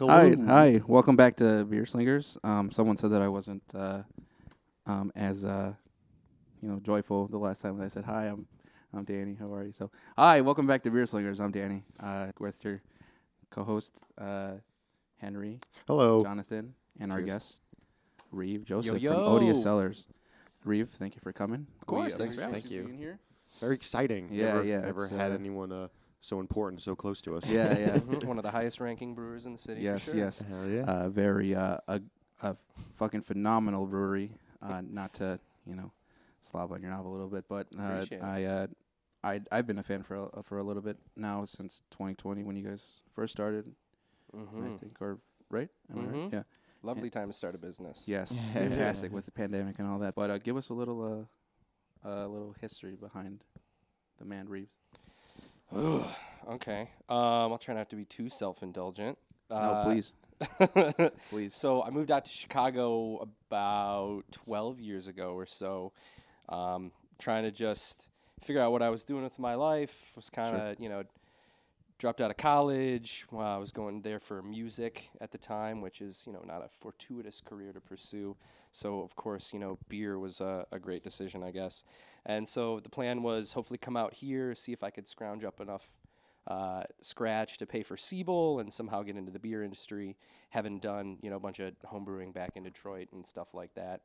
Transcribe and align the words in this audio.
Hi, 0.00 0.34
hi. 0.46 0.80
Welcome 0.86 1.16
back 1.16 1.36
to 1.36 1.64
Beer 1.64 1.86
Slingers. 1.86 2.36
Um, 2.42 2.70
someone 2.70 2.96
said 2.96 3.10
that 3.12 3.22
I 3.22 3.28
wasn't 3.28 3.62
uh, 3.74 4.02
um, 4.86 5.12
as 5.14 5.44
uh, 5.44 5.72
you 6.60 6.68
know 6.68 6.80
joyful 6.80 7.28
the 7.28 7.38
last 7.38 7.60
time 7.60 7.78
that 7.78 7.84
I 7.84 7.88
said 7.88 8.04
hi. 8.04 8.26
I'm 8.26 8.46
I'm 8.92 9.04
Danny. 9.04 9.36
How 9.38 9.52
are 9.54 9.64
you? 9.64 9.72
So 9.72 9.90
hi, 10.18 10.40
welcome 10.40 10.66
back 10.66 10.82
to 10.82 10.90
Beer 10.90 11.06
Slingers. 11.06 11.40
I'm 11.40 11.52
Danny. 11.52 11.84
Uh, 12.00 12.28
with 12.40 12.62
your 12.64 12.82
co-host 13.50 13.92
uh, 14.18 14.52
Henry, 15.18 15.60
Hello. 15.86 16.24
Jonathan, 16.24 16.74
and 17.00 17.12
our 17.12 17.18
Cheers. 17.18 17.30
guest 17.30 17.62
Reeve 18.32 18.64
Joseph 18.64 19.00
yo. 19.00 19.12
from 19.14 19.22
Odious 19.24 19.62
Cellars. 19.62 20.06
Reeve, 20.64 20.88
thank 20.98 21.14
you 21.14 21.20
for 21.22 21.32
coming. 21.32 21.66
Of 21.80 21.86
course, 21.86 22.14
We 22.14 22.18
thanks 22.18 22.36
for 22.36 22.42
having 22.42 22.56
us. 22.62 22.66
being 22.68 22.96
here. 22.96 23.18
Very 23.60 23.74
exciting. 23.76 24.28
Yeah, 24.32 24.46
never, 24.46 24.64
yeah, 24.64 24.80
Never 24.80 25.04
it's, 25.04 25.12
had 25.12 25.30
uh, 25.30 25.34
anyone 25.34 25.70
uh, 25.70 25.88
so 26.24 26.40
important 26.40 26.80
so 26.82 26.94
close 26.96 27.20
to 27.22 27.36
us. 27.36 27.48
Yeah, 27.50 27.76
yeah. 27.76 27.98
Mhm, 28.00 28.26
One 28.26 28.38
of 28.38 28.42
the 28.44 28.50
highest 28.50 28.80
ranking 28.80 29.14
brewers 29.14 29.46
in 29.46 29.52
the 29.52 29.58
city. 29.58 29.82
yes, 29.82 30.04
for 30.04 30.10
sure. 30.12 30.18
yes. 30.20 30.38
Hell 30.40 30.68
yeah. 30.68 30.82
uh, 30.84 31.08
very 31.10 31.54
uh, 31.54 31.78
a, 31.88 32.00
a 32.42 32.56
fucking 32.96 33.20
phenomenal 33.22 33.86
brewery. 33.86 34.30
Uh, 34.62 34.80
not 34.88 35.12
to 35.14 35.38
you 35.66 35.74
know 35.76 35.90
slob 36.40 36.72
on 36.72 36.80
your 36.80 36.90
knob 36.90 37.06
a 37.06 37.08
little 37.08 37.28
bit, 37.28 37.44
but 37.48 37.66
uh, 37.78 38.06
I 38.22 38.44
uh, 38.44 38.66
I 39.22 39.40
I've 39.52 39.66
been 39.66 39.78
a 39.78 39.82
fan 39.82 40.02
for 40.02 40.28
a, 40.32 40.42
for 40.42 40.58
a 40.58 40.62
little 40.62 40.82
bit 40.82 40.96
now 41.16 41.44
since 41.44 41.82
2020 41.90 42.42
when 42.42 42.56
you 42.56 42.62
guys 42.64 43.02
first 43.14 43.32
started. 43.32 43.66
I 44.34 44.38
hmm 44.58 44.76
think 44.80 45.00
or 45.00 45.18
right? 45.50 45.68
Am 45.92 45.98
I 45.98 46.02
right? 46.02 46.10
Mhm. 46.14 46.32
Yeah. 46.32 46.42
Lovely 46.82 47.10
time 47.10 47.28
to 47.28 47.32
start 47.34 47.54
a 47.54 47.58
business. 47.58 48.08
Yes. 48.08 48.46
Fantastic 48.54 49.12
with 49.12 49.24
the 49.26 49.32
pandemic 49.32 49.78
and 49.78 49.88
all 49.88 49.98
that. 50.00 50.14
But 50.14 50.30
uh, 50.30 50.38
give 50.38 50.56
us 50.56 50.70
a 50.70 50.74
little 50.74 51.02
uh, 52.04 52.08
a 52.08 52.26
little 52.28 52.54
history 52.60 52.96
behind 52.96 53.44
the 54.18 54.24
man 54.24 54.48
Reeves. 54.48 54.76
Okay. 55.72 56.90
Um, 57.08 57.52
I'll 57.52 57.58
try 57.58 57.74
not 57.74 57.90
to 57.90 57.96
be 57.96 58.04
too 58.04 58.28
self-indulgent. 58.28 59.18
no, 59.50 59.56
Uh, 59.56 59.84
please, 59.84 60.12
please. 61.30 61.54
So 61.54 61.82
I 61.82 61.90
moved 61.90 62.10
out 62.10 62.24
to 62.24 62.30
Chicago 62.32 63.26
about 63.50 64.24
12 64.32 64.80
years 64.80 65.08
ago 65.08 65.34
or 65.34 65.46
so, 65.46 65.92
um, 66.48 66.92
trying 67.18 67.44
to 67.44 67.50
just 67.50 68.10
figure 68.42 68.60
out 68.60 68.72
what 68.72 68.82
I 68.82 68.90
was 68.90 69.04
doing 69.04 69.22
with 69.22 69.38
my 69.38 69.54
life. 69.54 70.12
Was 70.16 70.30
kind 70.30 70.56
of 70.56 70.80
you 70.80 70.88
know 70.88 71.04
dropped 72.04 72.20
out 72.20 72.30
of 72.30 72.36
college. 72.36 73.24
Well, 73.32 73.46
I 73.46 73.56
was 73.56 73.72
going 73.72 74.02
there 74.02 74.18
for 74.18 74.42
music 74.42 75.08
at 75.22 75.32
the 75.32 75.38
time, 75.38 75.80
which 75.80 76.02
is 76.02 76.22
you 76.26 76.34
know 76.34 76.42
not 76.44 76.62
a 76.62 76.68
fortuitous 76.68 77.40
career 77.40 77.72
to 77.72 77.80
pursue. 77.80 78.36
So 78.72 79.00
of 79.00 79.16
course 79.16 79.54
you 79.54 79.58
know 79.58 79.78
beer 79.88 80.18
was 80.18 80.42
a, 80.42 80.66
a 80.70 80.78
great 80.78 81.02
decision, 81.02 81.42
I 81.42 81.50
guess. 81.50 81.84
And 82.26 82.46
so 82.46 82.78
the 82.80 82.90
plan 82.90 83.22
was 83.22 83.54
hopefully 83.54 83.78
come 83.78 83.96
out 83.96 84.12
here, 84.12 84.54
see 84.54 84.70
if 84.70 84.84
I 84.84 84.90
could 84.90 85.08
scrounge 85.08 85.46
up 85.46 85.62
enough 85.62 85.94
uh, 86.46 86.82
scratch 87.00 87.56
to 87.56 87.64
pay 87.64 87.82
for 87.82 87.96
Siebel 87.96 88.60
and 88.60 88.70
somehow 88.70 89.02
get 89.02 89.16
into 89.16 89.32
the 89.32 89.38
beer 89.38 89.62
industry. 89.62 90.14
Having 90.50 90.80
done 90.80 91.16
you 91.22 91.30
know 91.30 91.36
a 91.36 91.40
bunch 91.40 91.58
of 91.58 91.72
homebrewing 91.90 92.34
back 92.34 92.50
in 92.54 92.64
Detroit 92.64 93.08
and 93.12 93.26
stuff 93.26 93.54
like 93.54 93.72
that, 93.76 94.02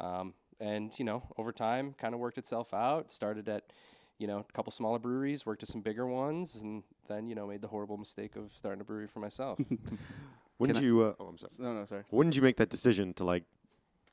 um, 0.00 0.32
and 0.58 0.98
you 0.98 1.04
know 1.04 1.22
over 1.36 1.52
time 1.52 1.92
kind 1.98 2.14
of 2.14 2.20
worked 2.20 2.38
itself 2.38 2.72
out. 2.72 3.12
Started 3.12 3.46
at 3.50 3.74
you 4.16 4.26
know 4.26 4.38
a 4.38 4.52
couple 4.52 4.72
smaller 4.72 4.98
breweries, 4.98 5.44
worked 5.44 5.62
at 5.62 5.68
some 5.68 5.82
bigger 5.82 6.06
ones, 6.06 6.60
and 6.62 6.82
then 7.12 7.28
you 7.28 7.34
know 7.34 7.46
made 7.46 7.60
the 7.62 7.68
horrible 7.68 7.96
mistake 7.98 8.36
of 8.36 8.52
starting 8.54 8.80
a 8.80 8.84
brewery 8.84 9.06
for 9.06 9.20
myself. 9.20 9.58
when 10.58 10.68
Can 10.68 10.74
did 10.74 10.76
I- 10.78 10.86
you? 10.86 11.02
Uh, 11.02 11.14
oh, 11.20 11.26
I'm 11.26 11.38
sorry. 11.38 11.52
No, 11.60 11.74
no, 11.78 11.84
sorry. 11.84 12.02
When 12.10 12.28
did 12.28 12.36
you 12.36 12.42
make 12.42 12.56
that 12.56 12.70
decision 12.70 13.12
to 13.14 13.24
like 13.24 13.44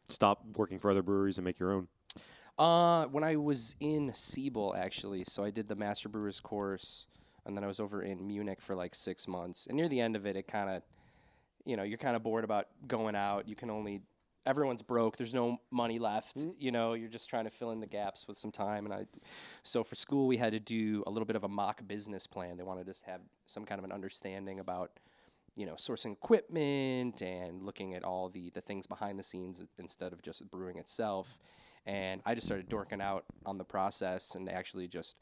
stop 0.07 0.43
working 0.55 0.79
for 0.79 0.91
other 0.91 1.01
breweries 1.03 1.37
and 1.37 1.45
make 1.45 1.59
your 1.59 1.71
own? 1.73 1.87
Uh, 2.57 3.05
when 3.07 3.23
I 3.23 3.37
was 3.37 3.75
in 3.79 4.11
Siebel, 4.13 4.75
actually, 4.77 5.23
so 5.25 5.43
I 5.45 5.49
did 5.49 5.67
the 5.69 5.75
Master 5.75 6.09
Brewers 6.09 6.41
course, 6.41 7.07
and 7.45 7.55
then 7.55 7.63
I 7.63 7.67
was 7.67 7.79
over 7.79 8.01
in 8.01 8.27
Munich 8.27 8.59
for 8.59 8.75
like 8.75 8.93
six 8.93 9.27
months. 9.29 9.67
And 9.67 9.77
near 9.77 9.87
the 9.87 10.01
end 10.01 10.17
of 10.17 10.25
it, 10.25 10.35
it 10.35 10.45
kind 10.45 10.69
of, 10.69 10.83
you 11.63 11.77
know, 11.77 11.83
you're 11.83 11.97
kind 11.97 12.17
of 12.17 12.23
bored 12.23 12.43
about 12.43 12.67
going 12.85 13.15
out. 13.15 13.47
You 13.47 13.55
can 13.55 13.69
only, 13.69 14.01
everyone's 14.49 14.81
broke. 14.81 15.15
There's 15.15 15.33
no 15.33 15.57
money 15.69 15.99
left. 15.99 16.43
You 16.57 16.71
know, 16.71 16.93
you're 16.93 17.07
just 17.07 17.29
trying 17.29 17.45
to 17.45 17.51
fill 17.51 17.69
in 17.69 17.79
the 17.79 17.87
gaps 17.87 18.27
with 18.27 18.35
some 18.35 18.51
time. 18.51 18.85
And 18.85 18.93
I, 18.93 19.05
so 19.61 19.83
for 19.83 19.93
school, 19.93 20.27
we 20.27 20.37
had 20.37 20.53
to 20.53 20.59
do 20.59 21.03
a 21.05 21.11
little 21.11 21.27
bit 21.27 21.35
of 21.35 21.43
a 21.43 21.47
mock 21.47 21.87
business 21.87 22.25
plan. 22.25 22.57
They 22.57 22.63
wanted 22.63 22.89
us 22.89 23.01
to 23.01 23.11
have 23.11 23.21
some 23.45 23.63
kind 23.63 23.77
of 23.77 23.85
an 23.85 23.91
understanding 23.91 24.59
about 24.59 24.91
you 25.55 25.65
know 25.65 25.73
sourcing 25.73 26.13
equipment 26.13 27.21
and 27.21 27.63
looking 27.63 27.93
at 27.93 28.03
all 28.03 28.29
the 28.29 28.49
the 28.51 28.61
things 28.61 28.87
behind 28.87 29.17
the 29.19 29.23
scenes 29.23 29.61
instead 29.77 30.13
of 30.13 30.21
just 30.21 30.49
brewing 30.51 30.77
itself 30.77 31.39
and 31.87 32.21
i 32.25 32.35
just 32.35 32.45
started 32.45 32.69
dorking 32.69 33.01
out 33.01 33.25
on 33.47 33.57
the 33.57 33.63
process 33.63 34.35
and 34.35 34.47
actually 34.47 34.87
just 34.87 35.17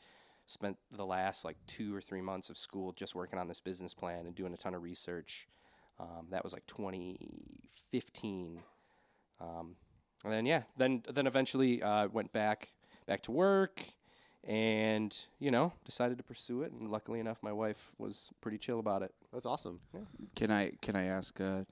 spent 0.46 0.78
the 0.92 1.06
last 1.06 1.46
like 1.46 1.56
two 1.66 1.96
or 1.96 2.02
three 2.02 2.22
months 2.22 2.50
of 2.50 2.58
school 2.58 2.92
just 2.92 3.16
working 3.16 3.40
on 3.40 3.48
this 3.48 3.62
business 3.62 3.94
plan 3.94 4.26
and 4.26 4.36
doing 4.36 4.54
a 4.54 4.58
ton 4.58 4.76
of 4.76 4.84
research 4.84 5.48
um, 6.00 6.28
that 6.30 6.44
was 6.44 6.52
like 6.52 6.66
2015 6.68 8.62
um, 9.42 9.76
and 10.24 10.34
then 10.34 10.46
yeah 10.46 10.64
then 10.78 11.04
then 11.14 11.28
eventually 11.28 11.82
uh, 11.84 12.08
went 12.10 12.32
back 12.32 12.70
back 13.06 13.22
to 13.24 13.32
work 13.32 13.82
and 14.44 15.26
you 15.40 15.52
know 15.52 15.74
decided 15.86 16.18
to 16.18 16.24
pursue 16.24 16.62
it 16.62 16.72
and 16.72 16.90
luckily 16.90 17.20
enough 17.20 17.38
my 17.42 17.52
wife 17.52 17.92
was 17.98 18.32
pretty 18.42 18.58
chill 18.58 18.80
about 18.80 19.02
it 19.02 19.14
That's 19.34 19.46
awesome. 19.46 19.80
Can 20.36 20.52
I 20.52 20.72
can 20.82 20.96
I 20.96 21.06
ask 21.06 21.40
uh, 21.42 21.64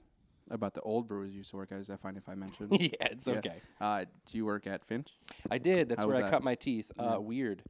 about 0.50 0.74
the 0.74 0.80
old 0.82 1.08
brewers 1.08 1.32
you 1.32 1.38
used 1.38 1.50
to 1.50 1.56
work 1.56 1.72
at? 1.72 1.78
Is 1.78 1.86
that 1.88 2.00
fine 2.00 2.16
if 2.16 2.28
I 2.28 2.34
mention? 2.34 2.68
yeah, 2.70 2.88
it's 3.00 3.26
Yeah. 3.26 3.34
okay. 3.38 3.60
uh, 3.80 4.04
do 4.26 4.38
you 4.38 4.44
work 4.44 4.66
at 4.66 4.84
Finch? 4.84 5.12
I 5.50 5.58
did. 5.58 5.88
That's 5.88 6.02
How 6.02 6.08
where 6.08 6.16
I 6.18 6.22
that? 6.22 6.30
cut 6.30 6.42
my 6.42 6.54
teeth. 6.54 6.90
Uh, 6.98 7.02
Yeah. 7.04 7.16
Weird. 7.18 7.62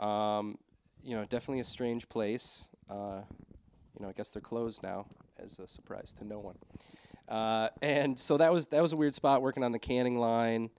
Um, 0.00 0.58
you 1.02 1.16
know, 1.16 1.24
definitely 1.24 1.60
a 1.60 1.64
strange 1.64 2.08
place. 2.08 2.66
Uh, 2.90 3.22
you 3.98 4.02
know, 4.02 4.08
I 4.08 4.12
guess 4.12 4.30
they're 4.30 4.42
closed 4.42 4.82
now, 4.82 5.06
as 5.38 5.58
a 5.58 5.66
surprise 5.68 6.12
to 6.14 6.24
no 6.24 6.38
one. 6.38 6.56
Uh, 7.28 7.68
and 7.80 8.18
so 8.18 8.36
that 8.36 8.52
was 8.52 8.66
that 8.68 8.82
was 8.82 8.92
a 8.92 8.96
weird 8.96 9.14
spot 9.14 9.42
working 9.42 9.64
on 9.64 9.72
the 9.72 9.78
canning 9.78 10.18
line. 10.18 10.70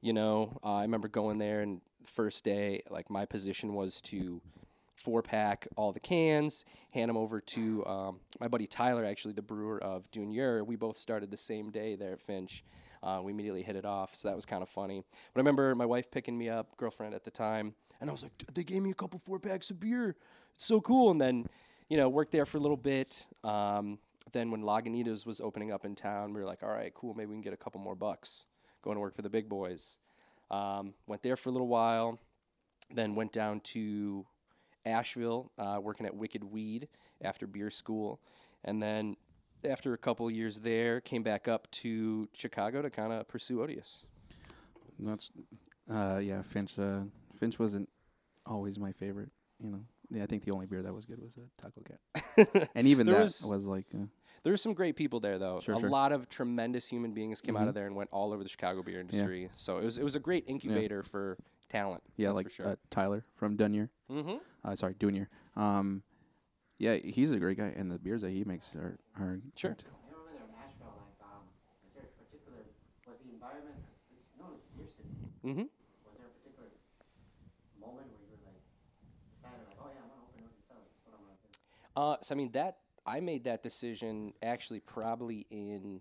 You 0.00 0.12
know, 0.12 0.58
uh, 0.64 0.74
I 0.74 0.82
remember 0.82 1.08
going 1.08 1.38
there 1.38 1.60
and 1.60 1.80
first 2.04 2.44
day, 2.44 2.82
like 2.90 3.08
my 3.08 3.24
position 3.24 3.74
was 3.74 4.00
to 4.02 4.40
four 4.96 5.22
pack 5.22 5.66
all 5.76 5.92
the 5.92 6.00
cans, 6.00 6.64
hand 6.90 7.08
them 7.08 7.16
over 7.16 7.40
to 7.40 7.84
um, 7.86 8.20
my 8.40 8.48
buddy 8.48 8.66
Tyler, 8.66 9.04
actually 9.04 9.34
the 9.34 9.42
brewer 9.42 9.82
of 9.82 10.10
Junior. 10.10 10.64
We 10.64 10.76
both 10.76 10.96
started 10.96 11.30
the 11.30 11.36
same 11.36 11.70
day 11.70 11.96
there 11.96 12.12
at 12.12 12.20
Finch. 12.20 12.64
Uh, 13.02 13.20
we 13.22 13.32
immediately 13.32 13.62
hit 13.62 13.74
it 13.74 13.84
off, 13.84 14.14
so 14.14 14.28
that 14.28 14.34
was 14.34 14.46
kind 14.46 14.62
of 14.62 14.68
funny. 14.68 15.02
But 15.34 15.40
I 15.40 15.40
remember 15.40 15.74
my 15.74 15.86
wife 15.86 16.10
picking 16.10 16.38
me 16.38 16.48
up, 16.48 16.76
girlfriend 16.76 17.14
at 17.14 17.24
the 17.24 17.30
time, 17.30 17.74
and 18.00 18.08
I 18.08 18.12
was 18.12 18.22
like, 18.22 18.32
they 18.54 18.64
gave 18.64 18.82
me 18.82 18.90
a 18.90 18.94
couple 18.94 19.18
four 19.18 19.38
packs 19.38 19.70
of 19.70 19.80
beer. 19.80 20.16
It's 20.54 20.66
so 20.66 20.80
cool. 20.80 21.10
And 21.10 21.20
then, 21.20 21.46
you 21.88 21.96
know, 21.96 22.08
worked 22.08 22.32
there 22.32 22.46
for 22.46 22.58
a 22.58 22.60
little 22.60 22.76
bit. 22.76 23.26
Um, 23.42 23.98
then 24.30 24.50
when 24.50 24.62
Lagunitas 24.62 25.26
was 25.26 25.40
opening 25.40 25.72
up 25.72 25.84
in 25.84 25.94
town, 25.94 26.32
we 26.32 26.40
were 26.40 26.46
like, 26.46 26.62
all 26.62 26.70
right, 26.70 26.94
cool, 26.94 27.14
maybe 27.14 27.30
we 27.30 27.34
can 27.34 27.42
get 27.42 27.52
a 27.52 27.56
couple 27.56 27.80
more 27.80 27.96
bucks 27.96 28.46
going 28.82 28.96
to 28.96 29.00
work 29.00 29.14
for 29.14 29.22
the 29.22 29.30
big 29.30 29.48
boys. 29.48 29.98
Um, 30.50 30.94
went 31.06 31.22
there 31.22 31.36
for 31.36 31.48
a 31.48 31.52
little 31.52 31.68
while, 31.68 32.18
then 32.94 33.14
went 33.14 33.32
down 33.32 33.60
to 33.60 34.26
Asheville, 34.84 35.50
uh, 35.58 35.78
working 35.80 36.04
at 36.06 36.14
Wicked 36.14 36.44
Weed 36.44 36.88
after 37.22 37.46
beer 37.46 37.70
school, 37.70 38.20
and 38.64 38.82
then 38.82 39.16
after 39.68 39.94
a 39.94 39.98
couple 39.98 40.30
years 40.30 40.60
there, 40.60 41.00
came 41.00 41.22
back 41.22 41.48
up 41.48 41.70
to 41.70 42.28
Chicago 42.32 42.82
to 42.82 42.90
kind 42.90 43.12
of 43.12 43.28
pursue 43.28 43.62
Odious. 43.62 44.04
That's 44.98 45.30
uh, 45.90 46.18
yeah. 46.22 46.42
Finch 46.42 46.78
uh, 46.78 47.00
Finch 47.38 47.58
wasn't 47.58 47.88
always 48.46 48.78
my 48.78 48.92
favorite. 48.92 49.30
You 49.62 49.70
know, 49.70 49.80
yeah, 50.12 50.22
I 50.22 50.26
think 50.26 50.44
the 50.44 50.52
only 50.52 50.66
beer 50.66 50.82
that 50.82 50.92
was 50.94 51.06
good 51.06 51.20
was 51.20 51.36
a 51.38 51.62
Taco 51.62 51.82
Cat, 51.82 52.70
and 52.74 52.86
even 52.86 53.06
There 53.06 53.16
that 53.16 53.22
was- 53.22 53.44
was, 53.44 53.66
like 53.66 53.86
uh, 53.94 54.06
There 54.42 54.52
were 54.52 54.56
some 54.56 54.74
great 54.74 54.96
people 54.96 55.20
there, 55.20 55.38
though. 55.38 55.60
Sure, 55.60 55.76
a 55.76 55.80
sure. 55.80 55.90
lot 55.90 56.12
of 56.12 56.28
tremendous 56.28 56.86
human 56.86 57.12
beings 57.12 57.40
came 57.40 57.56
out 57.56 57.68
of 57.68 57.74
there 57.74 57.86
and 57.86 57.94
went 57.96 58.10
all 58.12 58.32
over 58.32 58.42
the 58.42 58.48
Chicago 58.48 58.82
beer 58.82 59.00
industry. 59.00 59.48
So 59.56 59.78
it 59.78 59.84
was 59.84 59.98
it 59.98 60.04
was 60.04 60.14
a 60.16 60.20
great 60.20 60.44
incubator 60.46 61.02
for 61.02 61.38
talent. 61.68 62.02
yeah, 62.16 62.28
that's 62.28 62.36
like 62.36 62.46
for 62.46 62.52
sure. 62.52 62.66
uh, 62.68 62.76
Tyler 62.90 63.24
from 63.36 63.56
Dunyer. 63.56 63.88
mm-hmm. 64.10 64.36
Uh, 64.64 64.74
sorry, 64.76 64.94
Dunier. 64.98 65.28
Um, 65.56 66.02
yeah, 66.78 66.96
he's 66.96 67.30
a 67.32 67.38
great 67.38 67.56
guy, 67.58 67.72
and 67.76 67.90
the 67.90 67.98
beers 67.98 68.22
that 68.22 68.30
he 68.30 68.42
makes 68.44 68.74
are 68.74 68.98
are 69.18 69.38
Sure. 69.56 69.70
good, 69.70 69.78
too. 69.78 69.88
You 69.88 70.10
know, 70.12 70.18
over 70.22 70.30
there 70.34 70.42
in 70.42 70.54
Asheville, 70.58 70.94
like, 70.98 71.14
um, 71.22 71.46
is 71.86 71.94
there 71.94 72.10
a 72.10 72.14
particular, 72.18 72.58
was 73.06 73.18
the 73.22 73.30
environment, 73.30 73.78
it's 74.18 74.30
known 74.38 74.52
as 74.58 74.62
the 74.66 74.72
beer 74.74 74.90
city, 74.90 75.14
Mm-hmm. 75.46 75.66
was 75.70 76.14
there 76.18 76.26
a 76.26 76.34
particular 76.42 76.68
moment 77.78 78.10
where 78.10 78.22
you 78.26 78.34
were 78.34 78.42
like, 78.50 78.58
decided 79.30 79.62
like, 79.70 79.78
oh 79.78 79.90
yeah, 79.94 80.02
I'm 80.02 80.10
gonna 80.10 80.26
open 80.26 80.42
up 80.42 80.54
yourself, 80.58 80.82
that's 80.90 81.02
what 81.06 81.14
I'm 81.14 81.22
gonna 81.26 81.38
do? 81.46 81.50
Uh, 81.96 82.16
so 82.22 82.34
I 82.34 82.38
mean 82.38 82.50
that 82.52 82.78
I 83.06 83.20
made 83.20 83.44
that 83.44 83.62
decision 83.62 84.32
actually 84.42 84.80
probably 84.80 85.46
in 85.50 86.00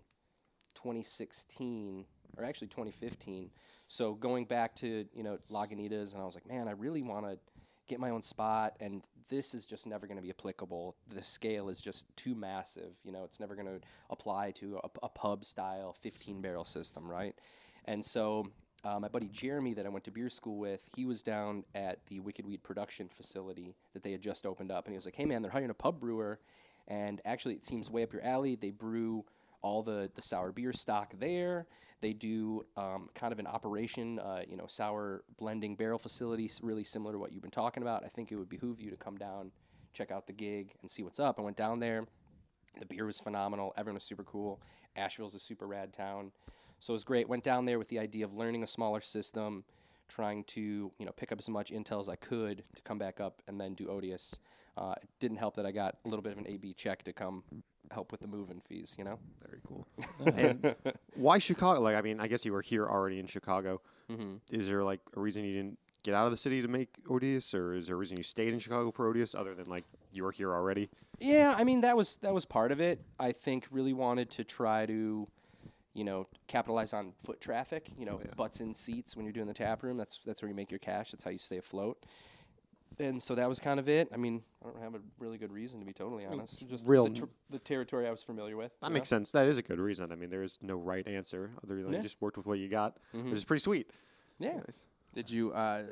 2016 0.76 2.06
or 2.38 2.44
actually 2.44 2.68
2015. 2.68 3.50
So 3.88 4.14
going 4.14 4.46
back 4.46 4.76
to 4.78 5.06
you 5.14 5.24
know 5.24 5.38
Lagunitas, 5.50 6.14
and 6.14 6.22
I 6.22 6.26
was 6.26 6.36
like, 6.36 6.48
man, 6.48 6.68
I 6.68 6.72
really 6.72 7.02
want 7.02 7.26
to 7.26 7.38
get 7.88 8.00
my 8.00 8.10
own 8.10 8.22
spot, 8.22 8.78
and 8.80 9.04
this 9.28 9.54
is 9.54 9.66
just 9.66 9.86
never 9.86 10.08
going 10.08 10.18
to 10.18 10.24
be 10.24 10.30
applicable. 10.30 10.96
The 11.10 11.24
scale 11.24 11.68
is 11.70 11.82
just 11.82 12.06
too 12.16 12.36
massive. 12.36 12.94
You 13.04 13.12
know, 13.12 13.24
it's 13.24 13.40
never 13.40 13.56
going 13.56 13.68
to 13.68 13.80
apply 14.10 14.52
to 14.52 14.80
a, 14.84 14.90
a 15.04 15.10
pub 15.10 15.44
style 15.44 15.94
15 16.02 16.42
barrel 16.42 16.66
system, 16.66 17.10
right? 17.10 17.36
And 17.86 18.04
so 18.04 18.48
uh, 18.84 19.00
my 19.00 19.08
buddy 19.08 19.28
Jeremy 19.28 19.74
that 19.76 19.86
I 19.86 19.90
went 19.90 20.04
to 20.06 20.12
beer 20.12 20.30
school 20.30 20.58
with, 20.58 20.84
he 20.96 21.06
was 21.06 21.22
down 21.22 21.64
at 21.76 22.06
the 22.08 22.20
Wicked 22.20 22.46
Weed 22.46 22.64
production 22.64 23.08
facility 23.10 23.76
that 23.94 24.04
they 24.04 24.12
had 24.12 24.22
just 24.22 24.46
opened 24.46 24.72
up, 24.72 24.86
and 24.86 24.94
he 24.94 24.98
was 24.98 25.06
like, 25.06 25.16
"Hey 25.16 25.26
man, 25.26 25.42
they're 25.42 25.52
hiring 25.52 25.70
a 25.70 25.76
pub 25.76 26.00
brewer, 26.00 26.40
and 26.88 27.22
actually 27.26 27.54
it 27.56 27.64
seems 27.64 27.90
way 27.90 28.04
up 28.04 28.14
your 28.14 28.24
alley. 28.24 28.56
They 28.56 28.72
brew 28.72 29.26
all 29.62 29.84
the 29.84 30.10
the 30.16 30.22
sour 30.22 30.52
beer 30.52 30.74
stock 30.74 31.14
there. 31.20 31.68
They 32.02 32.14
do 32.14 32.66
um, 32.78 33.10
kind 33.14 33.32
of 33.32 33.38
an 33.38 33.46
operation, 33.46 34.18
uh, 34.20 34.42
you 34.48 34.58
know, 34.58 34.66
sour 34.68 35.24
blending 35.38 35.76
barrel 35.76 36.00
facility, 36.00 36.50
really 36.64 36.84
similar 36.84 37.14
to 37.14 37.20
what 37.20 37.32
you've 37.32 37.44
been 37.44 37.52
talking 37.52 37.84
about. 37.84 38.04
I 38.04 38.08
think 38.08 38.32
it 38.32 38.38
would 38.38 38.50
behoove 38.50 38.82
you 38.82 38.90
to 38.90 38.98
come 38.98 39.18
down, 39.18 39.52
check 39.94 40.10
out 40.10 40.26
the 40.26 40.34
gig, 40.34 40.74
and 40.82 40.90
see 40.90 41.04
what's 41.04 41.20
up. 41.20 41.40
I 41.40 41.44
went 41.44 41.58
down 41.58 41.80
there. 41.80 42.06
The 42.80 42.88
beer 42.88 43.06
was 43.06 43.20
phenomenal. 43.20 43.74
Everyone 43.78 43.96
was 43.96 44.04
super 44.04 44.24
cool. 44.24 44.62
Asheville's 44.96 45.36
a 45.36 45.40
super 45.40 45.68
rad 45.68 45.94
town, 45.94 46.32
so 46.82 46.92
it 46.92 46.96
was 46.96 47.06
great. 47.06 47.30
Went 47.30 47.44
down 47.46 47.64
there 47.64 47.80
with 47.80 47.88
the 47.88 48.00
idea 48.00 48.26
of 48.26 48.34
learning 48.34 48.64
a 48.64 48.68
smaller 48.68 49.00
system, 49.00 49.64
trying 50.10 50.44
to 50.44 50.92
you 51.00 51.06
know 51.06 51.14
pick 51.14 51.32
up 51.32 51.40
as 51.40 51.48
much 51.48 51.72
intel 51.72 52.02
as 52.02 52.10
I 52.10 52.18
could 52.18 52.64
to 52.76 52.82
come 52.82 52.98
back 52.98 53.22
up 53.22 53.42
and 53.48 53.60
then 53.60 53.74
do 53.76 53.86
Odious. 53.88 54.38
Uh, 54.78 54.96
it 55.02 55.08
didn't 55.20 55.38
help 55.38 55.56
that 55.56 55.66
I 55.66 55.72
got 55.72 55.98
a 56.04 56.10
little 56.10 56.24
bit 56.24 56.34
of 56.34 56.38
an 56.40 56.48
AB 56.48 56.74
check 56.74 57.04
to 57.04 57.14
come 57.14 57.44
help 57.92 58.12
with 58.12 58.20
the 58.22 58.28
moving 58.28 58.62
fees. 58.68 58.96
You 58.98 59.06
know. 59.06 59.20
Very 59.48 59.62
cool. 59.66 59.88
and 60.36 60.76
why 61.16 61.40
Chicago? 61.40 61.80
Like, 61.80 61.96
I 61.96 62.02
mean, 62.02 62.20
I 62.20 62.28
guess 62.28 62.44
you 62.46 62.52
were 62.52 62.62
here 62.62 62.88
already 62.88 63.20
in 63.20 63.28
Chicago. 63.28 63.82
hmm 64.10 64.36
Is 64.50 64.68
there 64.68 64.84
like 64.84 65.00
a 65.16 65.20
reason 65.20 65.46
you 65.46 65.56
didn't 65.56 65.78
get 66.04 66.16
out 66.16 66.26
of 66.26 66.32
the 66.32 66.38
city 66.38 66.62
to 66.62 66.68
make 66.68 66.90
Odious, 67.08 67.54
or 67.54 67.76
is 67.76 67.88
there 67.88 67.96
a 67.96 68.00
reason 68.00 68.18
you 68.18 68.24
stayed 68.24 68.54
in 68.54 68.60
Chicago 68.60 68.92
for 68.92 69.08
Odious, 69.08 69.36
other 69.36 69.54
than 69.54 69.68
like 69.68 69.86
you 70.12 70.24
were 70.24 70.32
here 70.32 70.54
already? 70.54 70.90
Yeah, 71.20 71.54
I 71.58 71.64
mean 71.64 71.82
that 71.82 71.96
was 71.96 72.18
that 72.18 72.34
was 72.34 72.46
part 72.46 72.72
of 72.72 72.82
it. 72.82 73.02
I 73.20 73.32
think 73.32 73.68
really 73.72 73.94
wanted 73.94 74.30
to 74.32 74.44
try 74.44 74.86
to, 74.88 75.28
you 75.94 76.04
know, 76.04 76.28
capitalize 76.48 76.94
on 76.94 77.12
foot 77.24 77.42
traffic. 77.42 77.92
You 77.98 78.06
know, 78.06 78.20
yeah. 78.24 78.32
butts 78.36 78.62
in 78.62 78.74
seats 78.74 79.16
when 79.16 79.26
you're 79.26 79.34
doing 79.34 79.48
the 79.48 79.54
tap 79.54 79.84
room. 79.84 79.98
That's 79.98 80.20
that's 80.20 80.42
where 80.42 80.50
you 80.50 80.56
make 80.56 80.72
your 80.72 80.80
cash. 80.80 81.12
That's 81.12 81.24
how 81.24 81.32
you 81.32 81.38
stay 81.38 81.58
afloat. 81.58 82.06
And 83.00 83.22
so 83.22 83.36
that 83.36 83.48
was 83.50 83.60
kind 83.60 83.80
of 83.80 83.90
it. 83.90 84.10
I 84.14 84.18
mean, 84.18 84.44
I 84.64 84.70
don't 84.70 84.82
have 84.82 84.96
a 84.96 85.00
really 85.18 85.38
good 85.38 85.52
reason 85.52 85.80
to 85.80 85.86
be 85.86 85.94
totally 85.94 86.26
honest. 86.26 86.68
Just 86.70 86.86
real- 86.86 87.06
the, 87.06 87.22
ter- 87.22 87.30
the 87.50 87.60
territory 87.60 88.08
I 88.08 88.12
was 88.12 88.22
familiar 88.22 88.58
with. 88.58 88.72
That 88.82 88.90
you 88.90 88.94
makes 88.94 89.10
sense. 89.10 89.32
That 89.32 89.48
is 89.48 89.58
a 89.58 89.62
good 89.62 89.80
reason. 89.80 90.12
I 90.12 90.16
mean, 90.16 90.30
there 90.30 90.44
is 90.44 90.60
no 90.62 90.76
right 90.76 91.08
answer 91.08 91.52
other 91.64 91.82
than 91.82 91.92
Yeah. 91.92 91.98
you 91.98 92.04
just 92.04 92.22
worked 92.22 92.38
with 92.38 92.46
what 92.46 92.60
you 92.60 92.68
got, 92.68 92.98
know? 93.14 93.24
which 93.24 93.34
is 93.34 93.46
pretty 93.46 93.62
sweet. 93.62 93.90
Yeah. 94.40 94.58
Nice. 94.58 94.86
Did 95.14 95.30
you 95.30 95.52
uh 95.54 95.84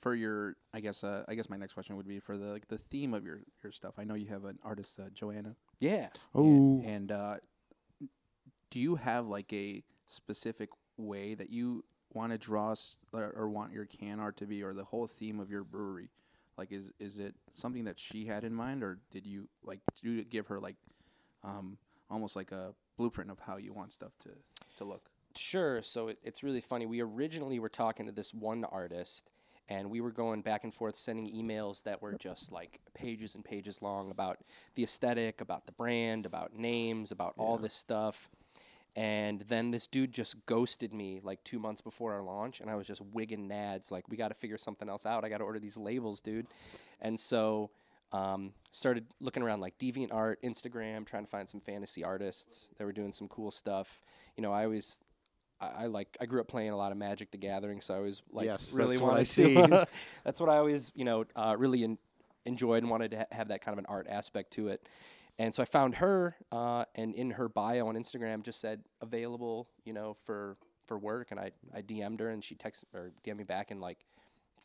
for 0.00 0.14
your 0.14 0.56
I 0.72 0.80
guess 0.80 1.04
uh 1.04 1.24
I 1.28 1.34
guess 1.34 1.50
my 1.50 1.56
next 1.56 1.74
question 1.74 1.96
would 1.96 2.08
be 2.08 2.18
for 2.18 2.36
the 2.36 2.46
like 2.46 2.66
the 2.68 2.78
theme 2.78 3.14
of 3.14 3.24
your 3.24 3.40
your 3.62 3.72
stuff. 3.72 3.94
I 3.98 4.04
know 4.04 4.14
you 4.14 4.26
have 4.28 4.44
an 4.44 4.58
artist 4.64 4.98
uh, 4.98 5.04
Joanna. 5.12 5.54
Yeah. 5.78 6.08
And, 6.34 6.84
and 6.84 7.12
uh 7.12 7.34
do 8.72 8.80
you 8.80 8.96
have 8.96 9.28
like 9.28 9.52
a 9.52 9.84
specific 10.06 10.70
way 10.96 11.34
that 11.34 11.50
you 11.50 11.84
want 12.14 12.32
to 12.32 12.38
draw 12.38 12.74
or, 13.12 13.32
or 13.36 13.48
want 13.50 13.72
your 13.72 13.84
can 13.84 14.18
art 14.18 14.36
to 14.38 14.46
be 14.46 14.62
or 14.62 14.72
the 14.72 14.82
whole 14.82 15.06
theme 15.06 15.38
of 15.38 15.50
your 15.50 15.62
brewery? 15.62 16.08
Like 16.56 16.72
is 16.72 16.90
is 16.98 17.18
it 17.18 17.34
something 17.52 17.84
that 17.84 17.98
she 17.98 18.24
had 18.24 18.44
in 18.44 18.54
mind 18.54 18.82
or 18.82 18.98
did 19.10 19.26
you 19.26 19.46
like 19.62 19.80
do 20.00 20.10
you 20.10 20.24
give 20.24 20.46
her 20.46 20.58
like 20.58 20.76
um 21.44 21.76
almost 22.10 22.34
like 22.34 22.50
a 22.50 22.74
blueprint 22.96 23.30
of 23.30 23.38
how 23.38 23.58
you 23.58 23.74
want 23.74 23.92
stuff 23.92 24.12
to 24.20 24.30
to 24.76 24.84
look? 24.84 25.10
Sure. 25.36 25.82
So 25.82 26.08
it, 26.08 26.18
it's 26.22 26.42
really 26.42 26.60
funny. 26.60 26.86
We 26.86 27.00
originally 27.00 27.58
were 27.58 27.68
talking 27.68 28.06
to 28.06 28.12
this 28.12 28.32
one 28.34 28.64
artist, 28.64 29.32
and 29.68 29.90
we 29.90 30.00
were 30.00 30.10
going 30.10 30.42
back 30.42 30.64
and 30.64 30.72
forth 30.72 30.96
sending 30.96 31.26
emails 31.26 31.82
that 31.84 32.00
were 32.00 32.14
just 32.14 32.52
like 32.52 32.80
pages 32.94 33.34
and 33.34 33.44
pages 33.44 33.82
long 33.82 34.10
about 34.10 34.38
the 34.74 34.82
aesthetic, 34.82 35.40
about 35.40 35.66
the 35.66 35.72
brand, 35.72 36.26
about 36.26 36.54
names, 36.54 37.12
about 37.12 37.34
all 37.36 37.56
this 37.58 37.74
stuff. 37.74 38.30
And 38.94 39.40
then 39.42 39.70
this 39.70 39.86
dude 39.86 40.12
just 40.12 40.44
ghosted 40.44 40.92
me 40.92 41.20
like 41.22 41.42
two 41.44 41.58
months 41.58 41.80
before 41.80 42.12
our 42.12 42.22
launch, 42.22 42.60
and 42.60 42.70
I 42.70 42.74
was 42.74 42.86
just 42.86 43.00
wigging 43.12 43.48
nads 43.48 43.90
like, 43.90 44.06
we 44.08 44.16
got 44.18 44.28
to 44.28 44.34
figure 44.34 44.58
something 44.58 44.88
else 44.88 45.06
out. 45.06 45.24
I 45.24 45.30
got 45.30 45.38
to 45.38 45.44
order 45.44 45.58
these 45.58 45.78
labels, 45.78 46.20
dude. 46.20 46.46
And 47.00 47.18
so 47.18 47.70
um, 48.12 48.52
started 48.70 49.06
looking 49.20 49.42
around 49.42 49.60
like 49.60 49.78
DeviantArt, 49.78 50.36
Instagram, 50.44 51.06
trying 51.06 51.24
to 51.24 51.30
find 51.30 51.48
some 51.48 51.60
fantasy 51.60 52.04
artists 52.04 52.70
that 52.76 52.84
were 52.84 52.92
doing 52.92 53.12
some 53.12 53.28
cool 53.28 53.50
stuff. 53.50 54.02
You 54.36 54.42
know, 54.42 54.52
I 54.52 54.64
always 54.64 55.00
I, 55.60 55.84
I 55.84 55.86
like 55.86 56.16
I 56.20 56.26
grew 56.26 56.40
up 56.40 56.48
playing 56.48 56.70
a 56.70 56.76
lot 56.76 56.92
of 56.92 56.98
Magic 56.98 57.30
the 57.30 57.38
Gathering, 57.38 57.80
so 57.80 57.94
I 57.94 57.96
always 57.98 58.22
like 58.30 58.46
Yes, 58.46 58.72
really 58.74 58.96
that's 58.96 59.02
what 59.02 59.08
I 59.08 59.12
wanted 59.12 59.28
see. 59.28 59.54
to. 59.54 59.86
that's 60.24 60.40
what 60.40 60.50
I 60.50 60.58
always 60.58 60.92
you 60.94 61.04
know 61.04 61.24
uh, 61.36 61.56
really 61.58 61.84
en- 61.84 61.98
enjoyed 62.44 62.82
and 62.82 62.90
wanted 62.90 63.12
to 63.12 63.18
ha- 63.18 63.26
have 63.32 63.48
that 63.48 63.62
kind 63.62 63.72
of 63.72 63.78
an 63.78 63.86
art 63.88 64.06
aspect 64.08 64.52
to 64.54 64.68
it. 64.68 64.86
And 65.42 65.52
so 65.52 65.60
I 65.60 65.66
found 65.66 65.96
her, 65.96 66.36
uh, 66.52 66.84
and 66.94 67.16
in 67.16 67.28
her 67.32 67.48
bio 67.48 67.88
on 67.88 67.96
Instagram 67.96 68.44
just 68.44 68.60
said 68.60 68.80
available, 69.00 69.68
you 69.84 69.92
know, 69.92 70.14
for 70.24 70.56
for 70.86 71.00
work. 71.00 71.32
And 71.32 71.40
I 71.40 71.50
I 71.74 71.82
DM'd 71.82 72.20
her, 72.20 72.30
and 72.30 72.44
she 72.44 72.54
texted 72.54 72.84
or 72.94 73.10
DM'd 73.24 73.38
me 73.38 73.44
back 73.44 73.72
in 73.72 73.80
like 73.80 74.06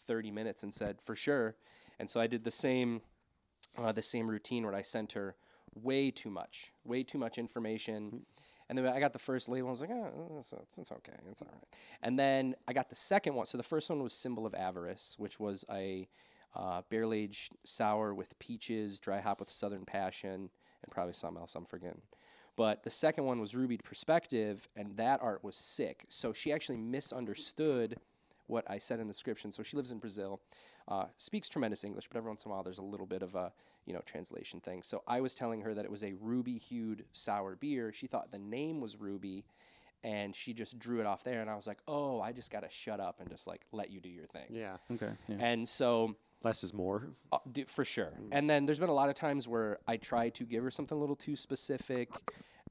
30 0.06 0.30
minutes 0.30 0.62
and 0.62 0.72
said 0.72 1.02
for 1.04 1.16
sure. 1.16 1.56
And 1.98 2.08
so 2.08 2.20
I 2.20 2.28
did 2.28 2.44
the 2.44 2.52
same 2.52 3.02
uh, 3.76 3.92
the 3.92 4.04
same 4.04 4.30
routine 4.30 4.66
where 4.66 4.76
I 4.76 4.84
sent 4.84 5.14
her 5.14 5.36
way 5.74 6.12
too 6.12 6.30
much, 6.30 6.72
way 6.86 7.02
too 7.02 7.18
much 7.18 7.40
information. 7.40 8.22
And 8.70 8.78
then 8.78 8.86
I 8.86 9.00
got 9.00 9.14
the 9.14 9.20
first 9.20 9.50
label. 9.50 9.70
I 9.70 9.72
was 9.72 9.82
like, 9.82 9.90
oh, 9.90 10.36
it's, 10.38 10.54
it's, 10.54 10.78
it's 10.78 10.92
okay, 10.92 11.18
it's 11.28 11.42
all 11.42 11.50
right. 11.52 11.68
And 12.04 12.20
then 12.20 12.54
I 12.68 12.74
got 12.74 12.88
the 12.88 12.96
second 12.96 13.34
one. 13.34 13.48
So 13.48 13.58
the 13.58 13.64
first 13.64 13.90
one 13.90 14.04
was 14.04 14.14
Symbol 14.14 14.46
of 14.46 14.54
Avarice, 14.54 15.16
which 15.18 15.40
was 15.40 15.66
a 15.72 16.08
uh, 16.56 16.82
barrel 16.92 17.14
aged 17.14 17.56
sour 17.66 18.14
with 18.14 18.38
peaches, 18.38 19.00
dry 19.00 19.20
hop 19.20 19.40
with 19.40 19.50
Southern 19.50 19.86
Passion, 19.86 20.50
and 20.84 20.92
probably 20.92 21.14
something 21.14 21.40
else 21.40 21.56
I'm 21.56 21.66
forgetting. 21.66 22.02
But 22.56 22.84
the 22.84 22.90
second 22.90 23.26
one 23.26 23.40
was 23.40 23.56
Ruby 23.56 23.78
Perspective, 23.78 24.68
and 24.76 24.96
that 24.98 25.22
art 25.22 25.44
was 25.44 25.56
sick. 25.56 26.06
So 26.10 26.34
she 26.34 26.52
actually 26.52 26.78
misunderstood 26.78 27.98
what 28.48 28.70
I 28.70 28.80
said 28.80 29.00
in 29.00 29.08
the 29.08 29.14
description. 29.14 29.52
So 29.52 29.62
she 29.62 29.78
lives 29.78 29.92
in 29.92 30.00
Brazil, 30.00 30.42
uh, 30.88 31.06
speaks 31.18 31.50
tremendous 31.50 31.84
English, 31.84 32.08
but 32.08 32.18
every 32.18 32.30
once 32.30 32.46
in 32.46 32.52
a 32.52 32.54
while 32.54 32.64
there's 32.64 32.80
a 32.80 32.84
little 32.84 33.06
bit 33.06 33.22
of 33.22 33.36
a 33.36 33.52
you 33.86 33.94
know 33.94 34.02
translation 34.06 34.60
thing. 34.60 34.82
So 34.82 35.04
I 35.08 35.22
was 35.22 35.36
telling 35.36 35.62
her 35.62 35.74
that 35.74 35.86
it 35.86 35.92
was 35.92 36.04
a 36.04 36.14
ruby 36.20 36.58
hued 36.58 37.06
sour 37.12 37.56
beer. 37.56 37.94
She 37.94 38.08
thought 38.08 38.32
the 38.32 38.40
name 38.40 38.82
was 38.82 39.00
Ruby, 39.00 39.46
and 40.04 40.36
she 40.36 40.54
just 40.54 40.80
drew 40.80 41.00
it 41.00 41.06
off 41.06 41.24
there. 41.24 41.42
And 41.42 41.50
I 41.50 41.56
was 41.56 41.68
like, 41.68 41.80
oh, 41.88 42.22
I 42.22 42.32
just 42.32 42.52
gotta 42.52 42.70
shut 42.72 43.00
up 43.00 43.20
and 43.20 43.30
just 43.30 43.48
like 43.48 43.62
let 43.72 43.92
you 43.92 44.00
do 44.00 44.10
your 44.10 44.26
thing. 44.26 44.48
Yeah, 44.50 44.78
Okay. 44.92 45.12
Yeah. 45.28 45.36
And 45.40 45.68
so 45.68 46.16
less 46.44 46.64
is 46.64 46.74
more. 46.74 47.10
uh, 47.32 47.38
d- 47.52 47.64
for 47.68 47.84
sure. 47.86 48.14
And 48.32 48.50
then 48.50 48.66
there's 48.66 48.80
been 48.80 48.90
a 48.90 48.94
lot 48.94 49.10
of 49.10 49.16
times 49.16 49.48
where 49.48 49.80
I 49.88 49.98
try 49.98 50.30
to 50.30 50.44
give 50.46 50.64
her 50.64 50.72
something 50.72 50.98
a 50.98 51.00
little 51.02 51.16
too 51.16 51.36
specific, 51.36 52.10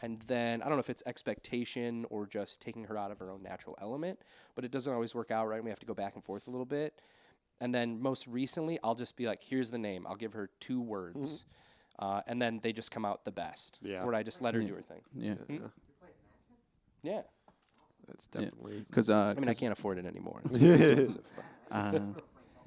and 0.03 0.21
then 0.23 0.63
I 0.63 0.67
don't 0.67 0.77
know 0.77 0.81
if 0.81 0.91
it's 0.91 1.03
expectation 1.07 2.05
or 2.11 2.27
just 2.27 2.61
taking 2.61 2.85
her 2.85 2.97
out 2.97 3.11
of 3.11 3.19
her 3.19 3.31
own 3.31 3.43
natural 3.43 3.77
element, 3.81 4.21
but 4.55 4.65
it 4.65 4.71
doesn't 4.71 4.93
always 4.93 5.15
work 5.15 5.31
out 5.31 5.47
right. 5.49 5.63
We 5.63 5.71
have 5.71 5.81
to 5.81 5.87
go 5.87 5.95
back 5.95 6.15
and 6.15 6.25
forth 6.25 6.47
a 6.49 6.51
little 6.51 6.67
bit. 6.67 7.01
And 7.61 7.75
then 7.75 8.01
most 8.01 8.27
recently, 8.29 8.79
I'll 8.85 8.95
just 8.95 9.17
be 9.17 9.27
like, 9.27 9.43
"Here's 9.43 9.71
the 9.71 9.79
name." 9.79 10.07
I'll 10.07 10.15
give 10.15 10.35
her 10.35 10.51
two 10.61 10.81
words, 10.81 11.47
uh, 11.99 12.21
and 12.27 12.41
then 12.41 12.61
they 12.63 12.73
just 12.73 12.91
come 12.91 13.05
out 13.07 13.25
the 13.25 13.33
best. 13.33 13.79
Yeah. 13.83 14.05
Where 14.05 14.15
I 14.15 14.23
just 14.23 14.43
let 14.43 14.55
her 14.55 14.61
Yeah. 14.61 14.69
do 14.69 14.75
her 14.75 14.83
thing. 14.83 15.01
yeah. 15.15 15.35
Yeah, 15.49 15.59
Yeah. 17.03 17.23
that's 18.07 18.27
definitely. 18.27 18.85
Cuz 18.93 19.09
uh 19.11 19.33
I 19.35 19.41
mean, 19.41 19.49
i 19.49 19.55
can't 19.55 19.73
afford 19.73 19.99
it 19.99 20.05
anymore. 20.07 20.41
It's 20.51 20.57
expensive, 20.57 21.25
uh 21.71 21.99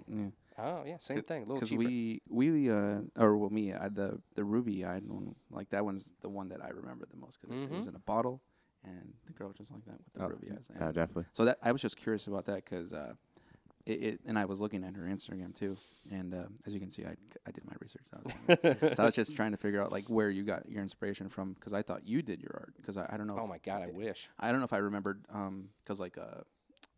yeah. 0.08 0.26
Oh 0.64 0.84
yeah, 0.86 0.98
same 1.00 1.22
thing. 1.24 1.44
A 1.44 1.46
little 1.46 1.56
because 1.56 1.74
we 1.74 2.22
we 2.30 2.70
uh 2.70 3.00
or 3.18 3.38
well 3.38 3.50
me 3.50 3.74
I, 3.74 3.90
the 3.90 4.20
the 4.36 4.44
ruby 4.44 4.86
I 4.86 5.00
don't 5.00 5.36
like 5.52 5.70
that 5.72 5.84
one's 5.86 6.14
the 6.22 6.30
one 6.30 6.50
that 6.50 6.64
I 6.64 6.70
remember 6.70 7.06
the 7.10 7.18
most 7.18 7.40
because 7.42 7.56
it 7.56 7.70
was 7.76 7.86
Mhm. 7.86 7.90
in 7.90 7.96
a 7.96 8.00
bottle 8.00 8.42
and 8.84 9.14
the 9.26 9.34
girl 9.34 9.52
just 9.52 9.72
like 9.72 9.86
that 9.86 9.98
with 10.06 10.14
the 10.14 10.24
Oh, 10.24 10.28
ruby 10.30 10.52
eyes. 10.52 10.70
Yeah, 10.76 10.86
And 10.86 10.96
definitely. 10.96 11.26
so 11.34 11.46
that 11.46 11.58
I 11.62 11.72
was 11.72 11.82
just 11.82 11.98
curious 11.98 12.28
about 12.28 12.46
that 12.46 12.64
because 12.66 12.94
uh, 12.94 13.14
it, 13.86 14.04
it 14.04 14.20
and 14.26 14.38
I 14.40 14.46
was 14.46 14.62
looking 14.62 14.84
at 14.84 14.94
her 14.96 15.04
Instagram 15.04 15.54
too, 15.56 15.76
and 16.12 16.34
uh, 16.34 16.44
as 16.66 16.74
you 16.74 16.80
can 16.80 16.90
see, 16.90 17.04
I, 17.06 17.16
I 17.48 17.52
did 17.52 17.66
my 17.66 17.74
research. 17.82 18.04
So 18.10 18.18
I, 18.18 18.70
was, 18.80 18.94
so 18.98 19.04
I 19.04 19.06
was 19.06 19.16
just 19.16 19.36
trying 19.36 19.52
to 19.52 19.58
figure 19.58 19.82
out 19.82 19.92
like 19.92 20.06
where 20.10 20.30
you 20.30 20.44
got 20.44 20.70
your 20.70 20.82
inspiration 20.82 21.28
from 21.30 21.54
because 21.54 21.74
I 21.74 21.82
thought 21.82 22.08
you 22.08 22.22
did 22.22 22.42
your 22.42 22.52
art 22.54 22.74
because 22.78 22.98
I, 22.98 23.10
I 23.12 23.18
don't 23.18 23.28
know. 23.28 23.38
oh 23.40 23.48
my 23.48 23.58
god, 23.60 23.82
I 23.82 23.88
wish. 23.92 24.30
I 24.40 24.52
don't 24.52 24.60
know 24.60 24.66
if 24.66 24.74
I 24.74 24.78
remembered 24.78 25.24
because 25.84 26.00
like 26.00 26.18
uh, 26.18 26.42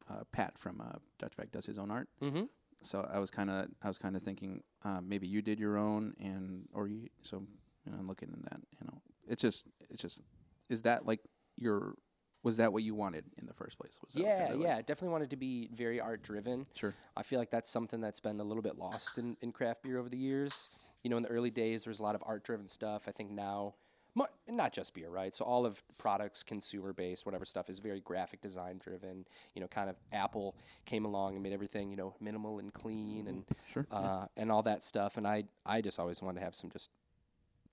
uh, 0.09 0.23
Pat 0.31 0.57
from 0.57 0.81
uh, 0.81 0.97
Dutch 1.17 1.35
Bag 1.37 1.51
does 1.51 1.65
his 1.65 1.77
own 1.79 1.89
art 1.91 2.09
Mm-hmm. 2.21 2.43
So 2.83 3.07
I 3.11 3.19
was 3.19 3.31
kind 3.31 3.49
of 3.49 3.67
I 3.83 3.87
was 3.87 3.97
kind 3.97 4.15
of 4.15 4.23
thinking 4.23 4.61
uh, 4.83 4.99
maybe 5.01 5.27
you 5.27 5.41
did 5.41 5.59
your 5.59 5.77
own 5.77 6.13
and 6.19 6.67
or 6.73 6.87
you 6.87 7.07
so 7.21 7.43
you 7.85 7.91
know 7.91 7.97
I'm 7.99 8.07
looking 8.07 8.29
at 8.33 8.49
that 8.51 8.59
you 8.79 8.87
know 8.87 9.01
it's 9.27 9.41
just 9.41 9.67
it's 9.89 10.01
just 10.01 10.21
is 10.69 10.81
that 10.83 11.05
like 11.05 11.19
your 11.57 11.95
was 12.43 12.57
that 12.57 12.73
what 12.73 12.81
you 12.81 12.95
wanted 12.95 13.23
in 13.37 13.45
the 13.45 13.53
first 13.53 13.77
place 13.77 13.99
was 14.03 14.13
that 14.15 14.21
Yeah, 14.23 14.47
like- 14.55 14.63
yeah, 14.63 14.77
definitely 14.77 15.09
wanted 15.09 15.29
to 15.29 15.35
be 15.35 15.69
very 15.73 15.99
art 16.01 16.23
driven. 16.23 16.65
sure 16.73 16.93
I 17.15 17.21
feel 17.21 17.37
like 17.37 17.51
that's 17.51 17.69
something 17.69 18.01
that's 18.01 18.19
been 18.19 18.39
a 18.39 18.43
little 18.43 18.63
bit 18.63 18.77
lost 18.79 19.19
in, 19.19 19.37
in 19.41 19.51
craft 19.51 19.83
beer 19.83 19.99
over 19.99 20.09
the 20.09 20.17
years. 20.17 20.71
You 21.03 21.11
know, 21.11 21.17
in 21.17 21.23
the 21.23 21.29
early 21.29 21.51
days, 21.51 21.83
there 21.83 21.91
was 21.91 21.99
a 21.99 22.03
lot 22.03 22.15
of 22.15 22.23
art 22.25 22.43
driven 22.43 22.67
stuff. 22.67 23.07
I 23.07 23.11
think 23.11 23.29
now, 23.29 23.75
mo- 24.15 24.27
not 24.49 24.73
just 24.73 24.93
beer, 24.93 25.09
right? 25.09 25.33
So 25.33 25.45
all 25.45 25.65
of 25.65 25.81
products, 25.97 26.43
consumer 26.43 26.93
based, 26.93 27.25
whatever 27.25 27.45
stuff 27.45 27.69
is 27.69 27.79
very 27.79 28.01
graphic 28.01 28.41
design 28.41 28.79
driven. 28.79 29.25
You 29.55 29.61
know, 29.61 29.67
kind 29.67 29.89
of 29.89 29.95
Apple 30.11 30.55
came 30.85 31.05
along 31.05 31.33
and 31.33 31.43
made 31.43 31.53
everything 31.53 31.89
you 31.89 31.97
know 31.97 32.13
minimal 32.19 32.59
and 32.59 32.73
clean 32.73 33.27
and 33.27 33.43
sure 33.71 33.85
yeah. 33.91 33.97
uh, 33.97 34.25
and 34.37 34.51
all 34.51 34.63
that 34.63 34.83
stuff. 34.83 35.17
And 35.17 35.27
I 35.27 35.43
I 35.65 35.81
just 35.81 35.99
always 35.99 36.21
wanted 36.21 36.39
to 36.39 36.45
have 36.45 36.55
some 36.55 36.69
just 36.69 36.89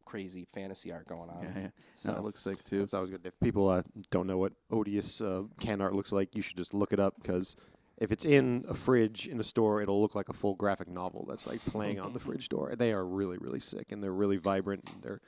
crazy 0.04 0.46
fantasy 0.54 0.90
art 0.90 1.06
going 1.06 1.28
on. 1.28 1.42
yeah, 1.42 1.62
yeah. 1.62 1.68
So 1.94 2.12
no, 2.12 2.18
it 2.18 2.24
looks 2.24 2.40
sick 2.40 2.64
too 2.64 2.78
That's 2.80 2.94
always 2.94 3.10
good. 3.10 3.20
If 3.24 3.38
people 3.40 3.68
uh, 3.68 3.82
don't 4.10 4.26
know 4.26 4.38
what 4.38 4.52
odious 4.70 5.20
uh, 5.20 5.42
can 5.60 5.80
art 5.80 5.94
looks 5.94 6.12
like, 6.12 6.34
you 6.34 6.40
should 6.42 6.56
just 6.56 6.72
look 6.72 6.92
it 6.92 7.00
up 7.00 7.14
because 7.20 7.56
if 7.98 8.12
it's 8.12 8.24
in 8.24 8.64
a 8.68 8.74
fridge 8.74 9.26
in 9.26 9.38
a 9.40 9.44
store, 9.44 9.82
it'll 9.82 10.00
look 10.00 10.14
like 10.14 10.28
a 10.28 10.32
full 10.32 10.54
graphic 10.54 10.88
novel 10.88 11.26
that's 11.28 11.46
like 11.46 11.60
playing 11.66 12.00
on 12.00 12.12
the 12.12 12.20
fridge 12.20 12.48
door. 12.48 12.74
They 12.76 12.92
are 12.92 13.04
really, 13.04 13.38
really 13.38 13.60
sick, 13.60 13.92
and 13.92 14.02
they're 14.02 14.12
really 14.12 14.36
vibrant. 14.36 14.88
And 14.92 15.02
they're 15.02 15.20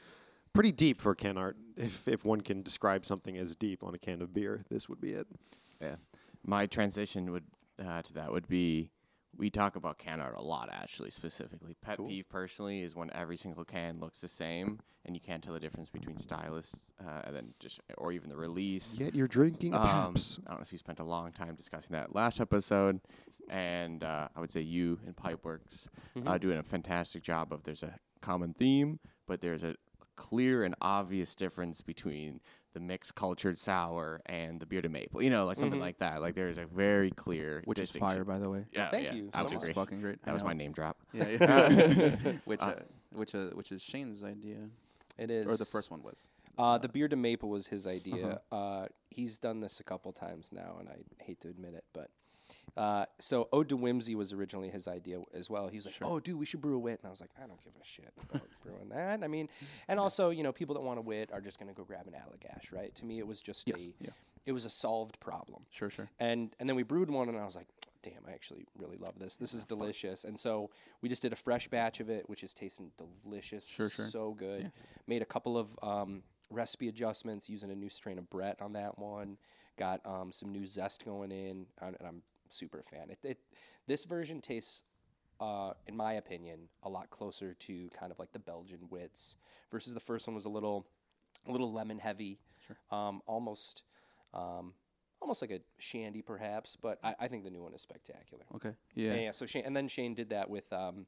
pretty 0.52 0.72
deep 0.72 1.00
for 1.00 1.14
can 1.14 1.36
art. 1.38 1.56
If 1.76 2.06
if 2.08 2.24
one 2.24 2.40
can 2.40 2.62
describe 2.62 3.04
something 3.06 3.36
as 3.36 3.54
deep 3.56 3.82
on 3.82 3.94
a 3.94 3.98
can 3.98 4.20
of 4.22 4.32
beer, 4.34 4.60
this 4.70 4.88
would 4.88 5.00
be 5.00 5.12
it. 5.12 5.26
Yeah. 5.80 5.96
My 6.44 6.66
transition 6.66 7.30
would 7.32 7.44
uh, 7.84 8.02
to 8.02 8.12
that 8.14 8.30
would 8.32 8.48
be 8.48 8.90
we 9.36 9.48
talk 9.48 9.76
about 9.76 9.96
can 9.96 10.20
art 10.20 10.34
a 10.36 10.42
lot 10.42 10.68
actually 10.72 11.10
specifically. 11.10 11.74
Pet 11.80 11.96
Cool. 11.98 12.08
peeve 12.08 12.28
personally 12.28 12.82
is 12.82 12.94
when 12.96 13.10
every 13.14 13.36
single 13.36 13.64
can 13.64 14.00
looks 14.00 14.20
the 14.20 14.28
same 14.28 14.80
and 15.06 15.14
you 15.14 15.20
can't 15.20 15.42
tell 15.42 15.54
the 15.54 15.60
difference 15.60 15.88
between 15.88 16.18
stylists 16.18 16.92
uh, 17.00 17.22
and 17.24 17.36
then 17.36 17.54
just 17.60 17.80
or 17.96 18.12
even 18.12 18.28
the 18.28 18.36
release. 18.36 18.96
Yet 18.98 19.14
you're 19.14 19.28
drinking 19.28 19.72
Um, 19.74 19.80
Paps. 19.82 20.40
I 20.46 20.54
honestly 20.54 20.78
spent 20.78 20.98
a 21.00 21.04
long 21.04 21.30
time 21.32 21.54
discussing 21.54 21.92
that 21.92 22.14
last 22.14 22.40
episode, 22.40 23.00
and 23.48 24.02
uh, 24.04 24.28
I 24.34 24.40
would 24.40 24.50
say 24.50 24.60
you 24.62 24.98
and 25.06 25.14
Pipeworks 25.16 25.86
uh, 26.26 26.36
doing 26.36 26.58
a 26.58 26.62
fantastic 26.62 27.22
job 27.22 27.52
of. 27.52 27.62
There's 27.62 27.82
a 27.84 27.94
common 28.20 28.52
theme, 28.52 28.98
but 29.26 29.40
there's 29.40 29.62
a 29.62 29.76
clear 30.20 30.64
and 30.64 30.74
obvious 30.82 31.34
difference 31.34 31.80
between 31.80 32.40
the 32.74 32.80
mixed 32.80 33.14
cultured 33.16 33.58
sour 33.58 34.20
and 34.26 34.60
the 34.60 34.66
bearded 34.66 34.92
maple. 34.92 35.22
You 35.22 35.30
know, 35.30 35.44
like 35.46 35.56
something 35.56 35.78
Mhm. 35.80 35.82
like 35.82 35.98
that. 35.98 36.20
Like 36.20 36.34
there's 36.34 36.58
a 36.58 36.66
very 36.66 37.10
clear 37.10 37.62
Which 37.64 37.80
is 37.80 37.90
fire, 37.90 38.22
by 38.24 38.38
the 38.38 38.48
way. 38.50 38.66
Yeah, 38.70 38.90
Thank 38.90 39.06
yeah, 39.06 39.14
you 39.14 39.30
I 39.34 39.38
so 39.38 39.44
would 39.44 39.44
Which 39.44 39.52
is 39.52 39.54
much. 39.54 39.62
agree. 39.62 39.72
fucking 39.74 40.00
great. 40.02 40.22
That 40.22 40.30
I 40.30 40.32
was 40.34 40.42
know. 40.42 40.48
my 40.48 40.54
name 40.54 40.72
drop. 40.72 40.98
Yeah, 41.12 41.26
yeah. 41.40 42.14
which, 42.44 42.60
uh, 42.62 42.74
which, 43.12 43.34
uh, 43.34 43.46
which 43.54 43.72
is 43.72 43.82
Shane's 43.82 44.22
idea, 44.22 44.58
It 45.18 45.30
is. 45.30 45.48
or 45.50 45.56
the 45.56 45.64
first 45.64 45.90
one 45.90 46.02
was. 46.02 46.28
Uh, 46.60 46.78
the 46.78 46.88
beard 46.88 47.12
and 47.12 47.22
maple 47.22 47.48
was 47.48 47.66
his 47.66 47.86
idea. 47.86 48.40
Uh-huh. 48.52 48.56
uh 48.56 48.86
he's 49.10 49.38
done 49.38 49.60
this 49.60 49.80
a 49.80 49.84
couple 49.84 50.12
times 50.12 50.52
now, 50.52 50.76
and 50.78 50.88
I 50.88 50.96
hate 51.24 51.40
to 51.40 51.48
admit 51.48 51.74
it, 51.74 51.84
but 51.92 52.10
uh, 52.76 53.04
so 53.18 53.48
Ode 53.52 53.68
to 53.70 53.76
Whimsy 53.76 54.14
was 54.14 54.32
originally 54.32 54.68
his 54.70 54.86
idea 54.88 55.20
as 55.34 55.48
well. 55.50 55.68
He's 55.68 55.86
like, 55.86 55.94
Sure. 55.94 56.06
"Oh, 56.08 56.20
dude, 56.20 56.38
we 56.38 56.46
should 56.46 56.60
brew 56.60 56.76
a 56.76 56.78
wit," 56.78 56.98
and 57.00 57.06
I 57.06 57.10
was 57.10 57.20
like, 57.20 57.30
"I 57.42 57.46
don't 57.46 57.62
give 57.62 57.72
a 57.80 57.84
shit 57.84 58.12
about 58.30 58.46
brewing 58.62 58.88
that." 58.90 59.22
I 59.24 59.28
mean, 59.28 59.48
and 59.88 59.98
also, 59.98 60.30
you 60.30 60.42
know, 60.42 60.52
people 60.52 60.74
that 60.74 60.80
want 60.82 60.98
a 60.98 61.02
wit 61.02 61.30
are 61.32 61.40
just 61.40 61.58
gonna 61.58 61.72
go 61.72 61.84
grab 61.84 62.06
an 62.06 62.14
Allagash, 62.14 62.72
right? 62.72 62.94
To 62.96 63.04
me, 63.06 63.18
it 63.18 63.26
was 63.26 63.40
just 63.40 63.66
Yes. 63.66 63.82
a, 63.82 64.04
Yeah. 64.04 64.10
it 64.46 64.52
was 64.52 64.64
a 64.64 64.70
solved 64.70 65.18
problem. 65.20 65.64
Sure, 65.70 65.90
sure. 65.90 66.08
And 66.20 66.54
and 66.60 66.68
then 66.68 66.76
we 66.76 66.82
brewed 66.82 67.10
one, 67.10 67.28
and 67.28 67.38
I 67.38 67.44
was 67.44 67.56
like, 67.56 67.68
"Damn, 68.02 68.24
I 68.28 68.32
actually 68.32 68.64
really 68.76 68.96
love 68.98 69.18
this. 69.18 69.36
This 69.36 69.54
is 69.54 69.66
delicious." 69.66 70.24
And 70.24 70.38
so 70.38 70.70
we 71.02 71.08
just 71.08 71.22
did 71.22 71.32
a 71.32 71.36
fresh 71.36 71.66
batch 71.68 72.00
of 72.00 72.08
it, 72.10 72.28
which 72.28 72.42
is 72.44 72.52
tasting 72.54 72.90
delicious. 73.24 73.66
Sure, 73.66 73.88
sure. 73.88 74.04
So 74.06 74.32
good. 74.34 74.62
Yeah. 74.62 74.68
Made 75.06 75.22
a 75.22 75.26
couple 75.26 75.56
of 75.58 75.76
um, 75.82 76.22
recipe 76.50 76.88
adjustments 76.88 77.48
using 77.48 77.70
a 77.70 77.74
new 77.74 77.88
strain 77.88 78.18
of 78.18 78.28
Brett 78.30 78.60
on 78.60 78.72
that 78.74 78.98
one. 78.98 79.36
Got 79.78 80.04
um, 80.04 80.30
some 80.32 80.52
new 80.52 80.66
zest 80.66 81.04
going 81.04 81.30
in, 81.30 81.66
and, 81.80 81.96
I'm 82.06 82.22
super 82.48 82.82
fan. 82.82 83.10
It, 83.10 83.18
it 83.24 83.38
this 83.86 84.04
version 84.04 84.40
tastes. 84.40 84.84
Uh, 85.40 85.72
in 85.86 85.96
my 85.96 86.14
opinion, 86.14 86.68
a 86.82 86.88
lot 86.88 87.08
closer 87.08 87.54
to 87.54 87.88
kind 87.98 88.12
of 88.12 88.18
like 88.18 88.30
the 88.30 88.38
Belgian 88.38 88.80
wits 88.90 89.38
versus 89.70 89.94
the 89.94 90.00
first 90.00 90.28
one 90.28 90.34
was 90.34 90.44
a 90.44 90.50
little, 90.50 90.86
a 91.48 91.50
little 91.50 91.72
lemon 91.72 91.98
heavy, 91.98 92.38
Sure. 92.66 92.76
um, 92.90 93.22
almost, 93.26 93.84
um, 94.34 94.74
almost 95.22 95.40
like 95.40 95.50
a 95.50 95.60
shandy 95.78 96.20
perhaps. 96.20 96.76
But 96.76 96.98
I, 97.02 97.14
I 97.20 97.26
think 97.26 97.44
the 97.44 97.50
new 97.50 97.62
one 97.62 97.72
is 97.72 97.80
spectacular. 97.80 98.44
Okay. 98.54 98.72
Yeah. 98.94 99.14
Yeah. 99.14 99.20
yeah. 99.20 99.30
So 99.30 99.46
Shane, 99.46 99.62
and 99.64 99.74
then 99.74 99.88
Shane 99.88 100.12
did 100.12 100.28
that 100.28 100.50
with 100.50 100.70
um, 100.74 101.06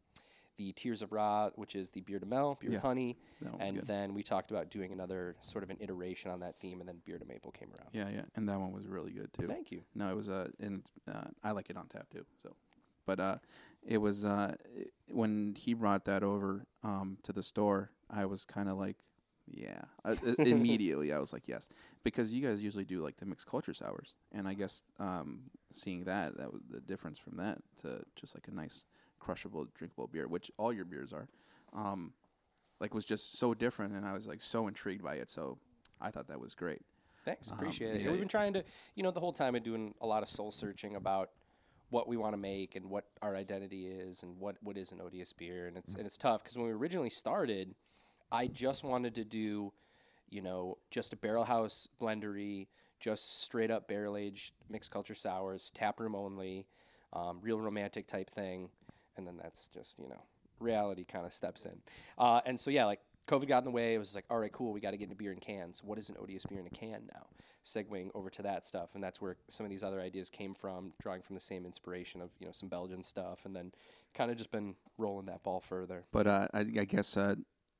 the 0.57 0.73
Tears 0.73 1.03
of 1.03 1.13
Ra, 1.13 1.51
which 1.57 1.75
is 1.75 1.91
the 1.91 2.01
beer 2.03 2.19
de 2.19 2.27
mel, 2.27 2.57
beer 2.61 2.71
Yeah, 2.73 2.77
of 2.79 2.83
honey, 2.83 3.17
That 3.41 3.51
one's 3.53 3.63
and 3.63 3.77
good. 3.79 3.87
then 3.87 4.15
we 4.15 4.23
talked 4.23 4.51
about 4.51 4.71
doing 4.71 4.93
another 4.93 5.37
sort 5.41 5.65
of 5.65 5.71
an 5.71 5.77
iteration 5.81 6.31
on 6.31 6.41
that 6.41 6.59
theme, 6.61 6.81
and 6.81 6.89
then 6.89 7.01
beer 7.05 7.19
de 7.19 7.25
maple 7.25 7.51
came 7.53 7.69
around. 7.79 7.91
Yeah, 7.93 8.09
yeah, 8.15 8.25
and 8.37 8.49
that 8.49 8.59
one 8.59 8.73
was 8.73 8.87
really 8.87 9.13
good 9.13 9.33
too. 9.33 9.47
Thank 9.47 9.71
you. 9.73 9.83
No, 9.95 10.11
it 10.11 10.17
was 10.17 10.29
uh, 10.29 10.49
and 10.61 10.79
it's, 10.81 10.93
uh, 11.13 11.29
I 11.43 11.53
like 11.53 11.71
it 11.71 11.77
on 11.77 11.87
tap 11.87 12.09
too. 12.11 12.25
So, 12.43 12.55
but 13.07 13.19
uh, 13.21 13.37
it 13.87 13.99
was 13.99 14.25
uh, 14.25 14.55
i 14.79 14.85
when 15.11 15.55
he 15.59 15.75
brought 15.75 16.05
that 16.07 16.23
over 16.23 16.65
um 16.85 17.19
to 17.23 17.33
the 17.33 17.43
store, 17.43 17.91
I 18.11 18.25
was 18.27 18.45
kind 18.45 18.69
of 18.69 18.79
like, 18.79 18.97
yeah, 19.47 19.83
I, 20.05 20.13
i- 20.13 20.37
immediately 20.45 21.13
I 21.13 21.19
was 21.19 21.33
like, 21.33 21.49
yes, 21.49 21.69
because 22.05 22.33
you 22.33 22.41
guys 22.47 22.63
usually 22.63 22.85
do 22.85 23.01
like 23.03 23.17
the 23.17 23.27
mixed 23.27 23.47
cultures 23.47 23.83
hours, 23.83 24.15
and 24.33 24.47
I 24.49 24.55
guess 24.55 24.83
um 24.99 25.43
seeing 25.73 26.05
that 26.05 26.37
that 26.39 26.53
was 26.53 26.63
the 26.71 26.81
difference 26.81 27.19
from 27.19 27.37
that 27.39 27.59
to 27.83 28.03
just 28.17 28.35
like 28.35 28.49
a 28.49 28.55
nice 28.55 28.85
crushable 29.23 29.67
drinkable 29.75 30.09
beer, 30.09 30.27
which 30.27 30.51
all 30.59 30.73
your 30.73 30.85
beers 30.85 31.13
are, 31.13 31.29
um, 31.73 32.13
like 32.81 32.93
was 32.95 33.05
just 33.05 33.39
so 33.39 33.55
different, 33.55 33.95
and 33.95 34.05
I 34.05 34.13
was 34.13 34.27
like 34.27 34.41
so 34.43 34.67
intrigued 34.67 35.03
by 35.03 35.15
it. 35.15 35.31
So 35.31 35.59
I 36.01 36.11
thought 36.11 36.29
that 36.29 36.41
was 36.41 36.55
great. 36.55 36.81
Thanks, 37.25 37.51
Um, 37.51 37.57
appreciate 37.57 37.95
it. 37.95 38.03
yeah, 38.03 38.11
We've 38.11 38.19
been 38.19 38.29
trying 38.29 38.53
to, 38.55 38.65
you 38.97 39.03
know, 39.05 39.13
the 39.13 39.21
whole 39.21 39.33
time, 39.33 39.53
been 39.53 39.63
doing 39.63 39.95
a 40.01 40.07
lot 40.07 40.25
of 40.25 40.29
soul 40.29 40.51
searching 40.51 40.97
about 40.97 41.31
what 41.91 42.09
we 42.09 42.17
want 42.17 42.33
to 42.33 42.39
make 42.39 42.75
and 42.75 42.87
what 42.91 43.05
our 43.21 43.37
identity 43.37 43.87
is 43.87 44.23
and 44.25 44.37
what 44.41 44.57
what 44.63 44.77
is 44.77 44.91
an 44.93 45.01
odious 45.01 45.33
beer, 45.33 45.69
and 45.69 45.77
it's 45.77 45.95
and 45.95 46.05
it's 46.05 46.19
tough 46.19 46.43
because 46.43 46.57
when 46.57 46.67
we 46.67 46.73
originally 46.73 47.11
started, 47.11 47.75
I 48.33 48.49
just 48.49 48.83
wanted 48.83 49.15
to 49.17 49.25
do, 49.25 49.73
you 50.31 50.43
know, 50.43 50.79
just 50.91 51.13
a 51.13 51.17
barrel 51.17 51.45
house 51.45 51.87
blendery, 52.01 52.67
just 52.99 53.43
straight 53.43 53.71
up 53.71 53.87
barrel 53.87 54.17
aged 54.17 54.53
mixed 54.69 54.91
culture 54.91 55.15
sours, 55.15 55.71
tap 55.75 56.01
room 56.01 56.17
only, 56.17 56.67
um, 57.13 57.39
real 57.43 57.61
romantic 57.61 58.07
type 58.09 58.31
thing, 58.31 58.69
and 59.17 59.27
then 59.27 59.37
that's 59.41 59.69
just 59.69 59.99
you 59.99 60.09
know 60.09 60.23
reality 60.61 61.05
kind 61.05 61.27
of 61.27 61.33
steps 61.33 61.65
in, 61.67 61.77
uh, 62.19 62.41
and 62.47 62.59
so 62.59 62.71
yeah, 62.71 62.85
like 62.85 63.01
COVID 63.29 63.47
got 63.47 63.59
in 63.59 63.65
the 63.65 63.71
way. 63.71 63.95
It 63.95 63.99
was 63.99 64.15
like, 64.15 64.25
all 64.31 64.39
right, 64.39 64.53
cool. 64.53 64.73
We 64.73 64.81
got 64.81 64.91
to 64.93 64.97
get 64.97 65.05
into 65.05 65.17
beer 65.17 65.33
in 65.33 65.39
cans. 65.39 65.83
What 65.85 65.97
is 65.99 66.09
an 66.09 66.17
odious 66.21 66.45
beer 66.45 66.59
in 66.61 66.67
a 66.67 66.71
can 66.71 67.09
now? 67.13 67.27
Segueing 67.65 68.11
over 68.15 68.29
to 68.31 68.43
that 68.43 68.65
stuff, 68.65 68.95
and 68.95 69.03
that's 69.03 69.21
where 69.21 69.37
some 69.49 69.65
of 69.65 69.71
these 69.71 69.85
other 69.85 70.01
ideas 70.01 70.29
came 70.29 70.53
from, 70.55 70.93
drawing 71.01 71.23
from 71.23 71.35
the 71.37 71.41
same 71.41 71.65
inspiration 71.65 72.21
of 72.21 72.31
you 72.41 72.47
know 72.47 72.53
some 72.53 72.69
Belgian 72.69 73.03
stuff, 73.03 73.45
and 73.47 73.55
then 73.55 73.73
kind 74.15 74.31
of 74.31 74.37
just 74.37 74.51
been 74.51 74.75
rolling 74.99 75.27
that 75.27 75.43
ball 75.45 75.61
further. 75.61 76.05
But 76.11 76.27
uh, 76.27 76.49
I, 76.53 76.61
I 76.61 76.85
guess 76.85 77.17
uh, 77.17 77.37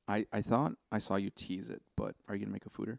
I 0.07 0.25
I 0.31 0.41
thought 0.41 0.73
I 0.91 0.99
saw 0.99 1.17
you 1.17 1.29
tease 1.31 1.69
it. 1.69 1.81
But 1.97 2.15
are 2.29 2.35
you 2.35 2.39
gonna 2.45 2.53
make 2.53 2.65
a 2.65 2.69
foeder? 2.69 2.97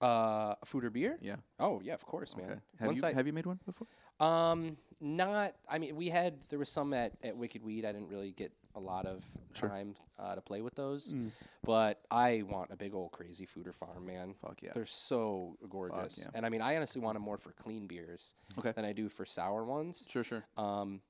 Uh, 0.00 0.54
food 0.64 0.84
or 0.84 0.90
beer? 0.90 1.18
Yeah. 1.20 1.36
Oh 1.58 1.80
yeah, 1.82 1.94
of 1.94 2.04
course, 2.04 2.36
man. 2.36 2.46
Okay. 2.46 2.60
Have 2.78 2.86
Once 2.86 3.02
you 3.02 3.08
I- 3.08 3.12
have 3.12 3.26
you 3.26 3.32
made 3.32 3.46
one 3.46 3.58
before? 3.64 3.86
Um, 4.20 4.76
not. 5.00 5.54
I 5.68 5.78
mean, 5.78 5.96
we 5.96 6.08
had 6.08 6.34
there 6.48 6.58
was 6.58 6.70
some 6.70 6.92
at 6.94 7.12
at 7.22 7.36
Wicked 7.36 7.62
Weed. 7.62 7.84
I 7.84 7.92
didn't 7.92 8.08
really 8.08 8.32
get 8.32 8.52
a 8.74 8.80
lot 8.80 9.06
of 9.06 9.24
Sure. 9.54 9.68
time 9.68 9.94
uh, 10.18 10.34
to 10.34 10.40
play 10.40 10.60
with 10.60 10.74
those, 10.74 11.12
Mm. 11.12 11.30
but 11.64 12.00
I 12.10 12.42
want 12.48 12.70
a 12.72 12.76
big 12.76 12.94
old 12.94 13.10
crazy 13.12 13.46
foeder 13.46 13.74
farm, 13.74 14.06
man. 14.06 14.34
Fuck 14.34 14.62
yeah. 14.62 14.72
They're 14.72 14.86
so 14.86 15.56
gorgeous, 15.68 16.18
yeah. 16.24 16.30
and 16.34 16.44
I 16.46 16.48
mean, 16.48 16.60
I 16.60 16.76
honestly 16.76 17.00
want 17.00 17.14
them 17.14 17.22
more 17.22 17.38
for 17.38 17.52
clean 17.52 17.86
beers 17.86 18.34
Okay. 18.58 18.72
than 18.72 18.84
I 18.84 18.92
do 18.92 19.08
for 19.08 19.24
sour 19.24 19.64
ones. 19.64 20.06
Sure, 20.08 20.22
sure. 20.24 20.44
Um, 20.56 21.00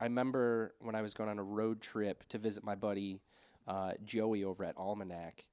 I 0.00 0.04
remember 0.04 0.74
when 0.80 0.94
I 0.94 1.02
was 1.02 1.14
going 1.14 1.30
on 1.30 1.38
a 1.38 1.42
road 1.42 1.80
trip 1.80 2.24
to 2.28 2.38
visit 2.38 2.64
my 2.64 2.74
buddy 2.74 3.20
uh, 3.66 3.92
Joey 4.04 4.44
over 4.44 4.64
at 4.64 4.76
Almanac, 4.76 5.44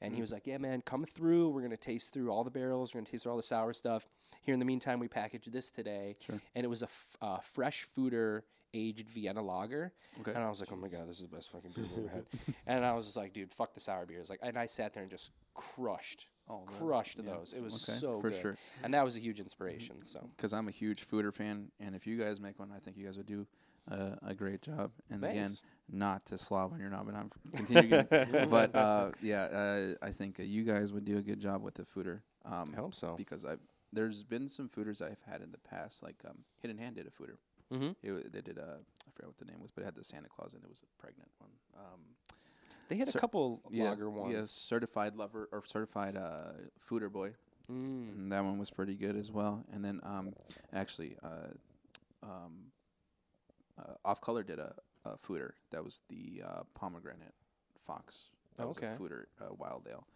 and 0.00 0.12
he 0.14 0.18
Mhm. 0.18 0.22
was 0.22 0.32
like, 0.32 0.46
"Yeah, 0.46 0.58
man, 0.58 0.82
come 0.82 1.04
through. 1.04 1.50
We're 1.50 1.62
gonna 1.62 1.76
taste 1.76 2.12
through 2.12 2.30
all 2.30 2.44
the 2.44 2.50
barrels. 2.50 2.94
We're 2.94 3.00
gonna 3.00 3.10
taste 3.10 3.22
through 3.24 3.32
all 3.32 3.36
the 3.36 3.42
sour 3.42 3.72
stuff. 3.72 4.06
Here 4.42 4.52
in 4.52 4.58
the 4.58 4.64
meantime, 4.66 4.98
we 5.00 5.08
packaged 5.08 5.52
this 5.52 5.70
today, 5.70 6.16
Sure. 6.20 6.40
and 6.54 6.64
it 6.64 6.68
was 6.68 6.82
a 6.82 6.86
f- 6.86 7.16
uh, 7.20 7.38
fresh 7.38 7.86
foeder 7.86 8.42
aged 8.74 9.08
Vienna 9.08 9.40
lager. 9.42 9.92
Okay. 10.20 10.32
And 10.34 10.42
I 10.44 10.48
was 10.50 10.60
like, 10.60 10.70
"Oh 10.72 10.76
my 10.76 10.88
god, 10.88 11.08
this 11.08 11.16
is 11.20 11.22
the 11.28 11.34
best 11.36 11.50
fucking 11.50 11.70
beer 11.72 11.84
I've 11.86 11.98
ever 11.98 12.08
had." 12.08 12.26
and 12.66 12.84
I 12.84 12.92
was 12.94 13.06
just 13.06 13.16
like, 13.16 13.32
"Dude, 13.32 13.50
fuck 13.52 13.72
the 13.74 13.80
sour 13.80 14.04
beers." 14.06 14.28
Like, 14.30 14.40
and 14.42 14.58
I 14.58 14.66
sat 14.66 14.92
there 14.92 15.02
and 15.02 15.10
just 15.10 15.32
crushed, 15.54 16.28
Oh, 16.48 16.60
crushed 16.66 17.18
yeah, 17.18 17.24
those. 17.34 17.52
It 17.52 17.62
was 17.62 17.88
okay, 17.88 17.98
so 17.98 18.20
for 18.20 18.30
good, 18.30 18.40
sure. 18.40 18.56
and 18.82 18.94
that 18.94 19.04
was 19.04 19.16
a 19.16 19.20
huge 19.20 19.40
inspiration. 19.40 20.02
So 20.04 20.20
Because 20.36 20.52
I'm 20.54 20.68
a 20.68 20.70
huge 20.70 21.06
foeder 21.08 21.32
fan, 21.34 21.70
and 21.80 21.94
if 21.96 22.06
you 22.06 22.16
guys 22.18 22.40
make 22.40 22.58
one, 22.58 22.70
I 22.72 22.78
think 22.78 22.96
you 22.96 23.04
guys 23.04 23.16
would 23.18 23.26
do 23.26 23.46
uh, 23.90 24.16
a 24.26 24.34
great 24.34 24.62
job. 24.62 24.90
And 25.10 25.24
again, 25.24 25.50
not 25.90 26.24
to 26.26 26.38
slob 26.38 26.72
on 26.72 26.80
your 26.80 26.90
knob, 26.90 27.08
and 27.08 27.16
I'm 27.16 27.30
continuing, 27.56 28.06
but 28.50 28.74
uh, 28.74 29.10
yeah, 29.22 29.42
uh, 29.44 29.94
I 30.02 30.10
think 30.10 30.40
uh, 30.40 30.42
you 30.42 30.64
guys 30.64 30.92
would 30.92 31.04
do 31.04 31.18
a 31.18 31.22
good 31.22 31.40
job 31.40 31.62
with 31.62 31.74
the 31.74 31.84
foeder. 31.84 32.20
Um, 32.44 32.70
I 32.72 32.76
hope 32.76 32.94
so. 32.94 33.14
because 33.16 33.44
I've 33.44 33.60
there's 33.92 34.22
been 34.24 34.48
some 34.48 34.68
foeders 34.68 35.00
I've 35.00 35.22
had 35.30 35.40
in 35.40 35.50
the 35.50 35.58
past, 35.58 36.02
like 36.02 36.16
um, 36.28 36.38
Hidden 36.60 36.76
Hand 36.78 36.96
did 36.96 37.06
a 37.06 37.10
foeder. 37.10 37.36
Mhm. 37.72 37.94
It, 38.02 38.32
they 38.32 38.40
did 38.40 38.58
a 38.58 38.78
I 39.06 39.10
forgot 39.14 39.28
what 39.28 39.38
the 39.38 39.44
name 39.46 39.60
was, 39.60 39.70
but 39.70 39.82
it 39.82 39.84
had 39.86 39.94
the 39.94 40.04
Santa 40.04 40.28
Claus 40.28 40.54
and 40.54 40.62
it 40.62 40.68
was 40.68 40.82
a 40.82 41.00
pregnant 41.02 41.28
one. 41.38 41.50
Um, 41.76 42.00
They 42.88 42.96
had 42.96 43.08
a 43.08 43.12
couple 43.18 43.60
yeah, 43.70 43.90
lager 43.90 44.10
ones. 44.10 44.32
yeah, 44.34 44.42
certified 44.44 45.16
lover 45.16 45.48
or 45.52 45.62
certified 45.66 46.16
uh, 46.16 46.52
foeder 46.88 47.10
boy. 47.10 47.30
Mm. 47.70 48.12
And 48.14 48.32
that 48.32 48.44
one 48.44 48.58
was 48.58 48.70
pretty 48.70 48.94
good 48.94 49.16
as 49.16 49.30
well. 49.30 49.62
And 49.72 49.84
then 49.84 50.00
um, 50.02 50.32
actually, 50.72 51.16
uh, 51.22 51.52
um, 52.22 52.70
uh, 53.78 53.94
Off 54.04 54.20
Color 54.20 54.42
did 54.42 54.58
a, 54.58 54.74
a 55.04 55.16
foeder 55.18 55.50
that 55.70 55.84
was 55.84 56.02
the 56.08 56.42
uh, 56.46 56.62
pomegranate 56.74 57.34
fox. 57.86 58.30
That 58.56 58.68
was 58.68 58.78
Okay. 58.78 58.88
a 58.96 59.02
foeder 59.02 59.24
uh, 59.40 59.54
wild 59.56 59.86
ale. 59.90 60.06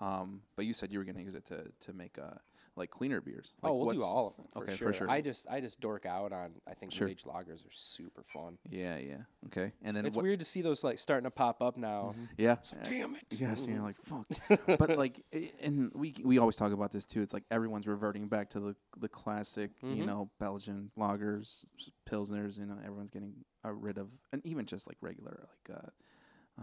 Um, 0.00 0.42
but 0.56 0.66
you 0.66 0.72
said 0.72 0.90
you 0.92 0.98
were 0.98 1.04
going 1.04 1.16
to 1.16 1.22
use 1.22 1.34
it 1.34 1.44
to 1.46 1.64
to 1.80 1.92
make 1.92 2.18
uh 2.18 2.38
like 2.76 2.90
cleaner 2.90 3.20
beers. 3.20 3.52
oh, 3.62 3.74
we'll 3.76 3.94
do 3.94 4.02
all 4.02 4.28
of 4.28 4.36
them 4.36 4.46
for 4.52 4.62
okay, 4.62 4.72
for 4.72 4.76
sure. 4.78 4.92
sure. 4.92 5.10
I 5.10 5.20
just 5.20 5.46
I 5.50 5.60
just 5.60 5.80
dork 5.80 6.06
out 6.06 6.32
on 6.32 6.52
I 6.66 6.74
think 6.74 6.92
Sure. 6.92 7.06
new 7.06 7.12
age 7.12 7.24
lagers 7.24 7.66
are 7.66 7.70
super 7.70 8.22
fun. 8.22 8.56
Yeah, 8.70 8.96
yeah. 8.98 9.16
Okay. 9.46 9.72
And 9.82 9.94
then 9.96 10.06
It's 10.06 10.16
what? 10.16 10.22
weird 10.22 10.38
to 10.38 10.44
see 10.44 10.62
those 10.62 10.82
like 10.82 10.98
starting 10.98 11.24
to 11.24 11.30
pop 11.30 11.60
up 11.62 11.76
now. 11.76 12.14
Yeah. 12.38 12.56
Damn 12.84 13.14
it. 13.16 13.24
Yes, 13.30 13.64
and 13.64 13.74
you're 13.74 13.82
like 13.82 13.96
fuck. 14.02 14.26
but 14.78 14.96
like, 14.96 15.22
and 15.62 15.90
we 15.94 16.14
we 16.24 16.38
always 16.38 16.56
talk 16.56 16.72
about 16.72 16.90
this 16.92 17.04
too. 17.04 17.20
It's 17.22 17.34
like 17.34 17.44
everyone's 17.50 17.86
reverting 17.86 18.28
back 18.28 18.48
to 18.50 18.60
the 18.60 18.76
the 18.98 19.08
classic, 19.08 19.70
you 19.82 20.04
Mhm. 20.04 20.06
know, 20.06 20.30
Belgian 20.40 20.90
lagers, 20.98 21.64
pilsners. 22.08 22.58
You 22.58 22.66
know, 22.66 22.78
everyone's 22.84 23.10
getting 23.10 23.34
uh, 23.64 23.72
rid 23.72 23.98
of, 23.98 24.08
and 24.32 24.44
even 24.46 24.64
just 24.66 24.86
like 24.86 24.96
regular 25.00 25.46
like 25.68 25.76
uh, 25.78 25.88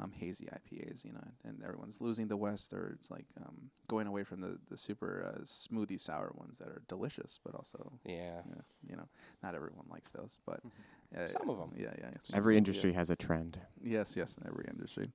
um, 0.02 0.12
hazy 0.12 0.48
IPAs. 0.48 1.04
You 1.06 1.14
know, 1.14 1.24
and 1.44 1.64
everyone's 1.64 2.02
losing 2.02 2.28
the 2.28 2.38
West, 2.38 2.74
or 2.74 2.94
it's 2.96 3.12
like 3.12 3.26
um, 3.46 3.70
going 3.88 4.08
away 4.08 4.24
from 4.24 4.42
the 4.42 4.58
the 4.70 4.78
super 4.78 5.34
uh, 5.36 5.42
smoothie 5.42 6.00
sour 6.00 6.32
ones 6.36 6.58
that 6.60 6.68
are 6.68 6.82
delicious, 6.88 7.40
but 7.44 7.56
also. 7.56 7.92
Yeah. 8.06 8.42
Yeah, 8.48 8.62
you 8.90 8.96
know, 8.96 9.08
not 9.44 9.56
everyone 9.56 9.86
likes 9.90 10.12
those, 10.12 10.40
but 10.46 10.62
uh, 11.18 11.28
Some 11.28 11.50
of 11.50 11.60
'em. 11.60 11.72
Yeah, 11.78 11.94
yeah. 11.98 12.10
yeah. 12.12 12.38
Every 12.38 12.56
Yeah. 12.56 12.60
industry 12.60 12.94
has 12.94 13.10
a 13.10 13.16
trend. 13.16 13.60
Yes, 13.84 14.16
yes, 14.16 14.36
in 14.40 14.48
every 14.48 14.66
industry. 14.70 15.10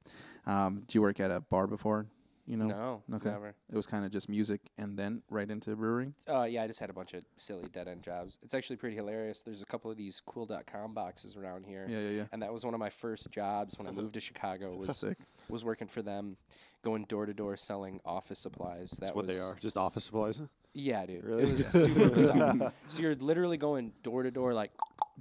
Um, 0.47 0.83
do 0.87 0.97
you 0.99 1.03
work 1.03 1.21
at 1.21 1.31
a 1.31 1.41
bar 1.41 1.67
before? 1.67 2.07
You 2.47 2.59
know, 2.59 2.67
No, 3.09 3.17
Okay. 3.17 3.31
never. 3.31 3.55
it 3.71 3.75
was 3.75 3.87
kind 3.87 4.05
of 4.05 4.11
just 4.11 4.29
music 4.29 4.61
and 4.77 4.99
then 4.99 5.23
right 5.31 5.51
into 5.51 5.75
brewing. 5.77 6.15
Uh, 6.29 6.43
yeah, 6.43 6.63
I 6.63 6.67
just 6.67 6.79
had 6.79 6.91
a 6.91 6.93
bunch 6.93 7.15
of 7.15 7.25
silly 7.39 7.69
dead 7.73 7.89
end 7.89 8.03
jobs. 8.03 8.39
It's 8.43 8.53
actually 8.53 8.77
pretty 8.77 8.97
hilarious. 8.97 9.43
There's 9.43 9.63
a 9.63 9.67
couple 9.67 9.91
of 9.91 9.97
these 9.97 10.21
Quill.com 10.21 10.93
boxes 10.93 11.37
around 11.37 11.65
here. 11.65 11.87
Yeah, 11.89 12.01
yeah, 12.01 12.11
yeah. 12.11 12.25
And 12.33 12.43
that 12.43 12.53
was 12.53 12.63
one 12.65 12.75
of 12.75 12.81
my 12.81 12.91
first 12.91 13.31
jobs 13.31 13.79
when 13.79 13.87
I 13.87 13.93
moved 13.93 14.13
to 14.15 14.21
Chicago 14.21 14.77
was 14.77 14.95
Sick. 14.99 15.17
was 15.49 15.65
working 15.65 15.89
for 15.89 16.03
them, 16.03 16.37
going 16.83 17.05
door 17.05 17.25
to 17.25 17.33
door 17.33 17.57
selling 17.57 17.99
office 18.05 18.41
supplies. 18.41 18.91
That 18.91 19.01
That's 19.01 19.15
what 19.15 19.27
was 19.27 19.37
they 19.39 19.43
are. 19.43 19.57
Just 19.59 19.79
office 19.79 20.05
supplies. 20.05 20.43
Yeah, 20.75 21.07
dude. 21.07 21.25
Really? 21.25 21.45
It 21.45 21.53
was 21.53 21.67
super 21.85 22.11
bizarre. 22.11 22.73
So 22.89 23.01
you're 23.03 23.15
literally 23.15 23.57
going 23.57 23.93
door 24.03 24.23
to 24.23 24.31
door, 24.31 24.53
like 24.53 24.71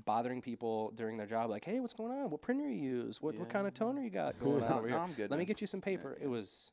bothering 0.06 0.42
people 0.42 0.92
during 0.96 1.16
their 1.16 1.28
job, 1.28 1.50
like, 1.50 1.64
"Hey, 1.64 1.80
what's 1.80 1.94
going 1.94 2.12
on? 2.12 2.30
What 2.32 2.42
printer 2.42 2.68
you 2.68 2.76
use? 3.04 3.22
What 3.22 3.38
what 3.38 3.48
kind 3.50 3.66
of 3.68 3.74
toner 3.74 4.02
you 4.02 4.10
got 4.10 4.38
going 4.44 4.62
on 4.64 4.70
No, 4.70 4.78
over 4.80 4.88
here? 4.90 4.98
I'm 4.98 5.14
good, 5.14 5.30
Let 5.30 5.38
me 5.38 5.38
man. 5.38 5.46
get 5.46 5.62
you 5.62 5.68
some 5.68 5.80
paper." 5.80 6.18
It 6.20 6.28
was 6.28 6.72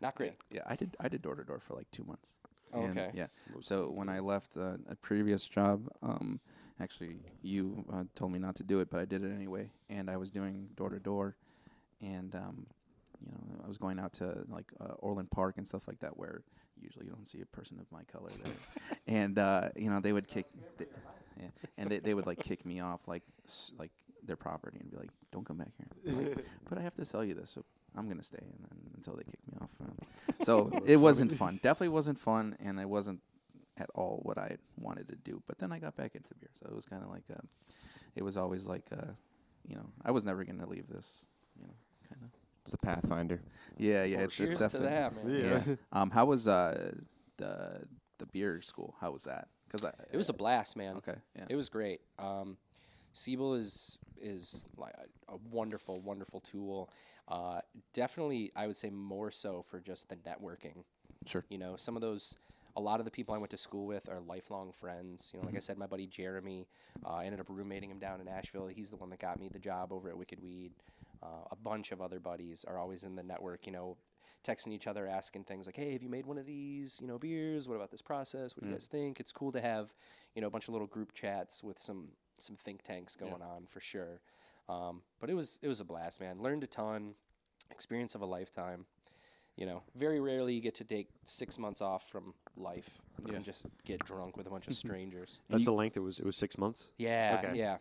not 0.00 0.14
great. 0.14 0.34
Yeah, 0.50 0.62
I 0.66 0.76
did. 0.76 0.96
I 1.00 1.08
did 1.08 1.22
door 1.22 1.34
to 1.36 1.44
door 1.44 1.60
for 1.60 1.74
like 1.74 1.90
two 1.90 2.04
months. 2.04 2.36
Oh, 2.72 2.82
And, 2.82 2.98
okay. 2.98 3.10
Yeah. 3.14 3.26
So 3.60 3.90
when 3.90 4.08
I 4.08 4.20
left 4.20 4.56
uh, 4.56 4.76
a 4.88 4.94
previous 4.96 5.44
job, 5.44 5.88
um, 6.02 6.40
actually 6.80 7.16
you 7.42 7.84
uh, 7.92 8.04
told 8.14 8.32
me 8.32 8.38
not 8.38 8.54
to 8.56 8.62
do 8.64 8.80
it, 8.80 8.90
but 8.90 9.00
I 9.00 9.04
did 9.04 9.24
it 9.24 9.32
anyway, 9.34 9.70
and 9.88 10.08
I 10.08 10.16
was 10.16 10.30
doing 10.30 10.68
door 10.76 10.90
to 10.90 11.00
door, 11.00 11.36
and 12.00 12.34
um, 12.34 12.66
you 13.24 13.32
know 13.32 13.60
I 13.64 13.68
was 13.68 13.76
going 13.76 13.98
out 13.98 14.12
to 14.14 14.44
like 14.48 14.66
uh, 14.80 14.94
Orland 14.98 15.30
Park 15.30 15.54
and 15.58 15.66
stuff 15.66 15.86
like 15.88 15.98
that, 16.00 16.16
where 16.16 16.42
usually 16.80 17.06
you 17.06 17.10
don't 17.12 17.26
see 17.26 17.40
a 17.42 17.46
person 17.46 17.78
of 17.80 17.90
my 17.90 18.02
color 18.04 18.30
there, 18.42 18.60
and 19.06 19.38
uh, 19.38 19.70
you 19.76 19.90
know 19.90 20.00
they 20.00 20.12
would 20.12 20.28
kick, 20.28 20.46
th- 20.78 20.90
yeah, 21.40 21.48
and 21.78 21.90
they, 21.90 21.98
they 21.98 22.14
would 22.14 22.26
like 22.26 22.40
kick 22.40 22.64
me 22.64 22.80
off 22.80 23.00
like 23.08 23.22
s- 23.46 23.72
like 23.78 23.90
their 24.22 24.36
property 24.36 24.78
and 24.80 24.90
be 24.90 24.96
like, 24.96 25.10
"Don't 25.32 25.44
come 25.46 25.56
back 25.58 25.72
here." 25.76 25.88
Like, 26.16 26.44
but 26.68 26.78
I 26.78 26.82
have 26.82 26.94
to 26.96 27.04
sell 27.04 27.24
you 27.24 27.34
this, 27.34 27.50
so 27.50 27.64
I'm 27.96 28.08
gonna 28.08 28.22
stay, 28.22 28.38
and 28.40 28.64
then 28.70 28.78
until 28.96 29.16
they 29.16 29.24
kick 29.24 29.40
me 29.46 29.54
off. 29.60 29.70
So 30.40 30.70
it 30.86 30.96
wasn't 30.96 31.32
fun. 31.32 31.58
Definitely 31.62 31.88
wasn't 31.90 32.18
fun, 32.18 32.56
and 32.60 32.78
it 32.80 32.88
wasn't 32.88 33.20
at 33.76 33.90
all 33.94 34.20
what 34.22 34.38
I 34.38 34.56
wanted 34.78 35.08
to 35.08 35.16
do. 35.16 35.42
But 35.46 35.58
then 35.58 35.70
I 35.72 35.78
got 35.78 35.96
back 35.96 36.14
into 36.14 36.34
beer, 36.34 36.50
so 36.54 36.66
it 36.70 36.74
was 36.74 36.86
kind 36.86 37.02
of 37.02 37.10
like, 37.10 37.24
uh, 37.30 37.42
it 38.16 38.22
was 38.22 38.36
always 38.36 38.66
like, 38.66 38.84
uh, 38.92 39.12
you 39.68 39.74
know, 39.76 39.86
I 40.04 40.10
was 40.12 40.24
never 40.24 40.44
gonna 40.44 40.66
leave 40.66 40.86
this, 40.88 41.26
you 41.58 41.66
know, 41.66 41.74
kind 42.08 42.22
of. 42.22 42.30
It's 42.64 42.74
a 42.74 42.78
pathfinder. 42.78 43.40
Yeah, 43.78 44.04
yeah, 44.04 44.16
Well, 44.18 44.24
it's, 44.26 44.36
cheers 44.36 44.50
it's 44.54 44.72
to 44.72 44.78
definitely. 44.78 44.88
that, 44.88 45.14
man. 45.24 45.34
Yeah. 45.34 45.62
Yeah. 45.66 45.76
um, 45.92 46.10
how 46.10 46.26
was 46.26 46.46
uh 46.48 46.92
the 47.38 47.82
the 48.18 48.26
beer 48.26 48.60
school? 48.62 48.94
How 49.00 49.10
was 49.12 49.24
that? 49.24 49.48
Because 49.66 49.84
I 49.84 49.92
It 50.12 50.16
was 50.16 50.28
a 50.28 50.34
blast, 50.34 50.76
man. 50.76 50.96
okay, 50.96 51.16
yeah, 51.36 51.46
It 51.48 51.56
was 51.56 51.68
great. 51.68 52.00
Um, 52.18 52.56
Siebel 53.12 53.54
is 53.54 53.98
is 54.20 54.68
like 54.76 54.94
a, 54.94 55.34
a 55.34 55.36
wonderful, 55.50 56.00
wonderful 56.00 56.40
tool. 56.40 56.90
Uh, 57.28 57.60
definitely, 57.94 58.52
I 58.56 58.66
would 58.66 58.76
say 58.76 58.90
more 58.90 59.30
so 59.30 59.62
for 59.62 59.80
just 59.80 60.08
the 60.08 60.16
networking. 60.16 60.84
Sure. 61.26 61.44
You 61.48 61.58
know, 61.58 61.76
some 61.76 61.96
of 61.96 62.02
those, 62.02 62.36
a 62.76 62.80
lot 62.80 62.98
of 63.00 63.04
the 63.04 63.10
people 63.10 63.34
I 63.34 63.38
went 63.38 63.50
to 63.50 63.56
school 63.56 63.86
with 63.86 64.08
are 64.08 64.20
lifelong 64.20 64.72
friends. 64.72 65.30
You 65.32 65.40
know, 65.40 65.46
like 65.46 65.56
I 65.56 65.60
said, 65.60 65.78
my 65.78 65.86
buddy 65.86 66.06
Jeremy, 66.06 66.66
uh, 67.04 67.16
I 67.16 67.24
ended 67.24 67.40
up 67.40 67.46
roommating 67.48 67.90
him 67.90 67.98
down 67.98 68.20
in 68.20 68.28
Asheville. 68.28 68.66
He's 68.66 68.90
the 68.90 68.96
one 68.96 69.10
that 69.10 69.20
got 69.20 69.40
me 69.40 69.48
the 69.48 69.58
job 69.58 69.92
over 69.92 70.08
at 70.08 70.16
Wicked 70.16 70.40
Weed. 70.42 70.72
Uh, 71.22 71.44
a 71.50 71.56
bunch 71.56 71.92
of 71.92 72.00
other 72.00 72.18
buddies 72.18 72.64
are 72.66 72.78
always 72.78 73.04
in 73.04 73.14
the 73.14 73.22
network. 73.22 73.66
You 73.66 73.72
know, 73.72 73.96
texting 74.42 74.72
each 74.72 74.86
other, 74.86 75.06
asking 75.06 75.44
things 75.44 75.66
like, 75.66 75.76
"Hey, 75.76 75.92
have 75.92 76.02
you 76.02 76.08
made 76.08 76.26
one 76.26 76.38
of 76.38 76.46
these? 76.46 76.98
You 77.00 77.06
know, 77.06 77.18
beers? 77.18 77.68
What 77.68 77.74
about 77.74 77.90
this 77.90 78.02
process? 78.02 78.56
What 78.56 78.62
do 78.62 78.68
you 78.68 78.74
guys 78.74 78.86
think?" 78.86 79.20
It's 79.20 79.32
cool 79.32 79.52
to 79.52 79.60
have, 79.60 79.94
you 80.34 80.40
know, 80.40 80.48
a 80.48 80.50
bunch 80.50 80.68
of 80.68 80.72
little 80.72 80.86
group 80.86 81.12
chats 81.12 81.62
with 81.62 81.78
some 81.78 82.08
some 82.42 82.56
think 82.56 82.82
tanks 82.82 83.16
going 83.16 83.42
on 83.42 83.66
for 83.68 83.80
sure. 83.80 84.20
Um, 84.68 85.02
but 85.20 85.30
it 85.30 85.34
was 85.34 85.58
it 85.62 85.68
was 85.68 85.80
a 85.80 85.84
blast, 85.84 86.20
man. 86.20 86.40
Learned 86.40 86.64
a 86.64 86.66
ton, 86.66 87.14
experience 87.70 88.14
of 88.14 88.20
a 88.22 88.26
lifetime. 88.26 88.84
You 89.56 89.66
know, 89.66 89.82
very 89.96 90.20
rarely 90.20 90.54
you 90.54 90.60
get 90.60 90.74
to 90.76 90.84
take 90.84 91.08
six 91.24 91.58
months 91.58 91.82
off 91.82 92.08
from 92.08 92.32
life 92.56 93.00
Yeah. 93.26 93.34
and 93.34 93.44
just 93.44 93.66
get 93.84 94.02
drunk 94.04 94.36
with 94.36 94.46
a 94.46 94.50
bunch 94.50 94.66
of 94.68 94.74
strangers. 94.84 95.40
That's 95.50 95.64
the 95.64 95.72
length. 95.72 95.96
It 95.96 96.00
was. 96.00 96.18
It 96.18 96.24
was 96.24 96.36
six 96.36 96.56
months. 96.56 96.90
Yeah, 96.98 97.40
Okay. 97.44 97.58
yeah. 97.58 97.78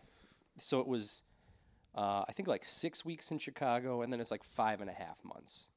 So 0.57 0.81
it 0.81 0.87
was, 0.87 1.21
uh, 1.95 2.25
I 2.27 2.33
think 2.33 2.49
like 2.49 2.65
six 2.65 3.05
weeks 3.05 3.31
in 3.31 3.37
Chicago, 3.37 4.01
and 4.01 4.11
then 4.11 4.19
it's 4.19 4.31
like 4.31 4.43
five 4.43 4.81
and 4.81 4.89
a 4.89 4.93
half 4.93 5.23
months 5.23 5.69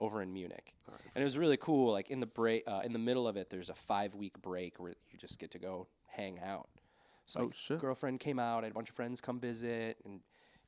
over 0.00 0.20
in 0.22 0.32
Munich. 0.32 0.74
And 1.14 1.22
it 1.22 1.24
was 1.24 1.38
really 1.38 1.56
cool. 1.56 1.92
Like 1.92 2.10
in 2.10 2.20
the 2.20 2.26
break, 2.26 2.64
uh, 2.66 2.82
in 2.84 2.92
the 2.92 2.98
middle 2.98 3.26
of 3.26 3.36
it, 3.38 3.48
there's 3.48 3.70
a 3.70 3.74
five 3.74 4.14
week 4.14 4.40
break 4.42 4.78
where 4.78 4.94
you 5.10 5.18
just 5.18 5.38
get 5.38 5.50
to 5.52 5.58
go 5.58 5.86
hang 6.06 6.38
out. 6.40 6.68
So 7.28 7.40
Oh, 7.40 7.44
like, 7.44 7.54
shit. 7.54 7.78
girlfriend 7.78 8.20
came 8.20 8.38
out, 8.38 8.60
I 8.64 8.66
had 8.66 8.72
a 8.72 8.74
bunch 8.74 8.88
of 8.88 8.96
friends 8.96 9.20
come 9.20 9.38
visit, 9.38 9.98
and 10.04 10.20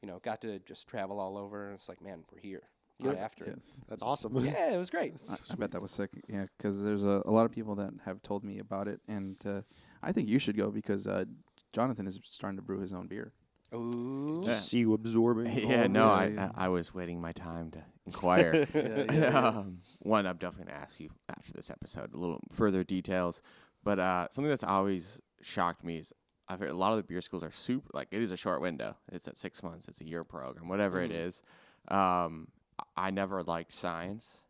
you 0.02 0.06
know 0.08 0.18
got 0.22 0.40
to 0.42 0.58
just 0.60 0.86
travel 0.86 1.18
all 1.18 1.36
over. 1.36 1.66
And 1.66 1.74
it's 1.74 1.88
like, 1.88 2.00
man, 2.02 2.22
we're 2.30 2.38
here. 2.38 2.62
Get 3.02 3.16
after 3.16 3.46
it. 3.46 3.58
That's 3.88 4.02
awesome. 4.02 4.36
Yeah, 4.44 4.74
it 4.74 4.76
was 4.76 4.90
great. 4.90 5.14
I, 5.30 5.36
I 5.50 5.54
bet 5.56 5.70
that 5.72 5.80
was 5.80 5.90
sick. 5.90 6.10
Yeah, 6.28 6.44
because 6.58 6.84
there's 6.84 7.02
a, 7.02 7.22
a 7.24 7.30
lot 7.30 7.46
of 7.46 7.50
people 7.50 7.74
that 7.76 7.94
have 8.04 8.20
told 8.20 8.44
me 8.44 8.58
about 8.58 8.88
it, 8.88 9.00
and 9.08 9.36
uh, 9.46 9.62
I 10.02 10.12
think 10.12 10.28
you 10.28 10.38
should 10.38 10.54
go 10.54 10.70
because 10.70 11.06
uh, 11.06 11.24
Jonathan 11.72 12.06
is 12.06 12.20
starting 12.24 12.58
to 12.58 12.62
brew 12.62 12.78
his 12.78 12.92
own 12.92 13.06
beer. 13.06 13.32
Ooh. 13.74 14.42
Just 14.44 14.68
see 14.68 14.80
you 14.80 14.92
absorbing. 14.92 15.46
Yeah, 15.66 15.86
no. 15.86 16.08
I. 16.08 16.24
I 16.36 16.66
I 16.66 16.68
was 16.68 16.92
waiting 16.92 17.22
my 17.22 17.32
time 17.32 17.70
to 17.70 17.82
inquire. 18.06 18.66
um, 19.34 19.78
one, 20.00 20.26
I'm 20.26 20.36
definitely 20.36 20.72
gonna 20.72 20.82
ask 20.82 21.00
you 21.00 21.08
after 21.34 21.52
this 21.52 21.70
episode 21.70 22.12
a 22.12 22.18
little 22.18 22.40
further 22.52 22.84
details, 22.84 23.40
but 23.82 23.98
uh, 23.98 24.28
something 24.30 24.50
that's 24.50 24.64
always 24.64 25.20
shocked 25.40 25.84
me 25.84 25.96
is 25.96 26.12
I've 26.50 26.58
heard 26.58 26.70
a 26.70 26.74
lot 26.74 26.90
of 26.90 26.96
the 26.96 27.04
beer 27.04 27.20
schools 27.20 27.44
are 27.44 27.52
super 27.52 27.88
like 27.94 28.08
it 28.10 28.20
is 28.20 28.32
a 28.32 28.36
short 28.36 28.60
window. 28.60 28.96
It's 29.12 29.28
at 29.28 29.36
six 29.36 29.62
months. 29.62 29.86
It's 29.86 30.00
a 30.00 30.04
year 30.04 30.24
program, 30.24 30.68
whatever 30.68 31.00
it 31.00 31.12
is. 31.12 31.42
Um, 31.88 32.48
I- 32.96 33.10
never 33.10 33.42
liked 33.44 33.72
science. 33.72 34.42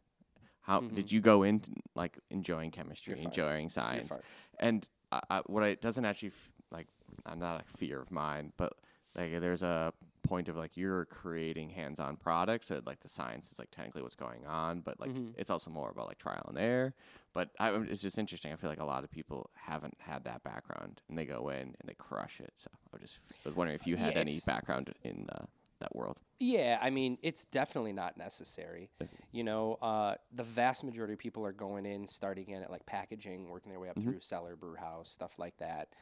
How 0.63 0.81
did 0.81 1.13
you 1.13 1.21
go 1.21 1.43
into 1.43 1.73
like 1.95 2.19
enjoying 2.31 2.71
chemistry, 2.71 3.15
You're 3.15 3.25
enjoying 3.25 3.69
science? 3.69 4.13
and 4.59 4.89
I, 5.13 5.21
I, 5.29 5.43
what 5.47 5.63
I 5.63 5.75
doesn't 5.75 6.05
actually 6.05 6.29
f- 6.29 6.53
like, 6.71 6.87
I'm 7.27 7.39
not 7.39 7.61
a 7.61 7.65
fear 7.77 8.01
of 8.01 8.11
mine, 8.11 8.53
but 8.57 8.73
like 9.15 9.39
there's 9.41 9.63
a 9.63 9.93
point 10.31 10.49
of 10.49 10.57
like 10.57 10.77
you're 10.77 11.07
creating 11.07 11.71
hands-on 11.71 12.17
products, 12.17 12.69
so 12.69 12.81
like 12.87 13.01
the 13.01 13.09
science 13.09 13.53
is 13.53 13.59
like 13.59 13.71
technically 13.71 14.03
what's 14.03 14.17
going 14.17 14.47
on, 14.47 14.81
but 14.83 15.01
like 15.01 15.13
Mhm. 15.13 15.37
it's 15.37 15.51
also 15.51 15.71
more 15.71 15.91
about 15.91 16.09
like 16.09 16.19
trial 16.19 16.45
and 16.49 16.59
error. 16.59 16.95
But 17.35 17.51
I, 17.61 17.73
it's 17.77 18.03
just 18.03 18.19
interesting. 18.19 18.53
I 18.53 18.57
feel 18.57 18.71
like 18.71 18.81
a 18.81 18.85
lot 18.85 19.05
of 19.05 19.11
people 19.11 19.51
haven't 19.55 20.01
had 20.01 20.25
that 20.25 20.43
background, 20.45 21.03
and 21.09 21.19
they 21.19 21.27
go 21.27 21.51
in 21.51 21.75
and 21.81 21.89
they 21.89 21.95
crush 21.95 22.41
it. 22.41 22.53
So 22.57 22.71
I 22.75 22.97
was 22.97 23.03
just 23.03 23.21
was 23.45 23.55
wondering 23.57 23.77
if 23.77 23.87
you 23.87 23.97
had 23.97 24.17
Yeah, 24.17 24.25
any 24.25 24.41
background 24.41 24.93
in 25.03 25.27
uh, 25.31 25.47
that 25.81 25.95
world. 25.97 26.21
Yeah, 26.39 26.79
I 26.81 26.91
mean, 26.91 27.19
it's 27.23 27.45
definitely 27.45 27.93
not 27.93 28.17
necessary. 28.17 28.91
You 29.33 29.45
know, 29.45 29.75
uh, 29.75 30.17
the 30.33 30.43
vast 30.43 30.83
majority 30.85 31.13
of 31.13 31.19
people 31.19 31.45
are 31.47 31.53
going 31.53 31.85
in, 31.87 32.07
starting 32.07 32.49
in 32.51 32.63
at 32.63 32.71
like 32.71 32.87
packaging, 32.87 33.49
working 33.49 33.71
their 33.71 33.79
way 33.81 33.89
up 33.91 33.99
through 34.01 34.21
cellar, 34.21 34.57
brew 34.57 34.75
house, 34.75 35.11
stuff 35.11 35.39
like 35.39 35.57
that. 35.59 35.95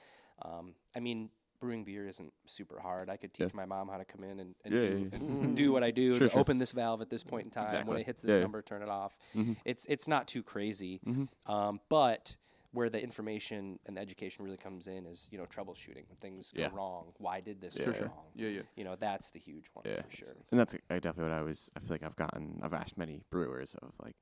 Um, 0.43 0.77
I 0.95 1.01
mean, 1.01 1.31
brewing 1.61 1.85
beer 1.85 2.07
isn't 2.07 2.33
super 2.47 2.79
hard. 2.81 3.11
I 3.11 3.17
could 3.17 3.33
teach 3.35 3.53
my 3.55 3.65
mom 3.65 3.89
how 3.89 3.97
to 3.99 4.05
come 4.05 4.25
in 4.25 4.41
and, 4.41 4.55
and, 4.65 4.75
Yeah, 4.75 4.81
do, 4.81 5.11
yeah, 5.13 5.19
and 5.19 5.57
do 5.57 5.73
what 5.73 5.83
I 5.83 5.91
do. 5.91 6.13
Sure, 6.17 6.27
to 6.29 6.33
sure. 6.33 6.41
Open 6.41 6.59
this 6.59 6.73
valve 6.73 7.01
at 7.01 7.11
this 7.11 7.23
point 7.23 7.45
in 7.45 7.51
time. 7.51 7.87
When 7.87 7.97
it 7.99 8.07
hits 8.07 8.23
this 8.23 8.31
Yeah, 8.31 8.37
yeah. 8.37 8.43
number, 8.43 8.63
turn 8.63 8.83
it 8.83 8.89
off. 8.89 9.19
Mhm. 9.35 9.57
It's 9.65 9.87
it's 9.87 10.09
not 10.09 10.29
too 10.29 10.43
crazy. 10.43 11.01
Mhm. 11.07 11.29
Um, 11.47 11.81
but 11.89 12.37
where 12.73 12.91
the 12.91 13.03
information 13.03 13.79
and 13.87 13.97
the 13.97 14.01
education 14.01 14.45
really 14.45 14.59
comes 14.59 14.89
in 14.89 15.07
is 15.07 15.29
you 15.33 15.39
know 15.39 15.47
troubleshooting 15.47 16.07
when 16.09 16.17
things 16.17 16.53
Yeah. 16.55 16.69
go 16.69 16.77
wrong. 16.77 17.13
Why 17.19 17.41
did 17.41 17.61
this 17.61 17.79
Yeah, 17.79 17.87
go 17.87 17.93
sure. 17.93 18.07
wrong? 18.07 18.27
Yeah, 18.35 18.49
yeah. 18.49 18.63
You 18.77 18.85
know, 18.85 18.95
that's 18.97 19.31
the 19.31 19.39
huge 19.39 19.67
one 19.73 19.85
Yeah. 19.87 20.03
for 20.03 20.11
sure. 20.11 20.29
And 20.51 20.61
that's 20.61 20.75
uh, 20.75 20.79
definitely 20.95 21.25
what 21.25 21.33
I 21.33 21.43
was. 21.43 21.71
I 21.77 21.81
feel 21.81 21.91
like 21.91 22.03
I've 22.03 22.17
gotten. 22.17 22.61
I've 22.63 22.75
asked 22.75 22.97
many 22.99 23.23
brewers 23.31 23.75
of 23.77 23.93
like, 24.03 24.17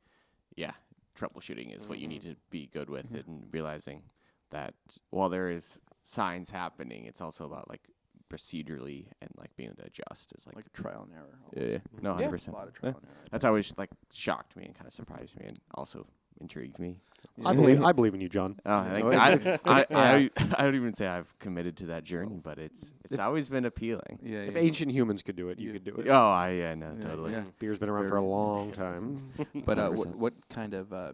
yeah, 0.56 0.72
troubleshooting 1.16 1.76
is 1.76 1.88
what 1.88 1.98
you 1.98 2.08
need 2.08 2.22
to 2.22 2.36
be 2.50 2.66
good 2.68 2.88
with, 2.88 3.10
and 3.12 3.48
realizing 3.52 4.02
that 4.50 4.74
while 5.10 5.28
there 5.28 5.50
is 5.50 5.80
signs 6.06 6.48
happening, 6.50 7.04
it's 7.06 7.20
also 7.20 7.44
about 7.46 7.68
like 7.68 7.82
procedurally 8.30 9.06
and 9.20 9.30
like 9.36 9.54
being 9.56 9.68
able 9.68 9.76
to 9.82 9.86
adjust. 9.86 10.32
Is 10.36 10.46
like, 10.46 10.56
Like 10.56 10.72
trial 10.72 11.02
and 11.08 11.12
error. 11.14 11.38
yeah, 11.56 11.62
yeah, 11.62 11.78
almost. 11.90 12.02
no, 12.02 12.10
Yeah. 12.18 12.24
hundred 12.30 12.48
A 12.48 12.50
lot 12.52 12.68
of 12.68 12.74
trial 12.74 12.94
and 12.96 13.04
error. 13.10 13.26
That's 13.30 13.44
always 13.44 13.74
like 13.76 13.90
shocked 14.12 14.56
me 14.56 14.64
and 14.64 14.74
kind 14.74 14.86
of 14.86 14.92
surprised 14.92 15.38
me 15.38 15.46
and 15.46 15.58
also 15.74 16.06
intrigued 16.40 16.78
me. 16.78 16.98
I 17.44 17.54
believe 17.54 17.82
I 17.82 17.92
believe 17.92 18.14
in 18.14 18.20
you, 18.20 18.28
John. 18.28 18.58
Oh, 18.66 18.72
I, 18.74 18.94
think 19.36 19.60
I, 19.64 19.66
I. 19.66 19.86
I, 19.90 20.30
I 20.58 20.62
don't 20.62 20.74
even 20.76 20.92
say 20.92 21.06
I've 21.06 21.36
committed 21.38 21.76
to 21.78 21.86
that 21.86 22.04
journey, 22.04 22.38
but 22.42 22.58
it's 22.58 22.92
it's 23.04 23.14
If- 23.14 23.20
always 23.20 23.48
been 23.48 23.64
appealing. 23.64 24.20
Yeah, 24.22 24.40
If 24.40 24.54
yeah. 24.54 24.60
ancient 24.60 24.92
humans 24.92 25.22
could 25.22 25.36
do 25.36 25.48
it, 25.48 25.58
you 25.58 25.68
Yeah. 25.68 25.72
could 25.74 25.84
do 25.84 25.94
it. 25.96 26.08
Oh, 26.08 26.30
I 26.30 26.50
yeah, 26.50 26.74
no, 26.74 26.94
Yeah, 26.96 27.02
totally. 27.08 27.32
yeah. 27.32 27.44
Beer's 27.58 27.78
been 27.78 27.88
around 27.88 28.08
for 28.08 28.16
a 28.16 28.24
long 28.24 28.72
time. 28.72 29.30
But 29.66 29.78
uh, 29.78 29.90
what, 29.90 30.14
what 30.16 30.34
kind 30.50 30.74
of 30.74 30.92
uh, 30.92 31.12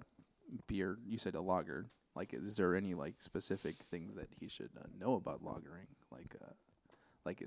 beer? 0.66 0.98
You 1.06 1.18
said 1.18 1.34
a 1.34 1.40
lager. 1.40 1.86
Like, 2.14 2.34
is 2.34 2.56
there 2.56 2.74
any 2.74 2.94
like 2.94 3.14
specific 3.18 3.76
things 3.84 4.14
that 4.16 4.28
he 4.38 4.48
should 4.48 4.70
uh, 4.78 4.86
know 4.98 5.14
about 5.14 5.42
lagering? 5.42 5.88
Like, 6.10 6.36
uh, 6.42 6.52
like, 7.24 7.42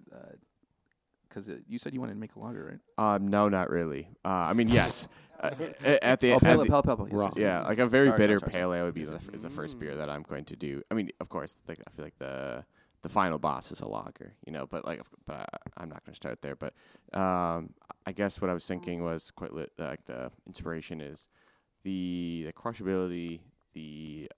because 1.28 1.50
uh, 1.50 1.58
you 1.68 1.78
said 1.78 1.94
you 1.94 2.00
wanted 2.00 2.14
to 2.14 2.20
make 2.20 2.36
a 2.36 2.40
lager, 2.40 2.66
right? 2.66 2.80
Um, 2.98 3.28
no, 3.28 3.50
not 3.50 3.70
really. 3.70 4.10
Uh, 4.24 4.30
I 4.30 4.54
mean, 4.54 4.68
yes. 4.70 5.08
uh, 5.40 5.50
at 5.84 6.20
the 6.20 6.32
oh, 6.32 6.40
at 6.44 6.44
pale, 6.44 6.58
the- 6.60 6.66
pale, 6.66 6.82
pale, 6.82 6.98
pale. 6.98 7.08
Yes, 7.10 7.24
yes, 7.24 7.38
yes, 7.38 7.38
yeah, 7.38 7.62
yes, 7.62 7.68
like 7.68 7.78
yes. 7.78 7.80
a 7.80 7.88
very 7.88 8.12
Sorry, 8.12 8.20
bitter 8.20 8.40
sorry, 8.40 8.52
sorry, 8.54 8.54
pale 8.54 8.74
ale 8.74 8.86
would 8.86 8.94
be 8.94 9.04
Yes, 9.04 9.10
the, 9.10 9.16
f- 9.16 9.30
is 9.34 9.42
the 9.42 9.50
first 9.50 9.78
beer 9.80 9.96
that 9.96 10.10
I'm 10.10 10.24
going 10.24 10.46
to 10.46 10.56
do. 10.56 10.82
I 10.92 10.96
mean, 10.96 11.10
of 11.20 11.30
course, 11.30 11.58
like 11.68 11.80
I 11.86 11.92
feel 11.92 12.06
like 12.06 12.18
the 12.18 12.64
the 13.02 13.10
final 13.10 13.38
boss 13.38 13.72
is 13.72 13.82
a 13.82 13.88
lager, 13.88 14.34
you 14.46 14.52
know. 14.52 14.66
But 14.66 14.86
like, 14.86 15.02
but 15.26 15.48
I, 15.54 15.82
I'm 15.84 15.90
not 15.90 16.04
going 16.06 16.14
to 16.14 16.16
start 16.16 16.42
there. 16.42 16.56
But 16.56 16.74
um, 17.20 17.70
I 18.06 18.12
guess 18.14 18.42
what 18.42 18.50
I 18.50 18.54
was 18.54 18.66
thinking 18.68 19.04
was 19.04 19.32
quite 19.32 19.54
lit, 19.54 19.72
like 19.78 20.06
the 20.06 20.32
inspiration 20.48 21.02
is 21.02 21.28
the 21.84 22.44
the 22.46 22.54
crushability, 22.54 23.42
the 23.74 24.30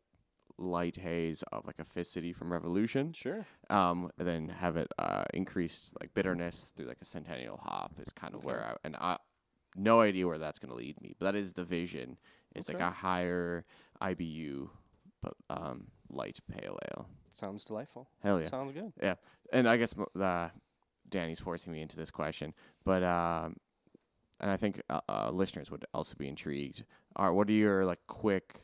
light 0.58 0.96
haze 0.96 1.44
of 1.52 1.66
like 1.66 1.80
a 1.80 1.84
Fist 1.84 2.14
City 2.14 2.34
from 2.34 2.52
Revolution. 2.52 3.14
Sure. 3.14 3.46
um, 3.70 4.12
and 4.18 4.28
then 4.28 4.50
have 4.50 4.78
it 4.78 4.92
uh, 5.00 5.24
increased 5.34 5.94
like 6.00 6.14
bitterness 6.14 6.72
through 6.76 6.88
like 6.88 7.02
a 7.02 7.06
centennial 7.06 7.58
hop 7.58 7.94
is 8.00 8.12
kind 8.12 8.34
of 8.36 8.44
where 8.44 8.64
I 8.64 8.76
and 8.84 8.96
I 8.96 9.18
no 9.76 10.02
idea 10.02 10.28
where 10.28 10.40
that's 10.40 10.60
going 10.60 10.70
to 10.70 10.76
lead 10.76 11.00
me, 11.02 11.16
but 11.20 11.26
that 11.26 11.36
is 11.36 11.54
the 11.54 11.64
vision. 11.64 12.18
It's 12.56 12.68
like 12.68 12.80
a 12.80 12.90
higher 12.90 13.66
IBU, 14.02 14.68
but 15.22 15.34
um, 15.50 15.88
light 16.10 16.40
pale 16.52 16.80
ale. 16.90 17.08
Sounds 17.32 17.64
delightful. 17.64 18.10
Hell 18.24 18.42
yeah! 18.42 18.48
Sounds 18.48 18.72
good. 18.72 18.92
Yeah, 19.02 19.16
and 19.54 19.70
I 19.70 19.78
guess 19.78 19.94
uh, 20.20 20.50
Danny's 21.10 21.40
forcing 21.40 21.72
me 21.72 21.82
into 21.82 21.96
this 21.96 22.10
question, 22.10 22.54
but 22.84 23.04
um, 23.04 23.58
and 24.40 24.50
I 24.50 24.58
think 24.58 24.82
uh, 24.90 25.02
uh, 25.08 25.30
listeners 25.32 25.70
would 25.70 25.86
also 25.94 26.16
be 26.18 26.28
intrigued. 26.28 26.84
Are 27.16 27.34
what 27.34 27.48
are 27.50 27.54
your 27.54 27.86
like 27.86 28.00
quick 28.08 28.62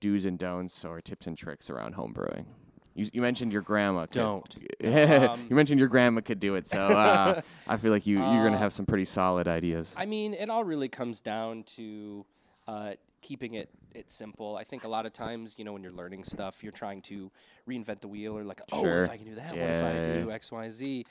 do's 0.00 0.24
and 0.24 0.38
don'ts 0.38 0.84
or 0.84 1.00
tips 1.00 1.26
and 1.26 1.36
tricks 1.36 1.70
around 1.70 1.94
home 1.94 2.12
brewing? 2.12 2.46
You, 2.94 3.08
you 3.12 3.20
mentioned 3.20 3.52
your 3.52 3.62
grandma. 3.62 4.02
Could, 4.02 4.12
Don't. 4.12 4.56
Um, 4.84 5.46
you 5.50 5.56
mentioned 5.56 5.78
your 5.78 5.88
grandma 5.88 6.20
could 6.22 6.40
do 6.40 6.54
it, 6.54 6.66
so 6.68 6.78
uh, 6.78 7.40
I 7.66 7.76
feel 7.76 7.90
like 7.92 8.06
you 8.06 8.16
you're 8.18 8.44
gonna 8.44 8.56
Uh, 8.56 8.60
have 8.60 8.72
some 8.72 8.86
pretty 8.86 9.04
solid 9.04 9.48
ideas. 9.48 9.94
I 9.96 10.06
mean, 10.06 10.32
it 10.34 10.48
all 10.48 10.64
really 10.64 10.88
comes 10.88 11.20
down 11.20 11.64
to 11.76 12.24
uh, 12.68 12.92
keeping 13.20 13.54
it 13.54 13.68
it 13.94 14.10
simple. 14.10 14.56
I 14.56 14.64
think 14.64 14.84
a 14.84 14.88
lot 14.88 15.04
of 15.06 15.12
times, 15.12 15.54
you 15.58 15.64
know, 15.64 15.72
when 15.72 15.82
you're 15.82 15.92
learning 15.92 16.24
stuff, 16.24 16.62
you're 16.62 16.72
trying 16.72 17.02
to 17.02 17.30
reinvent 17.68 18.00
the 18.00 18.08
wheel 18.08 18.36
or 18.36 18.44
like, 18.44 18.60
oh, 18.72 18.76
what 18.82 18.84
Sure. 18.84 19.02
if 19.04 19.10
I 19.10 19.16
can 19.16 19.26
do 19.26 19.34
that? 19.36 19.52
What 19.52 19.70
if 19.70 19.82
I 19.82 19.92
Yeah. 19.92 20.02
can 20.14 20.22
do 20.24 20.30
X, 20.30 20.52
Y, 20.52 20.68
Z? 20.68 21.04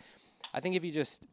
I 0.53 0.59
think 0.59 0.75
if 0.75 0.83
you 0.83 0.91
just 0.91 1.23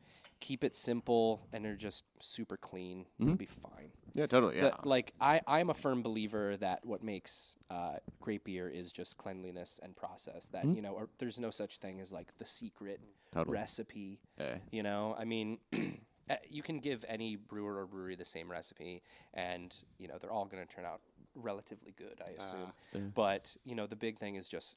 keep 0.42 0.64
it 0.64 0.74
simple 0.74 1.46
and 1.52 1.64
they're 1.64 1.76
just 1.76 2.04
super 2.18 2.56
clean, 2.56 3.06
you'll 3.18 3.34
Mhm. 3.34 3.38
be 3.38 3.46
fine. 3.46 3.92
yeah, 4.14 4.26
totally. 4.26 4.56
Yeah, 4.56 4.70
The- 4.82 4.88
like 4.88 5.14
I, 5.20 5.40
I'm 5.46 5.70
a 5.70 5.74
firm 5.74 6.02
believer 6.02 6.56
that 6.58 6.84
what 6.84 7.02
makes 7.02 7.56
uh, 7.70 7.96
great 8.20 8.42
beer 8.44 8.68
is 8.68 8.92
just 8.92 9.16
cleanliness 9.16 9.78
and 9.82 9.96
process. 9.96 10.48
That 10.48 10.64
Mhm. 10.66 10.74
you 10.76 10.82
know, 10.82 10.92
or, 10.94 11.08
there's 11.18 11.38
no 11.40 11.50
such 11.50 11.78
thing 11.78 12.00
as 12.00 12.12
like 12.12 12.36
the 12.36 12.44
secret 12.44 13.00
totally. 13.30 13.54
recipe. 13.56 14.20
Yeah. 14.38 14.58
You 14.70 14.82
know, 14.82 15.14
I 15.16 15.24
mean, 15.24 15.58
uh, 15.72 16.36
you 16.50 16.62
can 16.62 16.78
give 16.80 17.04
any 17.08 17.36
brewer 17.36 17.76
or 17.80 17.86
brewery 17.86 18.16
the 18.16 18.24
same 18.36 18.50
recipe, 18.50 19.02
and 19.32 19.74
you 19.98 20.08
know 20.08 20.18
they're 20.18 20.32
all 20.32 20.44
going 20.46 20.66
to 20.66 20.74
turn 20.74 20.84
out 20.84 21.00
relatively 21.34 21.92
good, 21.92 22.20
I 22.26 22.30
assume. 22.32 22.60
Ah. 22.66 22.72
Yeah. 22.92 23.00
But 23.14 23.56
you 23.64 23.74
know, 23.76 23.86
the 23.86 23.96
big 23.96 24.18
thing 24.18 24.34
is 24.34 24.48
just 24.48 24.76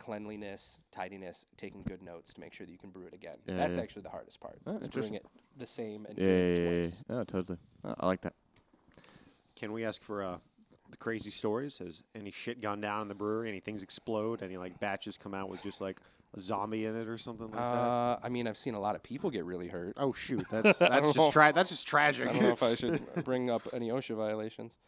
cleanliness, 0.00 0.78
tidiness, 0.90 1.46
taking 1.56 1.82
good 1.82 2.02
notes 2.02 2.32
to 2.34 2.40
make 2.40 2.54
sure 2.54 2.66
that 2.66 2.72
you 2.72 2.78
can 2.78 2.90
brew 2.90 3.06
it 3.06 3.14
again. 3.14 3.36
Yeah, 3.46 3.54
That's 3.56 3.76
yeah. 3.76 3.82
actually 3.82 4.02
the 4.02 4.08
hardest 4.08 4.40
part. 4.40 4.58
Oh, 4.66 4.78
is 4.78 4.88
brewing 4.88 5.14
it 5.14 5.26
the 5.58 5.66
same 5.66 6.06
and 6.06 6.18
Yeah, 6.18 6.24
doing 6.24 6.38
yeah, 6.38 6.44
it 6.44 6.58
yeah, 6.58 6.64
yeah, 6.64 6.80
twice. 6.80 7.04
yeah. 7.08 7.16
Oh, 7.16 7.24
totally. 7.24 7.58
Oh, 7.84 7.94
I 8.00 8.06
like 8.06 8.22
that. 8.22 8.32
Can 9.54 9.72
we 9.72 9.84
ask 9.84 10.02
for 10.02 10.22
uh, 10.22 10.38
the 10.90 10.96
crazy 10.96 11.30
stories? 11.30 11.78
Has 11.78 12.02
any 12.14 12.30
shit 12.30 12.62
gone 12.62 12.80
down 12.80 13.02
in 13.02 13.08
the 13.08 13.14
brewery? 13.14 13.50
Any 13.50 13.60
things 13.60 13.82
explode? 13.82 14.42
Any 14.42 14.56
like 14.56 14.80
batches 14.80 15.18
come 15.18 15.34
out 15.34 15.50
with 15.50 15.62
just 15.62 15.82
like 15.82 16.00
a 16.34 16.40
zombie 16.40 16.86
in 16.86 16.96
it 16.96 17.06
or 17.06 17.18
something 17.18 17.46
like 17.46 17.54
that? 17.56 17.60
Uh, 17.60 18.18
I 18.22 18.30
mean, 18.30 18.48
I've 18.48 18.56
seen 18.56 18.74
a 18.74 18.80
lot 18.80 18.94
of 18.94 19.02
people 19.02 19.30
get 19.30 19.44
really 19.44 19.68
hurt. 19.68 19.94
Oh 19.98 20.14
shoot, 20.14 20.46
that's 20.50 20.78
that's 20.78 21.12
just 21.12 21.32
tra- 21.32 21.52
that's 21.52 21.70
just 21.70 21.86
tragic. 21.86 22.26
I 22.28 22.32
don't 22.32 22.42
know 22.42 22.52
if 22.52 22.62
I 22.62 22.74
should 22.76 23.02
bring 23.24 23.50
up 23.50 23.62
any 23.74 23.90
OSHA 23.90 24.16
violations. 24.16 24.78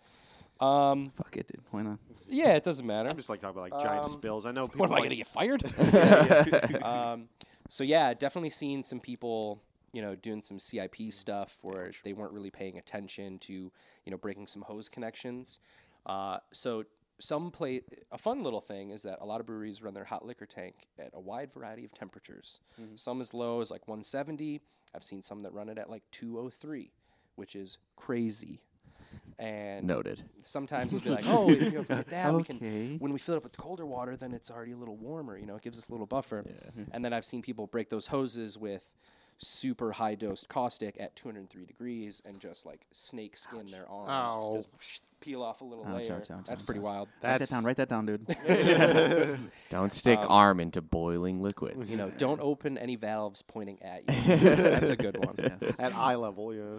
Um, 0.59 1.13
Fuck 1.17 1.37
it, 1.37 1.49
dude. 1.49 1.61
Why 1.71 1.83
not? 1.83 1.99
Yeah, 2.33 2.55
it 2.55 2.65
doesn't 2.65 2.87
matter. 2.87 3.09
I'm 3.09 3.17
just 3.17 3.29
like 3.29 3.41
talking 3.41 3.59
about 3.59 3.71
like 3.71 3.83
giant 3.83 4.07
Um, 4.07 4.11
spills. 4.11 4.47
I 4.47 4.53
know 4.53 4.67
people. 4.67 4.81
What 4.81 4.91
am 4.91 4.93
I 4.93 5.01
like, 5.01 5.05
gonna 5.05 5.17
get 5.17 5.27
fired? 5.27 6.83
um, 6.85 7.29
so 7.69 7.85
yeah, 7.85 8.15
definitely 8.15 8.51
seen 8.51 8.83
some 8.83 9.01
people, 9.01 9.63
you 9.93 10.03
know, 10.03 10.15
doing 10.17 10.41
some 10.43 10.59
CIP 10.59 10.97
stuff 11.11 11.59
where 11.63 11.91
they 12.05 12.13
weren't 12.13 12.33
really 12.33 12.51
paying 12.51 12.79
attention 12.79 13.39
to, 13.41 13.53
you 13.53 14.11
know, 14.11 14.17
breaking 14.17 14.47
some 14.47 14.63
hose 14.63 14.89
connections. 14.89 15.61
Uh, 16.07 16.39
so 16.53 16.85
some 17.19 17.51
play 17.51 17.83
a 18.11 18.19
fun 18.19 18.43
little 18.43 18.61
thing 18.61 18.91
is 18.91 19.03
that 19.05 19.19
a 19.21 19.25
lot 19.25 19.39
of 19.41 19.47
breweries 19.47 19.83
run 19.83 19.95
their 19.95 20.05
hot 20.05 20.25
liquor 20.27 20.47
tank 20.47 20.89
at 20.99 21.11
a 21.15 21.21
wide 21.21 21.53
variety 21.53 21.85
of 21.85 21.93
temperatures. 21.93 22.61
Some 22.97 23.21
as 23.21 23.33
low 23.33 23.61
as 23.61 23.71
like 23.71 23.87
170. 23.87 24.61
I've 24.95 25.05
seen 25.05 25.23
some 25.23 25.43
that 25.43 25.53
run 25.53 25.69
it 25.69 25.79
at 25.79 25.89
like 25.89 26.03
203, 26.11 26.91
which 27.37 27.55
is 27.55 27.79
crazy. 27.97 28.61
And 29.39 29.87
Noted. 29.87 30.23
sometimes 30.41 30.95
it'll 30.95 31.05
be 31.05 31.11
like, 31.15 31.25
oh, 31.29 31.51
if 31.51 31.73
you 31.73 31.83
forget 31.83 32.09
that, 32.09 32.33
we 32.35 32.43
can 32.45 32.57
okay. 32.57 32.97
when 32.99 33.13
we 33.13 33.19
fill 33.19 33.35
it 33.35 33.39
up 33.39 33.45
with 33.45 33.57
colder 33.57 33.87
water, 33.87 34.17
then 34.17 34.33
it's 34.33 34.51
already 34.51 34.73
a 34.73 34.77
little 34.77 34.97
warmer. 34.97 35.37
You 35.37 35.47
know, 35.47 35.57
it 35.57 35.63
gives 35.63 35.79
us 35.79 35.89
a 35.89 35.93
little 35.93 36.07
buffer. 36.07 36.45
Yeah. 36.47 36.85
And 36.93 37.05
then 37.05 37.13
I've 37.13 37.25
seen 37.25 37.43
people 37.43 37.67
break 37.67 37.89
those 37.91 38.07
hoses 38.07 38.59
with 38.59 38.93
super 39.39 39.91
high 39.91 40.15
dosed 40.15 40.49
caustic 40.49 40.97
at 41.01 41.17
203 41.17 41.65
degrees 41.67 42.23
and 42.25 42.39
just 42.39 42.65
like 42.65 42.87
snake 42.93 43.37
skin 43.37 43.67
their 43.67 43.89
arm. 43.91 44.09
Ow. 44.09 44.53
Just 44.79 45.09
peel 45.21 45.43
off 45.43 45.63
a 45.63 45.65
little 45.65 45.85
Ouch, 45.85 46.05
layer. 46.07 46.17
ouch, 46.17 46.31
ouch, 46.31 46.47
That's 46.47 46.63
ouch, 46.63 46.67
pretty 46.67 46.81
ouch. 46.81 46.85
wild. 46.87 47.09
Write 47.25 47.39
that 47.41 47.49
down. 47.49 47.65
Write 47.65 47.77
that 47.77 47.89
down, 47.89 48.07
dude. 48.07 48.27
Don't 49.71 49.93
stick 49.93 50.19
Um, 50.21 50.27
arm 50.29 50.61
into 50.61 50.81
boiling 50.81 51.41
liquids. 51.43 51.91
You 51.91 51.97
know, 51.97 52.11
don't 52.11 52.41
open 52.41 52.79
any 52.79 52.97
valves 52.97 53.43
pointing 53.43 53.83
at 53.83 54.03
you. 54.09 54.37
That's 54.37 54.91
a 54.91 54.97
good 54.97 55.17
one. 55.25 55.35
yes. 55.39 55.81
at 55.81 55.95
eye 55.95 56.15
level. 56.15 56.55
Yeah. 56.55 56.79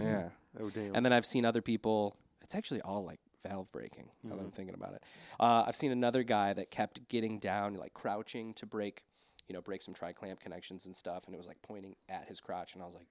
Yeah. 0.00 0.28
Oh 0.60 0.70
damn. 0.70 0.94
And 0.94 1.04
then 1.04 1.12
I've 1.12 1.26
seen 1.26 1.44
other 1.44 1.62
people. 1.62 2.16
It's 2.42 2.54
actually 2.54 2.80
all 2.82 3.04
like 3.04 3.20
valve 3.46 3.70
breaking. 3.72 4.08
Now 4.22 4.36
that 4.36 4.42
I'm 4.42 4.50
thinking 4.50 4.74
about 4.74 4.94
it, 4.94 5.02
uh, 5.40 5.64
I've 5.66 5.76
seen 5.76 5.92
another 5.92 6.22
guy 6.22 6.52
that 6.52 6.70
kept 6.70 7.06
getting 7.08 7.38
down, 7.38 7.74
like 7.74 7.94
crouching 7.94 8.54
to 8.54 8.66
break, 8.66 9.02
you 9.48 9.54
know, 9.54 9.60
break 9.60 9.82
some 9.82 9.94
tri 9.94 10.12
clamp 10.12 10.40
connections 10.40 10.86
and 10.86 10.94
stuff, 10.94 11.24
and 11.26 11.34
it 11.34 11.38
was 11.38 11.46
like 11.46 11.60
pointing 11.62 11.96
at 12.08 12.26
his 12.28 12.40
crotch, 12.40 12.74
and 12.74 12.82
I 12.82 12.86
was 12.86 12.94
like, 12.94 13.06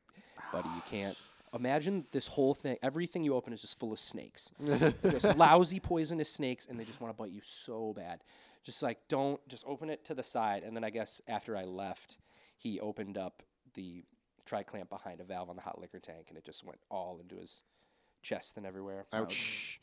buddy, 0.51 0.69
you 0.75 0.81
can't. 0.89 1.17
Imagine 1.53 2.03
this 2.11 2.27
whole 2.27 2.55
thing. 2.55 2.77
Everything 2.81 3.23
you 3.23 3.35
open 3.35 3.53
is 3.53 3.61
just 3.61 3.77
full 3.77 3.91
of 3.91 3.99
snakes, 3.99 4.49
just 5.03 5.37
lousy, 5.37 5.79
poisonous 5.79 6.31
snakes, 6.31 6.65
and 6.65 6.79
they 6.79 6.83
just 6.83 6.99
want 6.99 7.15
to 7.15 7.21
bite 7.21 7.31
you 7.31 7.41
so 7.43 7.93
bad. 7.93 8.23
Just 8.63 8.81
like 8.81 8.97
don't 9.07 9.39
just 9.47 9.63
open 9.67 9.91
it 9.91 10.03
to 10.05 10.15
the 10.15 10.23
side, 10.23 10.63
and 10.63 10.75
then 10.75 10.83
I 10.83 10.89
guess 10.89 11.21
after 11.27 11.55
I 11.55 11.65
left, 11.65 12.17
he 12.57 12.79
opened 12.79 13.19
up 13.19 13.43
the 13.75 14.03
tri 14.45 14.63
clamp 14.63 14.89
behind 14.89 15.21
a 15.21 15.23
valve 15.23 15.49
on 15.49 15.55
the 15.55 15.61
hot 15.61 15.79
liquor 15.79 15.99
tank, 15.99 16.27
and 16.29 16.37
it 16.37 16.43
just 16.43 16.63
went 16.63 16.79
all 16.89 17.19
into 17.21 17.35
his 17.35 17.63
chest 18.21 18.57
and 18.57 18.65
everywhere. 18.65 19.05
Ouch. 19.13 19.79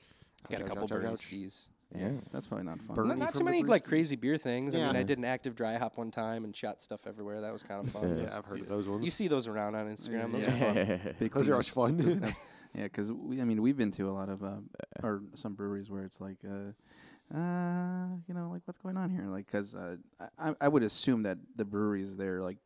Got 0.50 0.60
a 0.60 0.64
couple 0.64 0.84
ouch, 0.84 0.92
ouch, 0.92 0.98
burn 0.98 1.06
ouch. 1.12 1.18
skis. 1.20 1.68
Yeah, 1.94 2.12
that's 2.30 2.46
probably 2.46 2.66
not 2.66 2.78
fun. 2.78 2.96
Not, 2.96 2.96
Bernie 3.08 3.20
not 3.20 3.34
too 3.34 3.44
many 3.44 3.62
like 3.64 3.84
crazy 3.84 4.14
beer 4.14 4.36
things. 4.36 4.74
I 4.74 4.78
mean, 4.78 4.96
I 4.96 5.02
did 5.02 5.18
an 5.18 5.24
active 5.24 5.56
dry 5.56 5.76
hop 5.76 5.98
one 5.98 6.10
time 6.12 6.44
and 6.44 6.54
shot 6.54 6.80
stuff 6.80 7.06
everywhere. 7.06 7.40
That 7.40 7.52
was 7.52 7.64
kind 7.64 7.84
of 7.84 7.92
fun. 7.92 8.16
Yeah, 8.16 8.36
I've 8.36 8.44
heard 8.44 8.60
of 8.60 8.68
those 8.68 8.88
ones. 8.88 9.04
You 9.04 9.10
see 9.10 9.26
those 9.26 9.48
around 9.48 9.74
on 9.74 9.86
Instagram. 9.92 10.32
Those 10.32 10.46
Yeah. 10.46 10.54
are 10.54 10.74
fun. 10.74 11.14
Big 11.18 11.32
those 11.34 11.48
are 11.48 11.52
always 11.52 11.68
fun. 11.68 12.34
Yeah, 12.72 12.84
because 12.84 13.10
we, 13.10 13.40
I 13.40 13.44
mean, 13.44 13.62
we've 13.62 13.76
been 13.76 13.90
to 13.90 14.08
a 14.08 14.12
lot 14.12 14.28
of, 14.28 14.44
uh, 14.44 14.58
or 15.02 15.22
some 15.34 15.54
breweries 15.54 15.90
where 15.90 16.04
it's 16.04 16.20
like, 16.20 16.36
uh, 16.48 17.36
uh, 17.36 18.06
you 18.28 18.32
know, 18.34 18.48
like 18.52 18.62
what's 18.64 18.78
going 18.78 18.96
on 18.96 19.10
here? 19.10 19.24
Like, 19.24 19.46
because 19.46 19.74
uh, 19.74 19.96
I, 20.38 20.54
I 20.60 20.68
would 20.68 20.84
assume 20.84 21.24
that 21.24 21.38
the 21.56 21.64
breweries 21.64 22.16
there, 22.16 22.40
like, 22.40 22.58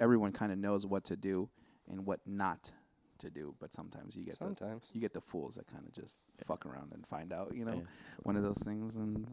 everyone 0.00 0.32
kind 0.32 0.52
of 0.52 0.58
knows 0.58 0.86
what 0.86 1.04
to 1.04 1.16
do 1.16 1.48
and 1.90 2.04
what 2.06 2.20
not 2.26 2.70
to 3.18 3.30
do, 3.30 3.54
but 3.60 3.72
sometimes 3.72 4.16
you 4.16 4.24
get 4.24 4.38
the 4.38 4.44
you 4.92 5.00
get 5.00 5.14
the 5.14 5.20
fools 5.20 5.54
that 5.54 5.66
kind 5.66 5.84
of 5.86 5.92
just 5.92 6.18
fuck 6.46 6.66
around 6.66 6.92
and 6.92 7.06
find 7.06 7.32
out, 7.32 7.54
you 7.54 7.64
know, 7.64 7.74
Yeah. 7.74 7.80
one 8.24 8.36
of 8.36 8.42
those 8.42 8.58
things, 8.58 8.96
and 8.96 9.24
uh, 9.26 9.30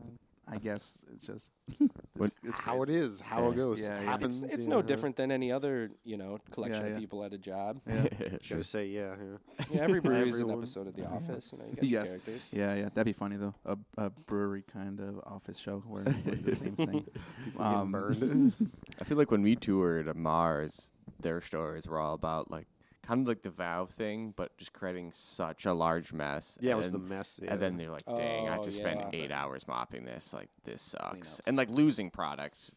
I 0.52 0.58
guess 0.58 0.98
it's 1.14 1.26
just 1.26 1.54
When- 1.78 1.90
it's, 2.28 2.32
it's 2.44 2.58
how 2.58 2.82
it 2.82 2.88
crazy. 2.88 3.00
is, 3.00 3.22
how 3.22 3.50
it 3.50 3.56
goes, 3.56 3.80
Yeah, 3.82 3.90
yeah. 4.00 4.02
happens. 4.12 4.44
It's, 4.44 4.54
it's 4.56 4.66
yeah, 4.66 4.72
no 4.72 4.78
yeah. 4.78 4.86
different 4.86 5.16
than 5.16 5.32
any 5.32 5.50
other, 5.52 5.92
you 6.04 6.18
know, 6.18 6.40
collection 6.52 6.86
yeah. 6.88 6.92
of 6.92 6.98
people 7.00 7.24
at 7.24 7.34
a 7.34 7.38
job. 7.38 7.80
Yeah. 7.88 8.06
Should 8.42 8.66
say 8.66 8.88
yeah, 8.88 9.16
yeah. 9.18 9.66
Yeah, 9.72 9.82
every 9.82 10.02
brewery 10.02 10.30
is 10.30 10.40
an 10.42 10.52
episode 10.52 10.88
of 10.88 10.96
The 10.96 11.06
Office. 11.08 11.54
You 11.54 11.60
know, 11.60 11.66
you 11.70 11.76
got 11.76 11.84
your 11.84 12.00
Yes. 12.02 12.10
characters. 12.12 12.50
Yeah, 12.52 12.76
yeah, 12.76 12.90
that'd 12.94 13.06
be 13.06 13.14
funny 13.14 13.38
though. 13.38 13.56
A, 13.66 13.78
a 13.98 14.10
brewery 14.10 14.64
kind 14.64 15.00
of 15.00 15.20
office 15.26 15.58
show 15.58 15.80
where 15.88 16.04
it's 16.04 16.26
like 16.26 16.44
the 16.44 16.56
same 16.56 16.76
thing. 16.76 17.06
People 17.46 17.64
Um, 17.66 17.92
burned. 17.92 18.54
I 19.00 19.04
feel 19.06 19.18
like 19.18 19.32
when 19.32 19.42
we 19.44 19.56
toured 19.56 20.08
Marz, 20.08 20.92
their 21.22 21.40
stories 21.42 21.88
were 21.88 22.00
all 22.00 22.14
about 22.14 22.52
like 22.52 22.68
kind 23.04 23.22
of 23.22 23.28
like 23.28 23.42
the 23.42 23.50
valve 23.50 23.90
thing, 23.90 24.34
but 24.36 24.56
just 24.58 24.74
creating 24.74 25.12
such 25.16 25.66
a 25.66 25.74
large 25.74 26.14
mess. 26.14 26.58
Yeah, 26.62 26.74
it 26.74 26.78
was 26.78 26.92
the 26.92 26.98
mess. 27.00 27.40
Yeah. 27.44 27.54
and 27.54 27.62
then 27.62 27.78
they're 27.78 27.90
like, 27.92 28.06
"Dang, 28.06 28.48
I 28.48 28.52
have 28.52 28.60
Oh, 28.62 28.64
to 28.64 28.72
spend 28.72 29.00
yeah. 29.02 29.10
eight 29.14 29.32
hours 29.32 29.68
mopping 29.68 30.06
this. 30.06 30.34
Like 30.34 30.50
this 30.64 30.82
sucks." 30.82 31.40
And 31.48 31.58
like 31.58 31.70
losing 31.70 32.10
products 32.12 32.72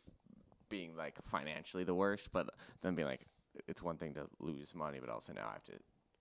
being 0.69 0.97
like 0.97 1.17
financially 1.27 1.85
the 1.85 1.95
worst, 1.95 2.31
but 2.33 2.49
then 2.83 2.95
being 2.95 3.07
like, 3.09 3.27
it's 3.69 3.83
one 3.83 3.97
thing 3.97 4.15
to 4.15 4.27
lose 4.41 4.75
money, 4.75 4.99
but 5.01 5.09
also 5.11 5.33
now 5.33 5.47
I 5.49 5.53
have 5.53 5.65
to 5.65 5.73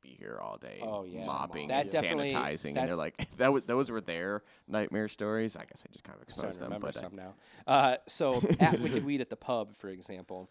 be 0.02 0.16
here 0.20 0.38
all 0.42 0.58
day 0.58 0.80
Oh, 0.84 1.06
yeah. 1.06 1.26
mopping 1.26 1.70
That 1.70 1.86
and 1.86 2.06
sanitizing 2.06 2.76
and 2.78 2.90
they're 2.90 2.96
like 2.98 3.16
that 3.38 3.54
was 3.54 3.64
those 3.64 3.90
were 3.90 4.02
their 4.02 4.44
nightmare 4.68 5.08
stories 5.08 5.56
i 5.56 5.62
guess 5.64 5.86
i 5.88 5.92
just 5.94 6.04
kind 6.04 6.18
of 6.18 6.24
exposed 6.24 6.60
them 6.60 6.66
remember 6.66 6.88
but 6.88 6.98
uh, 6.98 7.00
some 7.00 7.16
now. 7.16 7.34
Uh, 7.66 7.96
so 8.06 8.42
at 8.60 8.78
Wicked 8.82 9.06
Weed 9.06 9.22
at 9.22 9.30
the 9.30 9.38
pub, 9.38 9.74
for 9.74 9.88
example, 9.88 10.50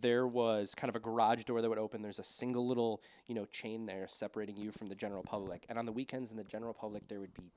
there 0.00 0.26
was 0.26 0.74
kind 0.74 0.88
of 0.88 0.96
a 0.96 1.00
garage 1.00 1.44
door 1.44 1.62
that 1.62 1.68
would 1.68 1.78
open. 1.78 2.02
There's 2.02 2.18
a 2.18 2.24
single 2.24 2.66
little, 2.66 3.02
you 3.28 3.34
know, 3.34 3.44
chain 3.46 3.86
there 3.86 4.06
separating 4.08 4.56
you 4.56 4.72
from 4.72 4.88
the 4.88 4.94
general 4.94 5.22
public. 5.22 5.66
And 5.68 5.78
on 5.78 5.84
the 5.84 5.92
weekends 5.92 6.30
in 6.30 6.36
the 6.36 6.44
general 6.44 6.74
public, 6.74 7.06
there 7.08 7.20
would 7.20 7.34
be 7.34 7.52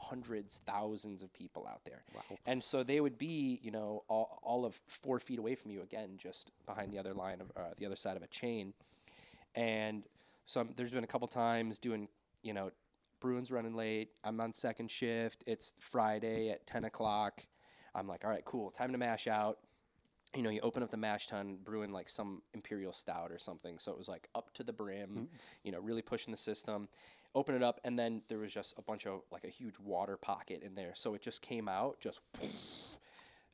hundreds, 0.00 0.62
thousands 0.66 1.22
of 1.22 1.32
people 1.32 1.66
out 1.70 1.84
there. 1.84 2.02
Wow. 2.14 2.38
And 2.46 2.62
so 2.62 2.82
they 2.82 3.00
would 3.00 3.18
be, 3.18 3.60
you 3.62 3.70
know, 3.70 4.04
all, 4.08 4.40
all 4.42 4.64
of 4.64 4.80
four 4.86 5.18
feet 5.18 5.38
away 5.38 5.54
from 5.54 5.70
you 5.70 5.82
again, 5.82 6.14
just 6.16 6.50
behind 6.66 6.92
the 6.92 6.98
other 6.98 7.12
line 7.12 7.40
of 7.40 7.52
uh, 7.56 7.70
the 7.76 7.86
other 7.86 7.96
side 7.96 8.16
of 8.16 8.22
a 8.22 8.26
chain. 8.28 8.72
And 9.54 10.04
so 10.46 10.66
there's 10.76 10.92
been 10.92 11.04
a 11.04 11.08
couple 11.08 11.28
times 11.28 11.78
doing, 11.78 12.08
you 12.42 12.54
know, 12.54 12.70
Bruins 13.20 13.52
running 13.52 13.74
late. 13.74 14.10
I'm 14.24 14.40
on 14.40 14.52
second 14.52 14.90
shift. 14.90 15.44
It's 15.46 15.74
Friday 15.78 16.50
at 16.50 16.66
10 16.66 16.84
o'clock. 16.84 17.42
I'm 17.94 18.08
like, 18.08 18.24
all 18.24 18.30
right, 18.30 18.44
cool. 18.44 18.70
Time 18.70 18.90
to 18.92 18.98
mash 18.98 19.28
out. 19.28 19.58
You 20.34 20.42
know, 20.42 20.50
you 20.50 20.60
open 20.60 20.82
up 20.82 20.90
the 20.90 20.96
mash 20.96 21.26
tun, 21.26 21.58
brewing 21.62 21.92
like 21.92 22.08
some 22.08 22.42
imperial 22.54 22.92
stout 22.92 23.30
or 23.30 23.38
something. 23.38 23.78
So 23.78 23.92
it 23.92 23.98
was 23.98 24.08
like 24.08 24.28
up 24.34 24.52
to 24.54 24.64
the 24.64 24.72
brim, 24.72 25.08
hmm. 25.10 25.24
you 25.62 25.72
know, 25.72 25.80
really 25.80 26.02
pushing 26.02 26.32
the 26.32 26.38
system. 26.38 26.88
Open 27.34 27.54
it 27.54 27.62
up, 27.62 27.80
and 27.84 27.98
then 27.98 28.20
there 28.28 28.38
was 28.38 28.52
just 28.52 28.78
a 28.78 28.82
bunch 28.82 29.06
of 29.06 29.22
like 29.30 29.44
a 29.44 29.48
huge 29.48 29.78
water 29.78 30.18
pocket 30.18 30.62
in 30.62 30.74
there. 30.74 30.92
So 30.94 31.14
it 31.14 31.22
just 31.22 31.40
came 31.40 31.66
out, 31.66 31.98
just 31.98 32.20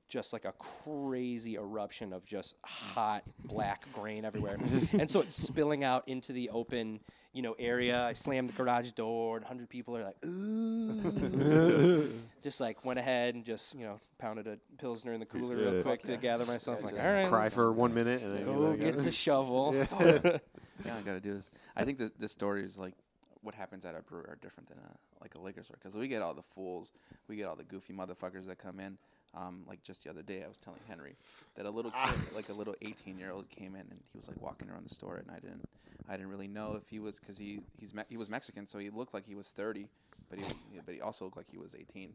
just 0.08 0.32
like 0.32 0.44
a 0.44 0.52
crazy 0.52 1.56
eruption 1.56 2.12
of 2.12 2.24
just 2.24 2.56
mm. 2.56 2.68
hot 2.68 3.22
black 3.44 3.86
grain 3.92 4.24
everywhere. 4.24 4.58
and 4.92 5.10
so 5.10 5.20
it's 5.20 5.34
spilling 5.34 5.84
out 5.84 6.06
into 6.08 6.32
the 6.32 6.48
open, 6.50 7.00
you 7.32 7.42
know, 7.42 7.54
area. 7.58 8.04
I 8.04 8.12
slammed 8.12 8.48
the 8.48 8.52
garage 8.54 8.92
door, 8.92 9.36
and 9.36 9.44
100 9.44 9.68
people 9.68 9.96
are 9.96 10.04
like, 10.04 10.16
ooh. 10.24 12.10
just 12.42 12.60
like 12.60 12.84
went 12.84 12.98
ahead 12.98 13.34
and 13.34 13.44
just, 13.44 13.74
you 13.74 13.84
know, 13.84 14.00
pounded 14.18 14.46
a 14.46 14.58
Pilsner 14.78 15.12
in 15.12 15.20
the 15.20 15.26
cooler 15.26 15.56
real 15.56 15.82
quick 15.82 16.02
to 16.02 16.16
gather 16.16 16.46
myself. 16.46 16.82
like, 16.82 17.00
all 17.00 17.12
right, 17.12 17.28
cry 17.28 17.48
for 17.48 17.72
one 17.72 17.92
minute 17.92 18.22
and 18.22 18.36
then 18.36 18.44
go 18.44 18.72
get 18.72 18.94
get 18.94 19.04
the 19.04 19.12
shovel. 19.12 19.74
Yeah, 20.84 20.96
I 20.96 21.00
gotta 21.02 21.20
do 21.20 21.34
this. 21.34 21.50
I 21.76 21.84
think 21.84 21.98
this 21.98 22.12
this 22.18 22.30
story 22.30 22.64
is 22.64 22.78
like 22.78 22.94
what 23.42 23.54
happens 23.54 23.84
at 23.84 23.94
a 23.94 24.02
brewery 24.02 24.26
are 24.28 24.38
different 24.40 24.68
than 24.68 24.78
a 24.78 25.22
like 25.22 25.34
a 25.34 25.40
liquor 25.40 25.62
store 25.62 25.76
because 25.80 25.96
we 25.96 26.08
get 26.08 26.22
all 26.22 26.34
the 26.34 26.42
fools, 26.42 26.92
we 27.28 27.36
get 27.36 27.46
all 27.46 27.56
the 27.56 27.64
goofy 27.64 27.92
motherfuckers 27.92 28.46
that 28.46 28.58
come 28.58 28.78
in. 28.80 28.96
Um, 29.34 29.62
like 29.68 29.82
just 29.82 30.04
the 30.04 30.10
other 30.10 30.22
day, 30.22 30.42
I 30.44 30.48
was 30.48 30.58
telling 30.58 30.80
Henry 30.88 31.14
that 31.56 31.66
a 31.66 31.70
little 31.70 31.90
kid, 31.90 32.14
like 32.34 32.48
a 32.48 32.52
little 32.52 32.74
18 32.82 33.18
year 33.18 33.30
old, 33.30 33.48
came 33.50 33.74
in 33.74 33.82
and 33.82 34.00
he 34.12 34.16
was 34.18 34.28
like 34.28 34.40
walking 34.42 34.70
around 34.70 34.84
the 34.84 34.90
store, 34.94 35.16
and 35.16 35.30
I 35.30 35.38
didn't, 35.38 35.64
I 36.08 36.12
didn't 36.12 36.28
really 36.30 36.48
know 36.48 36.74
if 36.76 36.88
he 36.88 36.98
was 36.98 37.20
because 37.20 37.36
he 37.38 37.60
he's 37.78 37.94
me- 37.94 38.04
he 38.08 38.16
was 38.16 38.30
Mexican, 38.30 38.66
so 38.66 38.78
he 38.78 38.90
looked 38.90 39.14
like 39.14 39.26
he 39.26 39.34
was 39.34 39.48
30, 39.48 39.86
but 40.30 40.38
he 40.38 40.44
was, 40.44 40.54
but 40.84 40.94
he 40.94 41.00
also 41.00 41.26
looked 41.26 41.36
like 41.36 41.50
he 41.50 41.58
was 41.58 41.74
18, 41.78 42.14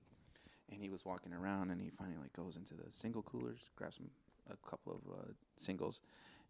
and 0.72 0.82
he 0.82 0.90
was 0.90 1.06
walking 1.06 1.34
around, 1.34 1.70
and 1.70 1.80
he 1.82 1.90
finally 1.90 2.18
like 2.22 2.34
goes 2.34 2.58
into 2.58 2.74
the 2.74 2.92
single 2.92 3.22
coolers, 3.22 3.70
grabs 3.76 3.98
some 3.98 4.10
a 4.52 4.70
couple 4.70 4.94
of 4.94 5.14
uh, 5.14 5.32
singles, 5.56 6.02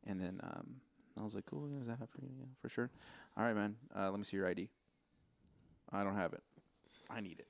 and 0.08 0.20
then 0.20 0.40
um, 0.44 0.76
I 1.20 1.24
was 1.24 1.36
like, 1.36 1.46
cool, 1.46 1.68
is 1.80 1.88
that 1.88 2.00
happening? 2.00 2.32
Yeah, 2.40 2.46
for 2.62 2.70
sure. 2.70 2.90
All 3.38 3.44
right, 3.44 3.56
man. 3.56 3.76
Uh, 3.96 4.10
let 4.10 4.18
me 4.18 4.24
see 4.24 4.38
your 4.38 4.48
ID. 4.48 4.70
I 5.92 6.04
don't 6.04 6.16
have 6.16 6.34
it. 6.34 6.42
I 7.10 7.22
need 7.22 7.40
it. 7.40 7.48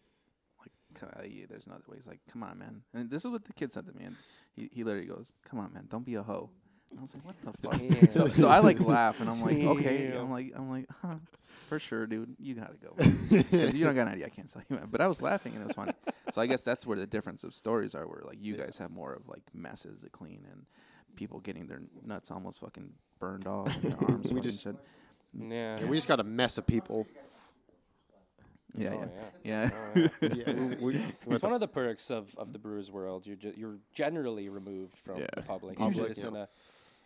Like, 1.01 1.13
ca- 1.13 1.21
yeah, 1.29 1.45
there's 1.49 1.67
another 1.67 1.83
way. 1.87 1.97
He's 1.97 2.07
like, 2.07 2.19
come 2.31 2.43
on, 2.43 2.57
man. 2.59 2.81
And 2.93 3.09
this 3.09 3.25
is 3.25 3.31
what 3.31 3.43
the 3.45 3.53
kid 3.53 3.73
said 3.73 3.85
to 3.87 3.93
me. 3.93 4.05
And 4.05 4.15
he, 4.55 4.69
he 4.73 4.83
literally 4.83 5.07
goes, 5.07 5.33
come 5.45 5.59
on, 5.59 5.73
man. 5.73 5.85
Don't 5.89 6.05
be 6.05 6.15
a 6.15 6.23
hoe. 6.23 6.49
And 6.91 6.99
I 6.99 7.01
was 7.01 7.15
like, 7.15 7.25
what 7.25 7.35
the 7.41 7.99
fuck? 8.01 8.09
so, 8.11 8.27
so 8.27 8.47
I 8.49 8.59
like 8.59 8.79
laugh 8.79 9.19
and 9.19 9.29
I'm 9.29 9.39
like, 9.39 9.57
okay. 9.79 10.15
I'm 10.15 10.29
like, 10.29 10.51
I'm 10.55 10.69
like, 10.69 10.85
huh, 11.01 11.15
for 11.67 11.79
sure, 11.79 12.05
dude. 12.05 12.35
You 12.39 12.53
gotta 12.55 12.75
go. 12.75 12.93
Because 13.29 13.73
you 13.75 13.83
don't 13.85 13.95
got 13.95 14.07
an 14.07 14.13
idea. 14.13 14.25
I 14.27 14.29
can't 14.29 14.51
tell 14.51 14.61
you. 14.69 14.75
Man. 14.75 14.87
But 14.91 15.01
I 15.01 15.07
was 15.07 15.21
laughing 15.21 15.53
and 15.53 15.63
it 15.63 15.67
was 15.67 15.75
funny. 15.75 15.93
so 16.31 16.41
I 16.41 16.45
guess 16.45 16.61
that's 16.61 16.85
where 16.85 16.97
the 16.97 17.07
difference 17.07 17.43
of 17.43 17.53
stories 17.55 17.95
are. 17.95 18.05
Where 18.07 18.21
like 18.25 18.37
you 18.41 18.55
guys 18.55 18.77
have 18.77 18.91
more 18.91 19.13
of 19.13 19.27
like 19.27 19.41
messes 19.53 20.01
to 20.01 20.09
clean 20.09 20.45
and 20.51 20.65
people 21.15 21.39
getting 21.39 21.65
their 21.67 21.81
nuts 22.05 22.29
almost 22.31 22.59
fucking 22.59 22.91
burned 23.19 23.47
off. 23.47 23.73
And 23.83 23.93
their 23.93 24.03
arms 24.09 24.31
We 24.31 24.41
just- 24.41 24.61
shit. 24.63 24.75
yeah. 25.33 25.79
Yeah, 25.79 25.85
we 25.85 25.97
just 25.97 26.07
got 26.07 26.19
a 26.19 26.23
mess 26.23 26.57
of 26.59 26.67
people. 26.67 27.07
Yeah, 28.75 28.89
Oh, 28.93 29.09
yeah, 29.43 29.69
yeah. 29.69 29.69
Oh, 29.73 30.07
yeah. 30.21 30.29
Yeah, 30.47 30.75
we, 30.79 30.99
It's 31.27 31.43
one 31.43 31.53
of 31.53 31.59
the 31.59 31.67
perks 31.67 32.09
of, 32.11 32.33
of 32.37 32.53
the 32.53 32.59
brewers 32.59 32.91
world. 32.91 33.27
You're 33.27 33.35
ju- 33.35 33.53
you're 33.55 33.77
generally 33.93 34.49
removed 34.49 34.95
from 34.97 35.19
Yeah. 35.19 35.27
the 35.35 35.43
public. 35.43 35.77
Public, 35.77 35.95
Usually 35.95 36.09
it's 36.11 36.23
yeah. 36.23 36.29
in 36.29 36.35
a 36.37 36.49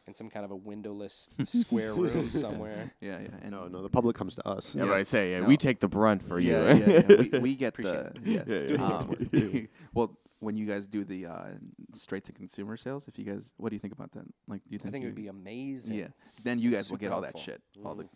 in 0.08 0.14
some 0.14 0.30
kind 0.30 0.46
of 0.46 0.52
a 0.52 0.56
windowless 0.56 1.30
square 1.44 1.94
room 2.04 2.32
somewhere. 2.32 2.90
yeah, 3.02 3.20
yeah. 3.20 3.28
And 3.42 3.52
no, 3.52 3.68
no, 3.68 3.82
the 3.84 3.90
public 3.90 4.16
comes 4.16 4.36
to 4.36 4.48
us. 4.48 4.74
yeah, 4.74 4.86
but 4.86 4.98
I 4.98 5.04
say 5.04 5.32
yeah, 5.32 5.42
No. 5.42 5.48
we 5.48 5.58
take 5.58 5.82
the 5.82 5.88
brunt 5.90 6.24
for 6.24 6.40
yeah, 6.40 6.74
you 6.74 6.86
yeah, 6.86 7.02
yeah. 7.10 7.16
We, 7.34 7.40
we 7.40 7.56
get 7.56 7.70
Appreciate 7.70 8.14
the 8.24 8.32
yeah. 8.32 8.44
Yeah, 8.48 8.78
yeah. 8.78 8.86
Um, 8.86 9.68
well, 9.94 10.18
when 10.40 10.56
you 10.56 10.66
guys 10.66 10.88
do 10.88 11.04
the 11.04 11.26
uh, 11.26 11.46
straight 11.94 12.24
to 12.26 12.32
consumer 12.32 12.78
sales, 12.78 13.08
if 13.10 13.18
you 13.20 13.26
guys, 13.26 13.54
what 13.58 13.70
do 13.70 13.76
you 13.76 13.80
think 13.80 13.94
about 13.94 14.12
that? 14.14 14.24
Like, 14.48 14.62
do 14.70 14.70
you 14.74 14.78
think? 14.80 14.92
I 14.92 14.92
think 14.92 14.94
think 14.94 15.04
it 15.04 15.08
would 15.08 15.16
be 15.16 15.28
amazing. 15.28 15.98
Yeah, 15.98 16.08
then 16.44 16.60
you 16.60 16.70
guys 16.72 16.90
will 16.90 16.96
Super 16.98 17.00
get 17.02 17.12
all 17.12 17.22
that 17.22 17.36
helpful. 17.36 17.42
shit. 17.54 17.62
All 17.84 17.96
the 17.96 18.08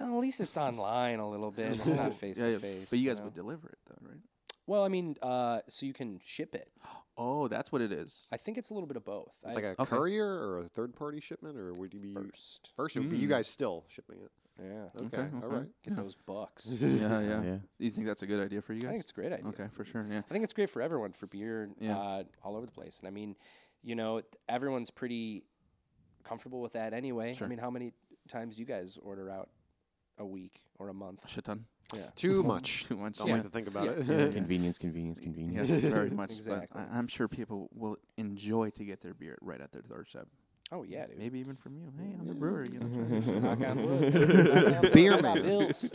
Well, 0.00 0.14
at 0.14 0.20
least 0.20 0.40
it's 0.40 0.56
online 0.56 1.18
a 1.20 1.28
little 1.28 1.50
bit. 1.50 1.72
It's 1.74 1.86
not 1.86 2.12
face 2.14 2.38
yeah, 2.40 2.46
to 2.46 2.52
yeah. 2.52 2.58
face. 2.58 2.90
But 2.90 2.98
you 2.98 3.08
guys 3.08 3.18
know? 3.18 3.24
would 3.26 3.34
deliver 3.34 3.68
it 3.68 3.78
though, 3.88 4.08
right? 4.08 4.20
Well, 4.66 4.84
I 4.84 4.88
mean, 4.88 5.16
uh, 5.22 5.60
so 5.68 5.86
you 5.86 5.92
can 5.92 6.20
ship 6.24 6.54
it. 6.54 6.68
Oh, 7.18 7.48
that's 7.48 7.72
what 7.72 7.80
it 7.80 7.92
is. 7.92 8.28
I 8.30 8.36
think 8.36 8.58
it's 8.58 8.68
a 8.68 8.74
little 8.74 8.86
bit 8.86 8.98
of 8.98 9.04
both. 9.06 9.38
It's 9.42 9.52
I, 9.52 9.54
like 9.54 9.64
a 9.64 9.68
Okay. 9.80 9.86
courier 9.96 10.26
or 10.26 10.58
a 10.58 10.68
third 10.68 10.94
party 10.94 11.18
shipment, 11.18 11.56
or 11.56 11.72
would 11.72 11.94
you 11.94 11.98
be 11.98 12.12
first. 12.12 12.74
first? 12.76 12.94
It 12.94 13.00
would 13.00 13.08
be 13.08 13.16
you 13.16 13.26
Mm. 13.26 13.30
guys 13.30 13.46
still 13.48 13.86
shipping 13.88 14.18
it. 14.20 14.30
Yeah. 14.62 14.84
Okay, 15.06 15.16
Okay, 15.22 15.28
all 15.36 15.44
okay. 15.46 15.56
right. 15.56 15.68
Get 15.82 15.96
those 15.96 16.14
bucks. 16.14 16.76
yeah, 16.78 16.88
yeah, 16.98 17.20
yeah. 17.42 17.50
Do 17.52 17.60
you 17.78 17.90
think 17.90 18.06
that's 18.06 18.20
a 18.20 18.26
good 18.26 18.44
idea 18.44 18.60
for 18.60 18.74
you 18.74 18.80
guys? 18.80 18.88
I 18.88 18.92
think 18.92 19.00
it's 19.00 19.12
a 19.12 19.14
great 19.14 19.32
idea. 19.32 19.48
okay, 19.48 19.66
for 19.72 19.86
sure. 19.86 20.06
Yeah. 20.10 20.18
I 20.28 20.32
think 20.34 20.44
it's 20.44 20.52
great 20.52 20.68
for 20.68 20.82
everyone 20.82 21.12
for 21.12 21.26
beer 21.26 21.70
Yeah. 21.80 21.96
uh, 21.98 22.24
all 22.42 22.54
over 22.54 22.66
the 22.66 22.72
place. 22.72 22.98
And 22.98 23.08
I 23.08 23.12
mean, 23.12 23.34
you 23.82 23.94
know, 23.94 24.20
everyone's 24.46 24.90
pretty 24.90 25.44
comfortable 26.22 26.60
with 26.60 26.72
that 26.72 26.92
anyway. 26.92 27.32
Sure. 27.32 27.46
I 27.46 27.48
mean, 27.48 27.58
how 27.58 27.70
many 27.70 27.94
times 28.28 28.56
do 28.56 28.60
you 28.60 28.66
guys 28.66 28.98
order 29.02 29.30
out 29.30 29.48
a 30.18 30.24
week 30.26 30.62
or 30.78 30.88
a 30.88 30.94
month? 30.94 31.24
A 31.24 31.28
shit 31.28 31.44
ton. 31.44 31.64
Yeah. 31.94 32.02
Too 32.16 32.42
much. 32.42 32.84
Too 32.88 32.96
much. 32.96 33.18
Don't 33.18 33.28
yeah. 33.28 33.34
like 33.34 33.42
to 33.44 33.48
think 33.50 33.68
about 33.68 33.84
Yeah. 33.84 33.90
it. 33.92 34.04
Yeah, 34.06 34.16
yeah. 34.26 34.30
convenience 34.32 34.78
convenience 34.78 35.20
convenience 35.20 35.70
Yes, 35.70 35.80
very 35.80 36.10
much. 36.10 36.34
Exactly. 36.34 36.66
But 36.72 36.88
I, 36.92 36.98
I'm 36.98 37.06
sure 37.08 37.28
people 37.28 37.68
will 37.74 37.96
enjoy 38.16 38.70
to 38.70 38.84
get 38.84 39.00
their 39.00 39.14
beer 39.14 39.38
right 39.40 39.60
at 39.60 39.72
their 39.72 39.82
doorstep. 39.82 40.26
Oh 40.72 40.82
yeah, 40.82 41.06
dude. 41.06 41.18
Maybe 41.18 41.38
even 41.38 41.54
from 41.54 41.76
you. 41.76 41.92
Hey, 41.96 42.16
I'm 42.18 42.26
the 42.26 42.34
brewer. 42.34 42.64
You 42.72 42.80
know, 42.80 43.20
try 43.20 43.38
Knock 43.54 43.70
on 43.70 43.86
wood. 43.86 44.14
Knock 44.14 44.84
on 44.84 44.92
Beer 44.92 45.14
wood. 45.16 45.24
I 45.24 45.34
man. 45.34 45.42
bills. 45.42 45.90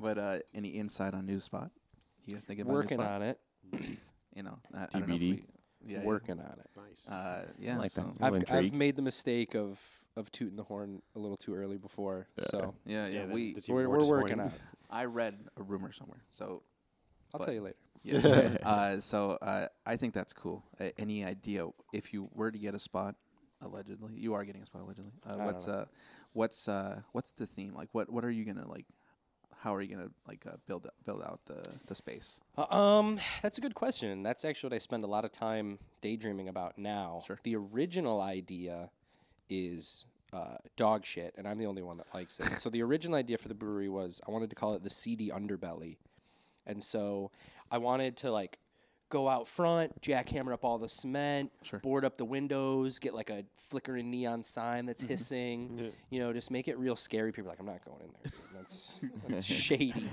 But 0.00 0.18
uh, 0.18 0.38
any 0.54 0.68
insight 0.68 1.14
on 1.14 1.26
News 1.26 1.44
Spot? 1.44 1.70
You 2.26 2.34
guys 2.34 2.44
thinking 2.44 2.62
about 2.64 2.74
Working 2.74 2.98
News 2.98 3.06
Spot? 3.06 3.22
on 3.22 3.22
it. 3.22 3.40
You 4.34 4.42
know, 4.44 4.58
I, 4.74 4.82
I 4.84 4.86
don't 4.98 5.08
know 5.08 5.14
if 5.14 5.20
TBD. 5.20 5.30
we, 5.30 5.44
yeah, 5.88 6.04
Working 6.04 6.38
on 6.38 6.58
it. 6.58 6.70
nice. 6.76 7.06
Yeah. 7.08 7.14
Uh, 7.14 7.42
yeah. 7.58 7.78
like 7.78 7.90
so, 7.90 8.02
that. 8.02 8.24
I've, 8.24 8.32
Little 8.34 8.56
I've 8.56 8.72
made 8.72 8.96
the 8.96 9.02
mistake 9.02 9.54
of 9.54 9.80
of 10.16 10.30
tooting 10.32 10.56
the 10.56 10.64
horn 10.64 11.00
a 11.14 11.18
little 11.18 11.36
too 11.36 11.54
early 11.54 11.78
before. 11.78 12.28
So 12.40 12.74
Yeah, 12.84 13.06
yeah. 13.06 13.20
then 13.20 13.30
we. 13.30 13.50
it's 13.56 13.68
even 13.68 13.76
we're, 13.76 13.98
we're 13.98 14.04
working 14.04 14.40
on 14.40 14.48
it. 14.48 14.52
I 14.90 15.04
read 15.04 15.38
a 15.56 15.62
rumor 15.62 15.92
somewhere. 15.92 16.22
So 16.30 16.62
I'll 17.32 17.40
tell 17.40 17.54
you 17.54 17.62
later. 17.62 17.76
yeah. 18.02 18.56
uh, 18.64 19.00
so 19.00 19.32
uh, 19.42 19.68
I 19.86 19.96
think 19.96 20.14
that's 20.14 20.32
cool. 20.32 20.64
Uh, 20.80 20.88
any 20.98 21.24
idea 21.24 21.66
if 21.92 22.12
you 22.12 22.28
were 22.34 22.50
to 22.50 22.58
get 22.58 22.74
a 22.74 22.78
spot? 22.78 23.14
Allegedly, 23.60 24.14
you 24.14 24.34
are 24.34 24.44
getting 24.44 24.62
a 24.62 24.66
spot. 24.66 24.82
Allegedly, 24.82 25.10
uh, 25.28 25.34
what's 25.38 25.66
uh, 25.66 25.86
what's 26.32 26.68
uh, 26.68 27.00
what's 27.12 27.32
the 27.32 27.44
theme? 27.46 27.74
Like, 27.74 27.88
what 27.92 28.08
what 28.08 28.24
are 28.24 28.30
you 28.30 28.44
gonna 28.44 28.68
like? 28.68 28.86
How 29.60 29.74
are 29.74 29.82
you 29.82 29.94
gonna 29.96 30.10
like 30.26 30.46
uh, 30.46 30.56
build 30.66 30.88
build 31.04 31.22
out 31.22 31.40
the 31.46 31.62
the 31.86 31.94
space? 31.94 32.40
Uh, 32.56 32.66
Um, 32.74 33.18
that's 33.42 33.58
a 33.58 33.60
good 33.60 33.74
question. 33.74 34.22
That's 34.22 34.44
actually 34.44 34.68
what 34.68 34.76
I 34.76 34.78
spend 34.78 35.04
a 35.04 35.08
lot 35.08 35.24
of 35.24 35.32
time 35.32 35.78
daydreaming 36.00 36.48
about 36.48 36.78
now. 36.78 37.22
Sure. 37.26 37.38
The 37.42 37.56
original 37.56 38.20
idea 38.20 38.90
is 39.50 40.06
uh, 40.32 40.56
dog 40.76 41.04
shit, 41.04 41.34
and 41.38 41.48
I'm 41.48 41.58
the 41.58 41.66
only 41.66 41.82
one 41.82 41.96
that 41.96 42.06
likes 42.14 42.38
it. 42.38 42.46
so 42.58 42.70
the 42.70 42.82
original 42.82 43.16
idea 43.16 43.38
for 43.38 43.48
the 43.48 43.54
brewery 43.54 43.88
was 43.88 44.20
I 44.26 44.30
wanted 44.30 44.50
to 44.50 44.56
call 44.56 44.74
it 44.74 44.82
the 44.82 44.90
seedy 44.90 45.30
underbelly, 45.30 45.96
and 46.66 46.82
so 46.82 47.30
I 47.70 47.78
wanted 47.78 48.16
to 48.18 48.30
like 48.30 48.58
go 49.10 49.28
out 49.28 49.48
front, 49.48 50.00
jackhammer 50.02 50.52
up 50.52 50.64
all 50.64 50.78
the 50.78 50.88
cement, 50.88 51.50
Sure. 51.62 51.78
board 51.80 52.04
up 52.04 52.16
the 52.16 52.24
windows, 52.24 52.98
get 52.98 53.14
like 53.14 53.30
a 53.30 53.44
flickering 53.56 54.10
neon 54.10 54.44
sign 54.44 54.84
that's 54.86 55.00
Mm-hmm. 55.02 55.08
hissing. 55.12 55.92
You 56.10 56.20
know, 56.20 56.32
just 56.32 56.50
make 56.50 56.68
it 56.68 56.78
real 56.78 56.96
scary. 56.96 57.32
People 57.32 57.48
are 57.48 57.52
like, 57.52 57.60
I'm 57.60 57.66
not 57.66 57.84
going 57.84 58.00
in 58.02 58.08
there. 58.22 58.32
That's 58.54 59.00
that's 59.28 59.44
shady. 59.44 60.04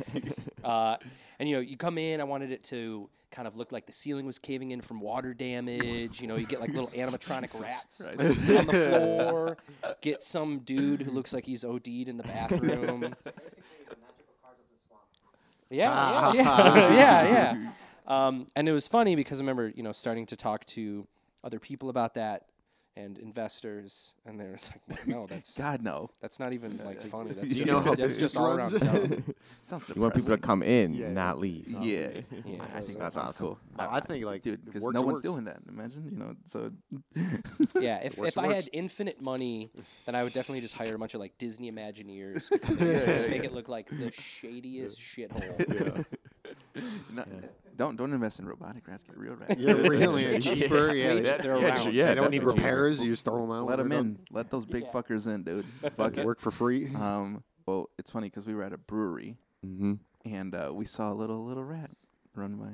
Uh, 0.63 0.97
and 1.39 1.49
you 1.49 1.55
know, 1.55 1.61
you 1.61 1.77
come 1.77 1.97
in. 1.97 2.21
I 2.21 2.23
wanted 2.23 2.51
it 2.51 2.63
to 2.65 3.09
kind 3.31 3.47
of 3.49 3.57
look 3.57 3.73
like 3.73 3.85
the 3.85 3.91
ceiling 3.91 4.25
was 4.25 4.39
caving 4.39 4.71
in 4.71 4.79
from 4.79 5.01
water 5.01 5.33
damage. 5.33 6.21
You 6.21 6.27
know, 6.27 6.37
you 6.37 6.45
get 6.45 6.61
like 6.61 6.69
little 6.69 6.87
animatronic 6.95 7.59
rats 7.61 8.01
on 8.05 8.15
the 8.15 8.73
floor. 8.89 9.57
Get 10.01 10.23
some 10.23 10.59
dude 10.59 11.01
who 11.01 11.11
looks 11.11 11.33
like 11.33 11.45
he's 11.45 11.65
OD'd 11.65 11.87
in 11.87 12.15
the 12.17 12.23
bathroom. 12.23 12.61
Basically, 13.01 13.31
the 13.89 13.97
magical 13.99 14.35
cards 14.41 14.59
of 14.61 14.69
the 14.69 14.79
swamp. 14.87 15.03
Yeah, 15.69 16.31
yeah, 16.33 16.93
yeah, 16.93 17.23
yeah. 17.27 17.71
Um, 18.07 18.47
and 18.55 18.67
it 18.69 18.71
was 18.73 18.87
funny 18.87 19.15
because 19.15 19.39
I 19.39 19.43
remember, 19.43 19.71
you 19.75 19.83
know, 19.83 19.91
starting 19.91 20.25
to 20.27 20.35
talk 20.35 20.65
to 20.65 21.07
other 21.43 21.59
people 21.59 21.89
about 21.89 22.13
that 22.15 22.43
and 22.97 23.17
investors, 23.17 24.15
and 24.25 24.39
they're 24.39 24.53
just 24.53 24.71
like, 24.89 25.05
"No, 25.05 25.25
that's 25.29 25.57
God 25.57 25.81
no. 25.81 26.09
that's 26.21 26.39
not 26.39 26.53
even 26.53 26.77
like 26.85 27.01
funny. 27.01 27.31
That's 27.31 27.49
you 27.49 27.65
just, 27.65 27.67
know 27.67 27.81
how 27.81 27.93
that's 27.93 28.15
just 28.15 28.37
all 28.37 28.53
around 28.53 28.79
dumb." 28.79 29.23
Sounds 29.63 29.91
You 29.93 30.01
want 30.01 30.13
people 30.13 30.29
to 30.29 30.37
come 30.37 30.63
in, 30.63 30.93
Yeah, 30.93 31.11
not 31.11 31.37
leave. 31.37 31.67
Yeah, 31.67 32.11
Yeah, 32.45 32.63
I 32.73 32.79
so 32.79 32.87
think 32.87 32.99
that's 32.99 32.99
that 32.99 33.13
sounds 33.13 33.29
awesome. 33.31 33.45
cool. 33.47 33.59
No, 33.77 33.87
I 33.91 33.99
think, 33.99 34.23
like, 34.23 34.43
dude, 34.43 34.63
because 34.63 34.83
no 34.83 35.01
one's 35.01 35.15
works. 35.15 35.21
doing 35.23 35.43
that. 35.45 35.59
Imagine, 35.67 36.09
you 36.09 36.17
know, 36.17 36.35
so 36.45 36.71
Yeah, 37.81 37.97
if, 37.97 38.17
Works, 38.17 38.29
if 38.29 38.37
it 38.37 38.41
I 38.41 38.47
had 38.53 38.69
infinite 38.71 39.21
money, 39.21 39.71
then 40.05 40.15
I 40.15 40.23
would 40.23 40.31
definitely 40.33 40.61
just 40.61 40.75
hire 40.75 40.95
a 40.95 40.97
bunch 40.97 41.15
of 41.15 41.19
like 41.19 41.37
Disney 41.37 41.69
Imagineers 41.69 42.47
to 42.49 42.59
come 42.59 42.77
in 42.77 42.87
and 42.87 43.05
just 43.07 43.29
make 43.29 43.43
it 43.43 43.51
look 43.51 43.67
like 43.67 43.87
the 43.89 44.11
shadiest 44.11 44.97
shithole. 45.01 46.05
not, 47.11 47.27
don't 47.75 47.95
don't 47.95 48.13
invest 48.13 48.39
in 48.39 48.47
robotic 48.47 48.87
rats. 48.87 49.03
Get 49.03 49.17
real 49.17 49.35
rats. 49.35 49.55
Yeah, 49.59 49.73
really 49.73 50.39
cheaper. 50.39 50.93
Yeah, 50.93 51.13
They- 51.15 51.21
they, 51.21 51.37
they're 51.37 51.55
around. 51.57 51.77
sh- 51.77 51.85
they 51.85 52.15
don't 52.15 52.31
need 52.31 52.39
definitely. 52.39 52.39
repairs. 52.39 53.03
You 53.03 53.11
just 53.11 53.25
throw 53.25 53.41
them 53.41 53.51
out. 53.51 53.65
Let 53.67 53.77
them 53.77 53.89
they're 53.89 53.99
in. 53.99 54.19
Let 54.31 54.49
those 54.49 54.65
big 54.65 54.83
Yeah. 54.83 54.91
fuckers 54.91 55.27
in, 55.33 55.43
dude. 55.43 55.65
Fuck 55.95 56.17
it. 56.17 56.25
Work 56.25 56.39
for 56.39 56.51
free. 56.51 56.89
Um, 56.95 57.43
well, 57.67 57.89
it's 57.97 58.11
funny 58.11 58.27
because 58.29 58.45
we 58.45 58.53
were 58.53 58.63
at 58.63 58.73
a 58.73 58.77
brewery 58.77 59.37
Mm-hmm. 59.65 59.93
and 60.25 60.53
uh, 60.53 60.71
we 60.73 60.85
saw 60.85 61.11
a 61.11 61.15
little 61.15 61.43
little 61.43 61.63
rat 61.63 61.89
run 62.35 62.55
by. 62.55 62.69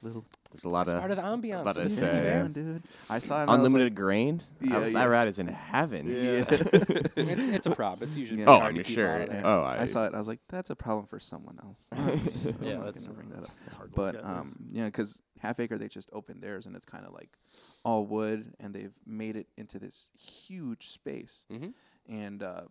Little 0.00 0.24
There's 0.52 0.62
a 0.64 0.68
lot 0.68 0.82
It's 0.82 0.90
of 0.92 0.98
part 1.00 1.10
of 1.10 1.16
the 1.16 1.22
ambiance. 1.24 1.62
about 1.62 1.74
to 1.74 1.80
of 1.80 1.84
the 1.84 1.90
say, 1.90 2.06
city, 2.06 2.16
yeah, 2.18 2.42
man. 2.42 2.52
dude. 2.52 2.82
I 3.10 3.18
saw 3.18 3.40
it. 3.40 3.42
And 3.42 3.50
I 3.50 3.56
was 3.56 3.66
unlimited 3.72 3.96
grains. 3.96 4.52
Yeah, 4.60 4.78
that, 4.78 4.92
yeah. 4.92 4.98
that 5.00 5.04
rat 5.06 5.26
is 5.28 5.38
in 5.40 5.48
heaven. 5.48 6.06
Yeah. 6.08 6.44
It's 7.16 7.48
it's 7.48 7.66
a 7.66 7.70
prop. 7.74 8.00
It's 8.02 8.16
usually 8.16 8.40
Yeah. 8.42 8.46
Oh, 8.48 8.60
hard 8.60 8.70
I'm 8.70 8.74
to 8.76 8.82
keep 8.84 8.94
sure. 8.94 9.08
out 9.22 9.28
of. 9.28 9.44
Oh, 9.44 9.62
I, 9.62 9.82
I, 9.82 9.84
saw 9.86 10.04
it. 10.06 10.14
I 10.14 10.18
was 10.18 10.28
like, 10.28 10.38
that's 10.48 10.70
a 10.70 10.76
problem 10.76 11.06
for 11.06 11.18
someone 11.18 11.58
else. 11.64 11.88
I'm 11.92 12.08
Yeah, 12.62 12.76
that's- 12.78 13.06
gonna 13.08 13.16
bring 13.18 13.30
that 13.30 13.44
up. 13.44 13.50
It's 13.64 13.74
hard 13.74 13.92
But 13.94 14.14
look 14.14 14.24
at. 14.24 14.30
um, 14.30 14.56
yeah, 14.70 14.84
because 14.84 15.20
Half 15.40 15.58
Acre 15.58 15.78
they 15.78 15.88
just 15.88 16.08
opened 16.12 16.42
theirs 16.42 16.66
and 16.66 16.76
it's 16.76 16.86
kind 16.86 17.04
of 17.04 17.12
like 17.12 17.30
all 17.84 18.06
wood 18.06 18.54
and 18.60 18.72
they've 18.72 18.94
made 19.04 19.34
it 19.34 19.48
into 19.56 19.80
this 19.80 20.10
huge 20.16 20.88
space. 20.90 21.44
Mhm. 21.50 21.72
And 22.08 22.42
uh, 22.44 22.62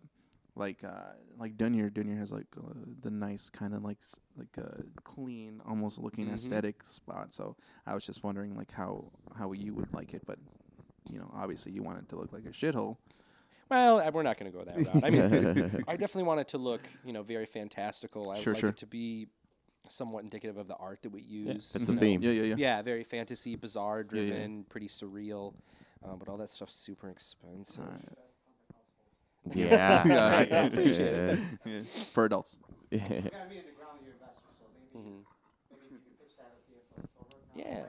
like 0.58 0.82
uh, 0.84 1.12
like 1.38 1.56
Dunya, 1.56 1.90
Dunya 1.90 2.18
has 2.18 2.32
like 2.32 2.46
uh, 2.58 2.72
the 3.00 3.10
nice 3.10 3.48
kind 3.48 3.74
of 3.74 3.82
like 3.84 3.98
s- 4.02 4.18
like 4.36 4.58
uh, 4.58 4.82
clean, 5.04 5.62
almost 5.66 5.98
looking 5.98 6.26
Mhm. 6.26 6.34
aesthetic 6.34 6.84
spot. 6.84 7.32
So 7.32 7.56
I 7.86 7.94
was 7.94 8.04
just 8.04 8.24
wondering 8.24 8.56
like 8.56 8.72
how 8.72 9.10
how 9.38 9.52
you 9.52 9.72
would 9.74 9.92
like 9.94 10.14
it, 10.14 10.22
but 10.26 10.38
you 11.10 11.18
know, 11.18 11.30
obviously 11.34 11.72
you 11.72 11.82
want 11.82 11.98
it 11.98 12.08
to 12.10 12.16
look 12.16 12.32
like 12.32 12.44
a 12.44 12.50
shithole. 12.50 12.96
Well, 13.70 13.98
uh, 14.00 14.10
we're 14.10 14.22
not 14.22 14.38
going 14.38 14.50
to 14.50 14.58
go 14.58 14.64
that 14.64 14.76
route. 14.86 15.04
I 15.04 15.10
mean, 15.10 15.84
I 15.88 15.96
definitely 15.96 16.22
want 16.24 16.40
it 16.40 16.48
to 16.48 16.58
look, 16.58 16.88
you 17.04 17.12
know, 17.12 17.22
very 17.22 17.44
fantastical. 17.46 18.30
I 18.30 18.40
Sure, 18.40 18.54
like 18.54 18.60
sure. 18.60 18.70
it 18.70 18.78
to 18.78 18.86
be 18.86 19.28
somewhat 19.90 20.24
indicative 20.24 20.56
of 20.56 20.68
the 20.68 20.76
art 20.76 21.02
that 21.02 21.10
we 21.10 21.20
use. 21.20 21.72
that's 21.72 21.80
you 21.80 21.86
the 21.86 21.92
know. 21.92 22.00
theme. 22.00 22.22
Yeah, 22.22 22.30
yeah, 22.30 22.42
yeah. 22.42 22.54
Yeah, 22.56 22.82
very 22.82 23.04
fantasy, 23.04 23.56
bizarre 23.56 23.98
Yeah, 24.10 24.22
yeah. 24.22 24.28
driven, 24.30 24.64
pretty 24.64 24.88
surreal. 24.88 25.52
Uh, 26.02 26.16
but 26.16 26.28
all 26.28 26.36
that 26.38 26.48
stuff's 26.50 26.74
super 26.74 27.10
expensive. 27.10 27.84
Yeah. 29.54 30.02
Yeah, 30.06 30.30
right. 30.30 30.52
I 30.52 30.56
appreciate 30.58 31.14
it. 31.14 31.38
Yeah. 31.64 31.80
For 32.12 32.24
adults. 32.24 32.56
Yeah. 32.90 33.00
You 33.00 33.08
gotta 33.08 33.48
meet 33.50 33.58
at 33.58 33.66
the 33.68 33.74
ground 33.74 33.98
of 34.00 34.06
your 34.06 34.14
investor, 34.14 34.40
so 34.58 34.64
maybe, 34.94 35.10
maybe 35.70 35.84
you 35.90 35.98
can 35.98 36.16
pitch 36.18 36.32
that 36.38 36.56
idea 36.56 36.80
for 36.94 37.04
Yeah. 37.54 37.84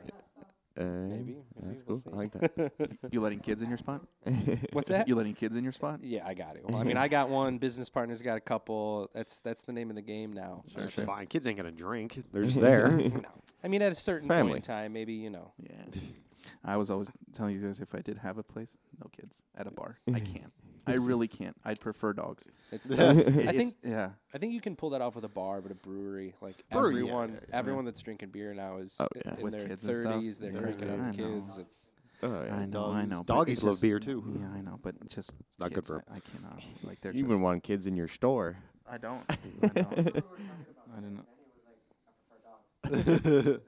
Uh, 0.77 0.83
Maybe. 0.83 1.23
maybe 1.25 1.37
That's 1.61 1.83
we'll 1.85 1.99
cool. 1.99 2.13
I 2.13 2.17
like 2.17 2.33
see. 2.33 2.97
You 3.11 3.19
letting 3.21 3.39
kids 3.39 3.61
in 3.61 3.67
your 3.69 3.77
spot? 3.77 4.01
What's 4.71 4.87
that? 4.89 5.07
You 5.09 5.15
letting 5.15 5.33
kids 5.33 5.55
in 5.57 5.63
your 5.63 5.73
spot? 5.73 5.99
Yeah, 6.01 6.25
I 6.25 6.33
got 6.33 6.55
it. 6.55 6.63
Well, 6.65 6.77
I 6.81 6.83
mean, 6.85 6.95
I 6.95 7.07
got 7.09 7.29
one. 7.29 7.57
Business 7.57 7.89
partners 7.89 8.21
got 8.21 8.37
a 8.37 8.41
couple. 8.41 9.09
That's 9.13 9.41
that's 9.41 9.63
the 9.63 9.73
name 9.73 9.89
of 9.89 9.95
the 9.97 10.01
game 10.01 10.31
now. 10.31 10.63
That's 10.75 10.93
sure. 10.93 11.05
fine. 11.05 11.27
Kids 11.27 11.47
ain't 11.47 11.57
gonna 11.57 11.71
drink. 11.71 12.17
They're 12.31 12.43
just 12.43 12.61
there. 12.61 12.89
No. 12.89 13.21
I 13.63 13.67
mean, 13.67 13.81
at 13.81 13.91
a 13.91 13.95
certain 13.95 14.27
Family. 14.27 14.51
point 14.53 14.67
in 14.69 14.73
time, 14.73 14.93
maybe 14.93 15.13
you 15.13 15.29
know. 15.29 15.51
Yeah. 15.61 16.01
I 16.63 16.77
was 16.77 16.89
always 16.89 17.11
telling 17.33 17.55
you 17.55 17.61
guys 17.65 17.79
if 17.81 17.93
I 17.93 17.99
did 17.99 18.17
have 18.17 18.37
a 18.37 18.43
place, 18.43 18.77
no 19.03 19.09
kids 19.09 19.43
at 19.57 19.67
a 19.67 19.71
bar. 19.71 19.99
I 20.13 20.19
can't. 20.19 20.51
I 20.87 20.93
really 20.93 21.27
can't. 21.27 21.55
I'd 21.65 21.79
prefer 21.79 22.13
dogs. 22.13 22.45
It's 22.71 22.89
tough. 22.89 23.17
It- 23.17 23.27
I 23.27 23.31
it's- 23.31 23.55
think 23.55 23.73
yeah. 23.83 24.09
I 24.33 24.37
think 24.37 24.53
you 24.53 24.61
can 24.61 24.75
pull 24.75 24.91
that 24.91 25.01
off 25.01 25.15
with 25.15 25.25
a 25.25 25.29
bar, 25.29 25.61
but 25.61 25.71
a 25.71 25.75
brewery, 25.75 26.33
like 26.41 26.63
Brewery, 26.71 26.95
yeah, 26.95 26.99
everyone, 27.01 27.33
yeah, 27.33 27.39
yeah. 27.49 27.55
everyone 27.57 27.85
that's 27.85 28.01
drinking 28.01 28.29
beer 28.29 28.53
now 28.53 28.77
is 28.77 28.97
Oh, 28.99 29.07
i- 29.15 29.21
yeah. 29.25 29.35
in 29.35 29.41
With 29.43 29.53
their 29.53 29.67
kids 29.67 29.85
and 29.85 29.97
stuff. 29.97 30.13
thirties. 30.13 30.39
They're 30.39 30.51
Yeah, 30.51 30.59
cranking 30.61 30.89
I 30.89 30.93
out 30.93 31.15
the 31.15 31.21
know. 31.21 31.41
kids. 31.41 31.57
It's 31.57 31.85
Oh, 32.21 32.43
yeah. 32.43 32.53
I 32.55 32.65
know. 32.65 32.91
I 32.91 33.05
Doggies- 33.05 33.09
know. 33.09 33.23
but 33.23 33.33
doggies 33.33 33.53
it's 33.53 33.63
love 33.63 33.73
just- 33.75 33.81
beer, 33.81 33.99
too. 33.99 34.37
Yeah, 34.39 34.49
I 34.53 34.61
know. 34.61 34.77
But 34.81 34.95
it's 35.05 35.15
just 35.15 35.35
not 35.57 35.69
good 35.69 35.75
kids, 35.75 35.87
for 35.89 35.95
'em. 35.97 36.03
I, 36.09 36.15
I 36.15 36.19
cannot. 36.19 36.63
Like 36.83 36.99
they're 37.01 37.13
You 37.13 37.21
just. 37.21 37.31
even 37.31 37.41
want 37.41 37.63
kids 37.63 37.87
in 37.87 37.95
your 37.95 38.07
store. 38.09 38.57
I 38.89 38.97
don't. 38.97 39.23
I 39.29 39.35
don't. 39.67 40.23
I 40.97 40.99
don't 40.99 41.15
know. 41.15 41.25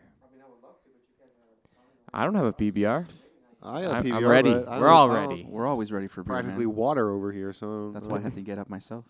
I 2.14 2.24
don't 2.24 2.36
have 2.36 2.46
a 2.46 2.54
PBR. 2.54 3.06
I 3.62 3.82
have 3.82 3.92
I'm, 3.92 4.04
PBR, 4.04 4.14
I'm 4.16 4.26
ready. 4.28 4.54
but 4.54 4.80
We're 4.80 4.88
all 4.88 5.10
ready. 5.10 5.46
We're 5.48 5.68
always 5.68 5.92
ready 5.92 6.08
for 6.08 6.24
beer, 6.24 6.34
Practically 6.34 6.66
man. 6.66 6.76
water 6.76 7.12
over 7.12 7.32
here, 7.32 7.54
so 7.54 7.92
That's 7.92 8.08
why 8.08 8.18
I 8.18 8.22
had 8.22 8.36
to 8.36 8.42
get 8.42 8.58
up 8.58 8.70
myself. 8.70 9.06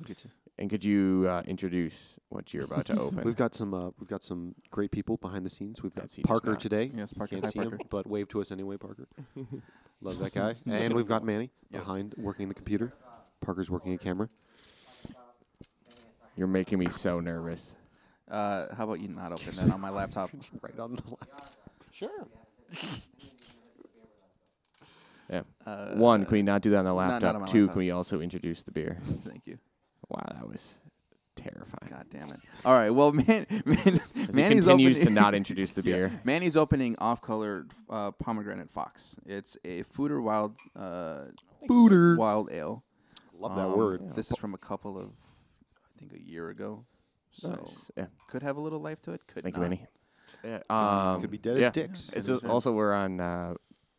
Look 0.00 0.10
at 0.10 0.24
you. 0.24 0.30
And 0.58 0.68
could 0.68 0.82
you 0.84 1.26
uh, 1.28 1.42
introduce 1.46 2.16
what 2.30 2.52
you're 2.52 2.64
about 2.64 2.86
to 2.86 2.98
open? 3.00 3.22
We've 3.24 3.36
got 3.36 3.54
some. 3.54 3.72
Uh, 3.74 3.90
we've 4.00 4.08
got 4.08 4.22
some 4.24 4.54
great 4.70 4.90
people 4.90 5.16
behind 5.18 5.46
the 5.46 5.50
scenes. 5.50 5.82
We've 5.82 5.94
got 5.94 6.04
Yes, 6.04 6.14
he 6.14 6.22
does 6.22 6.28
Parker 6.28 6.56
today. 6.56 6.90
Yes, 6.94 7.12
Parker. 7.12 7.36
Can't 7.36 7.44
Hi, 7.44 7.50
see 7.50 7.60
him, 7.60 7.78
but 7.90 8.06
wave 8.08 8.28
to 8.28 8.40
us 8.40 8.50
anyway, 8.50 8.76
Parker. 8.76 9.06
Love 10.00 10.18
that 10.18 10.32
guy. 10.34 10.56
and 10.66 10.94
we've 10.94 11.06
got 11.06 11.24
Manny 11.24 11.50
Yes. 11.70 11.82
behind 11.82 12.14
working 12.18 12.48
the 12.48 12.54
computer. 12.54 12.92
Parker's 13.40 13.70
working 13.70 13.92
a 13.94 13.98
camera. 13.98 14.28
You're 16.36 16.46
making 16.48 16.78
me 16.78 16.88
so 16.90 17.20
nervous. 17.20 17.74
Uh, 18.28 18.66
how 18.74 18.84
about 18.84 19.00
you 19.00 19.08
not 19.08 19.32
open 19.32 19.54
that 19.56 19.70
on 19.70 19.80
my 19.80 19.90
laptop? 19.90 20.30
Right 20.62 20.78
on 20.78 20.94
the 20.96 21.02
left. 21.08 21.56
Sure. 21.92 22.26
Yeah. 25.30 25.42
Uh, 25.66 25.94
One, 25.94 26.24
can 26.24 26.32
we 26.32 26.42
not 26.42 26.62
do 26.62 26.70
that 26.70 26.78
on 26.78 26.84
the 26.84 26.90
not 26.94 26.96
laptop? 26.96 27.34
on 27.34 27.40
my 27.42 27.46
Two, 27.46 27.58
laptop. 27.60 27.72
can 27.74 27.78
we 27.78 27.90
also 27.90 28.20
introduce 28.20 28.62
the 28.62 28.70
beer? 28.72 28.98
Thank 29.02 29.46
you. 29.46 29.58
Wow, 30.08 30.22
that 30.34 30.48
was 30.48 30.78
terrifying. 31.36 31.88
God 31.90 32.06
damn 32.10 32.28
it. 32.30 32.40
All 32.64 32.74
right. 32.76 32.90
Well, 32.90 33.12
man, 33.12 33.46
man 33.64 33.66
As 33.66 33.84
he 33.84 34.32
Manny's 34.32 34.64
continues 34.64 34.66
opening, 34.66 34.94
to 35.04 35.10
not 35.10 35.34
introduce 35.34 35.72
the 35.74 35.82
Yeah. 35.84 35.96
beer. 35.96 36.20
Manny's 36.24 36.56
opening 36.56 36.96
off-colored 36.98 37.70
uh, 37.90 38.10
pomegranate 38.12 38.70
fox. 38.70 39.16
It's 39.26 39.56
a 39.64 39.82
Foeder 39.84 40.22
Wild 40.22 40.56
uh, 40.74 41.26
Booter. 41.68 42.16
Wild 42.16 42.50
Ale. 42.50 42.82
Love 43.38 43.54
that 43.54 43.66
Um, 43.66 43.76
word. 43.78 44.14
This 44.14 44.30
is 44.30 44.36
from 44.36 44.54
a 44.54 44.58
couple 44.58 44.98
of, 44.98 45.10
I 45.86 45.98
think, 45.98 46.12
a 46.14 46.20
year 46.20 46.48
ago. 46.50 46.84
So 47.30 47.50
Nice. 47.50 47.90
Yeah. 47.96 48.06
could 48.28 48.42
have 48.42 48.56
a 48.56 48.60
little 48.60 48.80
life 48.80 49.00
to 49.02 49.12
it. 49.12 49.24
Could 49.28 49.42
Thank 49.44 49.56
not. 49.56 49.62
you, 49.64 49.68
Manny. 49.70 49.86
Yeah, 50.44 50.60
um, 50.70 51.20
Could 51.20 51.30
be 51.30 51.38
dead 51.38 51.58
yeah. 51.58 51.66
as 51.66 51.72
dicks. 51.72 52.10
It's 52.14 52.28
Could 52.28 52.44
also 52.46 52.72
we're 52.72 52.92
on 52.92 53.20
uh, 53.20 53.54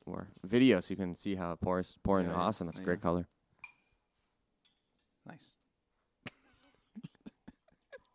we're 0.05 0.27
video, 0.43 0.79
so 0.79 0.91
you 0.91 0.95
can 0.97 1.15
see 1.15 1.35
how 1.35 1.51
it 1.53 1.61
pours. 1.61 1.97
Pouring 2.03 2.25
Yeah, 2.27 2.33
yeah. 2.33 2.37
awesome. 2.39 2.67
That's 2.67 2.79
a 2.79 2.83
great 2.83 3.01
color. 3.01 3.25
Nice. 5.25 5.55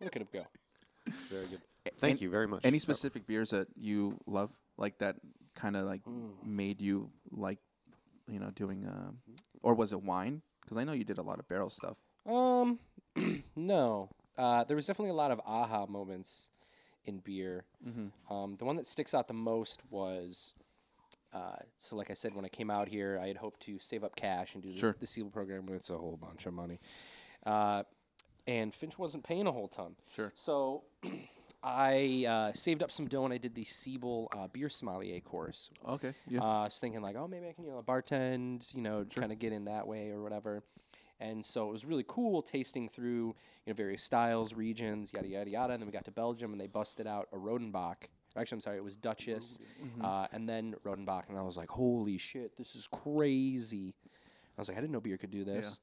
Look 0.04 0.16
at 0.16 0.22
him 0.22 0.28
go. 0.32 0.44
Very 1.30 1.46
good. 1.46 1.60
Thank 1.98 2.20
you 2.20 2.30
very 2.30 2.46
much. 2.46 2.60
Any 2.64 2.78
specific 2.78 3.26
beers 3.26 3.50
that 3.50 3.66
you 3.76 4.18
love, 4.26 4.50
like 4.78 4.98
that, 4.98 5.16
kind 5.54 5.76
of 5.76 5.86
like 5.86 6.02
Mm. 6.04 6.32
made 6.44 6.80
you 6.80 7.10
like, 7.30 7.58
you 8.28 8.38
know, 8.38 8.50
doing, 8.50 8.86
uh, 8.86 9.10
or 9.62 9.74
was 9.74 9.92
it 9.92 10.02
wine? 10.02 10.42
Because 10.62 10.76
I 10.78 10.84
know 10.84 10.92
you 10.92 11.04
did 11.04 11.18
a 11.18 11.22
lot 11.22 11.38
of 11.38 11.48
barrel 11.48 11.70
stuff. 11.70 11.96
Um, 12.26 12.78
no. 13.56 14.08
Uh, 14.36 14.64
there 14.64 14.76
was 14.76 14.86
definitely 14.86 15.10
a 15.10 15.14
lot 15.14 15.30
of 15.30 15.40
aha 15.46 15.86
moments 15.86 16.48
in 17.04 17.18
beer. 17.18 17.64
Mm-hmm. 17.86 18.32
Um, 18.34 18.56
the 18.56 18.64
one 18.64 18.76
that 18.76 18.86
sticks 18.86 19.14
out 19.14 19.28
the 19.28 19.34
most 19.34 19.82
was, 19.90 20.54
uh, 21.34 21.56
so 21.76 21.96
like 21.96 22.10
I 22.10 22.14
said, 22.14 22.34
when 22.34 22.44
I 22.44 22.48
came 22.48 22.70
out 22.70 22.88
here, 22.88 23.20
I 23.22 23.26
had 23.28 23.36
hoped 23.36 23.60
to 23.66 23.78
save 23.78 24.02
up 24.04 24.16
cash 24.16 24.54
and 24.54 24.62
do 24.62 24.70
this, 24.70 24.80
Sure. 24.80 24.96
the 24.98 25.06
Siebel 25.06 25.30
program, 25.30 25.66
but 25.66 25.74
it's 25.74 25.90
a 25.90 25.98
whole 25.98 26.16
bunch 26.16 26.46
of 26.46 26.54
money. 26.54 26.80
Uh, 27.46 27.82
and 28.46 28.74
Finch 28.74 28.98
wasn't 28.98 29.24
paying 29.24 29.46
a 29.46 29.52
whole 29.52 29.68
ton. 29.68 29.94
Sure. 30.14 30.33
So 30.35 30.83
I 31.62 32.27
uh, 32.29 32.52
saved 32.52 32.83
up 32.83 32.90
some 32.90 33.06
dough 33.08 33.25
and 33.25 33.33
I 33.33 33.38
did 33.38 33.54
the 33.54 33.64
Siebel 33.64 34.29
uh, 34.37 34.48
beer 34.48 34.68
sommelier 34.68 35.21
course. 35.21 35.71
Okay. 35.88 36.12
Yeah. 36.29 36.40
Uh, 36.40 36.44
I 36.44 36.64
was 36.64 36.79
thinking 36.79 37.00
like, 37.00 37.16
oh, 37.16 37.27
maybe 37.27 37.48
I 37.48 37.52
can 37.52 37.64
you 37.64 37.71
know 37.71 37.83
bartend, 37.87 38.75
you 38.75 38.83
know, 38.83 39.06
kind 39.14 39.33
of 39.33 39.38
get 39.38 39.52
in 39.52 39.64
that 39.64 39.87
way 39.87 40.10
or 40.10 40.23
whatever. 40.23 40.62
And 41.21 41.42
so 41.44 41.68
it 41.68 41.73
was 41.73 41.85
really 41.87 42.04
cool 42.06 42.42
tasting 42.42 42.88
through 42.88 43.29
you 43.64 43.68
know 43.68 43.73
various 43.73 44.02
styles, 44.02 44.52
regions, 44.52 45.12
yada 45.12 45.27
yada 45.29 45.48
yada. 45.50 45.73
And 45.73 45.81
then 45.83 45.87
we 45.87 45.92
got 45.92 46.04
to 46.04 46.10
Belgium 46.10 46.52
and 46.52 46.60
they 46.60 46.66
busted 46.66 47.06
out 47.06 47.29
a 47.33 47.37
Rodenbach. 47.37 48.08
Actually, 48.37 48.56
I'm 48.56 48.60
sorry, 48.60 48.77
it 48.79 48.85
was 48.85 48.96
Duchess, 48.96 49.60
Mm-hmm. 49.83 50.04
uh, 50.04 50.27
and 50.33 50.48
then 50.48 50.75
Rodenbach, 50.85 51.29
and 51.29 51.38
I 51.38 51.42
was 51.42 51.56
like, 51.56 51.68
holy 51.68 52.18
shit, 52.18 52.56
this 52.58 52.75
is 52.75 52.88
crazy. 52.88 53.94
I 54.58 54.60
was 54.60 54.68
like, 54.68 54.77
I 54.77 54.81
didn't 54.81 54.92
know 54.92 55.00
beer 55.00 55.16
could 55.16 55.31
do 55.31 55.44
this. 55.44 55.79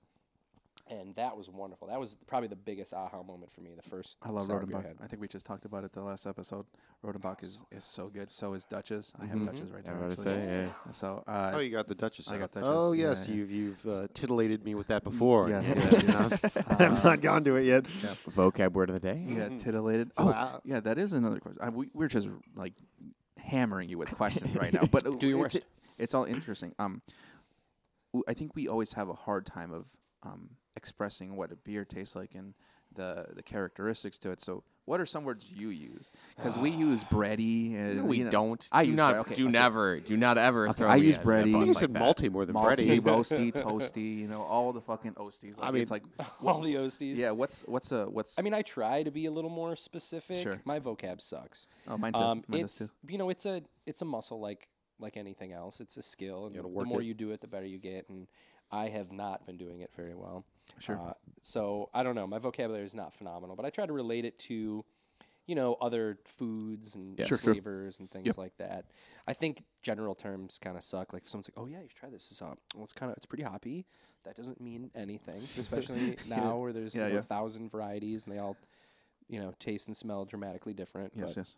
And 0.90 1.16
that 1.16 1.36
was 1.38 1.50
wonderful. 1.50 1.88
That 1.88 2.00
was 2.00 2.18
probably 2.28 2.48
the 2.50 2.56
biggest 2.56 2.94
aha 2.94 3.24
moment 3.24 3.52
for 3.52 3.62
me. 3.62 3.72
The 3.76 3.82
first 3.90 4.18
I 4.22 4.30
love 4.30 4.44
sour 4.44 4.62
Rodenbach. 4.66 4.96
I 5.02 5.08
think 5.08 5.22
we 5.22 5.28
just 5.28 5.46
talked 5.46 5.64
about 5.66 5.84
it 5.84 5.94
the 5.94 6.02
last 6.02 6.28
episode. 6.28 6.66
Rodenbach 7.06 7.44
is, 7.44 7.64
is 7.72 7.84
so 7.86 8.08
good. 8.10 8.32
So 8.32 8.54
is 8.54 8.66
Duchess. 8.66 9.14
I 9.22 9.26
have 9.26 9.38
Mhm. 9.38 9.46
Duchess 9.46 9.70
right 9.72 9.88
I 9.88 9.92
there. 9.94 10.08
was 10.08 10.20
actually. 10.20 10.34
about 10.34 10.42
to 10.42 10.48
say, 10.48 10.64
yeah. 10.86 10.92
So 10.92 11.24
uh, 11.28 11.52
Oh, 11.56 11.60
you 11.60 11.70
got 11.72 11.88
the 11.88 11.96
Duchess. 11.96 12.28
I 12.30 12.34
got 12.38 12.44
out. 12.44 12.52
Duchess, 12.54 12.68
Oh 12.70 12.92
yes, 12.92 13.28
yeah. 13.30 13.36
you've 13.36 13.52
you've 13.52 13.86
uh, 13.88 14.08
titillated 14.14 14.66
me 14.66 14.76
with 14.76 14.88
that 14.88 15.04
before. 15.04 15.48
yes, 15.50 15.70
Yeah, 15.70 15.76
yes. 15.76 16.02
you 16.04 16.08
know? 16.10 16.30
I've 16.68 17.00
Uh, 17.00 17.04
not 17.10 17.22
gone 17.22 17.44
to 17.46 17.56
it 17.56 17.64
yet. 17.64 17.86
Vocab 17.86 18.74
word 18.74 18.90
of 18.90 18.96
the 18.96 19.00
day. 19.00 19.24
yeah, 19.28 19.48
Mhm. 19.50 19.60
titillated. 19.60 20.12
Oh, 20.18 20.32
Wow. 20.32 20.62
yeah, 20.66 20.80
that 20.82 20.98
is 20.98 21.14
another 21.14 21.40
question. 21.40 21.60
I, 21.62 21.70
we, 21.70 21.90
we're 21.94 22.08
just 22.10 22.28
like 22.56 22.74
hammering 23.38 23.88
you 23.90 23.98
with 23.98 24.12
questions 24.12 24.56
right 24.56 24.74
now, 24.74 24.84
but 24.92 25.06
uh, 25.06 25.12
Do 25.18 25.28
your 25.28 25.46
it's, 25.46 25.56
worst. 25.56 25.66
It's 25.98 26.14
all 26.14 26.26
interesting. 26.26 26.74
Um, 26.80 27.02
w- 28.14 28.24
I 28.28 28.34
think 28.34 28.56
we 28.56 28.68
always 28.68 28.94
have 28.94 29.10
a 29.10 29.14
hard 29.14 29.46
time 29.46 29.72
of 29.74 29.88
um 30.24 30.50
expressing 30.76 31.36
what 31.36 31.52
a 31.52 31.56
beer 31.56 31.86
tastes 31.86 32.16
like 32.16 32.36
and 32.36 32.54
the 32.94 33.26
the 33.36 33.42
characteristics 33.44 34.18
to 34.20 34.32
it. 34.32 34.42
So, 34.42 34.64
what 34.84 35.00
are 35.00 35.06
some 35.06 35.24
words 35.24 35.46
you 35.50 35.70
use? 35.70 36.12
Because 36.36 36.58
we 36.58 36.70
use 36.88 37.06
bready 37.06 37.74
and 37.76 37.98
No, 38.00 38.04
we 38.04 38.18
you 38.18 38.24
know, 38.26 38.30
don't. 38.32 38.68
I 38.74 38.84
do 38.84 38.90
use 38.90 38.98
not. 38.98 39.12
bread. 39.14 39.20
Okay, 39.28 39.36
do 39.36 39.44
okay. 39.46 39.52
never. 39.52 40.00
Do 40.02 40.18
not 40.18 40.38
ever 40.38 40.68
Okay, 40.68 40.78
throw. 40.80 40.90
I 40.90 40.98
me 40.98 41.06
use 41.06 41.18
under 41.18 41.24
the 41.44 41.44
bready. 41.48 41.54
bus 41.54 41.68
You 41.70 41.74
said 41.76 41.94
that. 41.94 42.02
malty 42.04 42.30
more 42.30 42.46
than 42.46 42.56
malty, 42.56 43.00
bready. 43.00 43.00
roasty, 43.02 43.54
toasty. 43.54 44.20
You 44.20 44.28
know, 44.28 44.42
all 44.42 44.74
the 44.74 44.82
fucking 44.82 45.14
oasties. 45.14 45.58
Like, 45.58 45.70
I 45.70 45.72
mean- 45.72 45.82
it's 45.84 45.92
like 45.92 46.04
All 46.46 46.60
the 46.60 46.76
OSTs. 46.76 47.16
yeah. 47.16 47.32
What's 47.32 47.62
what's 47.62 47.94
a 47.94 48.06
what's? 48.10 48.38
I 48.38 48.42
mean, 48.42 48.54
I 48.54 48.62
try 48.62 49.04
to 49.04 49.12
be 49.12 49.26
a 49.28 49.32
little 49.32 49.50
more 49.52 49.76
specific. 49.78 50.44
Sure. 50.44 50.62
My 50.66 50.80
vocab 50.82 51.22
sucks. 51.22 51.68
oh, 51.88 51.98
mine 51.98 52.14
says 52.14 52.22
Um, 52.24 52.44
mine 52.50 52.62
does 52.64 52.78
too. 52.78 52.84
it's 52.86 52.92
you 53.10 53.18
know, 53.18 53.30
it's 53.30 53.46
a 53.46 53.62
it's 53.86 54.02
a 54.02 54.06
muscle 54.06 54.42
like 54.42 54.68
like 55.00 55.16
anything 55.16 55.54
else. 55.54 55.80
It's 55.80 55.96
a 55.96 56.02
skill, 56.04 56.46
and 56.48 56.54
You 56.56 56.62
the 56.62 56.68
gotta 56.68 56.74
work 56.76 56.88
more 56.88 57.02
it. 57.02 57.06
you 57.06 57.14
do 57.14 57.32
it, 57.32 57.40
the 57.40 57.48
better 57.48 57.66
you 57.66 57.78
get. 57.80 58.10
And 58.10 58.28
I 58.70 58.90
have 58.90 59.14
not 59.14 59.46
been 59.46 59.58
doing 59.58 59.80
it 59.80 59.92
very 59.96 60.14
well. 60.16 60.44
Sure. 60.80 61.00
Uh, 61.00 61.14
so 61.42 61.90
I 61.94 62.04
don't 62.04 62.16
know. 62.16 62.28
My 62.28 62.40
vocabulary 62.40 62.86
is 62.86 62.96
not 62.96 63.14
phenomenal, 63.14 63.56
but 63.56 63.66
I 63.66 63.70
try 63.70 63.86
to 63.86 63.94
relate 63.94 64.26
it 64.26 64.38
to, 64.40 64.86
you 65.48 65.56
know, 65.56 65.74
other 65.82 66.20
foods 66.26 66.96
and 66.96 67.18
Yeah. 67.20 67.26
Sure, 67.26 67.38
sure. 67.38 67.54
flavors 67.54 68.00
and 68.00 68.10
things 68.10 68.28
Yep. 68.28 68.38
like 68.38 68.58
that. 68.58 68.86
I 69.28 69.34
think 69.34 69.64
general 69.82 70.16
terms 70.16 70.60
kind 70.60 70.78
of 70.78 70.84
suck. 70.84 71.14
Like 71.14 71.24
if 71.24 71.30
someone's 71.30 71.50
like, 71.50 71.58
"Oh 71.58 71.68
yeah, 71.68 71.82
you 71.82 71.90
should 71.90 71.98
try 71.98 72.10
this." 72.10 72.30
It's 72.32 72.42
uh, 72.42 72.54
well, 72.76 72.84
it's 72.84 72.94
kind 72.94 73.12
of 73.12 73.18
it's 73.18 73.26
pretty 73.26 73.44
hoppy. 73.44 73.86
That 74.24 74.36
doesn't 74.36 74.62
mean 74.62 74.92
anything, 74.96 75.42
especially 75.58 76.18
now 76.28 76.58
where 76.58 76.74
there's 76.74 76.96
Yeah, 76.96 77.04
you 77.04 77.10
know, 77.10 77.16
yeah. 77.16 77.20
a 77.22 77.24
thousand 77.24 77.72
varieties 77.72 78.26
and 78.26 78.36
they 78.36 78.40
all, 78.40 78.56
you 79.28 79.40
know, 79.40 79.54
taste 79.60 79.88
and 79.88 79.98
smell 79.98 80.26
dramatically 80.26 80.74
different. 80.74 81.12
Yes, 81.16 81.30
but 81.36 81.38
yes. 81.38 81.58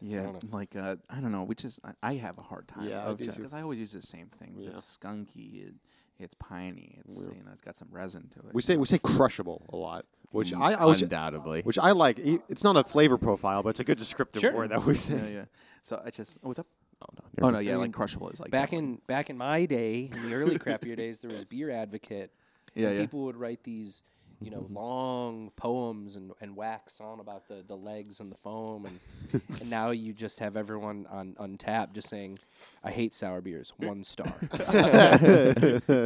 Yeah, 0.00 0.22
don't 0.22 0.52
like 0.52 0.76
uh, 0.76 0.96
I 1.10 1.20
don't 1.20 1.32
know, 1.32 1.42
which 1.44 1.64
is 1.64 1.78
I, 1.84 1.92
I 2.02 2.14
have 2.14 2.38
a 2.38 2.42
hard 2.42 2.68
time 2.68 2.88
Yeah, 2.88 3.06
I 3.06 3.12
because 3.12 3.52
I 3.52 3.60
always 3.62 3.78
use 3.78 3.92
the 3.92 4.00
same 4.00 4.28
things. 4.28 4.64
Yeah. 4.64 4.70
It's 4.70 4.98
skunky, 4.98 5.68
it, 5.68 5.74
it's 6.18 6.34
piney, 6.34 6.98
it's 7.04 7.20
Yeah. 7.20 7.28
you 7.36 7.44
know, 7.44 7.50
it's 7.52 7.62
got 7.62 7.76
some 7.76 7.88
resin 7.90 8.28
to 8.30 8.40
it. 8.40 8.54
We 8.54 8.62
say 8.62 8.76
we 8.76 8.86
say 8.86 8.98
crushable 8.98 9.62
a 9.72 9.76
lot, 9.76 10.04
which 10.30 10.52
Mm, 10.52 10.60
I, 10.60 10.74
I 10.74 10.84
was, 10.84 11.00
undoubtedly. 11.02 11.62
which 11.62 11.78
I 11.78 11.92
like. 11.92 12.18
E- 12.18 12.40
It's 12.48 12.64
not 12.64 12.76
a 12.76 12.84
flavor 12.84 13.18
profile, 13.18 13.62
but 13.62 13.70
it's 13.70 13.80
a 13.80 13.84
good 13.84 13.98
descriptive 13.98 14.40
Sure. 14.40 14.52
word 14.52 14.70
that 14.70 14.84
we 14.84 14.94
say. 14.94 15.14
yeah, 15.14 15.28
yeah. 15.28 15.44
So 15.82 16.00
I 16.04 16.10
just 16.10 16.38
oh, 16.42 16.48
what's 16.48 16.58
up? 16.58 16.66
oh 17.02 17.06
no. 17.16 17.46
Oh 17.46 17.50
no, 17.50 17.58
yeah, 17.60 17.76
like 17.76 17.92
crushable 17.92 18.28
is 18.30 18.40
like 18.40 18.50
back 18.50 18.70
that 18.70 18.76
one. 18.76 18.84
in 18.84 19.00
back 19.06 19.30
in 19.30 19.38
my 19.38 19.64
day, 19.66 20.10
in 20.12 20.28
the 20.28 20.34
early 20.34 20.58
craft 20.58 20.82
beer 20.82 20.96
days, 20.96 21.20
there 21.20 21.30
was 21.30 21.44
Beer 21.44 21.70
Advocate. 21.70 22.32
yeah, 22.74 22.88
and 22.88 22.96
yeah. 22.96 23.02
People 23.02 23.24
would 23.24 23.36
write 23.36 23.62
these, 23.62 24.02
you 24.40 24.50
know, 24.50 24.60
mm-hmm. 24.60 24.76
long 24.76 25.50
poems 25.56 26.16
and, 26.16 26.32
and 26.40 26.54
wax 26.54 27.00
on 27.00 27.20
about 27.20 27.48
the, 27.48 27.64
the 27.66 27.74
legs 27.76 28.20
and 28.20 28.30
the 28.30 28.36
foam, 28.36 28.86
and 28.86 29.42
and 29.60 29.68
now 29.68 29.90
you 29.90 30.12
just 30.12 30.38
have 30.38 30.56
everyone 30.56 31.06
on 31.10 31.34
Untappd 31.40 31.92
just 31.92 32.08
saying, 32.08 32.38
"I 32.84 32.90
hate 32.90 33.14
sour 33.14 33.40
beers, 33.40 33.72
one 33.78 34.04
star." 34.04 34.32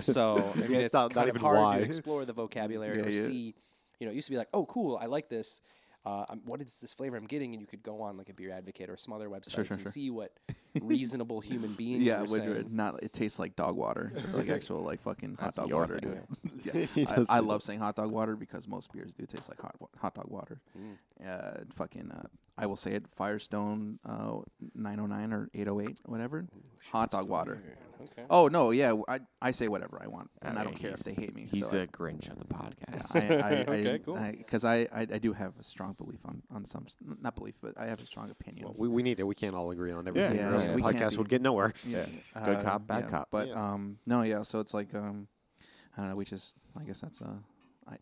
so 0.01 0.37
I 0.37 0.59
mean, 0.59 0.73
it's, 0.73 0.87
it's 0.87 0.93
not- 0.95 1.11
not 1.11 1.15
kind 1.15 1.29
of 1.31 1.37
even 1.37 1.41
hard 1.41 1.59
why. 1.59 1.79
to 1.79 1.85
explore 1.85 2.25
the 2.25 2.33
vocabulary 2.33 2.99
Yeah, 2.99 3.05
or 3.05 3.09
yeah. 3.11 3.27
see. 3.27 3.55
You 4.01 4.07
know, 4.07 4.13
it 4.13 4.17
used 4.17 4.27
to 4.27 4.33
be 4.33 4.39
like, 4.39 4.49
"Oh, 4.53 4.67
cool, 4.67 4.97
I 5.01 5.07
like 5.07 5.29
this." 5.29 5.61
Uh, 6.05 6.25
what 6.45 6.61
is 6.61 6.81
this 6.81 6.93
flavor 6.93 7.17
I'm 7.17 7.27
getting? 7.27 7.53
And 7.53 7.61
you 7.61 7.67
could 7.67 7.83
go 7.83 8.01
on 8.03 8.17
like 8.17 8.29
a 8.29 8.35
Beer 8.35 8.51
Advocate 8.51 8.91
or 8.91 8.97
some 8.97 9.15
other 9.15 9.29
websites 9.29 9.55
sure, 9.55 9.67
and 9.71 9.81
sure. 9.81 9.91
see 9.91 10.11
what 10.11 10.33
reasonable 10.81 11.41
human 11.41 11.75
beings 11.75 12.03
yeah, 12.03 12.17
were 12.23 12.27
would 12.27 12.31
saying. 12.31 12.67
not 12.71 13.03
it 13.03 13.13
tastes 13.13 13.39
like 13.39 13.55
dog 13.57 13.77
water, 13.77 14.13
like 14.33 14.49
actual 14.51 14.83
like 14.83 15.01
fucking 15.01 15.37
hot 15.39 15.55
That's 15.55 15.57
dog 15.59 15.73
water. 15.73 15.99
thing. 15.99 16.11
Dude. 16.11 16.23
Yeah, 16.65 16.87
I, 17.29 17.39
I 17.39 17.39
love 17.41 17.61
saying 17.65 17.81
hot 17.81 17.97
dog 17.97 18.13
water 18.13 18.37
because 18.37 18.69
most 18.69 18.93
beers 18.93 19.15
do 19.15 19.27
taste 19.27 19.49
like 19.49 19.61
hot 19.61 19.75
hot 19.99 20.15
dog 20.15 20.27
water. 20.29 20.61
Mm. 20.79 20.97
Uh, 21.27 21.65
fucking, 21.75 22.13
uh, 22.13 22.29
I 22.57 22.67
will 22.67 22.77
say 22.77 22.93
it. 22.93 23.05
Firestone, 23.17 23.99
uh, 24.09 24.39
909 24.77 25.33
or 25.33 25.49
808, 25.55 26.01
whatever. 26.07 26.47
hot 26.93 27.11
dog 27.11 27.29
water. 27.29 27.61
Okay. 28.01 28.23
Oh 28.31 28.47
no, 28.49 28.71
yeah, 28.71 28.95
I, 29.09 29.21
I 29.41 29.51
say 29.51 29.67
whatever 29.69 30.01
I 30.03 30.07
want, 30.09 30.31
and 30.43 30.57
I 30.57 30.63
Okay, 30.63 30.71
don't 30.71 30.79
care 30.79 30.91
if 30.93 31.01
they 31.01 31.15
hate 31.15 31.35
me. 31.35 31.49
He's 31.51 31.69
so 31.69 31.79
the 31.79 31.87
Grinch 31.89 32.31
of 32.31 32.39
the 32.39 32.45
podcast. 32.47 33.15
I, 33.15 33.35
I, 33.37 33.51
I, 33.51 33.61
Okay, 33.63 33.95
I, 33.95 33.99
cool. 33.99 34.17
Because 34.17 34.65
I, 34.65 34.87
I, 34.93 35.01
I 35.01 35.19
do 35.19 35.33
have 35.33 35.55
a 35.59 35.65
strong 35.65 35.92
belief 35.97 36.21
on 36.25 36.43
on 36.55 36.65
some, 36.65 36.87
not 37.21 37.35
belief, 37.35 37.55
but 37.61 37.73
I 37.79 37.87
have 37.87 38.01
a 38.01 38.07
strong 38.07 38.31
opinion. 38.31 38.65
Well, 38.67 38.75
we, 38.79 38.89
we 38.89 39.03
need 39.03 39.21
it. 39.21 39.25
We 39.25 39.35
can't 39.35 39.55
all 39.55 39.71
agree 39.71 39.93
on 39.93 40.07
everything. 40.09 40.37
yeah, 40.37 40.51
or 40.51 40.55
else 40.55 40.65
yeah. 40.67 40.71
the 40.73 40.77
We 40.77 40.83
podcast 40.83 41.17
would 41.19 41.29
get 41.29 41.43
nowhere. 41.43 41.73
Yeah. 41.87 42.07
Good 42.45 42.65
cop, 42.65 42.87
bad 42.87 43.05
yeah, 43.05 43.11
cop. 43.11 43.29
But 43.31 43.49
Yeah. 43.49 43.55
um, 43.73 43.99
no, 44.07 44.23
yeah. 44.23 44.43
So 44.43 44.61
it's 44.61 44.75
like 44.75 44.95
um, 44.95 45.27
I 45.97 46.01
don't 46.01 46.11
know. 46.11 46.17
We 46.17 46.25
just, 46.25 46.57
I 46.79 46.85
guess 46.85 47.01
that's 47.01 47.21
uh, 47.23 47.35
I 47.89 47.97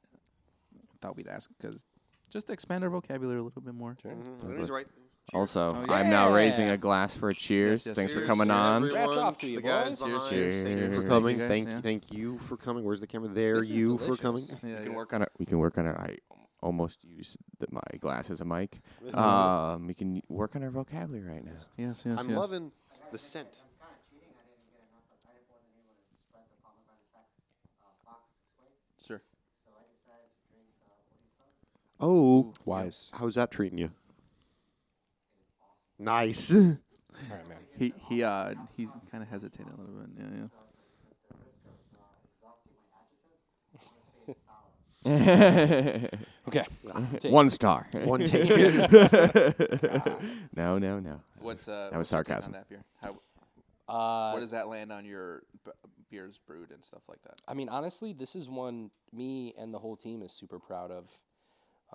thought 1.01 1.16
we'd 1.16 1.28
ask 1.28 1.51
because 1.61 1.84
just 2.30 2.47
to 2.49 2.53
expand 2.53 2.84
our 2.84 2.91
vocabulary 2.91 3.38
a 3.41 3.43
little 3.43 3.62
bit 3.62 3.74
more. 3.74 3.97
Sure. 4.03 4.12
That 4.43 4.61
is 4.61 4.70
right. 4.70 4.86
Also, 5.32 5.76
Oh, 5.88 5.93
I'm 5.93 6.11
now 6.11 6.32
raising 6.32 6.70
a 6.70 6.76
glass 6.76 7.14
for 7.14 7.28
a 7.28 7.34
cheers. 7.34 7.86
yes, 7.86 7.95
Thanks 7.95 8.12
for 8.12 8.26
coming 8.26 8.49
to 8.49 8.53
on. 8.53 8.84
everyone, 8.84 9.01
Rats 9.01 9.16
off 9.16 9.38
to 9.38 9.47
you, 9.47 9.57
the 9.57 9.62
guys 9.62 10.01
boys. 10.01 10.09
behind. 10.09 10.30
Cheers. 10.30 10.55
Thank 10.55 10.68
you 10.68 10.74
Cheers. 10.76 10.88
for 10.88 11.01
Thank 11.03 11.09
coming. 11.09 11.34
you, 11.34 11.38
guys, 11.41 11.49
Thank 11.49 11.68
yeah. 11.68 11.80
thank 11.80 12.12
you 12.12 12.38
for 12.38 12.57
coming. 12.57 12.84
Where's 12.84 13.01
the 13.01 13.07
camera? 13.07 13.28
There. 13.28 13.55
This 13.57 13.64
is 13.64 13.70
you 13.70 13.99
for 13.99 14.16
coming. 14.16 14.43
Yeah, 14.43 14.57
we 14.70 14.74
can 14.82 14.91
yeah. 14.91 14.97
work 14.97 15.12
on 15.12 15.22
it. 15.22 15.28
We 15.38 15.47
can 15.47 15.59
work 15.59 15.78
on 15.78 15.86
it. 15.86 15.97
I 15.97 16.16
almost 16.63 17.05
use 17.05 17.37
the, 17.59 17.67
my 17.71 17.81
glass 18.01 18.31
as 18.31 18.41
a 18.41 18.45
mic. 18.45 18.81
Um, 19.15 19.87
we 19.87 19.95
can 19.95 20.23
work 20.29 20.57
on 20.57 20.63
our 20.63 20.71
vocabulary 20.71 21.27
right 21.27 21.45
now. 21.45 21.53
Yes, 21.77 22.05
yes, 22.07 22.19
I'm 22.19 22.29
yes. 22.29 22.39
loving 22.39 22.73
the 23.13 23.19
scent. 23.19 23.49
I'm 23.63 23.87
kind 23.87 23.93
of 23.97 24.03
cheating. 24.11 24.35
I 24.37 24.45
didn't 24.47 24.69
get 24.71 24.81
enough. 24.85 25.07
Of, 25.11 25.19
I 25.25 25.33
didn't, 25.35 25.49
wasn't 25.51 25.75
able 25.81 25.97
to 25.97 26.05
spread 26.29 26.45
the 26.51 26.59
pomegranate 26.63 27.09
Beck's 27.13 27.41
uh, 27.83 27.91
box 28.05 28.29
six 28.37 28.49
ways, 28.61 29.07
Sure. 29.07 29.23
so 29.65 29.71
I 29.75 29.85
decided 29.89 30.29
to 30.29 30.41
drink 30.53 30.69
uh, 30.85 30.95
Odessa. 31.17 31.49
Oh, 32.01 32.55
Wise. 32.65 33.11
how's 33.15 33.35
that 33.35 33.51
treating 33.51 33.79
you? 33.79 33.91
Nice. 35.99 36.55
All 36.55 37.37
right, 37.37 37.49
man. 37.49 37.59
He 37.77 37.93
he 38.09 38.23
uh 38.23 38.55
he's 38.77 38.93
kind 39.11 39.23
of 39.23 39.29
hesitating 39.29 39.73
a 39.73 39.77
little 39.81 39.95
bit. 40.01 40.09
Yeah, 40.17 40.25
yeah. 40.25 40.45
At 40.45 41.29
the 41.29 41.37
risk 41.45 41.61
of 41.67 41.77
uh, 41.93 42.05
exhausting 42.25 42.73
my 42.77 42.89
adjectives, 42.97 43.45
I'm 43.75 43.85
gonna 43.85 44.05
say 44.17 44.33
it's 44.33 44.45
sour. 44.47 44.71
Okay. 46.48 46.64
Take- 47.20 47.32
One 47.32 47.48
star. 47.48 47.86
One 48.05 48.24
take. 48.24 48.48
no, 50.57 50.78
no, 50.78 50.98
no. 50.98 51.20
What's 51.38 51.68
uh? 51.68 51.90
That 51.92 51.98
was 51.98 52.11
what's 52.11 52.12
your 52.12 52.24
take 52.24 52.28
sarcasm. 52.42 52.55
On 52.55 52.61
that 52.61 52.68
beer? 52.68 52.82
How, 53.01 53.16
Uh, 53.88 54.32
where 54.32 54.40
does 54.40 54.51
that 54.51 54.68
land 54.68 54.90
on 54.90 55.05
your 55.05 55.42
b- 55.64 55.70
beers 56.11 56.38
brewed 56.46 56.70
and 56.72 56.82
stuff 56.82 57.03
like 57.09 57.22
that? 57.22 57.34
I 57.46 57.55
mean, 57.55 57.68
honestly, 57.68 58.12
this 58.12 58.34
is 58.34 58.48
one 58.48 58.90
me 59.12 59.55
and 59.59 59.72
the 59.72 59.78
whole 59.78 59.96
team 59.96 60.22
is 60.22 60.32
super 60.32 60.59
proud 60.59 60.90
of. 60.90 61.09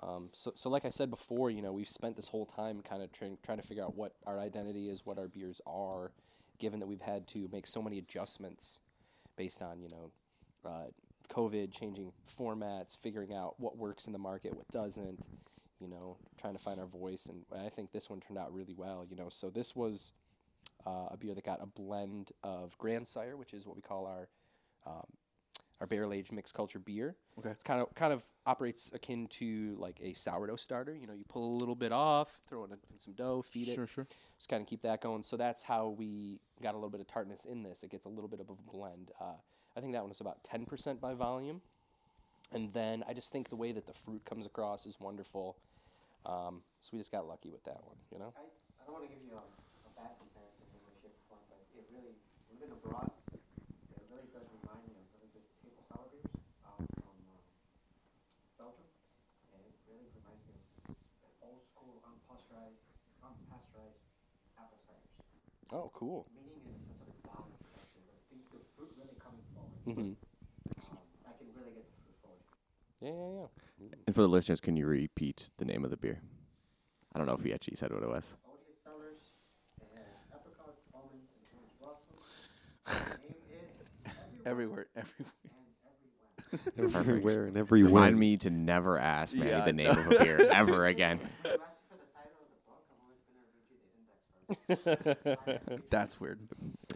Um, 0.02 0.28
so, 0.32 0.52
so 0.54 0.68
like 0.70 0.84
I 0.84 0.90
said 0.90 1.10
before, 1.10 1.50
you 1.50 1.62
know, 1.62 1.72
we've 1.72 1.88
spent 1.88 2.16
this 2.16 2.28
whole 2.28 2.46
time 2.46 2.80
kind 2.82 3.02
of 3.02 3.12
trying 3.12 3.36
trying 3.42 3.58
to 3.58 3.66
figure 3.66 3.82
out 3.84 3.94
what 3.96 4.12
our 4.26 4.38
identity 4.40 4.88
is, 4.88 5.04
what 5.04 5.18
our 5.18 5.28
beers 5.28 5.60
are, 5.66 6.12
given 6.58 6.80
that 6.80 6.86
we've 6.86 7.00
had 7.00 7.26
to 7.28 7.48
make 7.52 7.66
so 7.66 7.82
many 7.82 7.98
adjustments 7.98 8.80
based 9.36 9.60
on 9.62 9.80
you 9.80 9.88
know, 9.90 10.10
uh, 10.64 10.84
COVID, 11.28 11.72
changing 11.72 12.12
formats, 12.38 12.96
figuring 12.96 13.32
out 13.34 13.54
what 13.58 13.76
works 13.76 14.06
in 14.06 14.12
the 14.12 14.18
market, 14.18 14.56
what 14.56 14.68
doesn't, 14.68 15.20
you 15.80 15.88
know, 15.88 16.16
trying 16.40 16.54
to 16.54 16.58
find 16.58 16.80
our 16.80 16.86
voice, 16.86 17.26
and 17.26 17.44
I 17.64 17.68
think 17.68 17.92
this 17.92 18.08
one 18.08 18.20
turned 18.20 18.38
out 18.38 18.52
really 18.52 18.74
well. 18.74 19.04
You 19.08 19.16
know, 19.16 19.28
so 19.28 19.50
this 19.50 19.76
was 19.76 20.12
uh, 20.86 21.08
a 21.10 21.16
beer 21.16 21.34
that 21.34 21.44
got 21.44 21.62
a 21.62 21.66
blend 21.66 22.32
of 22.42 22.76
Grand 22.78 23.06
Sire, 23.06 23.36
which 23.36 23.52
is 23.52 23.66
what 23.66 23.76
we 23.76 23.82
call 23.82 24.06
our 24.06 24.28
um, 24.86 25.06
our 25.80 25.86
barrel 25.86 26.12
aged 26.12 26.32
mixed 26.32 26.54
culture 26.54 26.78
beer. 26.78 27.16
Okay. 27.38 27.50
It's 27.50 27.62
kind 27.62 27.80
of 27.82 27.94
kind 27.94 28.12
of 28.12 28.22
operates 28.46 28.90
akin 28.94 29.26
to 29.28 29.76
like 29.78 29.98
a 30.02 30.14
sourdough 30.14 30.56
starter. 30.56 30.94
You 30.96 31.06
know, 31.06 31.12
you 31.12 31.24
pull 31.28 31.56
a 31.56 31.56
little 31.58 31.74
bit 31.74 31.92
off, 31.92 32.38
throw 32.48 32.64
in, 32.64 32.70
a, 32.70 32.74
in 32.92 32.98
some 32.98 33.12
dough, 33.14 33.42
feed 33.42 33.68
it, 33.68 33.74
Sure, 33.74 33.86
sure. 33.86 34.06
just 34.38 34.48
kind 34.48 34.62
of 34.62 34.68
keep 34.68 34.80
that 34.82 35.02
going. 35.02 35.22
So 35.22 35.36
that's 35.36 35.62
how 35.62 35.90
we 35.90 36.40
got 36.62 36.72
a 36.72 36.78
little 36.78 36.88
bit 36.88 37.00
of 37.00 37.06
tartness 37.06 37.44
in 37.44 37.62
this. 37.62 37.82
It 37.82 37.90
gets 37.90 38.06
a 38.06 38.08
little 38.08 38.28
bit 38.28 38.40
of 38.40 38.48
a 38.48 38.54
blend. 38.72 39.10
Uh, 39.20 39.34
I 39.76 39.80
think 39.80 39.92
that 39.92 40.02
one 40.02 40.10
is 40.10 40.20
about 40.20 40.42
10% 40.42 41.00
by 41.00 41.12
volume. 41.12 41.60
And 42.52 42.72
then 42.72 43.04
I 43.08 43.12
just 43.12 43.30
think 43.30 43.50
the 43.50 43.56
way 43.60 43.72
that 43.72 43.86
the 43.86 43.92
fruit 43.92 44.24
comes 44.24 44.46
across 44.46 44.86
is 44.86 44.96
wonderful. 44.98 45.56
Um, 46.24 46.62
so 46.80 46.90
we 46.94 46.98
just 46.98 47.12
got 47.12 47.28
lucky 47.28 47.50
with 47.50 47.62
that 47.64 47.78
one, 47.84 47.98
you 48.10 48.18
know. 48.18 48.32
I, 48.34 48.42
I 48.80 48.82
don't 48.86 48.94
want 48.96 49.04
to 49.04 49.12
give 49.12 49.22
you 49.22 49.36
a, 49.36 49.42
a 49.42 49.92
bad 49.94 50.16
comparison 50.18 50.64
in 50.72 50.80
any 50.80 50.96
shape, 51.02 51.14
or 51.30 51.38
form, 51.38 51.42
but 51.52 51.60
it 51.76 51.86
really, 51.92 52.14
abroad, 52.72 53.10
it 53.30 54.06
really 54.10 54.26
does 54.34 54.46
remind 54.62 54.82
me 54.88 54.94
of 54.96 55.04
really 55.18 55.30
good 55.34 55.46
table 55.62 55.82
sour 55.86 56.06
beers 56.10 56.34
um, 56.66 56.82
from 56.98 57.14
uh, 57.30 57.38
Belgium, 58.58 58.90
and 59.54 59.60
it 59.62 59.74
really 59.86 60.06
reminds 60.18 60.42
me 60.50 60.56
of 60.90 60.98
the 61.22 61.30
old 61.46 61.62
school 61.62 62.02
unpasteurized, 62.06 62.82
unpasteurized 63.22 64.02
apple 64.58 64.82
ciders. 64.82 65.14
Oh, 65.70 65.90
cool. 65.94 66.26
Meaning 66.34 66.58
in 66.62 66.74
the 66.74 66.82
sense 66.82 66.98
of 67.02 67.06
its 67.10 67.22
balance, 67.22 67.62
actually, 67.74 68.06
the, 68.06 68.18
thing, 68.30 68.42
the 68.50 68.62
fruit 68.74 68.90
really 68.98 69.14
coming 69.94 70.16
forward. 70.16 70.16
hmm 70.90 70.90
Um, 70.92 70.98
I 71.26 71.30
can 71.38 71.46
really 71.56 71.72
get 71.74 71.86
the 71.86 71.94
fruit 72.02 72.16
forward. 72.22 72.42
Yeah, 73.00 73.10
yeah, 73.40 73.46
yeah. 73.88 73.94
And 74.06 74.14
for 74.14 74.22
the 74.22 74.28
listeners, 74.28 74.60
can 74.60 74.76
you 74.76 74.86
repeat 74.86 75.50
the 75.58 75.64
name 75.64 75.84
of 75.84 75.90
the 75.90 75.96
beer? 75.96 76.20
I 77.14 77.18
don't 77.18 77.26
know 77.26 77.34
if 77.34 77.42
he 77.44 77.52
actually 77.54 77.76
said 77.76 77.92
what 77.92 78.02
it 78.02 78.08
was. 78.08 78.36
Odious 78.46 78.78
Cellars. 78.84 79.22
It 79.80 79.88
has 79.94 80.40
apricots, 80.40 80.82
almonds, 80.94 81.30
and 81.36 81.46
orange 81.56 81.72
blossoms. 81.82 83.18
The 83.20 83.28
name 83.28 83.36
is 83.70 83.88
Everywhere, 84.44 84.86
everywhere. 84.96 85.32
and 86.76 86.84
everywhere. 86.94 87.00
Everywhere 87.00 87.44
and 87.46 87.56
everywhere. 87.56 87.88
Remind 87.92 88.18
me 88.18 88.36
to 88.38 88.50
never 88.50 88.98
ask 88.98 89.34
Manny 89.36 89.50
Yeah, 89.50 89.62
I 89.62 89.64
the 89.66 89.72
name 89.72 89.90
of 89.90 90.06
a 90.06 90.18
beer 90.18 90.38
ever 90.52 90.86
again. 90.94 91.18
When 91.18 91.28
you 91.54 91.60
ask 91.66 91.78
for 91.88 91.96
the 91.96 92.06
title 92.14 92.38
of 92.42 92.48
the 92.52 92.60
book, 92.66 92.84
I'm 92.90 93.00
always 93.02 93.22
going 93.26 93.40
to 93.40 93.48
read 93.54 93.66
you 93.70 93.78
the 94.84 95.46
index 95.46 95.68
first. 95.76 95.90
That's 95.90 96.20
weird. 96.20 96.38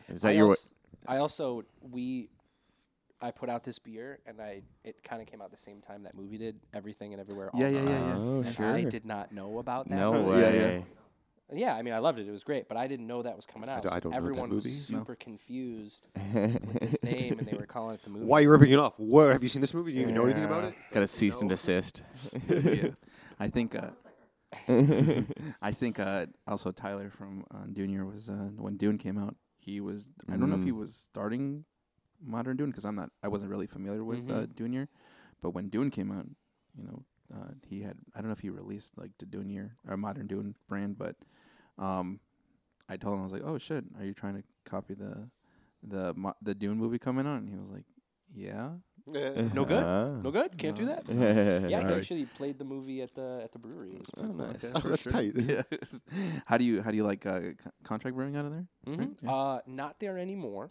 Is 0.08 0.22
that 0.22 0.28
I 0.28 0.32
your? 0.32 0.46
wa- 0.46 0.50
als- 0.52 0.70
I 1.08 1.16
also 1.16 1.64
we 1.90 2.28
I 3.22 3.30
put 3.30 3.48
out 3.50 3.64
this 3.64 3.78
beer 3.78 4.18
and 4.26 4.40
I 4.40 4.62
it 4.84 5.02
kind 5.02 5.20
of 5.20 5.28
came 5.28 5.42
out 5.42 5.50
the 5.50 5.56
same 5.56 5.80
time 5.80 6.02
that 6.04 6.14
movie 6.16 6.38
did 6.38 6.58
everything 6.74 7.12
and 7.12 7.20
everywhere. 7.20 7.50
All 7.54 7.60
Yeah, 7.60 7.68
yeah, 7.68 7.80
yeah, 7.82 7.84
once. 7.84 8.06
yeah. 8.06 8.16
Oh, 8.18 8.40
And 8.46 8.54
sure. 8.54 8.66
I 8.66 8.84
did 8.84 9.04
not 9.04 9.32
know 9.32 9.58
about 9.58 9.88
that. 9.88 9.94
no 9.96 10.12
movie. 10.12 10.40
Yeah, 10.40 10.50
way. 10.50 10.78
yeah. 10.78 10.84
Yeah, 11.52 11.74
I 11.74 11.82
mean, 11.82 11.92
I 11.94 11.98
loved 11.98 12.20
it. 12.20 12.28
It 12.28 12.30
was 12.30 12.44
great, 12.44 12.68
but 12.68 12.76
I 12.76 12.86
didn't 12.86 13.08
know 13.08 13.22
that 13.22 13.34
was 13.34 13.44
coming 13.44 13.68
out. 13.68 13.82
d- 13.82 13.88
I 13.88 13.94
so 13.94 14.00
don't 14.00 14.04
know 14.04 14.10
that 14.10 14.16
Everyone 14.18 14.50
was 14.54 14.64
movie. 14.66 14.76
No. 14.96 15.02
super 15.02 15.16
confused 15.16 16.06
with 16.32 16.78
this 16.80 17.02
name, 17.02 17.40
and 17.40 17.48
they 17.48 17.54
were 17.56 17.66
calling 17.66 17.94
it 17.96 18.02
the 18.04 18.10
movie. 18.10 18.24
Why 18.24 18.38
are 18.38 18.42
you 18.42 18.50
ripping 18.50 18.70
it 18.70 18.78
off? 18.78 18.94
Where 19.00 19.32
have 19.32 19.42
you 19.42 19.48
seen 19.48 19.60
this 19.60 19.74
movie? 19.74 19.90
Do 19.90 19.96
you 19.96 20.02
even 20.04 20.14
know 20.14 20.24
anything 20.26 20.44
about 20.44 20.62
it? 20.62 20.74
Got 20.92 21.02
a 21.02 21.08
cease 21.08 21.40
and 21.40 21.50
desist. 21.50 22.02
yeah. 22.48 22.90
I 23.40 23.48
think. 23.48 23.74
Uh, 23.74 23.90
I 25.62 25.70
think 25.72 25.98
uh, 26.00 26.26
also 26.46 26.70
Tyler 26.70 27.10
from 27.10 27.44
uh, 27.52 27.66
Junior 27.72 28.04
was 28.04 28.28
uh, 28.28 28.50
when 28.56 28.76
Dune 28.76 28.98
came 28.98 29.18
out. 29.18 29.34
He 29.58 29.80
was. 29.80 30.08
I 30.28 30.36
don't 30.36 30.50
know 30.50 30.56
if 30.56 30.64
he 30.64 30.70
Mm. 30.72 30.76
was 30.78 30.94
starting 30.94 31.64
modern 32.22 32.56
Dune 32.56 32.70
because 32.70 32.84
I'm 32.84 32.94
not. 32.96 33.10
I 33.22 33.28
wasn't 33.28 33.50
really 33.50 33.66
familiar 33.66 34.04
with 34.04 34.28
uh, 34.30 34.46
Mhm. 34.46 34.56
Junior, 34.56 34.88
but 35.40 35.50
when 35.50 35.68
Dune 35.68 35.90
came 35.90 36.10
out, 36.12 36.26
you 36.76 36.84
know, 36.84 37.04
uh, 37.34 37.52
he 37.66 37.82
had. 37.82 37.96
I 38.14 38.20
don't 38.20 38.28
know 38.28 38.32
if 38.32 38.40
he 38.40 38.50
released 38.50 38.96
like 38.98 39.10
the 39.18 39.26
Junior 39.26 39.76
or 39.88 39.96
modern 39.96 40.26
Dune 40.26 40.54
brand, 40.68 40.98
but 40.98 41.16
um, 41.78 42.20
I 42.88 42.96
told 42.96 43.14
him 43.14 43.20
I 43.20 43.24
was 43.24 43.32
like, 43.32 43.44
"Oh 43.44 43.58
shit, 43.58 43.84
are 43.98 44.04
you 44.04 44.12
trying 44.14 44.36
to 44.36 44.42
copy 44.64 44.94
the 44.94 45.28
the 45.82 46.12
mo- 46.14 46.36
the 46.42 46.54
Dune 46.54 46.76
movie 46.78 46.98
coming 46.98 47.26
out?" 47.26 47.38
And 47.40 47.48
he 47.48 47.56
was 47.56 47.70
like, 47.70 47.84
"Yeah." 48.34 48.70
No 49.54 49.64
good? 49.64 49.82
Ah. 49.82 50.20
No 50.22 50.30
good. 50.30 50.56
Can't 50.58 50.76
do 50.76 50.84
that. 50.86 51.02
Yeah, 51.70 51.80
he 51.88 51.94
actually 51.94 52.26
played 52.26 52.58
the 52.58 52.64
movie 52.64 53.00
at 53.02 53.14
the 53.14 53.40
at 53.42 53.50
the 53.52 53.58
brewery. 53.58 53.92
It 53.94 54.00
was 54.00 54.10
pretty 54.10 54.34
cool. 54.34 54.46
nice. 54.46 54.62
Okay, 54.64 54.72
Oh, 54.76 54.80
for 54.80 54.88
that's 54.90 55.04
tight. 55.04 55.32
Yeah. 55.36 55.62
how 56.44 56.58
do 56.58 56.64
you 56.64 56.82
how 56.82 56.90
do 56.90 56.96
you 56.96 57.04
like 57.04 57.24
uh, 57.26 57.40
co- 57.58 57.70
contract 57.82 58.14
brewing 58.16 58.36
out 58.36 58.44
of 58.44 58.52
there? 58.52 58.66
Mhm. 58.86 58.98
Right? 58.98 59.16
Yeah. 59.22 59.32
Uh, 59.32 59.60
not 59.66 59.98
there 59.98 60.18
anymore. 60.18 60.68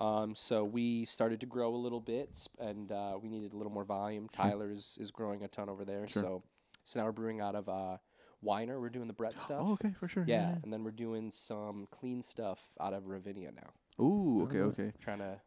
Um, 0.00 0.34
so 0.34 0.64
we 0.64 1.04
started 1.04 1.40
to 1.40 1.46
grow 1.46 1.74
a 1.74 1.76
little 1.76 2.00
bit, 2.00 2.46
and 2.58 2.90
uh, 2.90 3.18
we 3.22 3.28
needed 3.28 3.52
a 3.52 3.56
little 3.56 3.72
more 3.72 3.84
volume. 3.84 4.28
Tyler 4.32 4.70
is, 4.70 4.96
is 5.00 5.10
growing 5.10 5.44
a 5.44 5.48
ton 5.48 5.68
over 5.68 5.84
there, 5.84 6.08
Sure. 6.08 6.22
so 6.22 6.42
so 6.84 7.00
now 7.00 7.06
we're 7.06 7.12
brewing 7.12 7.40
out 7.42 7.54
of 7.54 7.68
uh, 7.68 7.98
Whiner. 8.40 8.80
We're 8.80 8.88
doing 8.88 9.06
the 9.08 9.12
Brett 9.12 9.38
stuff. 9.38 9.60
Oh, 9.62 9.72
okay, 9.74 9.92
for 9.98 10.08
sure. 10.08 10.24
Yeah, 10.26 10.54
and 10.62 10.72
then 10.72 10.82
we're 10.84 10.90
doing 10.90 11.30
some 11.30 11.86
clean 11.90 12.22
stuff 12.22 12.66
out 12.80 12.94
of 12.94 13.06
Ravinia 13.08 13.50
now. 13.52 14.02
Ooh, 14.04 14.42
okay, 14.44 14.60
Oh. 14.60 14.68
okay, 14.68 14.92
Trying 15.00 15.18
to. 15.18 15.40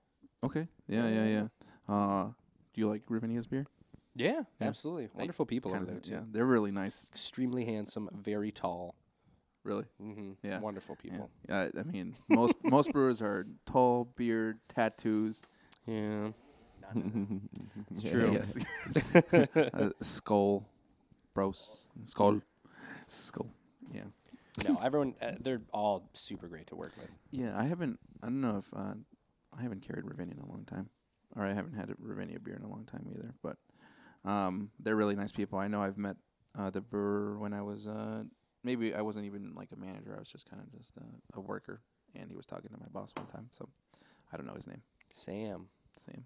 okay. 0.43 0.67
Yeah, 0.87 1.07
yeah, 1.09 1.25
yeah. 1.89 1.93
Uh, 1.93 2.25
do 2.73 2.81
you 2.81 2.87
like 2.87 3.01
Ravinia's 3.09 3.47
beer? 3.47 3.65
Yeah, 4.15 4.43
Yeah. 4.61 4.67
absolutely. 4.67 5.09
Wonderful 5.15 5.47
people 5.47 5.73
over 5.73 5.85
there 5.85 5.99
too. 5.99 6.11
Yeah, 6.11 6.21
they're 6.31 6.45
really 6.45 6.69
nice. 6.71 7.09
Extremely 7.11 7.65
handsome, 7.65 8.07
very 8.13 8.51
tall. 8.51 8.93
Really. 9.63 9.85
hmm 9.99 10.31
Yeah. 10.43 10.59
Wonderful 10.59 10.95
people. 10.95 11.29
Yeah. 11.47 11.69
I 11.77 11.83
mean, 11.83 12.15
most 12.29 12.55
most 12.63 12.91
brewers 12.91 13.21
are 13.21 13.45
tall, 13.65 14.05
beard, 14.15 14.59
tattoos. 14.67 15.41
Yeah. 15.85 16.29
It's 17.91 18.03
Yeah, 18.03 18.31
Yes. 18.31 18.57
uh, 19.73 19.89
skull, 20.01 20.67
bros, 21.33 21.87
skull, 22.03 22.41
skull. 23.07 23.49
Yeah. 23.93 24.03
no, 24.63 24.79
everyone. 24.83 25.15
Uh, 25.21 25.31
they're 25.39 25.61
all 25.73 26.09
super 26.13 26.47
great 26.47 26.67
to 26.67 26.75
work 26.75 26.91
with. 26.99 27.09
Yeah, 27.31 27.57
I 27.57 27.63
haven't. 27.63 27.99
I 28.21 28.27
don't 28.27 28.41
know 28.41 28.57
if 28.57 28.73
uh, 28.75 28.93
I 29.57 29.61
haven't 29.61 29.81
carried 29.81 30.05
Ravinia 30.05 30.35
in 30.35 30.39
a 30.43 30.47
long 30.49 30.65
time, 30.65 30.89
or 31.35 31.45
I 31.45 31.53
haven't 31.53 31.73
had 31.73 31.89
a 31.89 31.95
Ravinia 31.99 32.39
beer 32.39 32.55
in 32.55 32.63
a 32.63 32.69
long 32.69 32.85
time 32.85 33.07
either. 33.15 33.33
But 33.41 33.57
um, 34.29 34.69
they're 34.79 34.95
really 34.95 35.15
nice 35.15 35.31
people. 35.31 35.59
I 35.59 35.67
know 35.67 35.81
I've 35.81 35.97
met 35.97 36.17
uh, 36.57 36.69
the 36.69 36.81
brewer 36.81 37.37
when 37.39 37.53
I 37.53 37.61
was 37.61 37.87
uh, 37.87 38.23
maybe 38.63 38.93
I 38.93 39.01
wasn't 39.01 39.25
even 39.25 39.53
like 39.55 39.69
a 39.71 39.75
manager. 39.79 40.13
I 40.15 40.19
was 40.19 40.29
just 40.29 40.49
kind 40.49 40.61
of 40.61 40.71
just 40.79 40.91
uh, 40.99 41.03
a 41.35 41.41
worker, 41.41 41.81
and 42.15 42.29
he 42.29 42.35
was 42.35 42.45
talking 42.45 42.69
to 42.71 42.77
my 42.79 42.87
boss 42.91 43.13
one 43.15 43.27
time. 43.27 43.49
So 43.51 43.67
I 44.31 44.37
don't 44.37 44.45
know 44.45 44.53
his 44.53 44.67
name. 44.67 44.81
Sam. 45.11 45.67
Sam. 46.05 46.23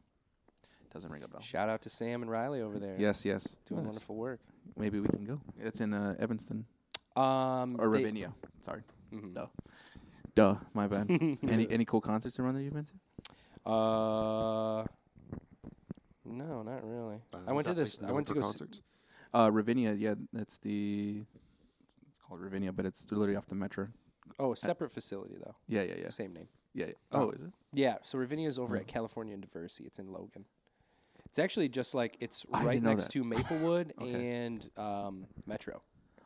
Doesn't 0.94 1.12
ring 1.12 1.24
a 1.24 1.28
bell. 1.28 1.42
Shout 1.42 1.68
out 1.70 1.82
to 1.82 1.90
Sam 1.90 2.22
and 2.22 2.32
Riley 2.32 2.62
over 2.62 2.80
there. 2.80 2.96
Yes, 2.98 3.26
yes. 3.26 3.58
Doing 3.66 3.82
Nice. 3.82 3.88
wonderful 3.88 4.16
work. 4.16 4.40
Maybe 4.78 5.00
we 5.00 5.08
can 5.10 5.26
go. 5.26 5.40
It's 5.60 5.82
in 5.82 5.94
uh, 5.94 6.16
Evanston 6.20 6.66
Um, 7.16 7.76
or 7.80 7.90
they- 7.92 8.00
Ravinia. 8.04 8.34
Sorry. 8.62 8.82
mhm. 9.14 9.34
Duh. 9.34 9.48
Duh. 10.36 10.56
My 10.74 10.88
bad. 10.88 11.10
any 11.44 11.70
any 11.70 11.84
cool 11.86 12.00
concerts 12.02 12.40
around 12.40 12.54
that 12.56 12.62
you've 12.64 12.74
been 12.74 12.86
to? 12.86 13.70
Uh, 13.70 14.86
no, 16.26 16.64
not 16.64 16.84
really. 16.88 17.20
I 17.48 17.52
went 17.54 17.68
to 17.68 17.74
this. 17.74 17.98
I 18.06 18.12
went 18.12 18.28
to 18.28 18.34
go. 18.34 18.40
s- 18.40 18.46
concerts. 18.52 18.82
Uh, 19.34 19.50
Ravinia, 19.52 19.94
yeah, 19.94 20.16
that's 20.34 20.58
the. 20.60 21.24
Called 22.28 22.42
Ravinia, 22.42 22.72
but 22.74 22.86
it's 22.86 23.12
literally 23.12 23.36
off 23.38 23.48
the 23.48 23.56
metro. 23.56 23.88
Oh, 24.40 24.52
a 24.54 24.58
separate 24.58 24.92
facility 24.92 25.36
though. 25.40 25.56
Yeah, 25.68 25.84
yeah, 25.84 25.96
yeah, 26.02 26.10
Same 26.10 26.34
name. 26.34 26.48
yeah. 26.74 26.88
yeah. 26.88 26.94
Oh. 27.14 27.28
Oh, 27.28 27.32
is 27.32 27.42
it? 27.42 27.52
Yeah. 27.74 27.98
So 28.04 28.18
Ravinia 28.18 28.48
is 28.48 28.60
over 28.60 28.76
at 28.76 28.88
California 28.88 29.34
and 29.34 29.44
Diversey. 29.50 29.86
It's 29.86 30.00
in 30.00 30.12
Logan. 30.12 30.44
It's 31.26 31.40
actually 31.40 31.70
just 31.70 31.94
like 31.96 32.18
it's 32.20 32.46
I 32.54 32.64
right 32.64 32.72
didn't 32.74 32.84
know 32.84 32.90
next 32.92 33.04
that. 33.06 33.12
to 33.14 33.24
Maplewood 33.24 33.94
Okay. 34.02 34.30
and 34.46 34.70
um, 34.78 35.26
Metro. 35.46 35.82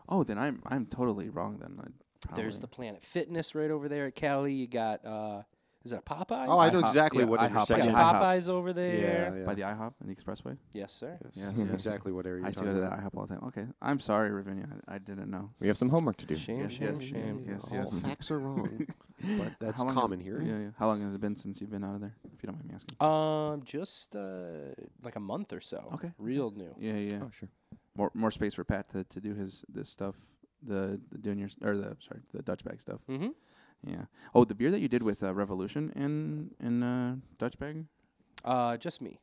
Oh, 0.10 0.24
then 0.24 0.38
I'm 0.38 0.62
I'm 0.68 0.86
totally 0.88 1.30
wrong. 1.30 1.58
Then 1.60 1.78
I 1.80 2.36
There's 2.36 2.60
the 2.60 2.68
probably- 2.68 2.76
Planet 2.88 3.04
Fitness 3.04 3.54
right 3.56 3.72
over 3.72 3.88
there 3.88 4.08
at 4.08 4.16
Cali. 4.16 4.54
You 4.54 4.68
got 4.68 5.06
uh, 5.06 5.44
is 5.84 5.92
it 5.92 6.00
a 6.00 6.02
Popeyes? 6.02 6.46
Oh, 6.48 6.60
I 6.60 6.70
know 6.70 6.82
IHOP, 6.82 6.88
exactly 6.90 7.24
yeah, 7.24 7.30
what 7.30 7.40
IHOP, 7.40 7.50
You 7.50 7.56
intersection. 7.56 7.92
got 7.94 8.16
IHOP. 8.16 8.22
Popeyes 8.22 8.50
over 8.50 8.74
there. 8.74 8.96
Yeah, 9.34 9.40
yeah. 9.40 9.46
by 9.46 9.54
the 9.56 9.62
IHOP 9.64 9.94
and 10.00 10.10
the 10.10 10.16
Expressway. 10.16 10.58
Yes, 10.74 10.94
sir. 10.94 11.18
Yes, 11.24 11.32
Yes, 11.36 11.54
yes. 11.58 11.74
exactly 11.74 12.12
what 12.12 12.26
area 12.26 12.44
I 12.44 12.48
you're 12.48 12.52
see 12.54 12.60
go 12.62 12.66
talking 12.68 12.76
to 12.76 12.82
the 12.82 12.88
about. 12.88 13.00
IHOP 13.14 13.18
all 13.18 13.26
the 13.26 13.36
time. 13.36 13.44
Okay, 13.48 13.66
I'm 13.82 14.00
sorry, 14.00 14.30
Ravinia. 14.32 14.68
I, 14.88 14.96
I 14.96 14.98
didn't 15.00 15.30
know. 15.32 15.50
We 15.60 15.68
have 15.68 15.78
some 15.78 15.90
homework 15.90 16.18
to 16.18 16.26
do. 16.26 16.36
Shame, 16.38 16.62
Yes, 16.62 16.74
shame, 16.74 16.88
yes, 16.90 17.02
shame. 17.02 17.46
yes, 17.48 17.68
All 17.72 17.78
yes. 17.78 17.94
facts 18.00 18.30
are 18.32 18.40
wrong, 18.40 18.88
but 19.38 19.54
that's 19.60 19.78
How 19.80 19.86
long 19.86 19.96
has- 19.96 20.02
common 20.02 20.20
here. 20.20 20.40
Yeah, 20.42 20.58
yeah. 20.60 20.70
How 20.78 20.88
long 20.88 21.02
has 21.04 21.14
it 21.16 21.22
been 21.22 21.36
since 21.36 21.60
you've 21.62 21.72
been 21.72 21.84
out 21.84 21.96
of 21.96 22.02
there? 22.02 22.16
If 22.34 22.44
you 22.44 22.48
don't 22.48 22.56
mind 22.56 22.68
me 22.68 22.76
asking. 22.76 22.98
Um, 23.02 23.64
just 23.66 24.16
uh, 24.16 24.74
like 25.04 25.16
a 25.16 25.20
month 25.20 25.52
or 25.54 25.62
so. 25.62 25.90
Okay. 25.96 26.12
Real 26.18 26.52
new. 26.52 26.74
Yeah, 26.78 26.94
yeah. 26.94 27.20
Oh, 27.24 27.30
sure. 27.32 27.50
More 27.98 28.10
more 28.14 28.32
space 28.32 28.54
for 28.54 28.64
Pat 28.64 28.90
to, 28.92 29.04
to 29.04 29.20
do 29.20 29.34
his 29.34 29.66
this 29.68 29.90
stuff. 29.90 30.16
The 30.64 31.00
the 31.12 31.18
junior 31.18 31.50
or 31.64 31.76
the 31.76 31.98
sorry 32.00 32.22
the 32.34 32.42
Dutch 32.44 32.64
bag 32.64 32.80
stuff. 32.80 33.00
Mm-hmm. 33.10 33.30
Yeah. 33.86 34.06
Oh, 34.36 34.44
the 34.44 34.56
beer 34.56 34.72
that 34.72 34.80
you 34.80 34.88
did 34.88 35.04
with 35.04 35.24
uh, 35.24 35.34
Revolution 35.34 35.92
in 35.96 36.52
in 36.66 36.84
uh, 36.84 37.16
Dutch 37.38 37.58
bag. 37.58 37.86
Uh, 38.46 38.78
just 38.78 39.02
me. 39.02 39.20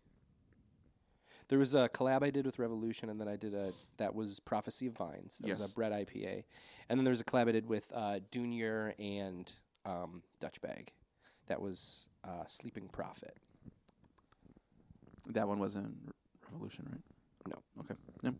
There 1.49 1.59
was 1.59 1.75
a 1.75 1.89
collab 1.89 2.23
I 2.23 2.31
did 2.31 2.45
with 2.45 2.59
Revolution, 2.59 3.09
and 3.09 3.19
then 3.21 3.29
I 3.29 3.37
did 3.37 3.55
a 3.55 3.73
that 3.97 4.15
was 4.15 4.39
Prophecy 4.41 4.87
of 4.87 4.95
Vines. 4.95 5.39
That 5.39 5.49
was 5.51 5.71
a 5.71 5.75
Brett 5.75 5.93
IPA, 5.93 6.45
and 6.89 6.99
then 6.99 7.05
there 7.05 7.13
was 7.13 7.21
a 7.21 7.25
collab 7.25 7.49
I 7.49 7.53
did 7.53 7.67
with 7.67 7.87
uh, 7.95 8.21
Junior 8.31 8.95
and 8.99 9.51
um, 9.87 10.23
Dutch 10.41 10.61
Bag. 10.61 10.93
That 11.47 11.61
was 11.61 12.07
uh, 12.25 12.45
Sleeping 12.47 12.89
Prophet. 12.89 13.37
That 15.29 15.49
one 15.49 15.59
wasn't 15.59 15.95
Revolution, 16.51 16.87
right? 16.91 17.01
No. 17.49 17.83
Okay. 17.83 17.95
Yeah. 18.23 18.31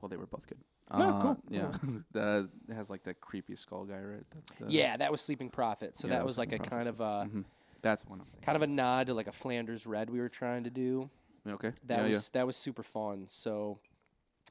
Well, 0.00 0.08
they 0.08 0.16
were 0.16 0.26
both 0.26 0.46
good. 0.46 0.58
Oh, 0.90 1.02
Uh, 1.02 1.22
cool. 1.22 1.38
Yeah. 1.50 1.72
the 2.12 2.50
it 2.68 2.74
has 2.74 2.90
like 2.90 3.04
that 3.04 3.20
creepy 3.20 3.56
skull 3.56 3.84
guy, 3.84 4.00
right? 4.00 4.24
That's 4.34 4.52
the, 4.58 4.66
yeah, 4.72 4.96
that 4.96 5.10
was 5.10 5.20
Sleeping 5.20 5.50
Prophet. 5.50 5.96
So 5.96 6.06
Yeah, 6.08 6.14
that 6.14 6.18
that 6.20 6.24
was 6.24 6.38
like 6.38 6.52
a 6.52 6.58
kind 6.58 6.88
of 6.88 7.00
a 7.00 7.28
Mhm. 7.30 7.44
That's 7.82 8.06
one. 8.08 8.20
I'm 8.20 8.26
kind 8.42 8.56
of 8.56 8.62
a 8.62 8.66
nod 8.66 9.06
to 9.08 9.14
like 9.14 9.28
a 9.28 9.32
Flanders 9.32 9.86
Red 9.86 10.10
we 10.10 10.20
were 10.20 10.28
trying 10.28 10.64
to 10.64 10.70
do. 10.70 11.10
Okay. 11.46 11.72
That 11.86 11.98
yeah, 12.02 12.08
was 12.08 12.30
that 12.30 12.46
was 12.46 12.56
super 12.56 12.82
fun. 12.82 13.26
So, 13.28 13.78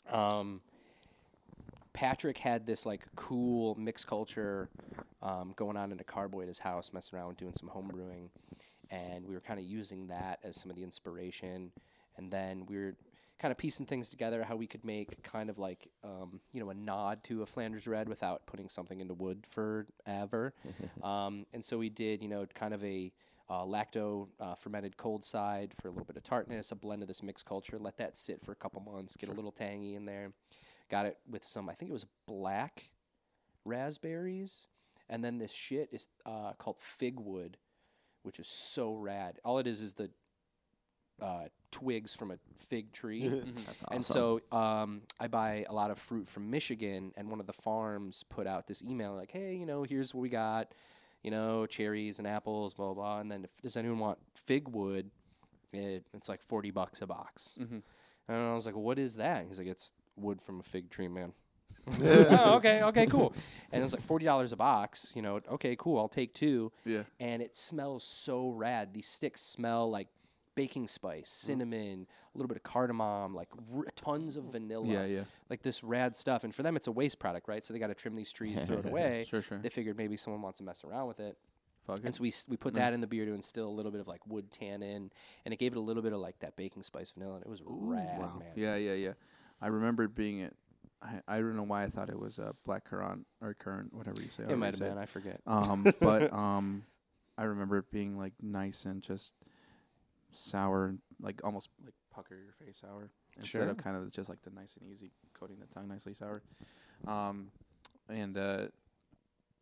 um, 0.09 0.61
Patrick 1.93 2.37
had 2.37 2.65
this 2.65 2.85
like 2.85 3.07
cool 3.15 3.75
mixed 3.75 4.07
culture 4.07 4.69
um, 5.21 5.53
going 5.55 5.77
on 5.77 5.91
in 5.91 5.99
a 5.99 6.03
carboy 6.03 6.43
at 6.43 6.47
his 6.47 6.59
house, 6.59 6.93
messing 6.93 7.17
around 7.17 7.37
doing 7.37 7.53
some 7.53 7.69
home 7.69 7.89
brewing, 7.91 8.29
and 8.91 9.25
we 9.25 9.33
were 9.33 9.41
kind 9.41 9.59
of 9.59 9.65
using 9.65 10.07
that 10.07 10.39
as 10.43 10.57
some 10.57 10.69
of 10.69 10.75
the 10.77 10.83
inspiration. 10.83 11.71
And 12.17 12.31
then 12.31 12.65
we 12.67 12.77
were 12.77 12.95
kind 13.39 13.51
of 13.51 13.57
piecing 13.57 13.85
things 13.85 14.09
together, 14.09 14.43
how 14.43 14.55
we 14.55 14.67
could 14.67 14.83
make 14.83 15.21
kind 15.23 15.49
of 15.49 15.57
like 15.57 15.87
um, 16.03 16.39
you 16.51 16.59
know 16.59 16.69
a 16.69 16.73
nod 16.73 17.23
to 17.25 17.43
a 17.43 17.45
Flanders 17.45 17.87
red 17.87 18.09
without 18.09 18.45
putting 18.45 18.69
something 18.69 18.99
into 18.99 19.13
wood 19.13 19.45
forever. 19.49 20.53
um, 21.03 21.45
and 21.53 21.63
so 21.63 21.77
we 21.77 21.89
did 21.89 22.21
you 22.21 22.29
know 22.29 22.45
kind 22.53 22.73
of 22.73 22.83
a 22.83 23.11
uh, 23.49 23.63
lacto 23.63 24.27
uh, 24.39 24.55
fermented 24.55 24.97
cold 24.97 25.23
side 25.23 25.73
for 25.79 25.87
a 25.87 25.91
little 25.91 26.05
bit 26.05 26.17
of 26.17 26.23
tartness, 26.23 26.71
a 26.71 26.75
blend 26.75 27.01
of 27.01 27.07
this 27.07 27.23
mixed 27.23 27.45
culture. 27.45 27.77
Let 27.77 27.97
that 27.97 28.17
sit 28.17 28.41
for 28.41 28.51
a 28.51 28.55
couple 28.55 28.81
months, 28.81 29.15
get 29.15 29.29
a 29.29 29.33
little 29.33 29.51
tangy 29.51 29.95
in 29.95 30.05
there. 30.05 30.31
Got 30.89 31.05
it 31.05 31.17
with 31.29 31.43
some, 31.43 31.69
I 31.69 31.73
think 31.73 31.89
it 31.89 31.93
was 31.93 32.05
black 32.27 32.91
raspberries, 33.65 34.67
and 35.09 35.23
then 35.23 35.37
this 35.37 35.51
shit 35.51 35.89
is 35.91 36.07
uh, 36.25 36.53
called 36.53 36.79
figwood, 36.79 37.55
which 38.23 38.39
is 38.39 38.47
so 38.47 38.93
rad. 38.93 39.39
All 39.43 39.59
it 39.59 39.67
is 39.67 39.81
is 39.81 39.93
the 39.93 40.09
uh, 41.21 41.45
twigs 41.71 42.13
from 42.13 42.31
a 42.31 42.37
fig 42.57 42.91
tree. 42.91 43.27
That's 43.65 43.83
awesome. 43.83 43.87
And 43.91 44.05
so 44.05 44.41
um, 44.51 45.01
I 45.19 45.27
buy 45.27 45.65
a 45.69 45.73
lot 45.73 45.91
of 45.91 45.97
fruit 45.97 46.27
from 46.27 46.49
Michigan, 46.49 47.11
and 47.17 47.29
one 47.29 47.39
of 47.39 47.47
the 47.47 47.53
farms 47.53 48.23
put 48.29 48.47
out 48.47 48.67
this 48.67 48.83
email 48.83 49.13
like, 49.15 49.31
"Hey, 49.31 49.55
you 49.55 49.65
know, 49.65 49.83
here's 49.83 50.13
what 50.13 50.21
we 50.21 50.29
got, 50.29 50.73
you 51.23 51.31
know, 51.31 51.65
cherries 51.65 52.19
and 52.19 52.27
apples, 52.27 52.73
blah 52.73 52.87
blah." 52.87 52.93
blah. 52.93 53.19
And 53.19 53.31
then, 53.31 53.43
if, 53.43 53.61
does 53.61 53.77
anyone 53.77 53.99
want 53.99 54.19
fig 54.33 54.67
wood? 54.67 55.09
It, 55.73 56.05
it's 56.13 56.29
like 56.29 56.41
forty 56.41 56.71
bucks 56.71 57.01
a 57.01 57.07
box. 57.07 57.57
Mhm. 57.59 57.81
And 58.29 58.37
I 58.37 58.53
was 58.53 58.65
like, 58.65 58.75
"What 58.75 58.99
is 58.99 59.15
that?" 59.15 59.45
He's 59.47 59.57
like, 59.57 59.67
"It's 59.67 59.91
wood 60.15 60.41
from 60.41 60.59
a 60.59 60.63
fig 60.63 60.89
tree, 60.89 61.07
man." 61.07 61.33
oh, 62.01 62.55
okay, 62.55 62.83
okay, 62.83 63.05
cool. 63.05 63.33
And 63.71 63.79
it 63.79 63.83
was 63.83 63.93
like 63.93 64.01
forty 64.01 64.25
dollars 64.25 64.51
a 64.51 64.57
box. 64.57 65.13
You 65.15 65.21
know, 65.21 65.39
okay, 65.51 65.75
cool. 65.77 65.97
I'll 65.97 66.09
take 66.09 66.33
two. 66.33 66.71
Yeah. 66.85 67.03
And 67.19 67.41
it 67.41 67.55
smells 67.55 68.03
so 68.03 68.49
rad. 68.49 68.93
These 68.93 69.07
sticks 69.07 69.41
smell 69.41 69.89
like 69.89 70.07
baking 70.57 70.87
spice, 70.89 71.29
cinnamon, 71.29 72.05
a 72.33 72.37
little 72.37 72.47
bit 72.49 72.57
of 72.57 72.63
cardamom, 72.63 73.33
like 73.33 73.47
r- 73.75 73.85
tons 73.95 74.35
of 74.35 74.45
vanilla. 74.45 74.87
Yeah, 74.87 75.05
yeah. 75.05 75.23
Like 75.49 75.61
this 75.61 75.83
rad 75.83 76.15
stuff. 76.15 76.43
And 76.43 76.53
for 76.53 76.63
them, 76.63 76.75
it's 76.75 76.87
a 76.87 76.91
waste 76.91 77.19
product, 77.19 77.47
right? 77.47 77.63
So 77.63 77.73
they 77.73 77.79
got 77.79 77.87
to 77.87 77.95
trim 77.95 78.15
these 78.15 78.33
trees, 78.33 78.61
throw 78.63 78.79
it 78.79 78.85
away. 78.91 79.25
Sure, 79.29 79.41
sure. 79.41 79.59
They 79.61 79.69
figured 79.69 79.95
maybe 79.97 80.17
someone 80.17 80.41
wants 80.41 80.57
to 80.57 80.63
mess 80.65 80.83
around 80.83 81.07
with 81.07 81.19
it. 81.21 81.37
Fuck 81.85 81.99
And 81.99 82.09
it. 82.09 82.15
so 82.15 82.21
we, 82.23 82.29
s- 82.29 82.47
we 82.49 82.57
put 82.57 82.73
that 82.73 82.91
in 82.93 82.99
the 82.99 83.07
beer 83.07 83.25
to 83.25 83.33
instill 83.33 83.69
a 83.69 83.71
little 83.71 83.91
bit 83.91 84.01
of 84.01 84.07
like 84.07 84.25
wood 84.27 84.51
tannin, 84.51 85.09
and 85.45 85.53
it 85.53 85.57
gave 85.57 85.71
it 85.71 85.77
a 85.77 85.81
little 85.81 86.03
bit 86.03 86.11
of 86.11 86.19
like 86.19 86.37
that 86.39 86.57
baking 86.57 86.83
spice 86.83 87.11
vanilla, 87.11 87.35
and 87.35 87.43
it 87.45 87.49
was 87.49 87.61
rad, 87.65 88.19
wow. 88.19 88.39
man. 88.39 88.47
Yeah, 88.55 88.75
yeah, 88.75 88.93
yeah. 88.93 89.13
I 89.61 89.67
remember 89.67 90.03
it 90.03 90.13
being 90.15 90.39
it. 90.41 90.53
I, 91.01 91.21
I 91.27 91.37
don't 91.37 91.55
know 91.55 91.63
why 91.63 91.83
I 91.83 91.87
thought 91.87 92.09
it 92.09 92.19
was 92.19 92.39
a 92.39 92.55
black 92.65 92.83
currant 92.85 93.25
or 93.41 93.53
currant, 93.53 93.93
whatever 93.93 94.19
you 94.21 94.29
say. 94.29 94.43
It 94.43 94.45
however 94.47 94.59
might 94.59 94.65
have 94.67 94.75
say 94.75 94.89
been, 94.89 94.97
I 94.97 95.05
forget. 95.05 95.39
Um, 95.45 95.93
but 96.01 96.33
um, 96.33 96.83
I 97.37 97.43
remember 97.43 97.77
it 97.77 97.91
being 97.91 98.17
like 98.17 98.33
nice 98.41 98.85
and 98.85 99.01
just 99.01 99.35
sour, 100.31 100.95
like 101.21 101.41
almost 101.43 101.69
like 101.83 101.93
pucker 102.13 102.35
your 102.35 102.53
face 102.53 102.79
sour 102.81 103.09
instead 103.37 103.61
Sure. 103.61 103.69
of 103.69 103.77
kind 103.77 103.95
of 103.97 104.11
just 104.11 104.29
like 104.29 104.41
the 104.43 104.49
nice 104.49 104.75
and 104.79 104.89
easy 104.91 105.11
coating 105.33 105.57
the 105.59 105.67
tongue 105.67 105.87
nicely 105.87 106.13
sour. 106.13 106.41
Um, 107.07 107.51
and 108.09 108.37
uh, 108.37 108.67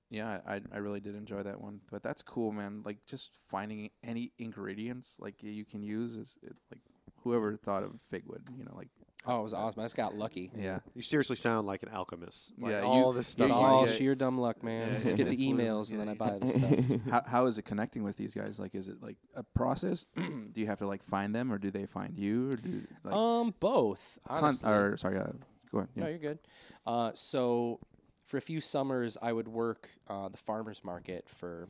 yeah, 0.09 0.39
I 0.47 0.61
I 0.71 0.77
really 0.77 0.99
did 0.99 1.15
enjoy 1.15 1.43
that 1.43 1.59
one. 1.59 1.81
But 1.91 2.03
that's 2.03 2.21
cool, 2.21 2.51
man. 2.51 2.81
Like 2.85 2.97
just 3.05 3.31
finding 3.49 3.89
any 4.03 4.31
ingredients 4.39 5.17
like 5.19 5.41
you 5.41 5.65
can 5.65 5.81
use 5.83 6.15
is 6.15 6.37
it's 6.43 6.65
like 6.71 6.81
whoever 7.23 7.55
thought 7.57 7.83
of 7.83 7.99
figwood, 8.11 8.41
you 8.57 8.63
know, 8.63 8.73
like 8.75 8.89
Oh, 9.27 9.39
it 9.39 9.43
was 9.43 9.53
awesome. 9.53 9.79
I 9.81 9.83
just 9.85 9.95
got 9.95 10.15
lucky. 10.15 10.51
yeah. 10.55 10.79
You 10.93 11.01
seriously 11.01 11.35
sound 11.35 11.65
like 11.67 11.81
an 11.83 11.89
alchemist. 11.89 12.53
Like 12.59 12.71
Yeah, 12.73 12.81
all 12.81 13.07
you- 13.11 13.17
this 13.17 13.27
stuff. 13.27 13.47
Yeah, 13.49 13.55
all 13.55 13.85
yeah. 13.87 13.91
sheer 13.91 14.15
dumb 14.15 14.37
luck, 14.37 14.63
man. 14.63 14.89
Yeah, 14.93 14.99
Just 14.99 15.15
get 15.15 15.25
the 15.27 15.33
it's 15.33 15.41
literally- 15.41 15.63
emails 15.63 15.91
and 15.91 15.99
then 15.99 16.09
I 16.09 16.13
buy 16.13 16.37
the 16.39 16.47
stuff. 16.99 17.01
how 17.09 17.21
how 17.25 17.45
is 17.45 17.57
it 17.57 17.63
connecting 17.63 18.03
with 18.03 18.17
these 18.17 18.33
guys? 18.35 18.59
Like, 18.59 18.75
is 18.75 18.87
it 18.87 19.01
like 19.01 19.17
a 19.35 19.43
process? 19.43 20.05
do 20.15 20.51
you 20.61 20.67
have 20.67 20.79
to 20.79 20.87
like 20.87 21.03
find 21.03 21.33
them, 21.33 21.51
or 21.51 21.57
do 21.57 21.71
they 21.71 21.85
find 21.85 22.17
you, 22.17 22.51
or 22.51 22.55
do 22.55 22.81
like 23.03 23.13
um, 23.15 23.53
both. 23.59 24.19
con- 24.27 24.43
Honestly. 24.43 24.69
or 24.69 24.97
sorry, 24.97 25.17
uh, 25.17 25.27
go 25.71 25.79
ahead. 25.79 25.89
No, 25.95 26.07
you're 26.07 26.17
good. 26.19 26.39
Uh, 26.85 27.11
so 27.15 27.79
for 28.25 28.37
a 28.37 28.41
few 28.41 28.61
summers, 28.61 29.17
I 29.21 29.31
would 29.33 29.47
work 29.47 29.89
uh, 30.09 30.29
the 30.29 30.37
farmers 30.37 30.83
market 30.83 31.27
for 31.29 31.67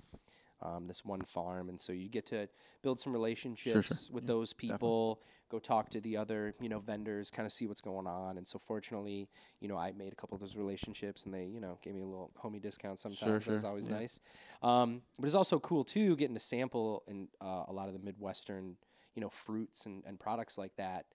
um, 0.61 0.87
this 0.87 1.03
one 1.05 1.21
farm, 1.21 1.69
and 1.69 1.79
so 1.79 1.91
you 1.93 2.09
get 2.09 2.25
to 2.27 2.47
build 2.81 2.99
some 2.99 3.13
relationships 3.13 4.09
with 4.11 4.23
Yeah, 4.23 4.27
those 4.27 4.53
people. 4.53 5.21
Go 5.49 5.59
talk 5.59 5.89
to 5.89 6.01
the 6.01 6.17
other, 6.17 6.55
you 6.59 6.69
know, 6.69 6.79
vendors, 6.79 7.29
kind 7.29 7.45
of 7.45 7.51
see 7.51 7.67
what's 7.67 7.81
going 7.81 8.07
on. 8.07 8.37
And 8.37 8.47
so, 8.47 8.57
fortunately, 8.57 9.27
you 9.59 9.67
know, 9.67 9.77
I 9.77 9.91
made 9.91 10.11
a 10.11 10.15
couple 10.15 10.35
of 10.35 10.41
those 10.41 10.57
relationships, 10.57 11.25
and 11.25 11.33
they, 11.33 11.45
you 11.45 11.59
know, 11.59 11.77
gave 11.83 11.93
me 11.93 12.01
a 12.01 12.05
little 12.05 12.31
homie 12.41 12.61
discount 12.61 12.99
sometimes. 12.99 13.45
That 13.45 13.51
was 13.53 13.63
sure, 13.63 13.69
always 13.69 13.87
yeah. 13.87 13.95
nice. 13.95 14.19
Um, 14.63 15.01
but 15.19 15.25
it's 15.25 15.35
also 15.35 15.59
cool 15.59 15.83
too, 15.83 16.15
getting 16.15 16.35
to 16.35 16.39
sample 16.39 17.03
in 17.07 17.27
uh, 17.41 17.65
a 17.67 17.73
lot 17.73 17.87
of 17.87 17.93
the 17.93 17.99
midwestern, 17.99 18.75
you 19.13 19.21
know, 19.21 19.29
fruits 19.29 19.85
and, 19.85 20.03
and 20.05 20.19
products 20.19 20.57
like 20.57 20.75
that, 20.77 21.05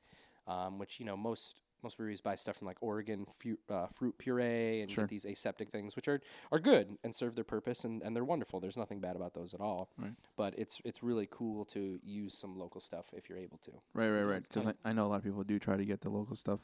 um, 0.46 0.78
which 0.78 1.00
you 1.00 1.06
know 1.06 1.16
most 1.16 1.60
most 1.82 1.96
breweries 1.96 2.20
buy 2.20 2.34
stuff 2.34 2.56
from 2.56 2.66
like 2.66 2.78
Oregon 2.80 3.26
fu- 3.38 3.58
uh, 3.68 3.86
fruit 3.88 4.16
puree 4.18 4.80
and 4.82 4.90
Sure. 4.90 5.04
get 5.04 5.08
these 5.10 5.24
aseptic 5.26 5.70
things, 5.70 5.96
which 5.96 6.08
are 6.08 6.20
are 6.52 6.58
good 6.58 6.96
and 7.04 7.14
serve 7.14 7.34
their 7.34 7.44
purpose 7.44 7.84
and, 7.84 8.02
and 8.02 8.14
they're 8.14 8.24
wonderful. 8.24 8.60
There's 8.60 8.76
nothing 8.76 9.00
bad 9.00 9.16
about 9.16 9.34
those 9.34 9.54
at 9.54 9.60
all. 9.60 9.90
Right. 9.98 10.12
But 10.36 10.58
it's 10.58 10.80
it's 10.84 11.02
really 11.02 11.28
cool 11.30 11.64
to 11.66 11.98
use 12.04 12.36
some 12.36 12.58
local 12.58 12.80
stuff 12.80 13.12
if 13.16 13.28
you're 13.28 13.38
able 13.38 13.58
to. 13.58 13.72
Right, 13.94 14.10
right, 14.10 14.24
right. 14.24 14.42
Because 14.42 14.66
I, 14.66 14.74
I 14.84 14.92
know 14.92 15.06
a 15.06 15.08
lot 15.08 15.16
of 15.16 15.24
people 15.24 15.42
do 15.44 15.58
try 15.58 15.76
to 15.76 15.84
get 15.84 16.00
the 16.00 16.10
local 16.10 16.36
stuff 16.36 16.60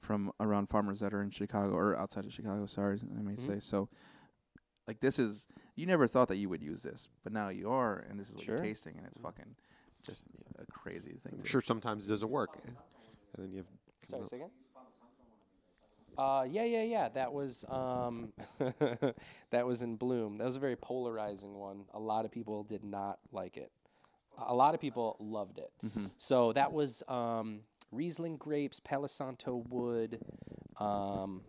from 0.00 0.32
around 0.40 0.66
farmers 0.68 1.00
that 1.00 1.14
are 1.14 1.22
in 1.22 1.30
Chicago 1.30 1.74
or 1.74 1.96
outside 1.96 2.24
of 2.24 2.32
Chicago. 2.32 2.66
Sorry, 2.66 2.98
I 3.18 3.22
may 3.22 3.32
Mhm. 3.34 3.46
say 3.46 3.60
so. 3.60 3.88
Like 4.88 4.98
this 5.00 5.18
is 5.18 5.46
you 5.76 5.86
never 5.86 6.06
thought 6.08 6.28
that 6.28 6.36
you 6.36 6.48
would 6.48 6.62
use 6.62 6.82
this, 6.82 7.08
but 7.22 7.32
now 7.32 7.48
you 7.50 7.70
are, 7.70 7.98
and 8.10 8.18
this 8.18 8.28
is 8.28 8.34
what 8.34 8.44
Sure. 8.44 8.56
you're 8.56 8.64
tasting, 8.64 8.96
and 8.98 9.06
it's 9.06 9.16
fucking 9.16 9.54
just 10.02 10.26
a 10.58 10.66
crazy 10.66 11.12
thing. 11.22 11.34
I'm 11.34 11.40
to- 11.42 11.46
sure 11.48 11.60
sometimes 11.60 12.04
it 12.04 12.08
doesn't 12.08 12.30
work. 12.30 12.58
And 12.64 12.76
then 13.38 13.52
you 13.52 13.58
have 13.58 13.66
Sorry, 14.04 14.26
say 14.26 14.36
again? 14.36 14.50
Uh, 16.18 16.44
yeah, 16.48 16.64
yeah, 16.64 16.82
yeah. 16.82 17.08
That 17.08 17.32
was 17.32 17.64
um, 17.70 18.32
that 19.50 19.66
was 19.66 19.82
in 19.82 19.96
Bloom. 19.96 20.38
That 20.38 20.44
was 20.44 20.56
a 20.56 20.60
very 20.60 20.76
polarizing 20.76 21.54
one. 21.54 21.84
A 21.94 21.98
lot 22.00 22.24
of 22.24 22.30
people 22.30 22.64
did 22.64 22.84
not 22.84 23.18
like 23.32 23.56
it. 23.56 23.70
A 24.38 24.54
lot 24.54 24.74
of 24.74 24.80
people 24.80 25.16
loved 25.20 25.58
it. 25.58 25.70
Mhm. 25.84 26.10
So 26.18 26.52
that 26.52 26.72
was 26.72 27.02
um, 27.08 27.60
Riesling 27.92 28.36
grapes, 28.36 28.80
Palo 28.80 29.06
Santo 29.06 29.64
wood. 29.68 30.20
Um, 30.78 31.42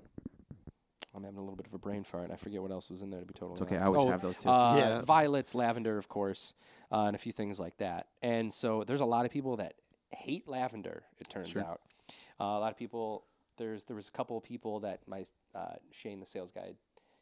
I'm 1.15 1.23
having 1.23 1.37
a 1.37 1.41
little 1.41 1.55
bit 1.55 1.67
of 1.67 1.73
a 1.73 1.77
brain 1.77 2.03
fart. 2.03 2.31
I 2.31 2.35
forget 2.35 2.61
what 2.61 2.71
else 2.71 2.89
was 2.89 3.01
in 3.01 3.09
there. 3.09 3.19
To 3.19 3.25
be 3.25 3.33
totally 3.33 3.53
It's 3.53 3.61
okay. 3.63 3.77
I 3.77 3.85
always 3.85 4.01
Oh, 4.03 4.07
have 4.09 4.21
those 4.21 4.37
too. 4.37 4.49
uh, 4.49 4.75
Yeah. 4.77 5.01
violets, 5.01 5.53
lavender, 5.53 5.97
of 5.97 6.07
course, 6.07 6.53
uh, 6.91 7.03
and 7.03 7.15
a 7.15 7.19
few 7.19 7.31
things 7.31 7.59
like 7.59 7.77
that. 7.77 8.07
And 8.21 8.51
so 8.53 8.83
there's 8.83 9.01
a 9.01 9.05
lot 9.05 9.25
of 9.25 9.31
people 9.31 9.57
that 9.57 9.73
hate 10.11 10.47
lavender. 10.47 11.03
It 11.19 11.29
turns 11.29 11.49
Sure. 11.49 11.61
out, 11.63 11.81
uh, 12.39 12.43
a 12.43 12.59
lot 12.59 12.71
of 12.71 12.77
people. 12.77 13.25
There's 13.57 13.83
there 13.83 13.95
was 13.95 14.09
a 14.09 14.11
couple 14.11 14.35
of 14.37 14.43
people 14.43 14.79
that 14.81 15.01
my 15.07 15.23
uh, 15.53 15.75
Shane, 15.91 16.19
the 16.19 16.25
sales 16.25 16.49
guy, 16.49 16.73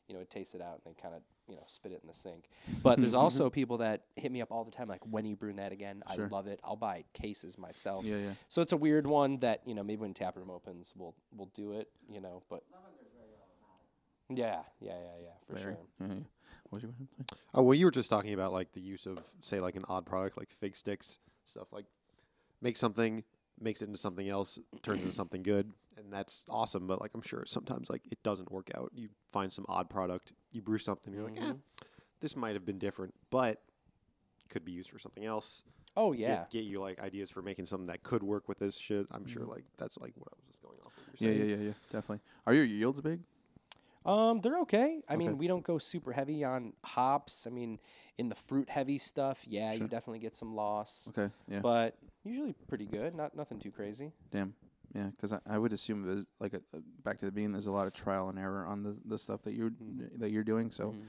you 0.08 0.14
know, 0.14 0.20
would 0.20 0.30
taste 0.30 0.56
it 0.56 0.62
out 0.62 0.80
and 0.84 0.96
they 0.96 1.02
kind 1.02 1.14
of 1.14 1.22
you 1.50 1.56
know 1.56 1.64
spit 1.68 1.92
it 1.92 2.00
in 2.02 2.08
the 2.08 2.14
sink. 2.14 2.46
But 2.82 3.00
there's 3.00 3.14
also 3.14 3.50
people 3.50 3.78
that 3.80 4.04
hit 4.16 4.32
me 4.32 4.42
up 4.42 4.52
all 4.52 4.64
the 4.64 4.72
time, 4.72 4.88
like, 4.88 5.02
when 5.06 5.26
are 5.26 5.28
you 5.28 5.36
brewing 5.36 5.58
that 5.58 5.74
again? 5.74 6.04
Sure. 6.16 6.26
I 6.26 6.30
love 6.30 6.48
it. 6.48 6.62
I'll 6.64 6.78
buy 6.78 7.04
cases 7.14 7.58
myself. 7.58 8.06
yeah, 8.06 8.16
yeah. 8.18 8.32
So 8.48 8.62
it's 8.62 8.72
a 8.72 8.78
weird 8.78 9.06
one 9.06 9.40
that 9.40 9.62
you 9.66 9.76
know 9.76 9.84
maybe 9.84 10.02
when 10.02 10.14
taproom 10.14 10.50
opens 10.50 10.94
we'll 10.96 11.16
we'll 11.36 11.52
do 11.54 11.74
it. 11.74 11.90
You 12.08 12.22
know, 12.22 12.44
but. 12.50 12.64
Yeah, 14.34 14.62
yeah, 14.80 14.94
yeah, 14.94 15.24
yeah, 15.24 15.30
for 15.46 15.54
Very. 15.54 15.76
sure. 15.76 15.78
Yeah, 16.00 16.08
yeah. 16.08 16.14
What 16.70 16.82
was 16.82 16.84
your. 16.84 16.92
Oh, 17.54 17.64
well, 17.64 17.74
you 17.74 17.86
were 17.86 17.92
just 17.92 18.10
talking 18.10 18.34
about 18.34 18.54
like 18.54 18.72
the 18.72 18.80
use 18.80 19.06
of, 19.06 19.20
say, 19.42 19.60
like 19.60 19.76
an 19.76 19.84
odd 19.90 20.06
product 20.06 20.38
like 20.38 20.50
fig 20.50 20.78
sticks, 20.78 21.20
stuff 21.44 21.68
like 21.74 21.86
make 22.62 22.78
something, 22.78 23.26
makes 23.62 23.82
it 23.82 23.86
into 23.86 23.98
something 23.98 24.28
else, 24.28 24.60
turns 24.82 25.04
into 25.04 25.14
something 25.16 25.44
good, 25.44 25.72
and 25.98 26.12
that's 26.12 26.44
awesome. 26.50 26.88
But 26.88 27.00
like, 27.02 27.12
I'm 27.14 27.22
sure 27.22 27.44
sometimes 27.46 27.90
like 27.90 28.02
it 28.12 28.22
doesn't 28.24 28.52
work 28.52 28.70
out. 28.76 28.92
You 28.94 29.10
find 29.32 29.52
some 29.52 29.66
odd 29.70 29.90
product, 29.90 30.34
you 30.52 30.62
brew 30.62 30.78
something, 30.78 31.14
you're 31.14 31.24
like, 31.24 31.38
eh, 31.42 31.54
this 32.20 32.36
might 32.36 32.54
have 32.56 32.66
been 32.66 32.80
different, 32.80 33.14
but 33.30 33.62
could 34.50 34.66
be 34.66 34.72
used 34.72 34.90
for 34.90 35.00
something 35.00 35.26
else. 35.26 35.64
Oh 35.96 36.14
yeah. 36.14 36.46
get, 36.50 36.64
you 36.64 36.80
like 36.80 37.00
ideas 37.02 37.30
for 37.30 37.42
making 37.42 37.66
something 37.66 37.88
that 37.88 38.04
could 38.04 38.24
work 38.24 38.48
with 38.48 38.60
this 38.60 38.78
shit. 38.78 39.06
I'm 39.12 39.26
sure 39.26 39.44
Mhm. 39.44 39.50
like 39.50 39.64
that's 39.78 39.98
like 39.98 40.14
what 40.16 40.30
I 40.32 40.36
was 40.38 40.46
just 40.48 40.62
going 40.62 40.78
off. 40.86 40.94
What 40.98 41.22
Yeah, 41.22 41.32
yeah, 41.32 41.44
yeah, 41.56 41.64
yeah. 41.68 41.74
Definitely. 41.90 42.22
Are 42.48 42.54
your 42.54 42.66
yields 42.66 43.02
big? 43.02 43.20
Um, 44.06 44.42
they're 44.42 44.60
okay. 44.62 45.02
I 45.08 45.14
Okay. 45.14 45.18
mean, 45.18 45.38
we 45.38 45.48
don't 45.48 45.64
go 45.64 45.78
super 45.78 46.12
heavy 46.12 46.44
on 46.44 46.74
hops. 46.84 47.46
I 47.46 47.52
mean, 47.52 47.80
in 48.18 48.30
the 48.30 48.36
fruit 48.36 48.68
heavy 48.70 48.98
stuff, 48.98 49.46
yeah, 49.48 49.74
Sure. 49.74 49.84
you 49.84 49.88
definitely 49.88 50.20
get 50.20 50.34
some 50.34 50.56
loss, 50.56 51.08
Okay. 51.10 51.32
Yeah. 51.48 51.60
but 51.60 51.96
usually 52.24 52.54
pretty 52.68 52.86
good. 52.86 53.16
Not 53.16 53.36
nothing 53.36 53.60
too 53.60 53.72
crazy. 53.72 54.12
Damn. 54.32 54.54
Yeah, 54.94 55.06
because 55.16 55.32
I, 55.34 55.40
I 55.48 55.58
would 55.58 55.72
assume 55.74 56.04
there's 56.04 56.26
like 56.40 56.54
a, 56.54 56.60
back 57.04 57.18
to 57.20 57.26
the 57.26 57.32
beginning. 57.32 57.54
There's 57.54 57.68
a 57.68 57.72
lot 57.72 57.88
of 57.88 57.94
trial 57.94 58.28
and 58.30 58.38
error 58.38 58.66
on 58.66 58.84
the, 58.84 58.98
the 59.06 59.18
stuff 59.18 59.42
that 59.44 59.54
you're 59.54 59.70
Mhm. 59.72 60.20
that 60.20 60.32
you're 60.32 60.44
doing. 60.44 60.70
So 60.70 60.88
Mhm. 60.92 61.04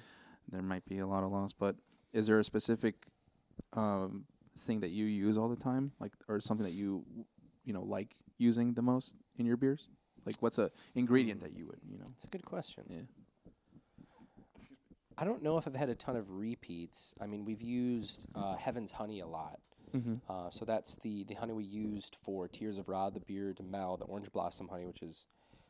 there 0.51 0.63
might 0.63 0.85
be 0.87 0.99
a 0.99 1.07
lot 1.07 1.25
of 1.25 1.33
loss. 1.33 1.53
But 1.53 1.77
is 2.13 2.27
there 2.27 2.39
a 2.39 2.45
specific 2.45 2.95
um, 3.73 4.25
thing 4.59 4.81
that 4.81 4.91
you 4.91 5.07
use 5.07 5.37
all 5.37 5.49
the 5.49 5.57
time, 5.57 5.93
like 5.99 6.13
or 6.29 6.41
something 6.41 6.65
that 6.65 6.75
you 6.75 7.05
you 7.65 7.73
know 7.73 7.83
like 7.83 8.15
using 8.39 8.73
the 8.73 8.83
most 8.83 9.17
in 9.37 9.47
your 9.47 9.57
beers? 9.57 9.89
Like 10.25 10.37
what's 10.41 10.59
a 10.59 10.71
ingredient 10.95 11.41
that 11.41 11.53
you 11.53 11.67
would 11.67 11.81
you 11.91 11.99
know? 11.99 12.07
It's 12.15 12.25
a 12.25 12.29
good 12.29 12.45
question. 12.45 12.85
Yeah. 12.89 13.01
I 15.19 15.25
don't 15.25 15.43
know 15.43 15.59
if 15.59 15.67
I've 15.67 15.77
had 15.77 15.89
a 15.91 15.95
ton 15.95 16.17
of 16.17 16.31
repeats. 16.31 17.15
I 17.21 17.27
mean, 17.27 17.45
we've 17.45 17.61
used 17.63 18.27
uh, 18.35 18.55
Heaven's 18.57 18.91
Honey 18.91 19.21
a 19.21 19.27
lot. 19.27 19.59
Mhm. 19.95 20.21
Uh, 20.29 20.51
so 20.51 20.65
that's 20.65 20.97
the 20.97 21.25
the 21.25 21.35
honey 21.35 21.53
we 21.53 21.65
used 21.65 22.17
for 22.17 22.49
Tears 22.49 22.79
of 22.79 22.89
Ra, 22.89 23.11
the 23.11 23.21
Bière 23.21 23.55
de 23.55 23.63
Miel, 23.63 23.97
the 23.97 24.05
Orange 24.07 24.31
Blossom 24.33 24.69
honey, 24.69 24.87
which 24.87 25.03
is 25.03 25.27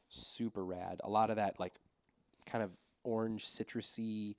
super 0.08 0.64
rad. 0.64 1.00
A 1.04 1.10
lot 1.10 1.30
of 1.30 1.36
that 1.36 1.58
like 1.58 1.80
kind 2.46 2.62
of 2.64 2.70
orange 3.04 3.46
citrusy 3.46 4.36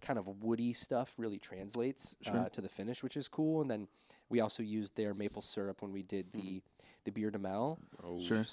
kind 0.00 0.18
of 0.18 0.28
woody 0.42 0.72
stuff 0.72 1.14
really 1.18 1.38
translates 1.38 2.16
Sure. 2.22 2.36
uh, 2.36 2.48
to 2.50 2.60
the 2.60 2.68
finish, 2.68 3.02
which 3.02 3.16
is 3.16 3.28
cool. 3.28 3.60
And 3.60 3.70
then 3.70 3.88
we 4.30 4.40
also 4.40 4.62
used 4.62 4.96
their 4.96 5.12
maple 5.12 5.42
syrup 5.42 5.82
when 5.82 5.92
we 5.92 6.02
did 6.02 6.32
the 6.32 6.62
the 7.04 7.10
bière 7.10 7.32
de 7.32 7.38
miel. 7.38 7.78
Oh, 8.04 8.20
Sure. 8.20 8.44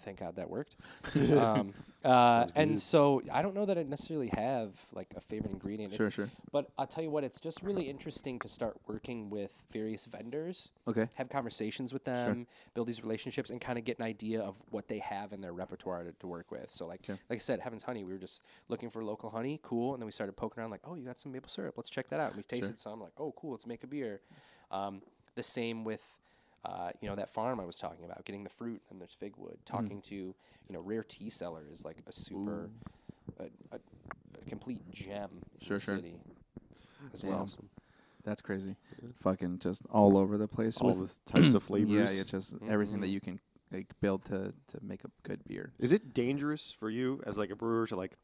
Thank 0.00 0.18
God 0.18 0.34
that 0.34 0.50
worked. 0.50 0.74
um, 1.38 1.72
uh, 2.04 2.46
and 2.56 2.76
so 2.76 3.22
I 3.32 3.40
don't 3.40 3.54
know 3.54 3.64
that 3.66 3.78
I 3.78 3.84
necessarily 3.84 4.30
have 4.36 4.80
like 4.92 5.14
a 5.16 5.20
favorite 5.20 5.52
ingredient. 5.52 5.94
Sure, 5.94 6.06
It's- 6.06 6.14
sure. 6.14 6.28
But 6.50 6.70
I'll 6.76 6.88
tell 6.88 7.04
you 7.04 7.10
what, 7.10 7.22
it's 7.22 7.38
just 7.40 7.62
really 7.62 7.88
interesting 7.88 8.38
to 8.40 8.48
start 8.48 8.76
working 8.88 9.30
with 9.30 9.64
various 9.70 10.06
vendors, 10.06 10.72
Okay. 10.88 11.06
have 11.14 11.28
conversations 11.30 11.92
with 11.92 12.04
them, 12.04 12.34
sure. 12.34 12.46
build 12.74 12.88
these 12.88 13.02
relationships, 13.02 13.50
and 13.50 13.60
kind 13.60 13.78
of 13.78 13.84
get 13.84 13.98
an 14.00 14.04
idea 14.04 14.40
of 14.40 14.56
what 14.70 14.88
they 14.88 14.98
have 14.98 15.32
in 15.32 15.40
their 15.40 15.52
repertoire 15.52 16.02
to, 16.02 16.12
to 16.12 16.26
work 16.26 16.50
with. 16.50 16.68
So 16.70 16.86
like, 16.86 17.00
Okay. 17.08 17.18
like 17.30 17.38
I 17.38 17.40
said, 17.40 17.60
Heaven's 17.60 17.84
Honey, 17.84 18.02
we 18.02 18.12
were 18.12 18.18
just 18.18 18.42
looking 18.68 18.90
for 18.90 19.04
local 19.04 19.30
honey, 19.30 19.60
cool, 19.62 19.94
and 19.94 20.02
then 20.02 20.06
we 20.06 20.12
started 20.12 20.32
poking 20.36 20.60
around, 20.60 20.70
like, 20.70 20.82
oh, 20.84 20.96
you 20.96 21.04
got 21.06 21.18
some 21.20 21.30
maple 21.30 21.48
syrup, 21.48 21.74
let's 21.76 21.88
check 21.90 22.08
that 22.10 22.18
out. 22.18 22.28
And 22.28 22.36
we 22.36 22.42
tasted 22.42 22.78
some, 22.78 23.00
like, 23.00 23.12
oh, 23.18 23.32
cool, 23.36 23.52
let's 23.52 23.66
make 23.66 23.84
a 23.84 23.86
beer. 23.86 24.20
Um, 24.72 25.02
the 25.34 25.42
same 25.42 25.84
with. 25.84 26.02
Uh, 26.64 26.92
you 27.00 27.08
know 27.08 27.16
that 27.16 27.28
farm 27.28 27.58
I 27.58 27.64
was 27.64 27.74
talking 27.74 28.04
about, 28.04 28.24
getting 28.24 28.44
the 28.44 28.48
fruit, 28.50 28.80
and 28.88 29.00
there's 29.00 29.16
figwood. 29.20 29.56
Mm. 29.56 29.64
Talking 29.64 30.00
to 30.02 30.14
you 30.14 30.34
know 30.70 30.78
rare 30.78 31.02
tea 31.02 31.28
cellar 31.28 31.64
is 31.72 31.84
like 31.84 31.96
a 32.06 32.12
super, 32.12 32.70
a, 33.40 33.46
a, 33.72 33.76
a 33.76 34.48
complete 34.48 34.88
gem 34.92 35.28
in 35.32 35.66
Sure, 35.66 35.78
the 35.78 35.84
sure. 35.84 35.96
city. 35.96 36.14
As 37.12 37.20
That's 37.20 37.24
well. 37.32 37.40
awesome. 37.40 37.68
That's 38.24 38.40
crazy. 38.40 38.76
Fucking 39.18 39.58
just 39.58 39.82
all 39.90 40.16
over 40.16 40.38
the 40.38 40.46
place 40.46 40.78
All 40.80 40.94
with 40.96 41.18
the 41.26 41.32
types 41.32 41.54
of 41.54 41.62
flavors. 41.64 41.90
Yeah, 42.12 42.16
yeah, 42.16 42.22
just 42.22 42.54
everything 42.68 43.00
that 43.00 43.08
you 43.08 43.20
can 43.20 43.40
like 43.72 43.88
build 44.00 44.24
to 44.26 44.52
to 44.68 44.78
make 44.82 45.02
a 45.04 45.10
good 45.24 45.40
beer. 45.48 45.72
Is 45.80 45.92
it 45.92 46.14
dangerous 46.14 46.70
for 46.70 46.90
you 46.90 47.20
as 47.26 47.38
like 47.38 47.50
a 47.50 47.56
brewer 47.56 47.88
to 47.88 47.96
like 47.96 48.16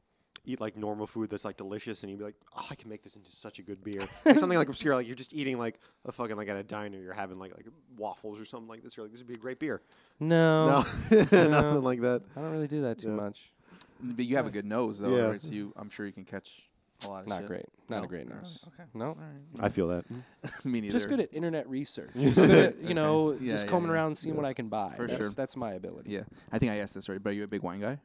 eat 0.49 0.61
like 0.61 0.77
normal 0.77 1.07
food 1.07 1.31
that's 1.31 1.45
like 1.45 1.57
delicious 1.57 2.03
and 2.03 2.11
you'd 2.11 2.19
be 2.19 2.25
like, 2.25 2.37
oh, 2.57 2.67
I 2.71 2.75
can 2.75 2.89
make 2.89 3.03
this 3.03 3.17
into 3.17 3.31
such 3.33 3.59
a 3.59 3.63
good 3.63 3.83
beer? 3.85 4.01
like 4.25 4.39
something 4.39 4.59
like 4.59 4.69
obscure, 4.69 4.95
like 4.95 5.07
you're 5.07 5.17
just 5.17 5.35
eating 5.35 5.59
like 5.59 5.79
a 6.07 6.13
fucking 6.13 6.37
like 6.37 6.49
at 6.49 6.57
a 6.57 6.63
diner, 6.63 6.99
you're 6.99 7.13
having 7.13 7.39
like 7.39 7.53
like 7.57 7.67
waffles 7.97 8.41
or 8.41 8.45
something 8.45 8.69
like 8.69 8.83
this. 8.83 8.97
You're 8.97 9.05
like, 9.07 9.13
this 9.13 9.21
would 9.21 9.29
be 9.29 9.35
a 9.35 9.39
great 9.39 9.59
beer. 9.59 9.83
No, 10.21 10.85
no, 11.11 11.27
No. 11.33 11.49
nothing 11.49 11.83
like 11.83 12.01
that. 12.01 12.23
I 12.37 12.41
don't 12.41 12.53
really 12.53 12.69
do 12.69 12.83
that 12.83 12.99
too 12.99 13.09
Yeah. 13.09 13.15
much. 13.15 13.53
But 14.01 14.25
you 14.25 14.37
have 14.37 14.47
a 14.47 14.51
good 14.51 14.65
nose 14.67 14.99
though, 14.99 15.15
Yeah. 15.17 15.29
right? 15.31 15.41
So 15.43 15.51
you, 15.51 15.73
I'm 15.77 15.91
sure 15.91 16.07
you 16.07 16.13
can 16.13 16.25
catch 16.25 16.69
a 17.05 17.09
lot 17.09 17.23
of 17.23 17.29
Not 17.29 17.41
shit. 17.43 17.49
great. 17.49 17.67
Not 17.89 17.99
No? 17.99 18.05
a 18.05 18.07
great 18.09 18.27
Not 18.27 18.35
really? 18.37 18.43
nose. 18.43 18.65
Okay. 18.75 18.89
No. 18.95 19.07
All 19.07 19.15
right. 19.17 19.65
I 19.65 19.69
feel 19.69 19.89
that. 19.89 20.05
Me 20.65 20.81
neither. 20.81 20.93
Just 20.93 21.09
good 21.09 21.21
at 21.21 21.33
internet 21.33 21.69
research. 21.69 22.11
Just 22.17 22.37
good 22.37 22.51
at, 22.51 22.83
you 22.83 22.95
know, 22.95 23.33
Yeah, 23.41 23.53
just 23.53 23.67
yeah, 23.67 23.71
combing 23.71 23.91
yeah. 23.91 23.95
around 23.97 24.17
seeing 24.17 24.37
what 24.37 24.45
I 24.45 24.53
can 24.53 24.69
buy. 24.69 24.95
For 24.97 25.07
that's, 25.07 25.19
sure. 25.21 25.31
That's 25.31 25.57
my 25.57 25.73
ability. 25.73 26.11
Yeah, 26.11 26.23
I 26.53 26.59
think 26.59 26.73
I 26.73 26.79
asked 26.79 26.95
this 26.95 27.09
already. 27.09 27.23
But 27.23 27.31
are 27.31 27.35
you 27.35 27.45
a 27.45 27.49
big 27.49 27.63
wine 27.63 27.81
guy? 27.81 27.99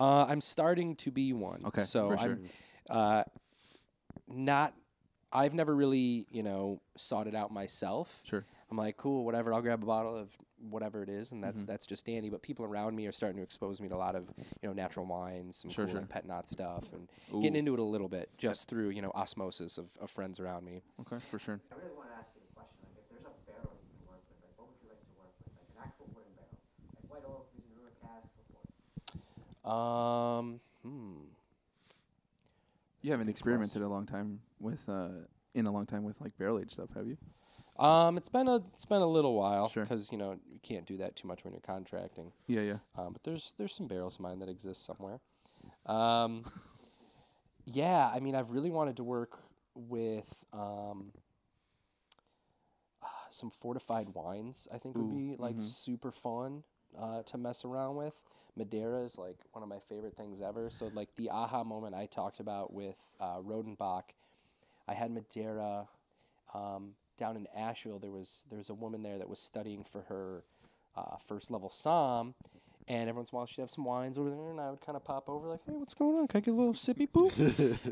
Uh, 0.00 0.24
I'm 0.24 0.40
starting 0.40 0.96
to 0.96 1.10
be 1.10 1.32
one. 1.34 1.60
Okay, 1.66 1.82
So 1.82 2.08
for 2.08 2.18
sure. 2.18 2.26
I'm 2.32 2.40
uh, 2.88 3.22
not. 4.28 4.74
I've 5.32 5.54
never 5.54 5.76
really, 5.76 6.26
you 6.32 6.42
know, 6.42 6.80
sought 6.96 7.28
it 7.28 7.36
out 7.36 7.52
myself. 7.52 8.22
Sure. 8.24 8.44
I'm 8.70 8.76
like, 8.76 8.96
cool, 8.96 9.24
whatever. 9.24 9.52
I'll 9.54 9.62
grab 9.62 9.82
a 9.82 9.86
bottle 9.86 10.16
of 10.16 10.30
whatever 10.70 11.02
it 11.02 11.08
is, 11.08 11.30
and 11.32 11.40
Mm-hmm. 11.40 11.50
that's 11.50 11.64
that's 11.64 11.86
just 11.86 12.06
dandy. 12.06 12.30
But 12.30 12.42
people 12.42 12.64
around 12.64 12.96
me 12.96 13.06
are 13.06 13.12
starting 13.12 13.36
to 13.36 13.42
expose 13.42 13.80
me 13.80 13.88
to 13.88 13.94
a 13.94 13.96
lot 13.96 14.16
of, 14.16 14.24
you 14.38 14.68
know, 14.68 14.72
natural 14.72 15.06
wines, 15.06 15.56
some 15.58 15.70
Sure, 15.70 15.84
cool 15.84 15.92
sure. 15.92 16.00
like 16.00 16.08
pet 16.08 16.26
nat 16.26 16.48
stuff, 16.48 16.92
and 16.94 17.06
getting 17.42 17.56
into 17.56 17.74
it 17.74 17.78
a 17.80 17.82
little 17.84 18.08
bit 18.08 18.28
just 18.38 18.68
through, 18.68 18.88
you 18.90 19.02
know, 19.02 19.12
osmosis 19.14 19.78
of, 19.78 19.90
of 20.00 20.10
friends 20.10 20.40
around 20.40 20.64
me. 20.64 20.80
Okay, 21.02 21.18
for 21.30 21.38
sure. 21.38 21.60
I 21.70 21.76
really 21.78 21.94
want 21.94 22.08
to 22.10 22.16
ask 22.18 22.30
you 22.34 22.40
a 22.42 22.54
question. 22.58 22.82
Like, 22.90 22.98
if 22.98 23.06
there's 23.12 23.26
a 23.28 23.34
barrel 23.46 23.70
you 23.78 23.86
can 23.86 24.02
work 24.10 24.22
with, 24.26 24.40
like, 24.42 24.54
what 24.58 24.66
would 24.66 24.78
you 24.82 24.88
like 24.90 24.98
to 24.98 25.14
work 25.20 25.30
with? 25.38 25.52
Like 25.54 25.68
an 25.70 25.78
actual 25.86 26.06
wooden 26.10 26.32
barrel, 26.34 26.58
like 26.98 27.06
white 27.06 27.26
oak, 27.28 27.46
using 27.54 27.70
river 27.78 27.94
cast, 28.02 28.26
so 28.34 28.42
forth. 28.50 28.66
Um, 29.64 30.60
hmm. 30.82 31.20
You 33.02 33.10
That's 33.10 33.12
haven't 33.12 33.26
good 33.26 33.30
experimented 33.30 33.82
a 33.82 33.88
long 33.88 34.06
time 34.06 34.40
with 34.60 34.88
uh 34.88 35.26
in 35.54 35.66
a 35.66 35.72
long 35.72 35.86
time 35.86 36.04
with 36.04 36.20
like 36.20 36.36
barrel 36.38 36.58
aged 36.58 36.72
stuff, 36.72 36.90
have 36.94 37.06
you? 37.06 37.16
Um, 37.78 38.16
it's 38.16 38.28
been 38.28 38.48
a 38.48 38.56
it's 38.74 38.84
been 38.84 39.02
a 39.02 39.06
little 39.06 39.34
while 39.34 39.68
Sure. 39.68 39.84
because 39.84 40.12
you 40.12 40.18
know 40.18 40.38
you 40.52 40.58
can't 40.62 40.86
do 40.86 40.96
that 40.98 41.16
too 41.16 41.26
much 41.28 41.44
when 41.44 41.52
you're 41.52 41.60
contracting. 41.60 42.32
Yeah, 42.46 42.62
yeah. 42.62 42.78
Um, 42.96 43.12
but 43.12 43.22
there's 43.22 43.54
there's 43.58 43.74
some 43.74 43.86
barrels 43.88 44.16
of 44.16 44.20
mine 44.20 44.38
that 44.40 44.48
exist 44.48 44.84
somewhere. 44.84 45.20
Um, 45.86 46.44
yeah, 47.64 48.10
I 48.12 48.20
mean 48.20 48.34
I've 48.34 48.50
really 48.50 48.70
wanted 48.70 48.96
to 48.96 49.04
work 49.04 49.38
with 49.74 50.44
um, 50.52 51.12
uh, 53.02 53.06
some 53.30 53.50
fortified 53.50 54.08
wines. 54.10 54.68
I 54.72 54.78
think 54.78 54.98
would 54.98 55.08
Ooh, 55.08 55.08
be 55.08 55.36
like 55.38 55.56
mhm. 55.56 55.64
super 55.64 56.10
fun 56.10 56.64
uh, 56.98 57.22
to 57.22 57.38
mess 57.38 57.64
around 57.64 57.96
with. 57.96 58.22
Madeira 58.56 59.00
is 59.00 59.16
like 59.16 59.38
one 59.52 59.62
of 59.62 59.68
my 59.68 59.78
favorite 59.88 60.16
things 60.16 60.40
ever. 60.40 60.70
So 60.70 60.90
like 60.94 61.08
the 61.16 61.30
aha 61.30 61.64
moment 61.64 61.94
I 61.94 62.06
talked 62.06 62.40
about 62.40 62.72
with 62.72 62.98
uh, 63.20 63.38
Rodenbach, 63.38 64.10
I 64.88 64.94
had 64.94 65.10
Madeira 65.10 65.88
um, 66.54 66.90
down 67.16 67.36
in 67.36 67.46
Asheville. 67.56 67.98
There 67.98 68.10
was 68.10 68.44
there 68.48 68.58
was 68.58 68.70
a 68.70 68.74
woman 68.74 69.02
there 69.02 69.18
that 69.18 69.28
was 69.28 69.38
studying 69.38 69.84
for 69.84 70.02
her 70.02 70.44
uh, 70.96 71.16
first 71.26 71.50
level 71.50 71.68
somm. 71.68 72.34
And 72.88 73.08
every 73.08 73.18
once 73.18 73.30
in 73.30 73.36
a 73.36 73.38
while, 73.38 73.46
she'd 73.46 73.60
have 73.60 73.70
some 73.70 73.84
wines 73.84 74.18
over 74.18 74.30
there, 74.30 74.50
and 74.50 74.60
I 74.60 74.70
would 74.70 74.80
kind 74.80 74.96
of 74.96 75.04
pop 75.04 75.28
over, 75.28 75.46
like, 75.46 75.60
"Hey, 75.64 75.74
what's 75.76 75.94
going 75.94 76.16
on? 76.18 76.26
Can 76.26 76.38
I 76.38 76.40
get 76.40 76.50
a 76.50 76.56
little 76.56 76.74
sippy 76.74 77.06
poop?" 77.08 77.32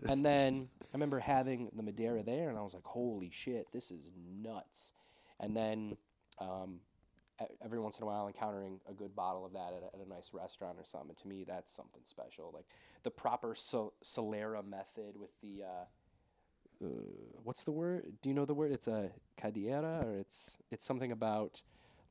and 0.08 0.26
then 0.26 0.68
I 0.82 0.86
remember 0.92 1.20
having 1.20 1.70
the 1.76 1.84
Madeira 1.84 2.24
there, 2.24 2.48
and 2.48 2.58
I 2.58 2.62
was 2.62 2.74
like, 2.74 2.84
"Holy 2.84 3.30
shit, 3.30 3.68
this 3.72 3.92
is 3.92 4.10
nuts!" 4.42 4.92
And 5.38 5.56
then 5.56 5.96
um, 6.40 6.80
every 7.64 7.78
once 7.78 7.98
in 7.98 8.04
a 8.04 8.06
while, 8.06 8.26
encountering 8.26 8.80
a 8.88 8.92
good 8.92 9.14
bottle 9.14 9.44
of 9.44 9.52
that 9.52 9.72
at 9.76 9.82
a, 9.82 10.00
at 10.00 10.06
a 10.06 10.08
nice 10.08 10.30
restaurant 10.32 10.78
or 10.78 10.84
something. 10.84 11.14
To 11.22 11.28
me, 11.28 11.44
that's 11.44 11.72
something 11.72 12.02
special. 12.04 12.50
Like 12.54 12.66
the 13.02 13.10
proper 13.10 13.54
sol- 13.54 13.94
Solera 14.02 14.66
method 14.66 15.16
with 15.18 15.30
the 15.40 15.64
uh, 15.64 15.84
uh, 16.84 16.88
what's 17.42 17.64
the 17.64 17.72
word? 17.72 18.04
Do 18.22 18.28
you 18.28 18.34
know 18.34 18.44
the 18.44 18.54
word? 18.54 18.72
It's 18.72 18.88
a 18.88 19.10
cadiera, 19.40 20.04
or 20.04 20.18
it's 20.18 20.58
it's 20.70 20.84
something 20.84 21.12
about 21.12 21.60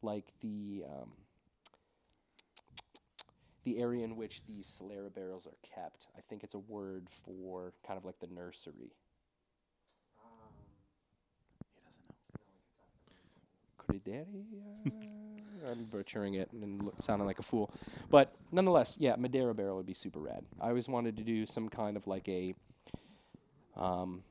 like 0.02 0.26
the 0.42 0.84
um, 0.90 1.12
the 3.64 3.80
area 3.80 4.04
in 4.04 4.16
which 4.16 4.46
these 4.46 4.66
Solera 4.68 5.14
barrels 5.14 5.48
are 5.48 5.58
kept. 5.62 6.08
I 6.18 6.22
think 6.22 6.44
it's 6.44 6.54
a 6.54 6.60
word 6.60 7.08
for 7.10 7.74
kind 7.86 7.98
of 7.98 8.06
like 8.06 8.20
the 8.20 8.28
nursery. 8.28 8.94
Crideria? 13.90 14.26
I'm 15.70 15.84
butchering 15.92 16.36
it 16.36 16.50
and 16.54 16.82
lo- 16.84 16.94
sounding 17.00 17.26
like 17.28 17.40
a 17.40 17.44
fool. 17.44 17.72
But 18.10 18.34
nonetheless, 18.52 18.96
yeah, 19.00 19.16
Madeira 19.18 19.54
barrel 19.54 19.78
would 19.78 19.86
be 19.86 19.94
super 19.94 20.20
rad. 20.20 20.46
I 20.62 20.70
always 20.70 20.88
wanted 20.88 21.18
to 21.18 21.24
do 21.24 21.46
some 21.46 21.68
kind 21.68 21.98
of 21.98 22.06
like 22.08 22.28
a, 22.30 22.54
um, 23.76 24.24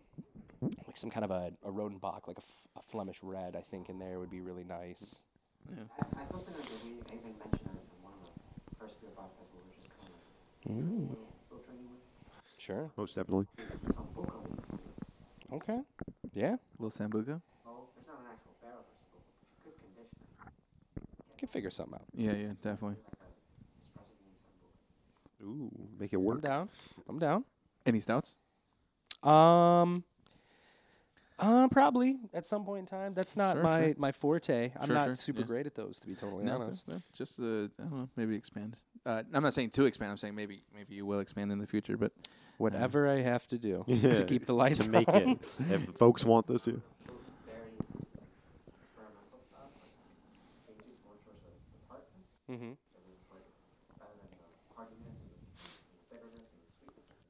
like 0.62 0.96
some 0.96 1.10
kind 1.10 1.24
of 1.24 1.30
a, 1.30 1.52
a 1.64 1.70
Rodenbach, 1.70 2.26
like 2.26 2.38
a, 2.38 2.42
F- 2.42 2.68
a 2.78 2.82
Flemish 2.82 3.22
red, 3.22 3.56
I 3.56 3.60
think, 3.60 3.88
in 3.88 3.98
there 3.98 4.18
would 4.18 4.30
be 4.30 4.40
really 4.40 4.64
nice. 4.64 5.22
I 5.68 5.74
had 6.20 6.30
something 6.30 6.54
that 6.54 6.70
we 6.84 6.90
I 7.10 7.14
even 7.18 7.34
mentioned 7.38 7.74
it 7.74 7.84
in 7.90 8.02
one 8.04 8.12
of 8.14 8.30
the 8.70 8.76
first 8.78 9.00
beer 9.00 9.10
podcasts 9.18 9.50
we 9.52 9.58
were 9.66 9.74
just 9.74 9.90
kind 9.98 10.14
of 10.14 10.62
training 10.62 11.08
with, 11.10 11.18
still 11.44 11.58
training 11.58 11.90
with 11.90 12.00
Sure. 12.56 12.90
Most 12.96 13.14
definitely. 13.16 13.46
some 13.92 14.06
Buka 14.16 14.38
leaves. 14.46 14.82
Okay. 15.52 15.80
Yeah. 16.34 16.54
A 16.54 16.82
little 16.82 16.90
sambuca. 16.94 17.42
Well, 17.66 17.90
there's 17.96 18.06
not 18.06 18.20
an 18.22 18.30
actual 18.30 18.54
barrel 18.62 18.86
for 18.86 18.94
sambuca, 18.94 19.18
but 19.18 19.66
you 19.66 19.72
could 19.74 19.74
condition 19.82 20.18
it. 20.22 21.25
Can 21.38 21.48
figure 21.48 21.70
something 21.70 21.94
out. 21.94 22.02
Yeah, 22.14 22.32
yeah, 22.32 22.52
definitely. 22.62 22.96
Like 23.04 23.14
a 23.20 23.80
espresso 23.80 24.16
bean 24.18 24.32
sambuca. 24.40 25.44
Ooh, 25.46 25.88
make 25.98 26.12
it 26.12 26.16
work. 26.16 26.36
I'm 26.36 26.40
work. 26.40 26.44
down. 26.44 26.68
I'm 27.08 27.18
down. 27.18 27.44
Any 27.84 28.00
stouts? 28.00 28.36
Um. 29.22 30.04
Uh, 31.38 31.68
probably 31.68 32.16
at 32.32 32.46
some 32.46 32.64
point 32.64 32.80
in 32.80 32.86
time. 32.86 33.12
That's 33.12 33.36
not 33.36 33.56
Sure, 33.56 33.62
my, 33.62 33.84
sure. 33.88 33.94
my 33.98 34.10
forte. 34.10 34.72
I'm 34.80 34.86
Sure, 34.86 34.94
not 34.94 35.08
sure, 35.08 35.16
super 35.16 35.40
yeah. 35.40 35.46
great 35.46 35.66
at 35.66 35.74
those, 35.74 36.00
to 36.00 36.06
be 36.06 36.14
totally 36.14 36.44
No, 36.44 36.54
honest. 36.62 36.88
no, 36.88 36.96
just 37.12 37.38
uh, 37.38 37.44
I 37.44 37.68
don't 37.78 37.92
know, 37.92 38.08
maybe 38.16 38.34
expand. 38.34 38.78
Uh, 39.04 39.22
I'm 39.34 39.42
not 39.42 39.52
saying 39.52 39.68
to 39.72 39.84
expand. 39.84 40.10
I'm 40.12 40.16
saying 40.16 40.34
maybe 40.34 40.62
maybe 40.74 40.94
you 40.94 41.04
will 41.04 41.20
expand 41.20 41.52
in 41.52 41.58
the 41.58 41.66
future, 41.66 41.98
but 41.98 42.10
Whatever 42.56 43.06
I 43.06 43.20
have 43.20 43.46
to 43.48 43.58
do 43.58 43.84
Yeah, 43.86 44.14
to 44.14 44.24
keep 44.24 44.46
the 44.46 44.54
lights 44.54 44.86
to 44.86 44.90
make 44.90 45.08
on. 45.10 45.14
it. 45.32 45.38
If 45.70 45.82
folks 45.98 46.24
want 46.24 46.46
this, 46.46 46.66
yeah. 46.66 46.72
Very 47.44 47.68
experimental 48.80 49.36
stuff. 49.44 49.68
Like, 49.76 50.80
ages 50.80 50.96
more 51.04 51.20
towards 51.20 51.44
the, 51.44 51.52
the 51.52 51.80
tartness. 51.84 52.24
hmm 52.24 52.32
I 52.32 52.32
mean, 52.32 52.32
like, 52.32 52.32
rather 52.32 52.32
than 52.32 52.32
the 52.32 52.32
hardiness 52.32 52.32
and 52.32 52.32
the, 52.32 52.32
the 52.32 52.32
bitterness 52.32 52.32
and 52.32 52.32
the 52.32 52.35
sweetness. 52.46 52.76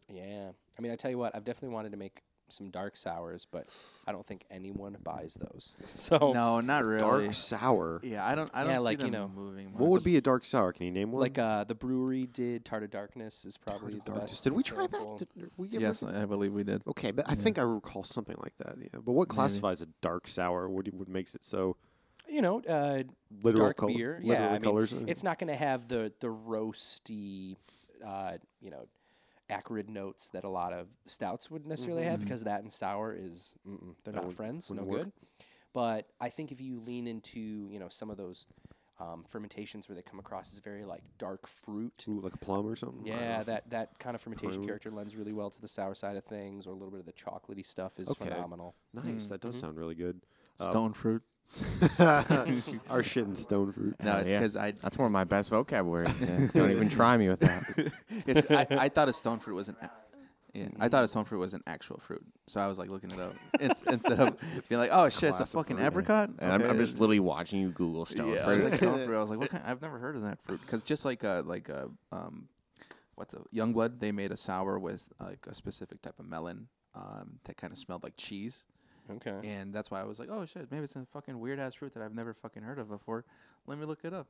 Yeah. 0.08 0.50
I 0.78 0.82
mean, 0.82 0.92
I 0.92 0.96
tell 0.96 1.10
you 1.10 1.18
what, 1.18 1.34
I've 1.34 1.44
definitely 1.44 1.74
wanted 1.74 1.92
to 1.92 1.98
make 1.98 2.22
some 2.48 2.70
dark 2.70 2.96
sours, 2.96 3.46
but 3.50 3.66
I 4.06 4.12
don't 4.12 4.24
think 4.24 4.44
anyone 4.50 4.96
buys 5.02 5.34
those. 5.34 5.76
So 5.86 6.32
no, 6.32 6.60
not 6.60 6.84
really. 6.84 7.00
Dark 7.26 7.34
sour. 7.34 8.00
Yeah, 8.04 8.24
I 8.24 8.34
don't. 8.34 8.50
I 8.54 8.62
don't 8.62 8.72
Yeah, 8.72 8.78
see 8.78 8.84
like, 8.84 9.02
you 9.02 9.10
know, 9.10 9.30
moving 9.34 9.72
What 9.76 9.90
would 9.90 10.04
be 10.04 10.16
a 10.16 10.20
dark 10.20 10.44
sour? 10.44 10.72
Can 10.72 10.86
you 10.86 10.92
name 10.92 11.10
one? 11.10 11.22
Like 11.22 11.38
uh, 11.38 11.64
the 11.64 11.74
Bruery 11.74 12.30
did 12.32 12.64
Tart 12.64 12.82
of 12.84 12.90
Darkness 12.90 13.44
is 13.44 13.56
probably 13.56 13.94
the 13.94 14.00
Darkness. 14.00 14.32
best. 14.32 14.44
Did 14.44 14.52
we 14.52 14.62
try 14.62 14.84
example. 14.84 15.18
that? 15.18 15.34
Did 15.34 15.50
we 15.56 15.68
get 15.68 15.80
Yes, 15.80 16.02
I 16.02 16.24
believe 16.26 16.52
we 16.52 16.62
did. 16.62 16.82
Okay, 16.86 17.10
but 17.10 17.28
I 17.28 17.34
Yeah. 17.34 17.42
think 17.42 17.58
I 17.58 17.62
recall 17.62 18.04
something 18.04 18.36
like 18.42 18.56
that. 18.58 18.76
Yeah. 18.78 18.88
But 18.92 19.12
what 19.12 19.28
Maybe. 19.28 19.34
classifies 19.34 19.82
a 19.82 19.88
dark 20.02 20.28
sour? 20.28 20.68
What, 20.68 20.86
what 20.92 21.08
makes 21.08 21.34
it 21.34 21.44
so 21.44 21.76
You 22.28 22.42
know, 22.42 22.60
uh, 22.62 23.02
literal 23.42 23.66
dark 23.66 23.76
color? 23.76 23.92
beer. 23.92 24.20
literal 24.22 24.40
Yeah, 24.42 24.48
I 24.48 24.52
mean, 24.54 24.62
colors? 24.62 24.92
it's 24.92 25.22
not 25.22 25.38
going 25.38 25.48
to 25.48 25.56
have 25.56 25.86
the 25.88 26.12
the 26.20 26.26
roasty, 26.28 27.56
uh, 28.04 28.38
you 28.60 28.70
know, 28.70 28.86
acrid 29.48 29.88
notes 29.88 30.30
that 30.30 30.44
a 30.44 30.48
lot 30.48 30.72
of 30.72 30.88
stouts 31.06 31.50
would 31.50 31.66
necessarily 31.66 32.02
have 32.04 32.18
Mhm. 32.20 32.24
because 32.24 32.44
that 32.44 32.62
and 32.62 32.72
sour 32.72 33.12
is 33.14 33.54
they're 33.64 33.72
That 34.04 34.14
not 34.14 34.24
wouldn't- 34.24 34.36
friends, 34.36 34.70
no 34.70 34.82
work. 34.82 35.04
good. 35.04 35.12
But 35.72 36.10
I 36.20 36.30
think 36.30 36.52
if 36.52 36.60
you 36.60 36.80
lean 36.80 37.06
into 37.06 37.38
you 37.70 37.78
know 37.78 37.88
some 37.88 38.10
of 38.10 38.16
those 38.16 38.48
um, 38.98 39.24
fermentations 39.28 39.90
where 39.90 39.94
they 39.94 40.00
come 40.00 40.18
across 40.18 40.54
as 40.54 40.58
very 40.58 40.82
like 40.86 41.02
dark 41.18 41.46
fruit. 41.46 42.02
Ooh, 42.08 42.18
like 42.20 42.32
a 42.32 42.38
plum 42.38 42.66
or 42.66 42.74
something. 42.74 43.04
Yeah, 43.04 43.42
that, 43.42 43.68
that 43.68 43.98
kind 43.98 44.14
of 44.14 44.22
fermentation 44.22 44.54
Prune. 44.54 44.66
character 44.66 44.90
lends 44.90 45.14
really 45.16 45.34
well 45.34 45.50
to 45.50 45.60
the 45.60 45.68
sour 45.68 45.94
side 45.94 46.16
of 46.16 46.24
things, 46.24 46.66
or 46.66 46.70
a 46.70 46.74
little 46.74 46.90
bit 46.90 47.00
of 47.00 47.04
the 47.04 47.12
chocolatey 47.12 47.64
stuff 47.66 48.00
is 48.00 48.08
Okay. 48.12 48.24
phenomenal. 48.24 48.74
nice. 48.94 49.26
Mm. 49.26 49.28
That 49.28 49.40
does 49.42 49.56
Mhm. 49.56 49.60
sound 49.60 49.76
really 49.76 49.94
good. 49.96 50.24
Um, 50.60 50.70
Stone 50.70 50.92
fruit. 50.94 51.22
Our 52.90 53.03
shit 53.03 53.26
and 53.26 53.36
stone 53.38 53.72
fruit. 53.72 53.94
No, 54.03 54.12
Hell 54.12 54.20
it's 54.20 54.32
yeah. 54.32 54.38
because 54.38 54.57
I, 54.57 54.72
That's 54.82 54.99
one 54.99 55.07
of 55.07 55.12
my 55.12 55.24
best 55.24 55.51
vocab 55.51 55.84
words. 55.84 56.20
yeah. 56.20 56.47
Don't 56.55 56.70
even 56.70 56.88
try 56.88 57.16
me 57.16 57.28
with 57.28 57.40
that. 57.40 57.92
it's, 58.26 58.51
I 58.51 58.66
I 58.70 58.88
thought 58.88 59.09
a 59.09 59.12
stone 59.12 59.38
fruit 59.38 59.55
was 59.55 59.68
an. 59.68 59.76
a- 59.82 59.90
Yeah, 60.55 60.68
I 60.80 60.88
thought 60.88 61.05
a 61.05 61.09
stone 61.09 61.24
fruit 61.24 61.38
was 61.38 61.55
an 61.55 61.62
actual 61.66 61.99
fruit, 61.99 62.24
so 62.47 62.61
I 62.61 62.66
was 62.66 62.78
like 62.78 62.88
looking 62.88 63.11
it 63.11 63.20
up 63.20 63.34
It's, 63.61 63.82
instead 63.82 64.18
of 64.20 64.36
being 64.68 64.78
like, 64.80 64.90
"Oh 64.92 65.09
shit, 65.11 65.30
it's 65.30 65.40
a 65.40 65.47
fucking 65.47 65.76
fruit. 65.76 65.86
apricot." 65.86 66.30
And 66.38 66.53
I'm, 66.53 66.62
I'm 66.62 66.70
Okay. 66.70 66.78
just 66.78 66.99
literally 66.99 67.20
watching 67.20 67.61
you 67.61 67.68
Google 67.70 68.05
stone 68.07 68.32
yeah, 68.32 68.47
I 68.47 68.49
was 68.49 68.61
fruit. 68.61 68.70
like 68.70 68.74
stone 68.78 69.05
fruit. 69.05 69.16
I 69.16 69.20
was 69.20 69.30
like, 69.30 69.38
"What 69.38 69.51
kind? 69.51 69.62
I've 69.66 69.82
never 69.82 69.99
heard 69.99 70.16
of 70.16 70.22
that 70.22 70.40
fruit." 70.42 70.61
Because 70.62 70.82
just 70.82 71.05
like 71.05 71.24
uh 71.24 71.42
like 71.44 71.68
a 71.68 71.88
um, 72.12 72.49
what's 73.16 73.32
the 73.34 73.42
Youngblood? 73.55 74.01
They 74.01 74.12
made 74.12 74.32
a 74.32 74.36
sour 74.36 74.78
with 74.78 75.09
like 75.20 75.47
a 75.47 75.53
specific 75.55 76.01
type 76.03 76.18
of 76.18 76.26
melon 76.26 76.68
um 76.94 77.38
that 77.44 77.57
kind 77.59 77.70
of 77.72 77.78
smelled 77.78 78.03
like 78.03 78.16
cheese, 78.16 78.64
Okay. 79.11 79.36
and 79.48 79.72
that's 79.72 79.90
why 79.90 80.00
I 80.00 80.04
was 80.04 80.18
like, 80.18 80.28
"Oh 80.30 80.44
shit, 80.46 80.70
maybe 80.70 80.84
it's 80.84 80.96
a 80.96 81.07
fucking 81.12 81.38
weird 81.38 81.59
ass 81.59 81.74
fruit 81.74 81.92
that 81.94 82.02
I've 82.02 82.14
never 82.14 82.34
fucking 82.34 82.62
heard 82.62 82.78
of 82.78 82.88
before." 82.88 83.24
Let 83.66 83.78
me 83.78 83.84
look 83.84 84.04
it 84.04 84.12
up. 84.12 84.26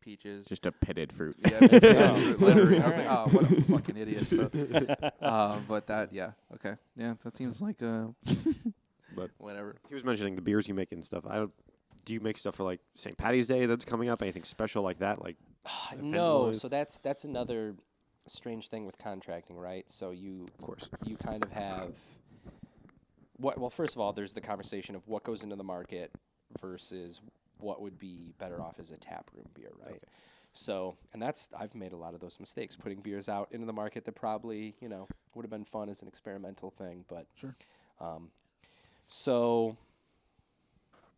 Peaches. 0.00 0.46
just 0.46 0.64
a 0.64 0.72
pitted 0.72 1.12
fruit. 1.12 1.36
Yeah, 1.40 1.58
maybe 1.60 1.78
fruit, 1.80 2.40
literally. 2.40 2.80
I 2.80 2.86
was 2.86 2.96
like, 2.96 3.06
oh, 3.06 3.28
what 3.32 3.50
a 3.50 3.60
fucking 3.70 3.96
idiot. 3.98 4.26
So, 4.30 4.50
uh, 5.20 5.58
but 5.68 5.86
that, 5.88 6.10
yeah, 6.12 6.30
okay, 6.54 6.74
yeah, 6.96 7.14
that 7.22 7.36
seems 7.36 7.60
like 7.60 7.82
uh, 7.82 8.06
But- 9.14 9.30
whatever. 9.38 9.76
He 9.88 9.94
was 9.94 10.04
mentioning 10.04 10.36
the 10.36 10.42
beers 10.42 10.66
you 10.68 10.74
make 10.74 10.92
and 10.92 11.04
stuff. 11.04 11.24
I 11.28 11.36
don't. 11.36 11.52
Do 12.06 12.14
you 12.14 12.20
make 12.20 12.38
stuff 12.38 12.54
for 12.56 12.64
like 12.64 12.80
St. 12.94 13.16
Patty's 13.16 13.46
Day 13.46 13.66
that's 13.66 13.84
coming 13.84 14.08
up? 14.08 14.22
Anything 14.22 14.44
special 14.44 14.82
like 14.82 15.00
that? 15.00 15.22
Like 15.22 15.36
no, 16.00 16.52
so 16.52 16.68
that's 16.68 16.98
that's 17.00 17.24
another 17.24 17.74
strange 18.26 18.68
thing 18.68 18.86
with 18.86 18.96
contracting, 18.96 19.56
right? 19.58 19.88
So 19.90 20.12
you 20.12 20.46
of 20.58 20.64
course. 20.64 20.88
you 21.04 21.16
kind 21.16 21.44
of 21.44 21.50
have 21.52 22.00
what 23.40 23.58
well 23.58 23.70
first 23.70 23.94
of 23.96 24.00
all 24.00 24.12
there's 24.12 24.32
the 24.34 24.40
conversation 24.40 24.94
of 24.94 25.06
what 25.08 25.24
goes 25.24 25.42
into 25.42 25.56
the 25.56 25.64
market 25.64 26.12
versus 26.60 27.20
what 27.58 27.80
would 27.80 27.98
be 27.98 28.32
better 28.38 28.60
off 28.60 28.78
as 28.78 28.90
a 28.90 28.96
tap 28.96 29.30
room 29.34 29.46
beer 29.54 29.70
right 29.86 30.02
so 30.52 30.96
and 31.12 31.22
that's 31.22 31.48
i've 31.58 31.74
made 31.74 31.92
a 31.92 31.96
lot 31.96 32.14
of 32.14 32.20
those 32.20 32.38
mistakes 32.40 32.76
putting 32.76 33.00
beers 33.00 33.28
out 33.28 33.48
into 33.52 33.66
the 33.66 33.72
market 33.72 34.04
that 34.04 34.14
probably 34.14 34.74
you 34.80 34.88
know 34.88 35.06
would 35.34 35.44
have 35.44 35.50
been 35.50 35.64
fun 35.64 35.88
as 35.88 36.02
an 36.02 36.08
experimental 36.08 36.70
thing 36.70 37.04
but 37.08 37.26
Sure. 37.34 37.54
um, 38.00 38.30
so 39.08 39.76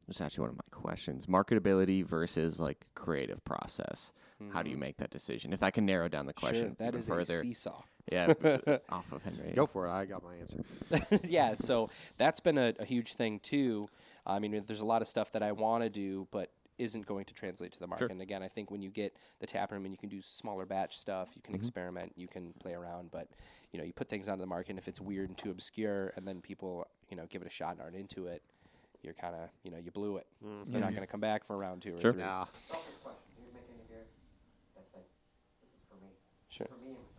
That's 0.06 0.20
actually 0.20 0.42
one 0.42 0.50
of 0.50 0.56
my 0.56 0.78
questions. 0.78 1.26
Marketability 1.26 2.04
versus 2.04 2.58
like 2.60 2.86
creative 2.94 3.42
process. 3.44 4.12
How 4.48 4.62
do 4.62 4.70
you 4.70 4.76
mhm, 4.76 4.80
make 4.80 4.96
that 4.98 5.10
decision? 5.10 5.52
If 5.52 5.62
I 5.62 5.70
can 5.70 5.86
narrow 5.86 6.08
down 6.08 6.26
the 6.26 6.32
question 6.34 6.68
sure, 6.68 6.74
that 6.78 6.88
even 6.88 6.98
is 6.98 7.06
further. 7.06 7.34
a 7.34 7.38
seesaw 7.38 7.82
yeah, 8.11 8.32
off 8.90 9.12
of 9.12 9.22
Henry. 9.22 9.53
Go 9.55 9.66
for 9.66 9.86
it. 9.86 9.90
I 9.92 10.05
got 10.05 10.22
my 10.22 10.34
answer. 10.36 10.59
yeah, 11.24 11.55
so 11.55 11.90
that's 12.18 12.40
been 12.40 12.59
a, 12.59 12.74
a 12.78 12.84
huge 12.84 13.14
thing 13.14 13.38
too. 13.40 13.88
I 14.26 14.38
mean, 14.38 14.62
there's 14.66 14.80
a 14.80 14.86
lot 14.86 15.03
of 15.03 15.09
stuff 15.09 15.32
that 15.32 15.42
I 15.42 15.53
want 15.53 15.82
to 15.84 15.90
do, 15.90 16.26
but 16.30 16.50
isn't 16.78 17.07
going 17.07 17.24
to 17.26 17.34
translate 17.34 17.70
to 17.72 17.78
the 17.78 17.86
market. 17.86 18.05
Sure. 18.05 18.09
And 18.11 18.20
again, 18.22 18.42
I 18.42 18.48
think 18.48 18.70
when 18.70 18.82
you 18.82 18.90
get 18.90 19.14
the 19.40 19.46
tap 19.46 19.70
room 19.70 19.84
and 19.84 19.92
you 19.92 19.98
can 19.98 20.09
do 20.09 20.20
smaller 20.20 20.64
batch 20.66 20.96
stuff, 20.96 21.30
you 21.36 21.42
can 21.42 21.55
Mhm. 21.55 21.59
experiment, 21.59 22.12
you 22.16 22.26
can 22.26 22.53
play 22.55 22.72
around. 22.72 23.11
But 23.11 23.28
you 23.72 23.78
know, 23.78 23.84
you 23.84 23.92
put 23.92 24.09
things 24.09 24.28
onto 24.28 24.40
the 24.40 24.46
market, 24.46 24.70
and 24.70 24.78
if 24.78 24.88
it's 24.88 25.00
weird 25.00 25.28
and 25.28 25.38
too 25.38 25.50
obscure, 25.50 26.12
and 26.16 26.26
then 26.26 26.40
people 26.40 26.86
you 27.11 27.16
know 27.16 27.26
give 27.26 27.42
it 27.42 27.46
a 27.46 27.50
shot 27.50 27.72
and 27.72 27.82
aren't 27.82 27.94
into 27.96 28.26
it, 28.26 28.42
you're 29.03 29.14
kind 29.14 29.34
of 29.34 29.48
you 29.62 29.70
know 29.70 29.76
you 29.78 29.90
blew 29.90 30.16
it. 30.16 30.26
You're 30.42 30.80
not 30.80 30.86
Yeah. 30.88 30.90
going 30.90 31.00
to 31.03 31.07
come 31.07 31.20
back 31.20 31.44
for 31.44 31.57
round 31.57 31.82
two 31.82 31.96
or 31.96 32.00
Sure. 32.00 32.12
three. 32.12 32.22
Nah. 32.22 32.46
Selfish 32.68 32.94
question. 33.03 33.20
Do 33.36 33.42
you 33.42 33.53
make 33.55 33.62
any 33.70 33.84
beer 33.88 34.07
that's 34.74 34.92
like, 34.94 35.05
this 35.62 35.70
is 35.78 35.80
for 35.88 35.94
me? 35.96 36.11
Sure. 36.48 36.66
For 36.66 36.76
me 36.78 36.90
and 36.90 36.96
my 36.96 37.03
clan. 37.03 37.11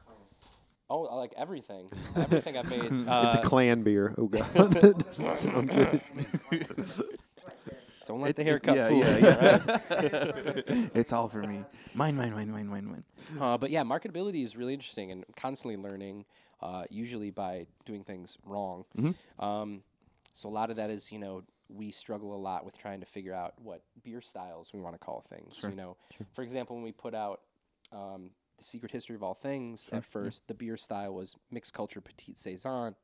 Oh, 0.89 1.05
I 1.05 1.15
like 1.15 1.33
everything. 1.37 1.89
everything 2.15 2.57
I've 2.57 2.69
made. 2.69 2.83
it's 2.91 3.35
Uh, 3.35 3.39
a 3.41 3.43
clan 3.43 3.83
beer. 3.83 4.13
Oh 4.17 4.27
god, 4.27 4.45
that 4.53 4.97
doesn't 4.99 5.33
sound 5.33 5.69
good. 5.69 6.01
don't 8.05 8.21
let 8.21 8.31
It- 8.31 8.35
the 8.35 8.41
it- 8.41 8.45
haircut 8.45 8.75
yeah, 8.75 8.89
fool 8.89 8.99
yeah, 8.99 9.17
you. 9.17 10.63
yeah. 10.69 10.87
it's 10.93 11.13
all 11.13 11.27
for 11.29 11.41
me. 11.43 11.63
Mine, 11.95 12.15
mine, 12.15 12.33
mine, 12.33 12.51
mine, 12.51 12.67
mine, 12.67 12.85
mine. 12.85 13.03
Uh, 13.39 13.57
but 13.57 13.69
yeah, 13.71 13.83
marketability 13.83 14.43
is 14.43 14.55
really 14.57 14.73
interesting 14.73 15.11
and 15.11 15.23
constantly 15.35 15.77
learning, 15.77 16.25
uh, 16.61 16.83
usually 16.89 17.31
by 17.31 17.65
doing 17.85 18.03
things 18.03 18.37
wrong. 18.45 18.83
Mhm. 18.97 19.15
Um, 19.39 19.83
so 20.33 20.49
a 20.49 20.51
lot 20.51 20.69
of 20.69 20.75
that 20.75 20.89
is, 20.89 21.11
you 21.11 21.19
know, 21.19 21.43
we 21.69 21.91
struggle 21.91 22.35
a 22.35 22.37
lot 22.37 22.65
with 22.65 22.77
trying 22.77 22.99
to 22.99 23.05
figure 23.05 23.33
out 23.33 23.53
what 23.61 23.81
beer 24.03 24.19
styles 24.21 24.73
we 24.73 24.79
want 24.81 24.93
to 24.95 24.99
call 24.99 25.21
things. 25.21 25.57
Sure. 25.57 25.69
You 25.69 25.75
know, 25.77 25.95
for 26.33 26.41
example, 26.43 26.75
when 26.75 26.83
we 26.83 26.91
put 26.91 27.15
out 27.15 27.41
um, 27.91 28.31
the 28.57 28.63
Secret 28.63 28.91
History 28.91 29.15
of 29.15 29.23
All 29.23 29.33
Things, 29.33 29.87
Sure, 29.89 29.97
at 29.99 30.05
first 30.05 30.47
the 30.47 30.53
beer 30.53 30.77
style 30.77 31.13
was 31.13 31.35
mixed 31.51 31.73
culture 31.73 32.01
petite 32.01 32.37
saison. 32.37 32.95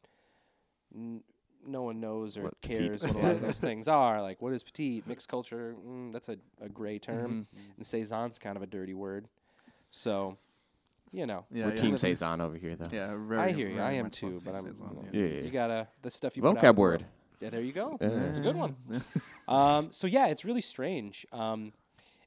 N- 0.96 1.22
no 1.68 1.84
one 1.84 2.00
knows 2.00 2.38
or 2.38 2.44
What 2.44 2.62
petite- 2.62 2.78
cares 2.78 3.06
what 3.06 3.16
a 3.16 3.18
lot 3.20 3.32
of 3.32 3.42
those 3.42 3.60
things 3.60 3.88
are. 4.02 4.22
Like, 4.22 4.42
what 4.42 4.54
is 4.54 4.64
petite? 4.64 5.06
Mixed 5.08 5.28
culture? 5.28 5.76
Mm, 5.86 6.14
that's 6.14 6.30
a, 6.30 6.38
a 6.62 6.70
gray 6.70 7.00
term. 7.00 7.48
Mhm. 7.54 7.60
And 7.78 7.86
saison's 7.86 8.40
kind 8.40 8.56
of 8.56 8.64
a 8.64 8.68
dirty 8.68 8.94
word. 8.94 9.28
So, 9.92 10.38
you 11.12 11.26
know. 11.26 11.46
Yeah, 11.52 11.66
We're 11.66 11.70
yeah. 11.72 11.76
team 11.76 11.98
saison 11.98 12.40
over 12.42 12.56
here, 12.56 12.76
though. 12.76 12.90
Yeah, 12.96 13.08
very, 13.28 13.38
I 13.40 13.52
hear 13.52 13.68
you. 13.68 13.82
I 13.82 13.92
am 13.94 14.10
too, 14.10 14.40
but 14.46 14.56
I'm. 14.56 14.64
saison, 14.66 14.88
you, 14.90 15.22
know, 15.22 15.28
Yeah, 15.28 15.34
yeah, 15.36 15.42
you 15.42 15.50
gotta 15.52 15.88
the 16.02 16.10
stuff 16.12 16.38
you 16.38 16.44
put 16.44 16.58
out 16.58 16.64
Vocab 16.64 16.76
the 16.76 16.82
word. 16.82 17.06
Yeah, 17.42 17.50
there 17.50 17.62
you 17.62 17.72
go. 17.74 17.98
Yeah. 18.00 18.08
That's 18.10 18.38
a 18.38 18.42
good 18.42 18.56
one. 18.56 18.76
Um, 19.48 19.92
so 19.92 20.06
yeah, 20.06 20.28
it's 20.28 20.46
really 20.46 20.62
strange, 20.62 21.26
um, 21.32 21.74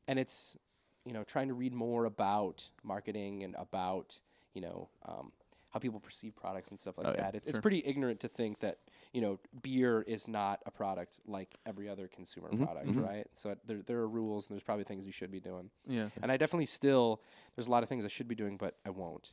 and 0.08 0.18
it's 0.18 0.56
you 1.05 1.12
know 1.12 1.24
trying 1.24 1.48
to 1.48 1.55
read 1.55 1.72
more 1.74 2.05
about 2.05 2.68
marketing 2.82 3.42
and 3.44 3.55
about 3.57 4.18
you 4.55 4.61
know 4.61 4.88
um, 5.07 5.32
how 5.70 5.80
people 5.80 5.98
perceive 5.98 6.36
products 6.36 6.68
and 6.70 6.78
stuff 6.78 6.98
like 6.98 7.07
Oh, 7.07 7.12
that. 7.14 7.34
It's, 7.34 7.46
it's 7.46 7.57
sure. 7.57 7.62
pretty 7.62 7.82
ignorant 7.86 8.20
to 8.20 8.28
think 8.28 8.61
that 8.61 8.78
you 9.12 9.20
know 9.20 9.38
beer 9.62 10.03
is 10.03 10.28
not 10.28 10.61
a 10.66 10.70
product 10.70 11.20
like 11.26 11.57
every 11.66 11.88
other 11.88 12.09
consumer 12.09 12.50
Mhm, 12.50 12.64
product, 12.64 12.88
mhm. 12.88 13.03
right? 13.03 13.26
So 13.32 13.57
there 13.64 13.82
there 13.82 13.98
are 13.98 14.09
rules 14.09 14.48
and 14.48 14.55
there's 14.55 14.62
probably 14.62 14.84
things 14.84 15.07
you 15.07 15.12
should 15.12 15.30
be 15.32 15.40
doing, 15.40 15.70
yeah. 15.86 16.09
and 16.22 16.30
I 16.30 16.36
definitely 16.36 16.66
still 16.66 17.22
there's 17.57 17.68
a 17.68 17.70
lot 17.70 17.82
of 17.82 17.88
things 17.88 18.05
I 18.05 18.09
should 18.09 18.28
be 18.28 18.34
doing, 18.34 18.57
but 18.57 18.76
I 18.86 18.90
won't. 18.90 19.32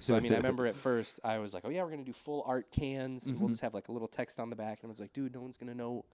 So 0.00 0.14
I 0.14 0.20
mean, 0.20 0.32
I 0.32 0.36
remember 0.42 0.66
at 0.66 0.76
first 0.76 1.20
I 1.24 1.38
was 1.38 1.52
like, 1.54 1.64
"Oh 1.66 1.70
yeah, 1.70 1.82
we're 1.82 1.90
gonna 1.90 2.04
do 2.04 2.12
full 2.12 2.42
art 2.46 2.70
cans, 2.70 3.26
and 3.28 3.38
we'll 3.38 3.48
Mhm. 3.48 3.52
just 3.52 3.62
have 3.62 3.74
like 3.74 3.88
a 3.88 3.92
little 3.92 4.08
text 4.08 4.40
on 4.40 4.50
the 4.50 4.56
back." 4.56 4.80
And 4.82 4.88
I 4.88 4.92
was 4.92 5.00
like, 5.00 5.12
"Dude, 5.12 5.34
no 5.34 5.40
one's 5.40 5.56
gonna 5.56 5.74
know 5.74 6.04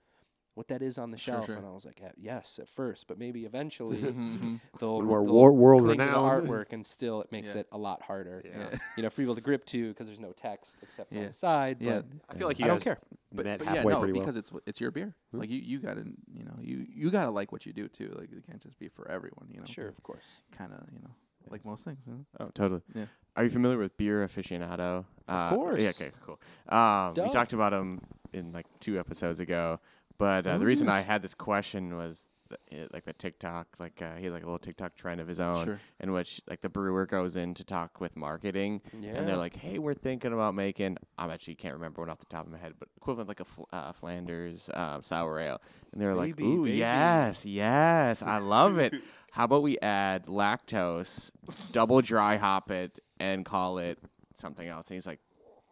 what 0.55 0.69
that 0.69 0.83
is 0.83 0.99
on 0.99 1.11
the 1.11 1.17
shelf." 1.19 1.47
sure. 1.47 1.57
And 1.57 1.67
I 1.67 1.71
was 1.71 1.85
like, 1.85 2.01
"Yes, 2.17 2.59
at 2.61 2.69
first, 2.69 3.07
but 3.09 3.19
maybe 3.19 3.45
eventually 3.45 3.97
Mhm. 4.03 4.61
they'll, 4.79 5.01
we're 5.03 5.21
they'll 5.21 5.33
wor- 5.33 5.53
world 5.53 5.83
the 5.83 5.89
renowned. 5.89 6.49
artwork, 6.49 6.73
and 6.73 6.85
still 6.85 7.21
it 7.21 7.31
makes 7.33 7.55
Yeah. 7.55 7.61
it 7.63 7.69
a 7.73 7.79
lot 7.79 8.03
harder, 8.03 8.43
yeah. 8.45 8.77
you 8.97 9.03
know, 9.03 9.11
for 9.11 9.17
people 9.23 9.35
to 9.35 9.41
grip 9.41 9.65
to 9.67 9.89
because 9.89 10.07
there's 10.07 10.21
no 10.21 10.33
text 10.33 10.77
except 10.83 11.13
on 11.13 11.25
the 11.27 11.33
side. 11.33 11.79
Yeah. 11.81 12.01
But 12.03 12.07
I 12.31 12.39
feel 12.39 12.49
like 12.49 12.59
you 12.59 12.65
I 12.67 12.69
don't 12.69 12.83
care. 12.83 12.99
But, 13.33 13.45
but 13.59 13.65
yeah, 13.67 13.83
no, 13.83 13.99
pretty 13.99 14.13
well. 14.13 14.21
because 14.23 14.37
it's 14.37 14.53
it's 14.67 14.81
your 14.81 14.91
beer. 14.93 15.15
Hmm. 15.33 15.41
Like 15.41 15.51
you, 15.51 15.59
you 15.59 15.81
gotta, 15.81 16.05
you 16.33 16.45
know, 16.45 16.55
you 16.61 16.87
you 16.89 17.11
gotta 17.11 17.31
like 17.31 17.51
what 17.53 17.67
you 17.67 17.73
do 17.73 17.89
too. 17.89 18.13
Like 18.17 18.31
it 18.31 18.47
can't 18.47 18.63
just 18.63 18.79
be 18.79 18.89
for 18.89 19.11
everyone. 19.11 19.49
You 19.51 19.59
know, 19.59 19.65
Sure, 19.67 19.89
of 19.89 20.01
course. 20.05 20.39
Kind 20.57 20.73
of, 20.73 20.81
you 20.93 21.01
know, 21.01 21.11
like 21.51 21.65
most 21.65 21.85
things. 21.85 21.99
You 22.07 22.13
know? 22.13 22.25
Oh, 22.39 22.51
totally. 22.55 22.81
Yeah. 22.95 23.07
Are 23.37 23.43
you 23.43 23.51
familiar 23.51 23.77
with 23.77 23.97
Beer 23.97 24.25
Aficionado? 24.25 24.79
Of 24.99 25.05
Yeah. 25.29 25.51
course. 25.51 26.01
Okay. 26.01 26.13
Cool. 26.25 26.39
Um, 26.69 27.15
we 27.15 27.29
talked 27.31 27.53
about 27.55 27.73
him 27.73 28.01
in 28.33 28.53
like 28.53 28.67
two 28.79 29.01
episodes 29.01 29.41
ago, 29.41 29.81
but 30.19 30.47
uh, 30.47 30.59
the 30.59 30.67
reason 30.67 30.89
I 30.89 31.01
had 31.01 31.23
this 31.23 31.35
question 31.35 31.97
was 31.97 32.27
it, 32.71 32.93
like 32.93 33.05
the 33.05 33.13
TikTok, 33.15 33.67
like 33.81 34.01
uh, 34.03 34.15
he 34.17 34.25
has 34.27 34.33
like 34.35 34.43
a 34.43 34.47
little 34.47 34.59
TikTok 34.61 34.95
trend 34.95 35.21
of 35.21 35.27
his 35.27 35.41
own, 35.41 35.65
Sure. 35.65 35.81
in 36.01 36.13
which 36.13 36.41
like 36.49 36.61
the 36.61 36.69
brewer 36.69 37.05
goes 37.07 37.37
in 37.37 37.55
to 37.55 37.65
talk 37.65 38.01
with 38.01 38.15
marketing, 38.17 38.81
Yeah. 39.01 39.13
and 39.15 39.27
they're 39.27 39.37
like, 39.37 39.57
"Hey, 39.57 39.79
we're 39.79 39.95
thinking 39.95 40.33
about 40.33 40.55
making." 40.55 40.99
I'm 41.19 41.31
actually 41.31 41.57
can't 41.57 41.75
remember 41.75 42.03
one 42.03 42.11
off 42.11 42.19
the 42.21 42.27
top 42.27 42.47
of 42.47 42.53
my 42.53 42.59
head, 42.59 42.75
but 42.79 42.89
equivalent 42.97 43.29
like 43.29 43.41
a 43.41 43.45
fl- 43.45 43.63
uh, 43.73 43.93
Flanders 43.93 44.69
uh, 44.71 45.01
sour 45.01 45.41
ale, 45.41 45.61
and 45.93 46.01
they're 46.01 46.15
like, 46.15 46.37
Baby, 46.37 46.49
"Ooh, 46.49 46.65
baby." 46.65 46.77
yes, 46.77 47.45
yes, 47.47 48.23
I 48.23 48.39
love 48.39 48.79
it." 48.79 48.95
How 49.33 49.47
about 49.47 49.65
we 49.65 49.79
add 49.81 50.27
lactose, 50.27 51.33
double 51.73 52.01
dry 52.03 52.37
hop 52.37 52.71
it, 52.71 53.01
and 53.19 53.45
call 53.45 53.79
it 53.79 53.99
something 54.35 54.69
else? 54.69 54.87
And 54.89 54.95
he's 54.95 55.09
like, 55.09 55.19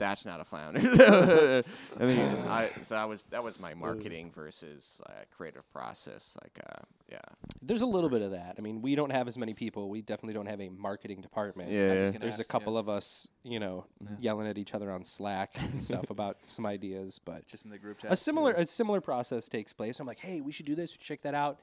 that's 0.02 0.24
not 0.26 0.40
a 0.40 0.44
flounder. 0.44 0.80
and 0.80 1.64
then 1.98 2.48
I, 2.48 2.68
so 2.82 2.94
that 2.96 3.08
was 3.08 3.22
that 3.30 3.42
was 3.42 3.58
my 3.60 3.72
marketing 3.74 4.30
versus 4.30 5.00
uh, 5.06 5.12
creative 5.34 5.70
process. 5.72 6.36
Like, 6.42 6.58
uh, 6.68 6.82
yeah, 7.10 7.18
There's 7.60 7.82
a 7.82 7.86
little 7.86 8.08
bit 8.10 8.22
of 8.22 8.30
that. 8.32 8.56
I 8.58 8.60
mean, 8.62 8.82
we 8.82 8.94
don't 8.94 9.10
have 9.10 9.28
as 9.28 9.36
many 9.38 9.54
people. 9.54 9.88
We 9.88 10.02
definitely 10.02 10.34
don't 10.34 10.46
have 10.46 10.60
a 10.60 10.68
marketing 10.70 11.20
department. 11.20 11.70
yeah. 11.70 12.06
gonna 12.06 12.18
There's 12.18 12.38
a 12.38 12.42
ask, 12.42 12.48
couple 12.48 12.76
of 12.76 12.88
us, 12.88 13.28
you 13.44 13.60
know, 13.60 13.84
yelling 14.18 14.46
at 14.48 14.58
each 14.58 14.74
other 14.74 14.90
on 14.90 15.04
Slack 15.04 15.54
and 15.72 15.82
stuff 15.82 16.10
about 16.10 16.38
some 16.44 16.66
ideas, 16.66 17.18
but 17.18 17.46
Just 17.46 17.64
in 17.64 17.70
the 17.70 17.78
group 17.78 17.98
chat. 17.98 18.12
a 18.12 18.16
similar 18.16 18.52
a 18.52 18.66
similar 18.66 19.00
process 19.00 19.48
takes 19.48 19.72
place. 19.72 20.00
I'm 20.00 20.06
like, 20.06 20.18
hey, 20.18 20.40
we 20.40 20.52
should 20.52 20.66
do 20.66 20.74
this. 20.74 20.92
Check 20.96 21.20
that 21.22 21.34
out. 21.34 21.60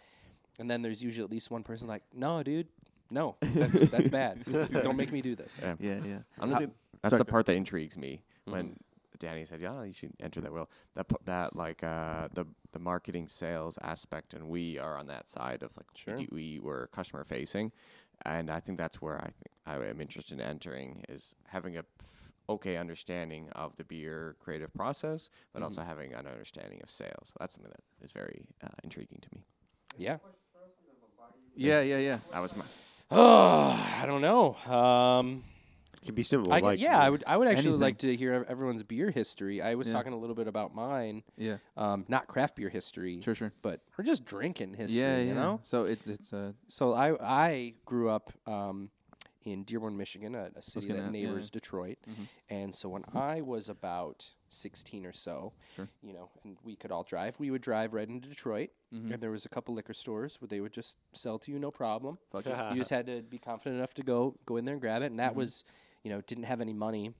And 0.60 0.70
then 0.70 0.82
there's 0.82 1.02
usually 1.04 1.24
at 1.24 1.32
least 1.32 1.52
one 1.52 1.64
person 1.64 1.88
like, 1.88 2.04
no, 2.14 2.44
dude, 2.44 2.68
no, 3.12 3.36
that's 3.42 3.90
that's 3.90 4.08
bad. 4.10 4.44
Don't 4.72 4.98
make 4.98 5.12
me 5.12 5.22
do 5.22 5.36
this. 5.36 5.62
Yeah. 5.64 5.76
Yeah, 5.80 6.00
yeah. 6.06 6.18
Honestly, 6.40 6.68
that's 7.02 7.12
sorry, 7.12 7.18
the 7.20 7.26
part 7.26 7.46
that 7.48 7.56
intrigues 7.56 7.98
me 7.98 8.22
when 8.52 8.76
Danny 9.20 9.46
said, 9.46 9.62
"Yeah, 9.62 9.84
you 9.84 9.94
should 9.94 10.14
enter 10.20 10.42
that 10.42 10.52
will." 10.52 10.70
That 10.96 11.08
p- 11.08 11.16
that 11.26 11.56
like 11.56 11.84
uh, 11.84 12.30
the 12.34 12.46
the 12.72 12.80
marketing 12.80 13.28
sales 13.28 13.78
aspect, 13.82 14.34
and 14.34 14.50
we 14.50 14.78
are 14.80 14.98
on 14.98 15.08
that 15.08 15.28
side 15.28 15.64
of 15.64 15.76
like 15.78 15.88
Sure. 15.96 16.16
we, 16.18 16.26
do- 16.26 16.36
we 16.36 16.60
were 16.60 16.88
customer 16.94 17.24
facing, 17.24 17.72
and 18.26 18.50
I 18.50 18.60
think 18.60 18.78
that's 18.78 19.02
where 19.02 19.18
I 19.18 19.26
think 19.32 19.48
I 19.66 19.76
am 19.90 20.02
interested 20.02 20.40
in 20.40 20.42
entering 20.42 21.04
is 21.10 21.36
having 21.48 21.78
a 21.78 21.80
f- 22.00 22.32
okay 22.50 22.78
understanding 22.78 23.50
of 23.56 23.76
the 23.76 23.84
beer 23.84 24.36
creative 24.40 24.74
process, 24.74 25.30
but 25.54 25.64
also 25.64 25.82
having 25.82 26.14
an 26.14 26.28
understanding 26.28 26.80
of 26.84 26.90
sales. 26.90 27.34
That's 27.40 27.56
something 27.56 27.72
that 27.72 28.04
is 28.06 28.12
very 28.12 28.46
uh, 28.64 28.68
intriguing 28.84 29.20
to 29.22 29.30
me. 29.34 29.44
Yeah. 29.98 30.18
Yeah, 31.56 31.82
yeah, 31.82 31.98
yeah. 31.98 32.20
That 32.32 32.40
was 32.42 32.56
my 32.56 32.64
Oh, 33.12 33.72
I 34.02 34.06
don't 34.06 34.22
know. 34.22 34.56
Um, 34.72 35.44
It 35.44 35.49
can 36.10 36.16
be 36.16 36.24
simple. 36.24 36.52
I, 36.52 36.60
g- 36.60 36.66
like 36.66 36.80
yeah, 36.80 37.00
I 37.00 37.10
would 37.10 37.24
I 37.28 37.38
would 37.38 37.48
actually 37.48 37.70
anything. 37.70 37.82
like 37.82 37.98
to 38.00 38.16
hear 38.16 38.46
everyone's 38.50 38.84
beer 38.84 39.12
history. 39.12 39.62
I 39.62 39.76
was 39.76 39.88
Yeah. 39.88 39.94
talking 39.94 40.14
a 40.14 40.18
little 40.18 40.36
bit 40.36 40.48
about 40.48 40.74
mine, 40.76 41.24
Yeah. 41.38 41.58
um, 41.78 42.06
not 42.08 42.28
craft 42.28 42.56
beer 42.56 42.70
history, 42.70 43.22
Sure, 43.22 43.36
sure. 43.36 43.54
but 43.62 43.82
or 43.98 44.04
just 44.04 44.26
drinking 44.26 44.74
history. 44.74 45.00
yeah, 45.02 45.18
yeah. 45.18 45.24
you 45.24 45.34
know. 45.34 45.60
So 45.64 45.84
it's 45.84 46.08
it's 46.08 46.34
uh 46.34 46.52
So 46.68 46.94
I 46.94 47.16
I 47.22 47.74
grew 47.86 48.10
up 48.10 48.32
um, 48.48 48.90
in 49.46 49.64
Dearborn, 49.64 49.96
Michigan, 49.96 50.36
a, 50.36 50.50
a 50.56 50.62
city 50.62 50.88
gonna- 50.88 51.00
that 51.00 51.06
yeah, 51.06 51.12
neighbors 51.28 51.50
Detroit, 51.50 51.98
Mhm. 52.10 52.28
and 52.50 52.76
so 52.76 52.90
when 52.90 53.04
I 53.16 53.40
was 53.42 53.70
about 53.70 54.30
16 54.50 55.06
or 55.06 55.12
so, 55.14 55.54
Sure. 55.76 55.88
you 56.02 56.12
know, 56.12 56.30
and 56.44 56.58
we 56.64 56.76
could 56.76 56.92
all 56.92 57.04
drive, 57.04 57.40
we 57.40 57.50
would 57.52 57.62
drive 57.62 57.94
right 57.94 58.08
into 58.10 58.28
Detroit, 58.28 58.70
Mhm. 58.94 59.14
and 59.14 59.24
there 59.24 59.32
was 59.32 59.46
a 59.46 59.50
couple 59.50 59.74
liquor 59.76 59.94
stores 59.94 60.42
where 60.42 60.48
they 60.50 60.60
would 60.60 60.74
just 60.74 60.98
sell 61.14 61.40
to 61.40 61.52
you 61.52 61.58
no 61.60 61.72
problem. 61.72 62.18
fuck 62.32 62.44
you 62.76 62.80
just 62.80 62.90
had 62.90 63.06
to 63.06 63.22
be 63.22 63.38
confident 63.38 63.78
enough 63.78 63.94
to 63.94 64.04
go 64.04 64.36
go 64.46 64.58
in 64.58 64.66
there 64.66 64.74
and 64.76 64.82
grab 64.82 65.02
it, 65.04 65.06
and 65.12 65.20
that 65.20 65.32
Mm-hmm. 65.32 65.40
was, 65.40 65.64
you 66.04 66.12
know, 66.12 66.22
didn't 66.22 66.46
have 66.46 66.62
any 66.62 66.74
money, 66.74 67.14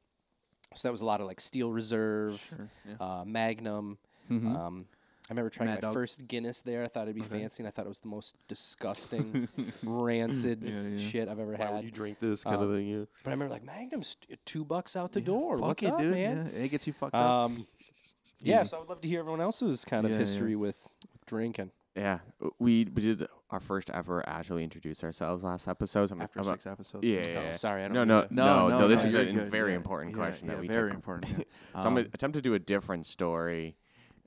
so 0.76 0.88
that 0.88 0.92
was 0.92 1.02
a 1.02 1.06
lot 1.06 1.22
of 1.22 1.28
like 1.28 1.40
Steel 1.42 1.72
Reserve, 1.72 2.40
Sure. 2.50 2.70
Yeah. 2.88 2.96
uh, 3.00 3.24
Magnum. 3.26 3.98
Mhm. 4.30 4.56
Um, 4.56 4.86
I 5.30 5.34
remember 5.34 5.50
trying 5.52 5.70
Mad 5.70 5.76
my 5.76 5.82
Dog. 5.82 5.94
first 5.94 6.28
Guinness 6.28 6.64
there. 6.64 6.84
I 6.84 6.88
thought 6.88 7.04
it'd 7.04 7.14
be 7.16 7.22
Okay. 7.22 7.40
fancy, 7.42 7.62
and 7.62 7.68
I 7.68 7.72
thought 7.72 7.86
it 7.86 7.90
was 7.90 8.00
the 8.00 8.08
most 8.08 8.36
disgusting, 8.48 9.48
rancid 9.84 10.64
Yeah, 10.64 10.82
yeah. 10.82 10.98
shit 10.98 11.28
I've 11.28 11.40
ever 11.40 11.52
why 11.54 11.66
would 11.66 11.76
had. 11.76 11.84
you 11.84 11.92
drink 11.92 12.20
this 12.20 12.44
kind 12.44 12.56
Um, 12.56 12.64
of 12.64 12.76
thing? 12.76 12.88
Yeah. 12.88 13.06
But 13.24 13.30
I 13.30 13.34
remember 13.34 13.54
like 13.54 13.64
Magnum's 13.64 14.16
t- 14.16 14.36
two 14.46 14.64
bucks 14.66 14.96
out 14.96 15.12
the 15.12 15.20
Yeah, 15.20 15.26
door. 15.28 15.58
Fuck 15.58 15.68
What's 15.68 15.84
it, 15.84 15.92
up, 15.92 16.00
dude. 16.00 16.12
man? 16.14 16.50
Yeah, 16.54 16.60
it 16.64 16.70
gets 16.70 16.88
you 16.88 16.94
fucked 16.94 17.14
up. 17.16 17.22
Um, 17.52 17.68
yeah, 18.40 18.64
so 18.64 18.78
I 18.78 18.80
would 18.80 18.90
love 18.90 19.02
to 19.02 19.08
hear 19.08 19.20
everyone 19.20 19.42
else's 19.42 19.86
kind 19.86 20.06
of 20.06 20.12
Yeah, 20.12 20.16
yeah. 20.18 20.20
history 20.22 20.56
with, 20.56 20.82
with 21.12 21.26
drinking. 21.28 21.72
yeah. 21.96 22.20
We 22.58 22.86
we 22.86 23.02
did 23.02 23.28
our 23.52 23.60
first 23.60 23.90
ever 23.90 24.28
actually 24.30 24.64
introduced 24.64 25.04
ourselves 25.04 25.44
last 25.44 25.68
episode. 25.68 26.12
I'm, 26.12 26.22
After 26.22 26.40
I'm, 26.40 26.46
six 26.46 26.68
episodes. 26.68 27.06
Yeah, 27.06 27.24
so- 27.24 27.32
yeah, 27.32 27.50
Oh, 27.50 27.54
sorry, 27.54 27.84
I 27.84 27.88
don't 27.88 27.94
No, 27.96 28.00
mean 28.02 28.08
no, 28.08 28.22
to- 28.28 28.34
no, 28.34 28.68
no, 28.80 28.88
This 28.88 29.06
is 29.06 29.16
a 29.16 29.26
good, 29.26 29.48
very 29.50 29.72
yeah, 29.72 29.78
important 29.78 30.12
yeah, 30.12 30.18
question 30.18 30.48
yeah, 30.48 30.56
that 30.56 30.62
we 30.62 30.68
very 30.68 30.90
took. 30.90 30.96
important. 30.96 31.32
yeah. 31.38 31.44
So 31.74 31.88
I'm 31.88 31.96
gonna 31.96 32.02
Um, 32.02 32.12
attempt 32.14 32.36
to 32.36 32.42
do 32.42 32.54
a 32.54 32.60
different 32.60 33.06
story. 33.06 33.76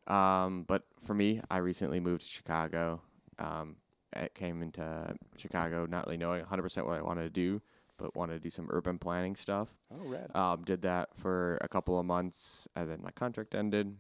Um, 0.06 0.64
but 0.64 0.84
for 1.00 1.14
me, 1.14 1.40
I 1.50 1.58
recently 1.58 2.00
moved 2.00 2.22
to 2.22 2.28
Chicago. 2.28 3.00
Um, 3.38 3.76
I 4.14 4.28
came 4.34 4.62
into 4.62 5.14
Chicago 5.36 5.86
not 5.86 6.06
really 6.06 6.16
knowing 6.18 6.44
100% 6.44 6.84
what 6.86 6.98
I 6.98 7.02
wanted 7.02 7.22
to 7.22 7.30
do, 7.30 7.62
but 7.98 8.14
wanted 8.16 8.34
to 8.34 8.40
do 8.40 8.50
some 8.50 8.66
urban 8.70 8.98
planning 8.98 9.36
stuff. 9.36 9.74
Oh, 9.92 10.08
red. 10.08 10.34
Um, 10.34 10.64
did 10.64 10.82
that 10.82 11.14
for 11.16 11.58
a 11.60 11.68
couple 11.68 11.98
of 11.98 12.04
months, 12.04 12.66
and 12.74 12.90
then 12.90 13.00
my 13.02 13.10
contract 13.12 13.54
ended, 13.54 13.96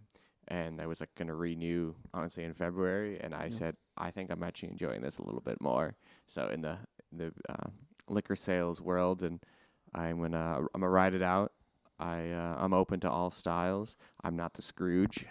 and 0.48 0.80
I 0.80 0.86
was 0.86 1.00
like 1.00 1.14
going 1.14 1.28
to 1.28 1.34
renew 1.34 1.94
honestly 2.12 2.42
in 2.44 2.52
February, 2.52 3.20
and 3.20 3.32
I 3.34 3.44
Yeah. 3.44 3.50
said 3.50 3.76
I 3.96 4.10
think 4.10 4.30
I'm 4.30 4.42
actually 4.42 4.70
enjoying 4.70 5.02
this 5.02 5.18
a 5.18 5.24
little 5.24 5.40
bit 5.40 5.60
more. 5.60 5.94
So 6.26 6.48
in 6.48 6.62
the 6.62 6.78
in 7.12 7.18
the 7.18 7.32
uh, 7.48 7.68
liquor 8.08 8.36
sales 8.36 8.80
world, 8.80 9.22
and 9.22 9.40
I'm 9.94 10.20
gonna 10.20 10.58
I'm 10.74 10.80
gonna 10.80 10.88
ride 10.88 11.14
it 11.14 11.22
out. 11.22 11.52
I 11.98 12.30
uh, 12.30 12.56
I'm 12.58 12.74
open 12.74 13.00
to 13.00 13.10
all 13.10 13.30
styles. 13.30 13.96
I'm 14.24 14.36
not 14.36 14.54
the 14.54 14.62
Scrooge. 14.62 15.26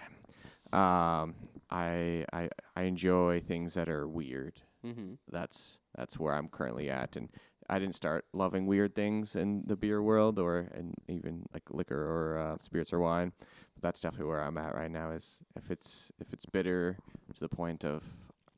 Um, 0.74 1.36
I 1.70 2.26
I 2.32 2.49
I 2.76 2.84
enjoy 2.84 3.41
things 3.41 3.74
that 3.74 3.89
are 3.89 4.07
weird 4.07 4.62
mm-hmm. 4.86 5.14
that's 5.32 5.80
that's 5.97 6.20
where 6.20 6.34
I'm 6.34 6.47
currently 6.47 6.89
at. 6.89 7.16
And 7.16 7.30
I 7.70 7.80
didn't 7.80 7.95
start 7.95 8.26
loving 8.34 8.66
weird 8.66 8.95
things 8.95 9.36
in 9.36 9.64
the 9.66 9.76
beer 9.76 10.01
world 10.01 10.39
or 10.39 10.70
and 10.74 10.93
even 11.07 11.45
like 11.53 11.64
liquor 11.70 12.01
or 12.01 12.39
uh, 12.39 12.57
spirits 12.59 12.93
or 12.93 12.99
wine. 12.99 13.32
But 13.76 13.82
that's 13.82 14.01
definitely 14.01 14.28
where 14.28 14.43
I'm 14.43 14.57
at 14.57 14.76
right 14.76 14.91
now. 14.91 15.12
Is 15.12 15.39
if 15.55 15.72
it's 15.72 16.12
if 16.20 16.34
it's 16.34 16.45
bitter 16.45 16.97
to 17.34 17.39
the 17.39 17.49
point 17.49 17.86
of 17.86 18.03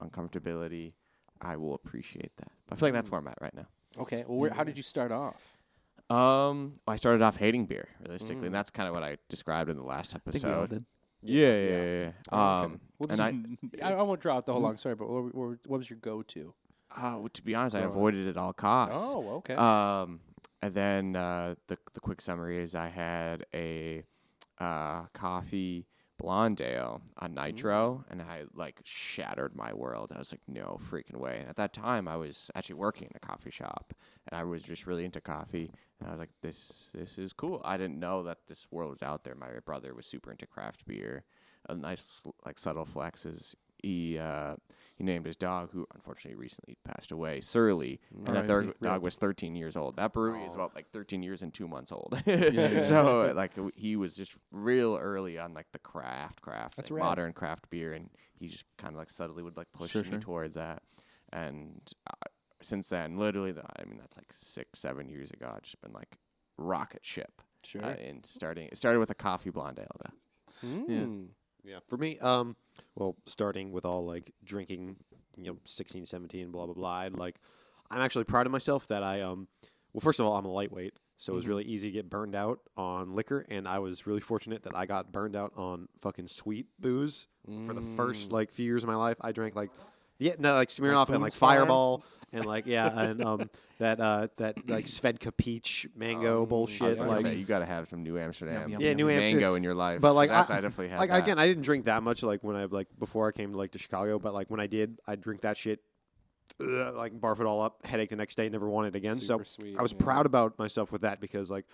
uncomfortability, 0.04 0.94
I 1.42 1.58
will 1.58 1.76
appreciate 1.76 2.32
that. 2.38 2.52
I 2.70 2.76
feel 2.76 2.88
like 2.88 2.94
that's 2.94 3.12
where 3.12 3.20
I'm 3.20 3.28
at 3.28 3.38
right 3.42 3.54
now. 3.56 3.68
Okay. 3.98 4.24
Well, 4.28 4.38
where, 4.38 4.52
how 4.52 4.64
did 4.64 4.78
you 4.78 4.84
start 4.84 5.12
off? 5.12 5.58
Um, 6.10 6.80
I 6.88 6.96
started 6.98 7.22
off 7.22 7.38
hating 7.38 7.66
beer 7.66 7.88
realistically, 8.02 8.44
Mm. 8.44 8.46
and 8.48 8.56
that's 8.56 8.70
kind 8.72 8.88
of 8.88 8.94
what 8.94 9.04
I 9.04 9.18
described 9.30 9.70
in 9.70 9.78
the 9.78 9.84
last 9.84 10.16
I 10.16 10.32
think 10.32 10.44
we 10.44 10.50
all 10.52 10.64
episode. 10.64 10.70
did. 10.70 10.86
Yeah, 11.22 11.48
yeah, 11.48 11.70
yeah. 11.70 11.76
yeah. 11.78 12.12
Okay. 12.32 12.74
Um, 12.74 12.82
Well, 13.00 13.10
and 13.10 13.58
just- 13.72 13.84
I, 13.84 13.88
I, 13.94 13.94
I 13.94 14.02
won't 14.04 14.20
draw 14.20 14.36
out 14.38 14.46
the 14.46 14.54
whole 14.54 14.62
long 14.62 14.78
story, 14.78 14.96
but 14.96 15.10
what, 15.10 15.34
what, 15.34 15.58
what 15.66 15.78
was 15.78 15.90
your 15.90 16.00
go-to? 16.00 16.54
uh, 16.96 17.16
well, 17.18 17.30
to 17.30 17.42
be 17.42 17.56
honest, 17.56 17.76
I 17.76 17.80
avoided 17.80 18.28
it 18.28 18.32
at 18.32 18.38
all 18.38 18.54
costs. 18.54 18.98
Oh, 19.02 19.30
okay. 19.38 19.56
Um, 19.56 20.20
and 20.62 20.74
then 20.76 21.16
uh, 21.16 21.56
the 21.68 21.78
the 21.94 22.00
quick 22.00 22.22
summary 22.22 22.60
is 22.60 22.76
I 22.76 22.88
had 22.88 23.46
a 23.54 24.04
uh, 24.60 25.04
coffee 25.14 25.88
blonde 26.18 26.62
ale 26.62 27.02
on 27.18 27.34
nitro, 27.34 28.04
mm. 28.08 28.12
and 28.12 28.22
I 28.22 28.44
like 28.54 28.80
shattered 28.84 29.56
my 29.56 29.74
world. 29.74 30.12
I 30.16 30.20
was 30.20 30.32
like, 30.32 30.42
no 30.48 30.80
freaking 30.90 31.18
way. 31.18 31.40
And 31.40 31.50
at 31.50 31.56
that 31.58 31.74
time, 31.74 32.08
I 32.08 32.16
was 32.16 32.50
actually 32.56 32.76
working 32.76 33.08
in 33.08 33.16
a 33.16 33.26
coffee 33.26 33.52
shop, 33.52 33.94
and 34.28 34.40
I 34.40 34.44
was 34.44 34.64
just 34.64 34.88
really 34.88 35.06
into 35.06 35.22
coffee. 35.22 35.72
And 36.00 36.08
I 36.08 36.12
was 36.12 36.20
like, 36.20 36.32
this 36.42 36.92
this 36.94 37.18
is 37.18 37.34
cool. 37.34 37.62
I 37.66 37.78
didn't 37.78 38.00
know 38.00 38.24
that 38.24 38.40
this 38.48 38.68
world 38.72 38.92
was 38.92 39.04
out 39.04 39.24
there. 39.24 39.36
My 39.36 39.60
brother 39.66 39.94
was 39.94 40.06
super 40.06 40.32
into 40.32 40.48
craft 40.48 40.86
beer. 40.86 41.24
A 41.70 41.76
nice 41.76 42.26
like 42.46 42.60
subtle 42.60 42.86
flex 42.86 43.26
is 43.26 43.56
he 43.84 44.18
uh, 44.18 44.56
he 44.96 45.04
named 45.04 45.26
his 45.26 45.36
dog, 45.36 45.70
who 45.72 45.86
unfortunately 45.94 46.40
recently 46.42 46.78
passed 46.86 47.12
away, 47.12 47.42
Surly, 47.42 48.00
and 48.26 48.36
that 48.36 48.48
dog, 48.48 48.74
dog 48.82 49.02
was 49.04 49.16
13 49.18 49.56
years 49.56 49.76
old. 49.76 49.98
That 49.98 50.14
brewery 50.14 50.44
is 50.46 50.54
Oh. 50.54 50.56
about 50.56 50.74
like 50.76 50.90
13 50.92 51.22
years 51.22 51.42
and 51.44 51.54
two 51.54 51.68
months 51.68 51.92
old. 51.92 52.20
yeah. 52.26 52.84
so 52.88 53.32
like 53.36 53.52
he 53.76 53.96
was 53.96 54.16
just 54.16 54.38
real 54.52 54.98
early 55.00 55.38
on 55.38 55.54
like 55.54 55.72
the 55.74 55.80
craft, 55.80 56.42
craft, 56.42 56.78
like, 56.80 56.90
modern 57.00 57.34
craft 57.34 57.70
beer, 57.70 57.94
and 57.94 58.10
he 58.40 58.48
just 58.48 58.66
kind 58.78 58.94
of 58.94 58.98
like 58.98 59.10
subtly 59.12 59.44
would 59.44 59.58
like 59.58 59.72
push 59.74 59.92
Sure, 59.92 60.04
me 60.04 60.10
sure. 60.12 60.20
towards 60.20 60.56
that. 60.56 60.82
And 61.34 61.82
uh, 62.08 62.28
since 62.62 62.88
then, 62.90 63.18
literally, 63.18 63.52
the, 63.52 63.64
I 63.64 63.86
mean 63.86 63.98
that's 64.00 64.18
like 64.18 64.32
six, 64.32 64.80
seven 64.80 65.10
years 65.10 65.32
ago. 65.32 65.52
I've 65.54 65.64
just 65.64 65.82
been 65.82 65.94
like 65.94 66.18
rocket 66.58 67.04
ship. 67.04 67.42
sure. 67.66 67.84
Uh, 67.84 67.96
and 67.96 68.26
starting, 68.26 68.68
it 68.72 68.78
started 68.78 69.00
with 69.00 69.10
a 69.10 69.16
coffee 69.16 69.50
blonde 69.50 69.80
ale. 69.80 70.12
Mm. 70.64 71.28
Yeah. 71.64 71.80
For 71.88 71.98
me, 71.98 72.20
um, 72.20 72.56
well, 72.96 73.16
starting 73.26 73.72
with 73.72 73.86
all 73.86 74.06
like 74.06 74.34
drinking, 74.44 74.98
you 75.38 75.46
know, 75.46 75.58
16, 75.66 76.06
17, 76.06 76.52
blah 76.52 76.66
blah 76.66 76.74
blah. 76.76 77.02
And 77.04 77.18
like, 77.18 77.36
I'm 77.90 78.02
actually 78.02 78.26
proud 78.26 78.46
of 78.46 78.52
myself 78.52 78.88
that 78.88 79.04
I 79.04 79.22
um, 79.22 79.48
well, 79.94 80.02
first 80.02 80.20
of 80.20 80.26
all, 80.26 80.36
I'm 80.36 80.46
a 80.46 80.52
lightweight, 80.52 80.94
so 81.18 81.34
it 81.34 81.36
was 81.36 81.46
Mhm. 81.46 81.50
really 81.50 81.64
easy 81.66 81.88
to 81.90 81.94
get 81.94 82.10
burned 82.10 82.36
out 82.36 82.60
on 82.76 83.14
liquor, 83.16 83.46
and 83.50 83.68
I 83.68 83.80
was 83.80 84.06
really 84.08 84.20
fortunate 84.22 84.64
that 84.64 84.76
I 84.76 84.86
got 84.86 85.12
burned 85.12 85.36
out 85.36 85.54
on 85.56 85.88
fucking 86.02 86.28
sweet 86.28 86.68
booze 86.80 87.28
for 87.66 87.74
the 87.74 87.82
first 87.82 88.30
Mm. 88.30 88.32
like 88.34 88.52
few 88.52 88.66
years 88.66 88.84
of 88.84 88.88
my 88.88 88.96
life. 88.96 89.18
I 89.22 89.32
drank 89.32 89.56
like. 89.56 89.72
Yeah, 90.20 90.34
no, 90.40 90.54
like 90.54 90.70
Smirnoff 90.70 91.10
and 91.10 91.16
like 91.22 91.32
Boone's 91.32 91.36
Fireball 91.36 92.04
and 92.32 92.46
like 92.46 92.66
yeah, 92.66 93.00
and 93.00 93.24
um 93.24 93.50
that 93.80 94.00
uh 94.00 94.28
that 94.38 94.68
like 94.68 94.86
Svedka 94.86 95.36
peach 95.36 95.88
mango 95.96 96.44
Um, 96.44 96.50
bullshit. 96.50 96.82
I 96.82 96.88
was 96.88 97.00
like 97.00 97.08
gonna 97.08 97.22
say, 97.22 97.36
you 97.36 97.46
got 97.46 97.60
to 97.60 97.66
have 97.66 97.88
some 97.88 98.04
New 98.04 98.18
Amsterdam, 98.18 98.70
yum, 98.70 98.82
Yeah, 98.82 98.90
yum, 98.90 98.98
New 98.98 99.10
yum. 99.10 99.20
mango 99.20 99.56
in 99.56 99.64
your 99.64 99.76
life. 99.76 100.02
But, 100.02 100.14
like, 100.14 100.30
that's 100.30 100.50
I- 100.50 100.58
I, 100.58 100.62
definitely 100.62 100.90
had 100.90 101.00
like 101.00 101.10
that. 101.10 101.24
again, 101.24 101.40
I 101.40 101.48
didn't 101.48 101.64
drink 101.64 101.86
that 101.86 102.04
much 102.04 102.24
like 102.24 102.44
when 102.44 102.56
I 102.56 102.66
like 102.66 102.88
before 103.00 103.28
I 103.28 103.32
came 103.32 103.52
to 103.52 103.58
like 103.58 103.72
to 103.72 103.80
Chicago, 103.80 104.20
but 104.20 104.34
like 104.34 104.50
when 104.50 104.60
I 104.60 104.68
did, 104.68 105.00
I'd 105.08 105.22
drink 105.22 105.42
that 105.42 105.58
shit, 105.58 105.80
ugh, 106.62 106.96
like 106.96 107.20
barf 107.20 107.40
it 107.40 107.46
all 107.46 107.62
up, 107.62 107.86
headache 107.86 108.10
the 108.10 108.16
next 108.16 108.36
day, 108.36 108.50
never 108.50 108.70
want 108.70 108.88
it 108.88 108.96
again. 108.96 109.16
Super 109.16 109.44
so 109.44 109.62
sweet, 109.62 109.78
I 109.78 109.82
was 109.82 109.94
yeah. 109.94 110.04
proud 110.04 110.26
about 110.26 110.58
myself 110.60 110.92
with 110.92 111.02
that 111.02 111.20
because 111.20 111.50
like 111.52 111.66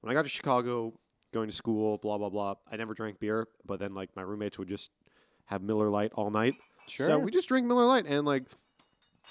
when 0.00 0.10
I 0.10 0.14
got 0.14 0.22
to 0.22 0.28
Chicago, 0.28 0.94
going 1.32 1.48
to 1.48 1.54
school, 1.54 1.98
blah 1.98 2.18
blah 2.18 2.30
blah, 2.30 2.54
I 2.70 2.76
never 2.76 2.94
drank 2.94 3.20
beer, 3.20 3.46
but 3.66 3.78
then 3.80 3.94
like 3.94 4.14
my 4.16 4.22
roommates 4.22 4.58
would 4.58 4.68
just 4.68 4.90
have 5.46 5.62
Miller 5.62 5.88
Lite 5.90 6.12
all 6.14 6.30
night. 6.30 6.54
Sure. 6.88 7.06
So 7.06 7.18
we 7.18 7.30
just 7.30 7.48
drink 7.48 7.66
Miller 7.66 7.84
Lite 7.84 8.06
and 8.06 8.26
like 8.26 8.44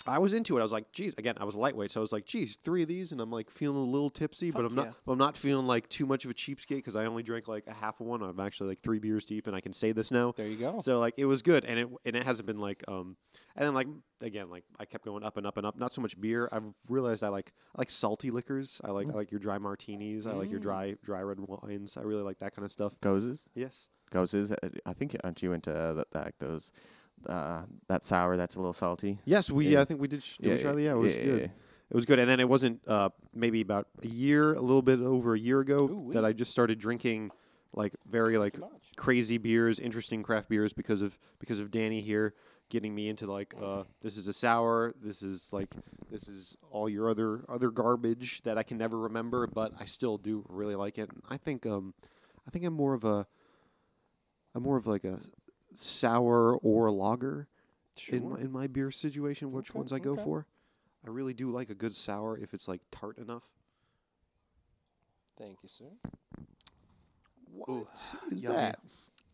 I 0.06 0.20
was 0.20 0.34
into 0.34 0.56
it. 0.58 0.60
I 0.60 0.64
was 0.64 0.72
like, 0.72 0.92
geez, 0.92 1.16
again, 1.18 1.36
I 1.40 1.44
was 1.44 1.56
lightweight, 1.56 1.92
so 1.92 2.00
I 2.00 2.02
was 2.02 2.12
like, 2.12 2.26
geez, 2.26 2.58
three 2.64 2.84
of 2.84 2.88
these, 2.88 3.12
and 3.12 3.20
I'm 3.20 3.32
like 3.32 3.50
feeling 3.50 3.78
a 3.78 3.82
little 3.84 4.10
tipsy, 4.12 4.52
but 4.52 4.64
I'm 4.64 4.76
not. 4.76 4.94
But 5.06 5.14
I'm 5.14 5.18
not 5.18 5.36
feeling 5.36 5.66
like 5.66 5.90
too 5.90 6.06
much 6.06 6.24
of 6.24 6.32
a 6.32 6.34
cheapskate 6.34 6.78
because 6.78 6.96
I 6.96 7.06
only 7.06 7.24
drank 7.24 7.48
like 7.48 7.66
a 7.68 7.74
half 7.74 8.00
of 8.00 8.06
one. 8.06 8.22
I'm 8.22 8.40
actually 8.40 8.70
like 8.70 8.82
three 8.82 9.00
beers 9.00 9.26
deep, 9.26 9.48
and 9.48 9.56
I 9.56 9.60
can 9.60 9.74
say 9.74 9.92
this 9.94 10.12
now. 10.12 10.34
There 10.38 10.48
you 10.48 10.58
go. 10.58 10.78
So 10.80 11.00
like 11.00 11.16
it 11.18 11.26
was 11.26 11.42
good, 11.42 11.66
and 11.66 11.80
it 11.80 11.90
and 12.06 12.16
it 12.16 12.24
hasn't 12.24 12.46
been 12.46 12.60
like 12.60 12.84
um, 12.88 13.18
and 13.56 13.66
then 13.66 13.74
like 13.74 13.88
again 14.22 14.50
like 14.50 14.64
I 14.80 14.86
kept 14.86 15.04
going 15.04 15.24
up 15.24 15.36
and 15.38 15.48
up 15.48 15.58
and 15.58 15.66
up. 15.66 15.78
Not 15.78 15.94
so 15.94 16.02
much 16.02 16.20
beer. 16.22 16.48
I've 16.52 16.64
realized 16.88 17.24
I 17.24 17.30
like 17.30 17.52
I 17.76 17.82
like 17.82 17.90
salty 17.90 18.30
liquors. 18.30 18.80
I 18.86 18.92
like 18.92 19.08
I 19.08 19.14
like 19.14 19.32
your 19.32 19.40
dry 19.40 19.58
martinis. 19.58 20.28
I 20.28 20.32
like 20.34 20.52
your 20.52 20.60
Mm. 20.60 20.64
dry 20.64 20.96
dry 21.04 21.22
red 21.22 21.40
wines. 21.40 21.98
I 21.98 22.02
really 22.02 22.24
like 22.24 22.40
that 22.40 22.56
kind 22.56 22.66
of 22.66 22.72
stuff. 22.72 22.94
Gozes. 23.02 23.48
Yes. 23.56 23.90
Gozes. 24.12 24.52
uh, 24.52 24.70
I 24.86 24.94
think 24.94 25.18
aren't 25.24 25.42
you 25.44 25.52
into 25.54 25.76
uh, 25.76 25.94
that, 25.94 26.12
that 26.12 26.34
those 26.40 26.72
uh, 27.26 27.64
that 27.88 28.04
sour 28.04 28.38
that's 28.38 28.56
a 28.56 28.60
little 28.60 28.74
salty? 28.74 29.20
Yes, 29.26 29.50
we. 29.50 29.70
Yeah. 29.70 29.82
I 29.82 29.86
think 29.86 30.00
we 30.00 30.08
did. 30.08 30.24
Sh- 30.24 30.38
did 30.38 30.58
we 30.58 30.62
try 30.62 30.74
that? 30.74 30.82
Yeah, 30.82 30.92
it 30.92 30.98
was 30.98 31.16
yeah, 31.16 31.24
good. 31.24 31.42
yeah. 31.42 31.48
It 31.90 31.96
was 31.96 32.06
good, 32.06 32.20
and 32.20 32.30
then 32.30 32.40
it 32.40 32.50
wasn't 32.50 32.82
uh, 32.88 33.10
maybe 33.34 33.62
about 33.62 33.88
a 34.04 34.08
year, 34.08 34.54
a 34.54 34.60
little 34.62 34.82
bit 34.82 35.00
over 35.00 35.36
a 35.36 35.40
year 35.40 35.62
ago, 35.62 35.88
Ooh-wee. 35.90 36.14
that 36.16 36.26
I 36.26 36.34
just 36.34 36.52
started 36.52 36.80
drinking 36.80 37.32
like 37.74 37.94
very 38.10 38.38
like 38.38 38.56
crazy 38.98 39.38
beers, 39.38 39.80
interesting 39.80 40.22
craft 40.22 40.50
beers 40.50 40.74
because 40.74 41.02
of 41.02 41.18
because 41.40 41.60
of 41.60 41.72
Danny 41.72 42.02
here 42.02 42.34
getting 42.70 42.94
me 42.94 43.08
into 43.10 43.32
like 43.32 43.54
uh, 43.62 43.84
this 44.02 44.18
is 44.18 44.28
a 44.28 44.34
sour, 44.34 44.94
this 45.02 45.22
is 45.22 45.52
like 45.54 45.70
this 46.12 46.28
is 46.28 46.58
all 46.70 46.90
your 46.90 47.10
other 47.10 47.46
other 47.48 47.72
garbage 47.72 48.42
that 48.44 48.58
I 48.58 48.64
can 48.64 48.78
never 48.78 49.00
remember, 49.00 49.48
but 49.48 49.72
I 49.80 49.86
still 49.86 50.18
do 50.18 50.46
really 50.50 50.76
like 50.76 50.98
it. 50.98 51.10
And 51.10 51.22
I 51.30 51.38
think 51.38 51.66
um 51.66 51.94
I 52.46 52.52
think 52.52 52.66
I'm 52.66 52.74
more 52.74 52.94
of 52.94 53.06
a 53.06 53.26
I'm 54.56 54.64
more 54.64 54.78
of 54.78 54.88
like 54.88 55.06
a 55.06 55.22
sour 55.78 56.56
or 56.58 56.92
lager 56.92 57.48
Sure. 57.96 58.18
in 58.18 58.30
my, 58.30 58.40
in 58.40 58.52
my 58.52 58.68
beer 58.68 58.92
situation, 58.92 59.52
which 59.52 59.72
Okay, 59.72 59.80
ones 59.80 59.92
I 59.94 59.98
go 60.00 60.12
okay. 60.12 60.24
for. 60.24 60.46
I 61.06 61.10
really 61.10 61.34
do 61.34 61.50
like 61.52 61.70
a 61.70 61.76
good 61.76 61.96
sour 61.96 62.38
if 62.38 62.54
it's 62.54 62.68
like 62.68 62.82
tart 62.92 63.18
enough. 63.18 63.44
Thank 65.38 65.58
you, 65.64 65.70
sir. 65.70 65.86
What 67.52 67.88
is 68.32 68.44
yummy. 68.44 68.56
that? 68.56 68.80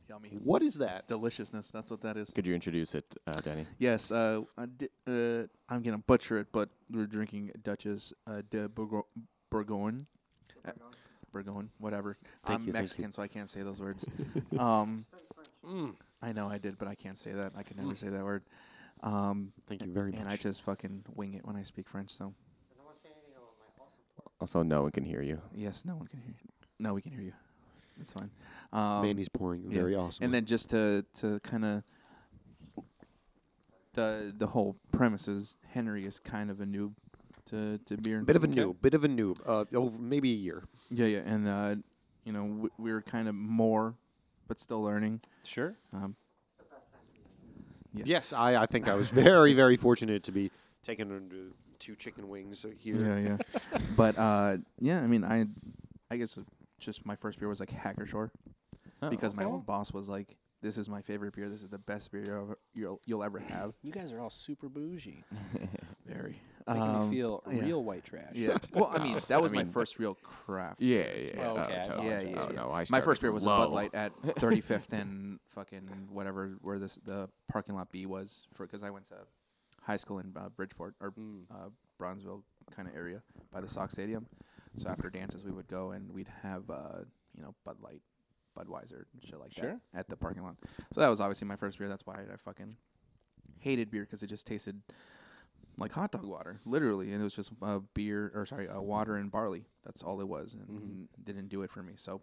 Yummy. 0.10 0.30
What 0.44 0.62
is 0.62 0.76
that? 0.76 1.08
Deliciousness. 1.08 1.72
That's 1.72 1.92
what 1.92 2.02
that 2.02 2.16
is. 2.18 2.30
Could 2.30 2.46
you 2.46 2.54
introduce 2.54 2.94
it, 2.96 3.06
uh, 3.28 3.32
Danny? 3.42 3.66
Yes, 3.80 4.12
uh, 4.12 4.42
I 4.58 4.66
di- 4.66 4.90
uh, 5.08 5.48
I'm 5.70 5.82
gonna 5.82 5.98
butcher 5.98 6.38
it, 6.38 6.48
but 6.52 6.70
we're 6.92 7.06
drinking 7.08 7.52
Duchesse 7.64 8.14
uh, 8.28 8.42
de 8.50 8.68
Bourgo- 8.70 9.08
Bourgogne. 9.50 10.04
Uh, 10.66 10.72
Bourgogne, 11.34 11.70
whatever. 11.80 12.18
Thank 12.46 12.62
I'm 12.62 12.68
you, 12.68 12.72
thank 12.74 12.76
you. 12.76 12.82
Mexican, 12.82 13.12
so 13.12 13.22
I 13.22 13.28
can't 13.28 13.50
say 13.50 13.62
those 13.62 13.82
words. 13.82 14.06
um, 14.58 15.06
Mm. 15.66 15.96
I 16.24 16.32
know 16.32 16.48
I 16.48 16.58
did, 16.58 16.78
but 16.78 16.88
I 16.88 16.96
can't 16.96 17.18
say 17.18 17.32
that. 17.34 17.52
I 17.56 17.64
can 17.64 17.78
never 17.78 17.96
say 17.96 18.08
that 18.08 18.24
word. 18.24 18.44
Um, 19.02 19.52
Thank 19.68 19.84
you 19.86 19.92
very 19.92 20.12
much. 20.12 20.22
and 20.22 20.30
I 20.30 20.38
just 20.38 20.62
fucking 20.64 21.04
wing 21.16 21.34
it 21.34 21.46
when 21.46 21.56
I 21.58 21.64
speak 21.64 21.88
French. 21.90 22.10
So 22.12 22.26
No 22.78 22.86
one 22.86 22.96
say 23.04 23.10
anything 23.12 23.34
about 23.36 23.52
my 23.60 23.84
awesome 23.84 24.32
Also, 24.40 24.64
no 24.64 24.84
one 24.84 24.92
can 24.92 25.04
hear 25.04 25.22
you. 25.22 25.42
yes, 25.54 25.84
no 25.86 25.96
one 25.96 26.08
can 26.08 26.20
hear 26.22 26.34
you. 26.42 26.50
No, 26.80 26.94
we 26.94 27.02
can 27.02 27.12
hear 27.12 27.22
you. 27.22 27.34
It's 28.00 28.14
fine. 28.14 28.30
Um, 28.72 29.02
Mandy's 29.04 29.30
pouring 29.30 29.66
yeah. 29.70 29.80
very 29.82 29.96
awesome. 29.96 30.24
and 30.24 30.34
then 30.34 30.46
just 30.46 30.70
to 30.72 31.06
to 31.16 31.40
kind 31.42 31.66
of 31.66 31.84
the 33.94 34.34
the 34.38 34.48
whole 34.48 34.76
premise 34.92 35.28
is 35.28 35.58
Henry 35.68 36.06
is 36.06 36.20
kind 36.20 36.50
of 36.50 36.62
a 36.62 36.66
noob 36.66 36.94
to 37.46 37.78
to 37.86 37.98
beer. 37.98 38.22
bit 38.22 38.36
of 38.36 38.44
a 38.44 38.48
Okay. 38.48 38.62
noob, 38.62 38.76
bit 38.82 38.94
of 38.94 39.04
a 39.04 39.08
noob. 39.10 39.40
Uh, 39.46 39.66
over 39.78 39.98
maybe 40.00 40.32
a 40.32 40.36
year. 40.36 40.64
Yeah, 40.90 41.06
yeah, 41.06 41.20
and 41.26 41.48
uh, 41.48 41.76
you 42.24 42.32
know 42.32 42.48
w- 42.48 42.72
we 42.80 42.92
were 42.92 43.02
kind 43.02 43.28
of 43.28 43.36
more, 43.36 43.94
but 44.48 44.60
still 44.60 44.82
learning. 44.82 45.22
Sure. 45.44 45.76
Um, 45.94 46.16
It's 46.60 46.70
the 46.70 46.76
best 46.76 46.92
time 46.92 47.02
to 47.08 47.12
be. 47.94 48.00
Yeah. 48.00 48.04
Yes, 48.18 48.34
I, 48.34 48.56
I 48.56 48.66
think 48.66 48.88
I 48.88 48.96
was 48.96 49.10
very 49.10 49.54
very 49.54 49.78
fortunate 49.78 50.24
to 50.24 50.32
be 50.32 50.52
taken 50.86 51.12
under 51.12 51.52
two 51.80 51.96
chicken 51.96 52.28
wings 52.30 52.66
here. 52.80 52.98
yeah, 52.98 53.38
yeah, 53.72 53.80
but 53.98 54.18
uh, 54.18 54.58
yeah, 54.80 55.00
I 55.02 55.08
mean, 55.08 55.24
I 55.24 55.46
I 56.12 56.18
guess 56.18 56.38
just 56.80 57.06
my 57.06 57.16
first 57.16 57.40
beer 57.40 57.48
was 57.50 57.60
like 57.60 57.72
Hacker-Pschorr 57.72 58.30
because 59.10 59.36
my 59.36 59.44
old 59.44 59.66
boss 59.66 59.92
was 59.94 60.08
like, 60.10 60.36
"This 60.62 60.78
is 60.78 60.88
my 60.90 61.02
favorite 61.02 61.34
beer. 61.36 61.50
This 61.50 61.64
is 61.64 61.70
the 61.70 61.78
best 61.78 62.12
beer 62.12 62.24
you'll 62.26 62.42
ever, 62.42 62.58
you'll, 62.74 63.02
you'll 63.06 63.24
ever 63.24 63.40
have." 63.40 63.74
You 63.82 63.92
guys 63.92 64.12
are 64.12 64.20
all 64.20 64.30
super 64.30 64.70
bougie, 64.70 65.24
Very 66.06 66.40
making 66.68 66.82
Um, 66.84 67.10
me 67.10 67.16
feel 67.16 67.44
yeah. 67.52 67.62
real 67.62 67.84
white 67.84 68.04
trash. 68.04 68.34
Yeah. 68.34 68.58
well, 68.74 68.92
I 68.94 69.02
mean, 69.04 69.18
that 69.28 69.42
was 69.42 69.52
my 69.52 69.64
mean- 69.64 69.72
first 69.72 70.00
real 70.00 70.16
craft. 70.16 70.82
Yeah, 70.82 71.06
yeah. 71.16 71.30
Oh, 71.48 71.58
okay, 71.58 71.82
I 71.82 71.84
totally. 71.84 72.08
Yeah, 72.08 72.22
yeah, 72.22 72.42
Oh, 72.42 72.48
no, 72.52 72.72
I 72.72 72.86
My 72.90 73.02
first 73.02 73.22
beer 73.22 73.30
from 73.30 73.36
was 73.36 73.46
a. 73.46 73.48
Bud 73.48 73.70
Light 73.72 73.94
at 73.94 74.14
35th 74.22 74.92
and 74.92 75.40
fucking 75.50 76.08
whatever 76.12 76.58
where 76.62 76.80
this 76.80 76.96
the 77.06 77.30
parking 77.52 77.76
lot 77.76 77.92
B 77.92 78.06
was 78.06 78.46
for 78.54 78.66
because 78.66 78.84
I 78.84 78.90
went 78.90 79.06
to 79.08 79.16
high 79.82 79.98
school 79.98 80.20
in 80.20 80.34
uh, 80.36 80.50
Bridgeport 80.50 80.96
or 81.02 81.12
Mm. 81.12 81.44
uh, 81.52 81.70
Bronzeville 82.00 82.44
kind 82.72 82.88
of 82.88 82.96
area 82.96 83.22
by 83.52 83.62
the 83.62 83.68
Sox 83.68 83.94
Stadium. 83.94 84.26
So 84.76 84.90
after 84.90 85.10
dances, 85.10 85.44
we 85.44 85.52
would 85.52 85.68
go 85.68 85.92
and 85.92 86.12
we'd 86.12 86.30
have 86.42 86.70
uh, 86.70 87.00
you 87.36 87.44
know 87.44 87.54
Bud 87.66 87.78
Light, 87.82 88.02
Budweiser, 88.58 89.04
and 89.14 89.24
shit 89.24 89.40
like 89.40 89.52
Sure. 89.54 89.80
that 89.94 90.00
at 90.00 90.08
the 90.10 90.16
parking 90.18 90.44
lot. 90.44 90.56
So 90.92 91.02
that 91.02 91.08
was 91.10 91.22
obviously 91.22 91.48
my 91.48 91.56
first 91.56 91.78
beer. 91.78 91.88
That's 91.90 92.06
why 92.06 92.16
I 92.32 92.36
fucking 92.38 92.76
hated 93.60 93.92
beer 93.92 94.04
because 94.04 94.24
it 94.24 94.28
just 94.28 94.48
tasted 94.48 94.82
like 95.78 95.92
hot 95.92 96.12
dog 96.12 96.26
water, 96.26 96.60
literally, 96.66 97.12
and 97.12 97.22
it 97.22 97.24
was 97.24 97.34
just 97.36 97.52
uh, 97.62 97.80
beer 97.94 98.32
or 98.36 98.46
sorry, 98.46 98.68
uh, 98.68 98.82
water 98.82 99.16
and 99.18 99.32
barley. 99.32 99.66
That's 99.84 100.04
all 100.04 100.22
it 100.22 100.28
was, 100.28 100.54
and 100.54 100.68
Mhm. 100.68 101.26
didn't 101.26 101.50
do 101.50 101.62
it 101.64 101.72
for 101.72 101.82
me. 101.84 101.94
So, 101.98 102.22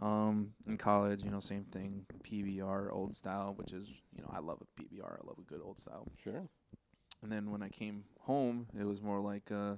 um, 0.00 0.54
in 0.66 0.76
college, 0.76 1.22
you 1.22 1.30
know, 1.30 1.40
same 1.40 1.64
thing, 1.64 2.06
PBR, 2.22 2.90
old 2.90 3.14
style, 3.14 3.54
which 3.54 3.72
is 3.72 3.88
you 4.14 4.22
know 4.22 4.28
I 4.32 4.40
love 4.40 4.60
a 4.60 4.80
PBR, 4.80 5.20
I 5.22 5.26
love 5.26 5.38
a 5.38 5.42
good 5.42 5.60
old 5.62 5.78
style. 5.78 6.08
Sure. 6.22 6.48
And 7.22 7.30
then 7.32 7.50
when 7.50 7.62
I 7.62 7.68
came 7.68 8.04
home, 8.20 8.66
it 8.78 8.84
was 8.84 9.00
more 9.00 9.20
like 9.20 9.50
uh, 9.50 9.76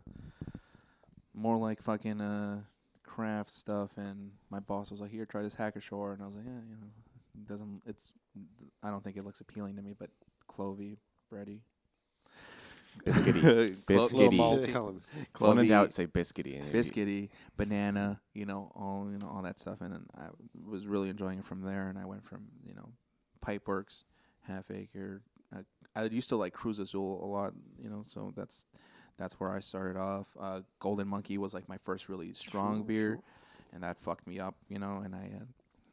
more 1.34 1.56
like 1.58 1.80
fucking 1.82 2.20
uh, 2.20 2.62
craft 3.04 3.50
stuff. 3.50 3.90
And 3.96 4.32
my 4.50 4.58
boss 4.60 4.90
was 4.90 5.00
like, 5.00 5.10
"Here, 5.10 5.26
try 5.26 5.42
this 5.42 5.54
Hacker-Pschorr," 5.54 6.14
and 6.14 6.22
I 6.22 6.26
was 6.26 6.34
like, 6.36 6.46
"Yeah, 6.46 6.60
you 6.68 6.76
know, 6.80 6.90
it 7.34 7.46
doesn't. 7.46 7.82
It's. 7.86 8.12
I 8.82 8.90
don't 8.90 9.02
think 9.04 9.16
it 9.16 9.24
looks 9.24 9.40
appealing 9.40 9.76
to 9.76 9.82
me, 9.82 9.94
but 9.98 10.10
clovey, 10.50 10.96
bready, 11.32 11.60
Biscuity. 13.04 13.76
Biscuity. 13.86 14.38
malty. 14.38 14.72
Colin. 14.72 15.00
When 15.56 15.58
in 15.64 15.68
doubt, 15.68 15.92
say 15.92 16.06
biscuity. 16.06 16.54
and 16.58 16.68
it'd 16.68 16.72
be- 16.72 16.78
biscuity, 16.78 17.28
banana, 17.56 18.20
you 18.34 18.46
know, 18.46 18.72
all 18.74 19.08
you 19.10 19.18
know, 19.18 19.28
all 19.28 19.42
that 19.42 19.58
stuff, 19.58 19.80
and 19.80 19.92
then 19.92 20.06
I 20.16 20.26
was 20.68 20.86
really 20.86 21.08
enjoying 21.08 21.38
it 21.38 21.44
from 21.44 21.62
there. 21.62 21.88
And 21.88 21.98
I 21.98 22.04
went 22.04 22.24
from 22.24 22.46
you 22.66 22.74
know, 22.74 22.88
Pipeworks, 23.44 24.04
Half 24.42 24.70
Acre. 24.70 25.22
Uh, 25.54 25.60
I 25.94 26.04
used 26.04 26.28
to 26.30 26.36
like 26.36 26.52
Cruz 26.52 26.78
Azul 26.78 27.24
a 27.24 27.26
lot, 27.26 27.52
you 27.80 27.88
know, 27.88 28.02
so 28.04 28.32
that's 28.36 28.66
that's 29.18 29.38
where 29.40 29.50
I 29.50 29.60
started 29.60 29.98
off. 29.98 30.26
Uh, 30.38 30.60
Golden 30.80 31.08
Monkey 31.08 31.38
was 31.38 31.54
like 31.54 31.68
my 31.68 31.78
first 31.84 32.08
really 32.08 32.32
strong 32.34 32.78
Sure, 32.78 32.84
beer, 32.84 33.08
sure. 33.14 33.22
and 33.72 33.82
that 33.82 33.96
fucked 33.98 34.26
me 34.26 34.38
up, 34.40 34.54
you 34.68 34.78
know. 34.78 35.02
And 35.04 35.14
I, 35.14 35.30
uh, 35.40 35.44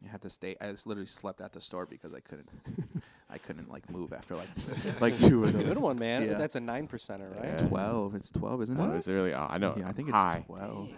I 0.05 0.09
had 0.09 0.21
to 0.23 0.29
stay. 0.29 0.55
I 0.61 0.71
just 0.71 0.85
literally 0.87 1.05
slept 1.07 1.39
at 1.41 1.53
the 1.53 1.61
store 1.61 1.85
because 1.85 2.13
I 2.13 2.19
couldn't, 2.19 2.49
I 3.29 3.37
couldn't 3.37 3.69
like 3.69 3.89
move 3.89 4.11
after 4.13 4.35
like 4.35 4.49
like 5.01 5.15
two 5.17 5.39
of 5.43 5.53
those. 5.53 5.73
Good 5.75 5.81
one, 5.81 5.97
man. 5.97 6.23
Yeah. 6.23 6.33
That's 6.35 6.55
a 6.55 6.59
nine 6.59 6.87
percenter, 6.87 7.29
right? 7.39 7.59
Yeah. 7.59 7.67
Twelve. 7.67 8.15
It's 8.15 8.31
twelve, 8.31 8.61
isn't 8.63 8.79
Oh, 8.79 8.91
it? 8.93 8.97
it's 8.97 9.07
really. 9.07 9.33
Oh, 9.33 9.47
I 9.49 9.57
know. 9.57 9.75
Yeah, 9.77 9.87
I 9.87 9.93
think 9.93 10.09
it's 10.09 10.17
high. 10.17 10.43
twelve. 10.45 10.89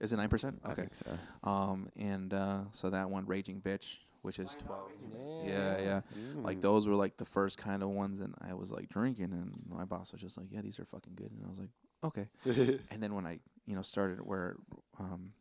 Is 0.00 0.12
it 0.12 0.16
nine 0.16 0.28
percent? 0.28 0.58
I 0.64 0.72
Okay. 0.72 0.82
think 0.82 0.94
so. 0.94 1.18
Um, 1.48 1.88
and 1.96 2.32
uh, 2.34 2.60
so 2.72 2.90
that 2.90 3.08
one, 3.10 3.26
Raging 3.26 3.60
Bitch, 3.60 3.98
which 4.22 4.38
is 4.38 4.56
twelve. 4.66 4.90
Yeah. 5.12 5.18
Yeah, 5.44 5.80
yeah. 5.80 6.00
Like 6.42 6.58
Mm. 6.58 6.62
those 6.62 6.86
were 6.88 6.94
like 6.94 7.16
the 7.16 7.24
first 7.24 7.56
kind 7.58 7.82
of 7.82 7.90
ones, 7.90 8.20
and 8.20 8.34
I 8.40 8.54
was 8.54 8.72
like 8.72 8.88
drinking, 8.88 9.32
and 9.32 9.52
my 9.68 9.84
boss 9.84 10.12
was 10.12 10.20
just 10.20 10.36
like, 10.36 10.46
"Yeah, 10.50 10.60
these 10.62 10.78
are 10.80 10.84
fucking 10.84 11.14
good," 11.16 11.30
and 11.30 11.42
I 11.44 11.48
was 11.48 11.58
like, 11.58 11.70
"Okay." 12.04 12.28
and 12.90 13.02
then 13.02 13.14
when 13.14 13.26
I, 13.26 13.38
you 13.66 13.74
know, 13.76 13.82
started 13.82 14.20
where, 14.20 14.56
um, 14.98 15.32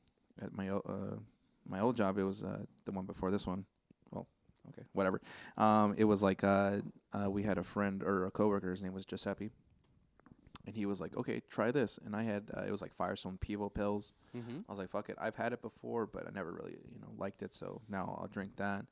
at 0.42 0.54
my 0.56 0.70
o- 0.70 0.84
uh, 0.88 1.20
my 1.70 1.80
old 1.80 1.96
job, 1.96 2.18
it 2.18 2.24
was 2.24 2.44
uh, 2.44 2.60
the 2.86 2.92
one 2.92 3.06
before 3.06 3.32
this 3.32 3.46
one. 3.48 3.66
Well, 4.12 4.28
okay, 4.70 4.86
whatever. 4.94 5.22
Um, 5.58 5.96
it 5.98 6.04
was 6.06 6.24
like 6.24 6.44
uh, 6.44 6.78
uh, 7.14 7.30
we 7.30 7.44
had 7.44 7.58
a 7.58 7.64
friend 7.64 8.04
or 8.04 8.26
a 8.26 8.32
coworker. 8.32 8.72
His 8.72 8.84
name 8.84 8.94
was 8.94 9.06
Giuseppe, 9.06 9.50
and 10.66 10.76
he 10.76 10.86
was 10.86 11.00
like, 11.00 11.16
"Okay, 11.16 11.42
try 11.50 11.72
this." 11.72 12.00
And 12.06 12.16
I 12.16 12.24
had 12.24 12.50
uh, 12.58 12.64
it 12.68 12.72
was 12.72 12.82
like 12.82 12.94
Firestone 12.94 13.38
Pivo 13.38 13.72
Pils. 13.72 14.14
Mm-hmm. 14.36 14.60
I 14.68 14.72
was 14.72 14.80
like, 14.80 14.90
"Fuck 14.90 15.10
it, 15.10 15.18
I've 15.20 15.36
had 15.36 15.54
it 15.54 15.62
before, 15.62 16.06
but 16.06 16.28
I 16.28 16.32
never 16.32 16.52
really, 16.52 16.78
you 16.92 17.00
know, 17.00 17.12
liked 17.18 17.44
it. 17.44 17.54
So 17.54 17.82
now 17.88 18.18
I'll 18.20 18.28
drink 18.28 18.56
that." 18.58 18.86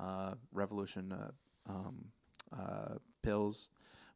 Uh, 0.00 0.34
Revolution 0.52 1.12
uh, 1.12 1.30
um, 1.68 2.04
uh, 2.56 2.94
Pils, 3.24 3.68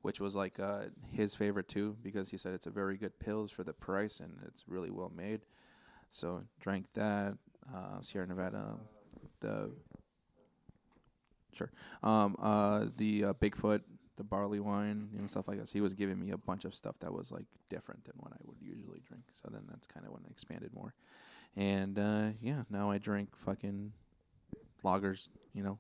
which 0.03 0.21
was 0.21 0.37
like 0.37 0.61
uh, 0.61 0.85
his 1.11 1.35
favorite 1.35 1.69
too, 1.69 1.97
because 2.03 2.31
he 2.31 2.37
said 2.37 2.55
it's 2.55 2.67
a 2.67 2.71
very 2.71 2.97
good 2.97 3.13
pils 3.19 3.51
for 3.51 3.65
the 3.65 3.73
price 3.73 4.21
and 4.21 4.33
it's 4.47 4.69
really 4.69 4.91
well 4.91 5.13
made. 5.17 5.41
So 6.11 6.43
drank 6.61 6.87
that. 6.95 7.35
Uh, 7.75 8.01
Sierra 8.01 8.27
Nevada, 8.27 8.77
the 9.41 9.71
sure, 11.55 11.71
um, 12.03 12.37
uh, 12.41 12.87
the 12.97 13.25
uh, 13.27 13.33
Bigfoot, 13.35 13.81
the 14.17 14.25
barley 14.25 14.61
wine, 14.61 15.09
you 15.15 15.21
know, 15.21 15.27
stuff 15.27 15.49
like 15.49 15.59
this. 15.59 15.71
He 15.71 15.81
was 15.81 15.95
giving 15.95 16.19
me 16.19 16.31
a 16.33 16.37
bunch 16.39 16.65
of 16.65 16.75
stuff 16.75 16.97
that 17.01 17.13
was 17.13 17.31
like 17.31 17.47
different 17.69 18.05
than 18.05 18.15
what 18.19 18.33
I 18.33 18.37
would 18.45 18.59
usually 18.61 19.01
drink. 19.07 19.25
So 19.35 19.49
then 19.53 19.63
that's 19.69 19.87
kind 19.87 20.05
of 20.07 20.13
when 20.13 20.23
I 20.27 20.31
expanded 20.31 20.73
more. 20.75 20.95
And 21.57 21.99
uh, 21.99 22.31
yeah, 22.41 22.63
now 22.71 22.91
I 22.91 22.99
drink 22.99 23.37
fucking 23.37 23.93
lagers, 24.85 25.29
you 25.55 25.63
know, 25.63 25.79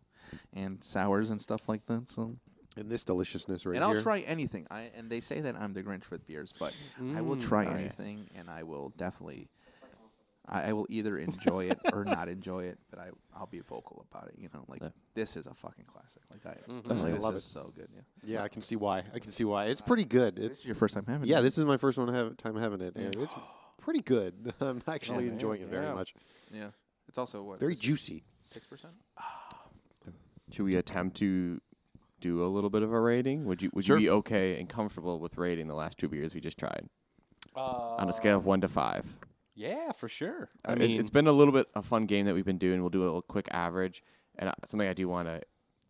and 0.54 0.82
sours 0.82 1.30
and 1.30 1.40
stuff 1.40 1.68
like 1.68 1.84
that. 1.86 2.08
So 2.08 2.36
And 2.76 2.90
this 2.90 3.04
deliciousness 3.04 3.66
right 3.66 3.78
now. 3.80 3.86
and 3.86 3.90
here. 3.90 3.98
I'll 3.98 4.02
try 4.02 4.20
anything. 4.20 4.66
I 4.70 4.90
and 4.96 5.10
they 5.10 5.20
say 5.20 5.40
that 5.40 5.56
I'm 5.56 5.72
the 5.72 5.82
Grinch 5.82 6.10
with 6.10 6.26
beers, 6.26 6.52
but 6.58 6.72
I 7.16 7.20
will 7.22 7.36
Mm, 7.36 7.40
try 7.40 7.66
oh, 7.66 7.70
yeah. 7.70 7.74
anything, 7.76 8.28
and 8.36 8.48
I 8.48 8.62
will 8.62 8.90
definitely. 8.96 9.48
I, 10.48 10.62
I 10.70 10.72
will 10.72 10.86
either 10.88 11.18
enjoy 11.18 11.66
it 11.66 11.78
or 11.92 12.04
not 12.04 12.28
enjoy 12.28 12.64
it, 12.64 12.78
but 12.90 12.98
I 12.98 13.10
I'll 13.36 13.46
be 13.46 13.60
vocal 13.60 14.04
about 14.10 14.28
it. 14.28 14.34
You 14.38 14.48
know, 14.52 14.64
like 14.68 14.82
Yeah. 14.82 14.88
this 15.14 15.36
is 15.36 15.46
a 15.46 15.54
fucking 15.54 15.84
classic. 15.86 16.22
Like 16.32 16.44
I, 16.46 16.70
Mhm. 16.70 16.82
Oh, 16.90 17.04
I 17.06 17.10
this 17.12 17.22
love 17.22 17.34
is 17.36 17.44
it. 17.44 17.46
so 17.48 17.72
good. 17.76 17.88
Yeah, 17.94 18.00
Yeah, 18.24 18.42
I 18.42 18.48
can 18.48 18.60
see 18.62 18.76
why. 18.76 19.04
I 19.14 19.18
can 19.20 19.30
see 19.30 19.44
why. 19.44 19.66
It's 19.66 19.80
pretty 19.80 20.04
good. 20.04 20.36
this 20.36 20.44
It's 20.46 20.60
is 20.60 20.66
your 20.66 20.74
first 20.74 20.94
time 20.94 21.04
having 21.06 21.28
it. 21.28 21.30
yeah. 21.30 21.40
This 21.42 21.58
is 21.58 21.64
my 21.64 21.76
first 21.76 21.96
one 21.98 22.08
have, 22.12 22.36
time 22.36 22.56
having 22.56 22.80
it, 22.80 22.96
and 22.96 23.14
it's 23.14 23.32
pretty 23.78 24.02
good. 24.02 24.52
I'm 24.60 24.82
actually 24.88 25.24
man, 25.24 25.34
enjoying 25.34 25.62
it 25.62 25.68
very 25.68 25.86
yeah. 25.86 25.94
much. 25.94 26.14
yeah. 26.52 26.70
It's 27.08 27.18
also 27.18 27.42
what 27.42 27.60
Very 27.60 27.74
juicy. 27.74 28.24
Six 28.42 28.66
percent. 28.66 28.94
Should 30.50 30.64
we 30.64 30.74
attempt 30.76 31.16
to 31.18 31.60
do 32.20 32.44
a 32.44 32.48
little 32.48 32.70
bit 32.70 32.82
of 32.82 32.92
a 32.92 33.00
rating? 33.00 33.44
Would 33.46 33.62
you 33.62 33.70
would 33.74 33.84
Sure. 33.84 33.96
you 33.98 34.06
be 34.06 34.10
okay 34.10 34.58
and 34.60 34.68
comfortable 34.68 35.18
with 35.18 35.36
rating 35.38 35.66
the 35.68 35.74
last 35.74 35.98
two 35.98 36.08
beers 36.08 36.34
we 36.34 36.40
just 36.40 36.58
tried 36.58 36.88
Uh, 37.56 37.96
on 37.96 38.08
a 38.08 38.12
scale 38.12 38.36
of 38.36 38.44
one 38.44 38.60
to 38.60 38.68
five? 38.68 39.06
Yeah, 39.54 39.92
for 39.92 40.08
sure. 40.08 40.48
Uh, 40.66 40.72
I 40.72 40.74
mean, 40.76 40.98
it's 40.98 41.10
been 41.10 41.26
a 41.26 41.32
little 41.32 41.52
bit 41.52 41.66
a 41.74 41.82
fun 41.82 42.06
game 42.06 42.26
that 42.26 42.34
we've 42.34 42.44
been 42.44 42.58
doing. 42.58 42.80
We'll 42.80 42.90
do 42.90 43.02
a 43.02 43.04
little 43.04 43.22
quick 43.22 43.48
average, 43.50 44.02
and 44.38 44.48
uh, 44.48 44.54
something 44.64 44.88
I 44.88 44.94
do 44.94 45.08
want 45.08 45.28
to 45.28 45.42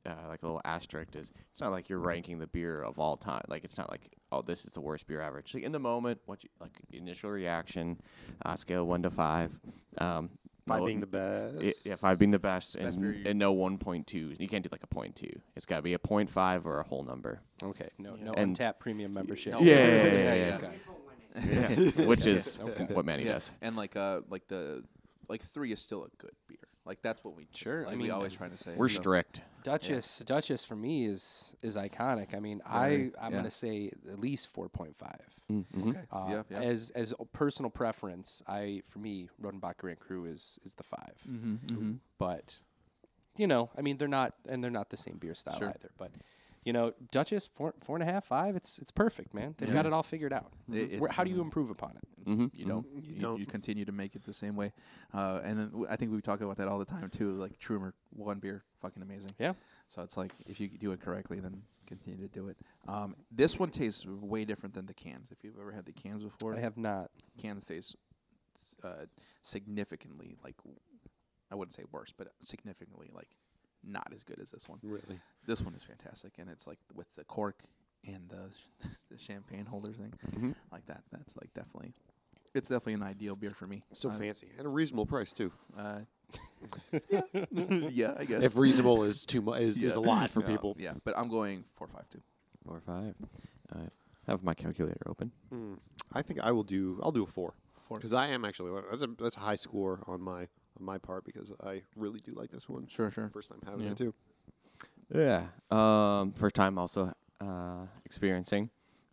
uh, 0.05 0.15
like 0.29 0.43
a 0.43 0.47
little 0.47 0.61
asterisk 0.65 1.15
is 1.15 1.33
it's 1.53 1.61
not 1.61 1.71
like 1.71 1.89
you're 1.89 2.01
ranking 2.01 2.39
the 2.39 2.47
beer 2.49 2.83
of 2.83 2.99
all 2.99 3.17
time. 3.17 3.43
Like 3.49 3.65
it's 3.65 3.79
not 3.79 3.91
like 3.91 4.11
oh 4.33 4.43
this 4.43 4.65
is 4.65 4.73
the 4.75 4.81
worst 4.81 5.07
beer 5.07 5.21
average. 5.21 5.55
Like 5.55 5.63
in 5.63 5.73
the 5.73 5.79
moment, 5.79 6.21
what 6.27 6.43
you 6.43 6.51
like 6.61 6.73
initial 6.93 7.31
reaction, 7.31 8.01
uh, 8.45 8.57
scale 8.57 8.87
one 8.87 9.03
to 9.03 9.11
five. 9.11 9.59
Um, 9.99 10.31
Five 10.67 10.79
no- 10.81 10.87
being 10.87 11.01
the 11.01 11.07
best. 11.07 11.57
I- 11.61 11.75
yeah, 11.89 11.97
five 11.97 12.21
being 12.21 12.31
the 12.31 12.39
best, 12.39 12.79
Best 12.79 12.97
and, 12.97 13.27
and 13.27 13.37
no 13.39 13.51
one 13.53 13.79
point 13.79 14.07
twos. 14.07 14.39
You 14.39 14.47
can't 14.49 14.63
do 14.63 14.69
like 14.71 14.85
a 14.85 14.87
point 14.87 15.17
two. 15.17 15.33
It's 15.57 15.67
got 15.67 15.77
to 15.77 15.83
be 15.83 15.95
a 15.95 15.99
point 15.99 16.31
five 16.31 16.67
or 16.67 16.79
a 16.79 16.85
whole 16.85 17.03
number. 17.03 17.41
okay, 17.65 17.89
no, 17.99 18.15
no 18.15 18.33
And- 18.35 18.57
Untappd 18.57 18.79
premium 18.79 19.13
membership. 19.13 19.55
No. 19.55 19.61
Yeah, 19.61 19.75
Yeah, 19.75 19.87
yeah, 19.87 19.87
yeah, 19.87 20.13
yeah, 20.13 20.35
yeah, 20.35 20.47
yeah. 20.49 20.57
Okay. 20.57 20.73
Yeah, 21.35 21.69
which 22.07 22.27
is 22.27 22.59
Okay. 22.61 22.85
what 22.93 23.05
Manny 23.05 23.25
yeah. 23.25 23.33
does. 23.35 23.53
And 23.63 23.77
like 23.77 23.97
uh 23.97 24.21
like 24.29 24.47
the 24.49 24.85
like 25.29 25.43
three 25.43 25.73
is 25.73 25.81
still 25.81 26.05
a 26.05 26.09
good 26.19 26.33
beer. 26.49 26.59
Like 26.85 27.01
that's 27.01 27.23
what 27.23 27.37
we 27.37 27.45
just- 27.45 27.59
Sure, 27.59 27.85
I 27.85 27.91
Like 27.91 27.97
we 27.97 28.03
mean, 28.05 28.11
always 28.11 28.35
try 28.35 28.49
to 28.49 28.57
say. 28.57 28.75
We're 28.77 28.89
so- 28.89 29.01
strict. 29.01 29.41
Duchesse, 29.63 30.19
Duchesse 30.27 30.65
for 30.65 30.75
me 30.75 31.07
is 31.07 31.55
is 31.63 31.77
iconic. 31.77 32.35
I 32.35 32.41
mean, 32.41 32.61
Very, 32.71 33.13
I 33.17 33.25
I'm 33.27 33.33
yeah. 33.33 33.39
gonna 33.39 33.51
say 33.53 33.93
at 34.11 34.19
least 34.19 34.49
four 34.49 34.69
point 34.69 34.97
five. 34.99 35.21
Mm-hmm. 35.51 35.91
Okay. 35.91 36.01
Uh, 36.11 36.27
yeah. 36.29 36.43
Yeah. 36.51 36.61
As 36.63 36.91
as 36.97 37.15
a 37.21 37.25
personal 37.27 37.71
preference, 37.71 38.43
I 38.49 38.83
for 38.85 38.99
me 38.99 39.29
Rodenbach 39.41 39.77
Grand 39.79 40.01
Cru 40.01 40.25
is 40.27 40.59
is 40.65 40.75
the 40.75 40.83
5 40.83 41.01
mm-hmm, 41.31 41.55
mm-hmm. 41.67 41.93
But 42.19 42.59
you 43.37 43.47
know, 43.47 43.71
I 43.79 43.83
mean, 43.83 43.97
they're 43.97 44.09
not 44.09 44.35
and 44.49 44.63
they're 44.63 44.71
not 44.71 44.91
the 44.91 44.97
same 44.97 45.17
beer 45.19 45.35
style 45.35 45.59
Sure. 45.59 45.69
either. 45.69 45.91
But 45.97 46.11
you 46.65 46.73
know, 46.73 46.93
Duchesse 47.11 47.47
four 47.47 47.75
four 47.81 47.97
and 47.97 48.03
a 48.09 48.13
half 48.13 48.25
five. 48.25 48.55
It's 48.57 48.79
it's 48.79 48.91
perfect, 48.91 49.35
man. 49.35 49.55
They've 49.59 49.73
got 49.73 49.87
it 49.87 49.93
all 49.93 50.03
figured 50.03 50.33
out. 50.33 50.53
It- 50.73 50.93
it- 50.95 51.11
how 51.11 51.25
do 51.25 51.31
you 51.31 51.41
improve 51.41 51.71
upon 51.71 51.97
it? 51.97 52.29
Mm-hmm. 52.29 52.47
You 52.55 52.67
don't. 52.67 52.87
You 52.95 53.03
You, 53.15 53.21
don't. 53.21 53.39
you 53.41 53.47
continue 53.47 53.85
to 53.85 53.91
make 53.93 54.15
it 54.15 54.23
the 54.25 54.33
same 54.33 54.55
way, 54.55 54.73
uh, 55.13 55.41
and 55.43 55.59
then 55.59 55.67
w- 55.71 55.87
I 55.91 55.97
think 55.97 56.13
we 56.13 56.21
talk 56.21 56.41
about 56.41 56.57
that 56.59 56.69
all 56.69 56.79
the 56.79 56.85
time 56.85 57.11
too. 57.11 57.31
Like 57.33 57.59
Trumer, 57.59 57.95
one 58.11 58.39
beer, 58.39 58.63
fucking 58.81 59.03
amazing. 59.03 59.33
Yeah. 59.41 59.55
So 59.89 60.03
it's 60.03 60.17
like 60.17 60.33
if 60.47 60.61
you 60.61 60.69
do 60.69 60.93
it 60.93 61.01
correctly, 61.01 61.41
then 61.41 61.63
continue 61.87 62.27
to 62.29 62.33
do 62.33 62.49
it. 62.49 62.57
Um, 62.87 63.17
this 63.33 63.59
one 63.59 63.71
tastes 63.71 64.07
way 64.07 64.45
different 64.45 64.73
than 64.75 64.87
the 64.87 64.95
cans. 64.95 65.33
If 65.33 65.43
you've 65.43 65.59
ever 65.61 65.73
had 65.73 65.85
the 65.85 65.93
cans 65.93 66.23
before, 66.23 66.55
I 66.55 66.61
have 66.61 66.77
not. 66.77 67.11
cans 67.39 67.67
taste 67.67 67.97
uh, 68.85 69.07
significantly 69.43 70.37
like 70.45 70.55
I 71.51 71.55
wouldn't 71.55 71.75
say 71.75 71.83
worse, 71.91 72.13
but 72.17 72.29
significantly 72.41 73.11
like 73.13 73.29
not 73.85 74.13
as 74.15 74.25
good 74.25 74.39
as 74.41 74.51
this 74.51 74.69
one. 74.69 74.79
Really. 74.83 75.21
This 75.47 75.63
one 75.63 75.75
is 75.75 75.83
fantastic, 75.83 76.35
and 76.39 76.49
it's 76.51 76.67
like 76.67 76.79
with 76.95 77.13
the 77.17 77.25
cork 77.25 77.63
and 78.07 78.29
the, 78.29 78.51
the 79.11 79.19
champagne 79.19 79.65
holder 79.67 79.93
thing, 79.93 80.13
Mhm. 80.33 80.55
like 80.71 80.87
that. 80.87 81.03
That's 81.13 81.37
like 81.37 81.53
definitely, 81.55 81.93
it's 82.55 82.69
definitely 82.69 82.95
an 82.95 83.03
ideal 83.03 83.37
beer 83.37 83.51
for 83.53 83.67
me. 83.67 83.85
So 83.93 84.11
Uh, 84.11 84.19
fancy 84.19 84.51
and 84.59 84.67
a 84.67 84.71
reasonable 84.71 85.07
price 85.07 85.33
too. 85.33 85.53
Uh, 85.77 86.01
yeah, 87.91 88.15
I 88.19 88.25
guess. 88.25 88.45
If 88.45 88.57
reasonable 88.57 89.05
is 89.05 89.25
too 89.25 89.43
much 89.43 89.61
is, 89.61 89.83
is 89.83 89.97
a 89.97 90.01
lot 90.01 90.31
for 90.31 90.41
Yeah, 90.43 90.47
people. 90.49 90.77
Yeah, 90.79 90.95
but 91.05 91.17
I'm 91.17 91.29
going 91.29 91.65
four 91.77 91.89
five 91.89 92.09
two. 92.11 92.23
Four 92.67 92.77
or 92.77 92.81
five. 92.81 93.15
I 93.75 93.89
have 94.27 94.43
my 94.43 94.55
calculator 94.55 95.01
open. 95.07 95.33
Mm. 95.53 95.79
I 96.13 96.23
think 96.23 96.41
I 96.41 96.53
will 96.53 96.63
do. 96.65 97.01
I'll 97.03 97.13
do 97.13 97.23
a 97.25 97.27
four 97.27 97.55
Four. 97.89 97.97
because 97.99 98.13
I 98.13 98.29
am 98.29 98.45
actually 98.45 98.81
that's 98.91 99.03
a 99.03 99.09
that's 99.19 99.37
a 99.37 99.41
high 99.41 99.57
score 99.57 100.01
on 100.07 100.21
my 100.23 100.43
on 100.43 100.49
my 100.83 100.99
part 100.99 101.25
because 101.25 101.53
I 101.63 101.83
really 101.97 102.19
do 102.25 102.33
like 102.35 102.51
this 102.51 102.69
one. 102.69 102.87
Sure, 102.87 103.11
sure. 103.11 103.31
First 103.33 103.49
time 103.51 103.61
having 103.65 103.85
Yeah. 103.87 103.93
it 103.93 103.97
too. 103.97 104.15
Yeah. 105.15 105.47
Um, 105.71 106.33
first 106.33 106.55
time 106.55 106.79
also 106.79 107.13
uh, 107.41 107.87
experiencing. 108.05 108.71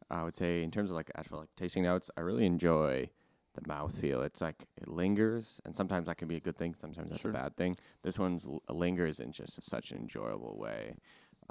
I 0.09 0.23
would 0.23 0.35
say 0.35 0.63
in 0.63 0.71
terms 0.71 0.89
of 0.89 0.95
like 0.95 1.11
actual 1.15 1.39
like 1.39 1.49
tasting 1.55 1.83
notes, 1.83 2.09
I 2.17 2.21
really 2.21 2.45
enjoy 2.45 3.09
the 3.53 3.61
mouth 3.67 3.95
feel. 3.99 4.21
It's 4.21 4.41
like 4.41 4.65
it 4.77 4.87
lingers, 4.87 5.61
and 5.65 5.75
sometimes 5.75 6.07
that 6.07 6.17
can 6.17 6.27
be 6.27 6.35
a 6.37 6.39
good 6.39 6.57
thing. 6.57 6.73
Sometimes 6.73 7.09
that's 7.09 7.21
Sure. 7.21 7.31
a 7.31 7.33
bad 7.33 7.55
thing. 7.57 7.77
This 8.01 8.17
one's 8.17 8.45
l- 8.45 8.63
lingers 8.69 9.19
in 9.19 9.31
just 9.31 9.61
such 9.61 9.91
an 9.91 9.97
enjoyable 9.97 10.57
way. 10.57 10.95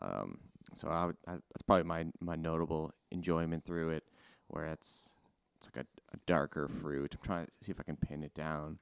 Um, 0.01 0.39
so 0.75 0.89
I 0.89 1.07
would, 1.07 1.17
I, 1.27 1.33
that's 1.33 1.63
probably 1.67 1.85
my 1.85 2.07
my 2.21 2.37
notable 2.37 2.93
enjoyment 3.11 3.65
through 3.65 3.91
it, 3.91 4.05
where 4.49 4.67
it's 4.67 5.15
it's 5.57 5.69
like 5.75 5.85
a, 5.85 5.87
a 6.15 6.19
darker 6.27 6.69
fruit. 6.69 7.15
I'm 7.15 7.25
trying 7.27 7.47
to 7.47 7.53
see 7.63 7.71
if 7.73 7.81
I 7.81 7.83
can 7.85 7.97
pin 7.97 8.23
it 8.25 8.35
down. 8.35 8.79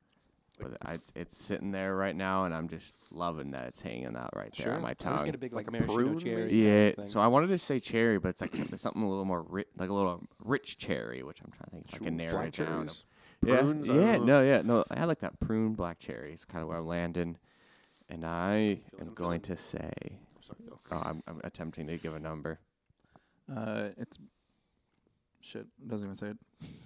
But 0.58 0.78
I, 0.82 0.94
it's, 0.94 1.12
it's 1.14 1.36
sitting 1.36 1.70
there 1.70 1.94
right 1.96 2.16
now, 2.16 2.44
and 2.46 2.54
I'm 2.54 2.66
just 2.68 2.96
loving 3.10 3.50
that 3.50 3.64
it's 3.64 3.82
hanging 3.82 4.16
out 4.16 4.30
right 4.34 4.50
there 4.56 4.74
on 4.74 4.82
my 4.82 4.90
I 4.90 4.94
tongue. 4.94 5.12
always 5.12 5.24
get 5.26 5.34
a 5.34 5.38
big 5.38 5.52
like, 5.52 5.70
Like 5.70 5.80
a 5.80 5.82
maraschino 5.82 6.04
prune, 6.08 6.18
cherry. 6.18 6.42
maybe? 6.44 6.50
kind 6.62 6.64
Yeah, 6.64 6.86
of 6.88 6.94
thing. 6.96 7.08
so 7.08 7.20
I 7.20 7.26
wanted 7.26 7.48
to 7.48 7.58
say 7.58 7.78
cherry, 7.78 8.18
but 8.18 8.30
it's 8.30 8.40
like 8.40 8.54
something, 8.56 8.78
something 8.78 9.02
a 9.02 9.08
little 9.08 9.26
more 9.26 9.42
rich, 9.42 9.68
like 9.76 9.90
a 9.90 9.92
little 9.92 10.22
rich 10.42 10.78
cherry, 10.78 11.22
which 11.22 11.40
I'm 11.42 11.50
trying 11.52 11.64
to 11.66 11.70
think 11.70 11.86
if 11.92 12.00
I 12.00 12.04
can 12.04 12.16
narrow 12.16 12.32
Black 12.38 12.46
it 12.48 12.56
down. 12.56 12.86
cherries, 12.86 13.04
Yeah, 13.44 13.56
prunes. 13.60 13.90
I 13.90 13.94
yeah, 13.94 14.00
don't 14.16 14.26
know. 14.26 14.40
no, 14.40 14.46
yeah, 14.46 14.62
no. 14.62 14.84
I 14.90 15.04
like 15.04 15.18
that 15.20 15.38
prune 15.40 15.74
black 15.74 15.98
cherry. 15.98 16.32
It's 16.32 16.46
kind 16.46 16.62
of 16.62 16.68
where 16.68 16.78
I'm 16.78 16.86
landing, 16.86 17.36
and 18.08 18.24
I 18.24 18.80
feeling- 18.90 19.08
am 19.08 19.14
going 19.14 19.40
feeling- 19.40 19.40
to 19.42 19.56
say, 19.58 19.92
Sorry, 20.40 20.58
go. 20.70 20.80
oh, 20.92 21.02
I'm, 21.04 21.22
I'm 21.26 21.40
attempting 21.44 21.86
to 21.88 21.98
give 21.98 22.14
a 22.14 22.20
number. 22.20 22.58
Uh, 23.54 23.90
it's 23.98 24.18
shit. 25.46 25.66
Doesn't 25.88 26.06
even 26.06 26.16
say 26.16 26.28
it. 26.28 26.36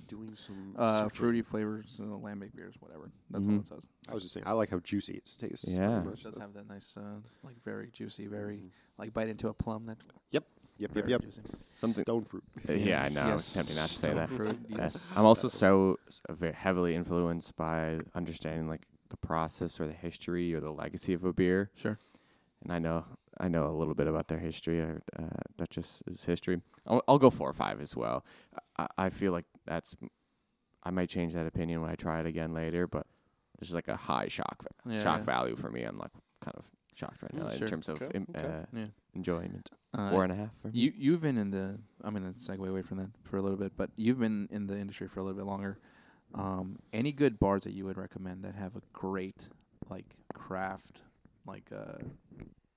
Doing 0.09 0.35
some 0.35 0.75
Uh, 0.77 1.05
searching. 1.05 1.17
fruity 1.19 1.43
flavors, 1.43 2.01
uh, 2.03 2.07
lambic 2.07 2.55
beers, 2.55 2.75
whatever. 2.81 3.11
That's 3.31 3.47
all 3.47 3.55
Mhm. 3.55 3.61
it 3.61 3.67
says. 3.69 3.89
I 4.09 4.15
was 4.15 4.23
just 4.23 4.35
saying 4.35 4.47
I 4.47 4.53
like 4.53 4.71
how 4.71 4.81
juicy 4.81 5.15
it 5.15 5.37
tastes. 5.39 5.65
very 5.67 5.77
Yeah. 5.79 6.03
much. 6.03 6.21
It 6.21 6.25
does 6.25 6.35
That's- 6.35 6.39
have 6.39 6.53
that 6.55 6.69
nice, 6.69 6.97
uh, 6.97 7.21
like 7.45 7.63
very 7.65 7.91
juicy, 7.91 8.27
very 8.27 8.57
Mhm. 8.59 8.71
like 8.99 9.13
bite 9.13 9.29
into 9.29 9.49
a 9.49 9.55
plum. 9.55 9.87
That 9.87 9.99
Yep, 10.33 10.45
yep, 10.79 10.91
very 10.93 11.11
yep. 11.11 11.23
juicy. 11.23 11.43
Something. 11.77 12.03
Stone 12.05 12.25
fruit. 12.25 12.45
Uh, 12.69 12.73
yeah, 12.73 13.03
I 13.03 13.05
Yes, 13.05 13.15
know. 13.15 13.21
I 13.23 13.27
yes. 13.29 13.37
was 13.37 13.53
tempting 13.53 13.77
not 13.77 13.89
to 13.89 13.95
say 13.95 14.09
Stone 14.09 14.17
that. 14.17 14.29
fruit, 14.31 14.57
Uh, 14.73 14.77
yes. 14.79 15.07
I'm 15.17 15.25
also 15.25 15.49
so 15.49 15.99
s- 16.09 16.23
very 16.29 16.53
heavily 16.55 16.95
influenced 16.95 17.55
by 17.57 18.01
understanding 18.15 18.69
like 18.69 18.87
the 19.11 19.17
process 19.17 19.81
or 19.81 19.87
the 19.87 19.93
history 19.93 20.55
or 20.55 20.61
the 20.61 20.71
legacy 20.73 21.13
of 21.15 21.25
a 21.25 21.33
beer. 21.33 21.71
Sure. 21.75 21.99
and 22.63 22.73
I 22.73 22.79
know 22.79 23.05
I 23.39 23.49
know 23.49 23.69
a 23.69 23.73
little 23.73 23.95
bit 23.95 24.07
about 24.07 24.29
their 24.29 24.39
history, 24.39 24.81
or 24.81 25.01
uh, 25.19 25.25
Duchesse's 25.57 26.23
history. 26.27 26.61
I'll, 26.87 27.03
I'll 27.09 27.19
go 27.19 27.31
four 27.31 27.49
or 27.49 27.55
five 27.55 27.81
as 27.81 27.97
well. 27.97 28.23
I, 28.79 28.87
I 28.99 29.11
feel 29.11 29.33
like 29.33 29.45
that's 29.67 29.95
I 30.83 30.91
might 30.91 31.09
change 31.09 31.35
that 31.35 31.47
opinion 31.47 31.81
when 31.83 31.91
I 31.91 31.95
try 31.95 32.21
it 32.21 32.27
again 32.27 32.55
later, 32.55 32.87
but 32.87 33.07
this 33.59 33.69
is 33.69 33.75
like 33.75 33.89
a 33.89 33.97
high 33.97 34.29
shock 34.29 34.65
Yeah, 34.87 35.03
shock 35.03 35.19
yeah. 35.21 35.25
value 35.25 35.57
for 35.57 35.71
me. 35.71 35.83
I'm 35.83 35.99
like 35.99 36.13
kind 36.41 36.57
of 36.57 36.65
shocked 36.95 37.23
right 37.23 37.35
Mm, 37.35 37.45
now 37.45 37.51
in 37.51 37.69
terms 37.69 37.89
of 37.89 38.01
Okay, 38.03 38.17
im- 38.17 38.27
okay. 38.37 38.49
Uh, 38.49 38.65
Yeah. 38.79 38.87
enjoyment. 39.15 39.71
Uh, 39.93 40.11
Four 40.11 40.23
and 40.25 40.33
a 40.33 40.37
half. 40.37 40.51
For 40.63 40.69
me. 40.69 40.73
You 40.79 40.93
you've 40.97 41.21
been 41.21 41.37
in 41.37 41.51
the 41.51 41.79
I'm 42.03 42.15
gonna 42.15 42.31
segue 42.31 42.67
away 42.67 42.83
from 42.83 42.99
that 42.99 43.11
for 43.25 43.37
a 43.37 43.43
little 43.43 43.59
bit, 43.59 43.73
but 43.77 43.91
you've 43.97 44.19
been 44.21 44.49
in 44.51 44.67
the 44.67 44.79
industry 44.79 45.09
for 45.09 45.21
a 45.21 45.23
little 45.23 45.37
bit 45.37 45.47
longer. 45.47 45.79
Um, 46.35 46.79
any 46.93 47.11
good 47.11 47.41
bars 47.41 47.65
that 47.65 47.73
you 47.73 47.85
would 47.87 47.99
recommend 47.99 48.45
that 48.45 48.55
have 48.55 48.77
a 48.77 48.83
great 48.93 49.49
like 49.91 50.07
craft 50.33 51.03
like 51.45 51.65
uh 51.75 51.99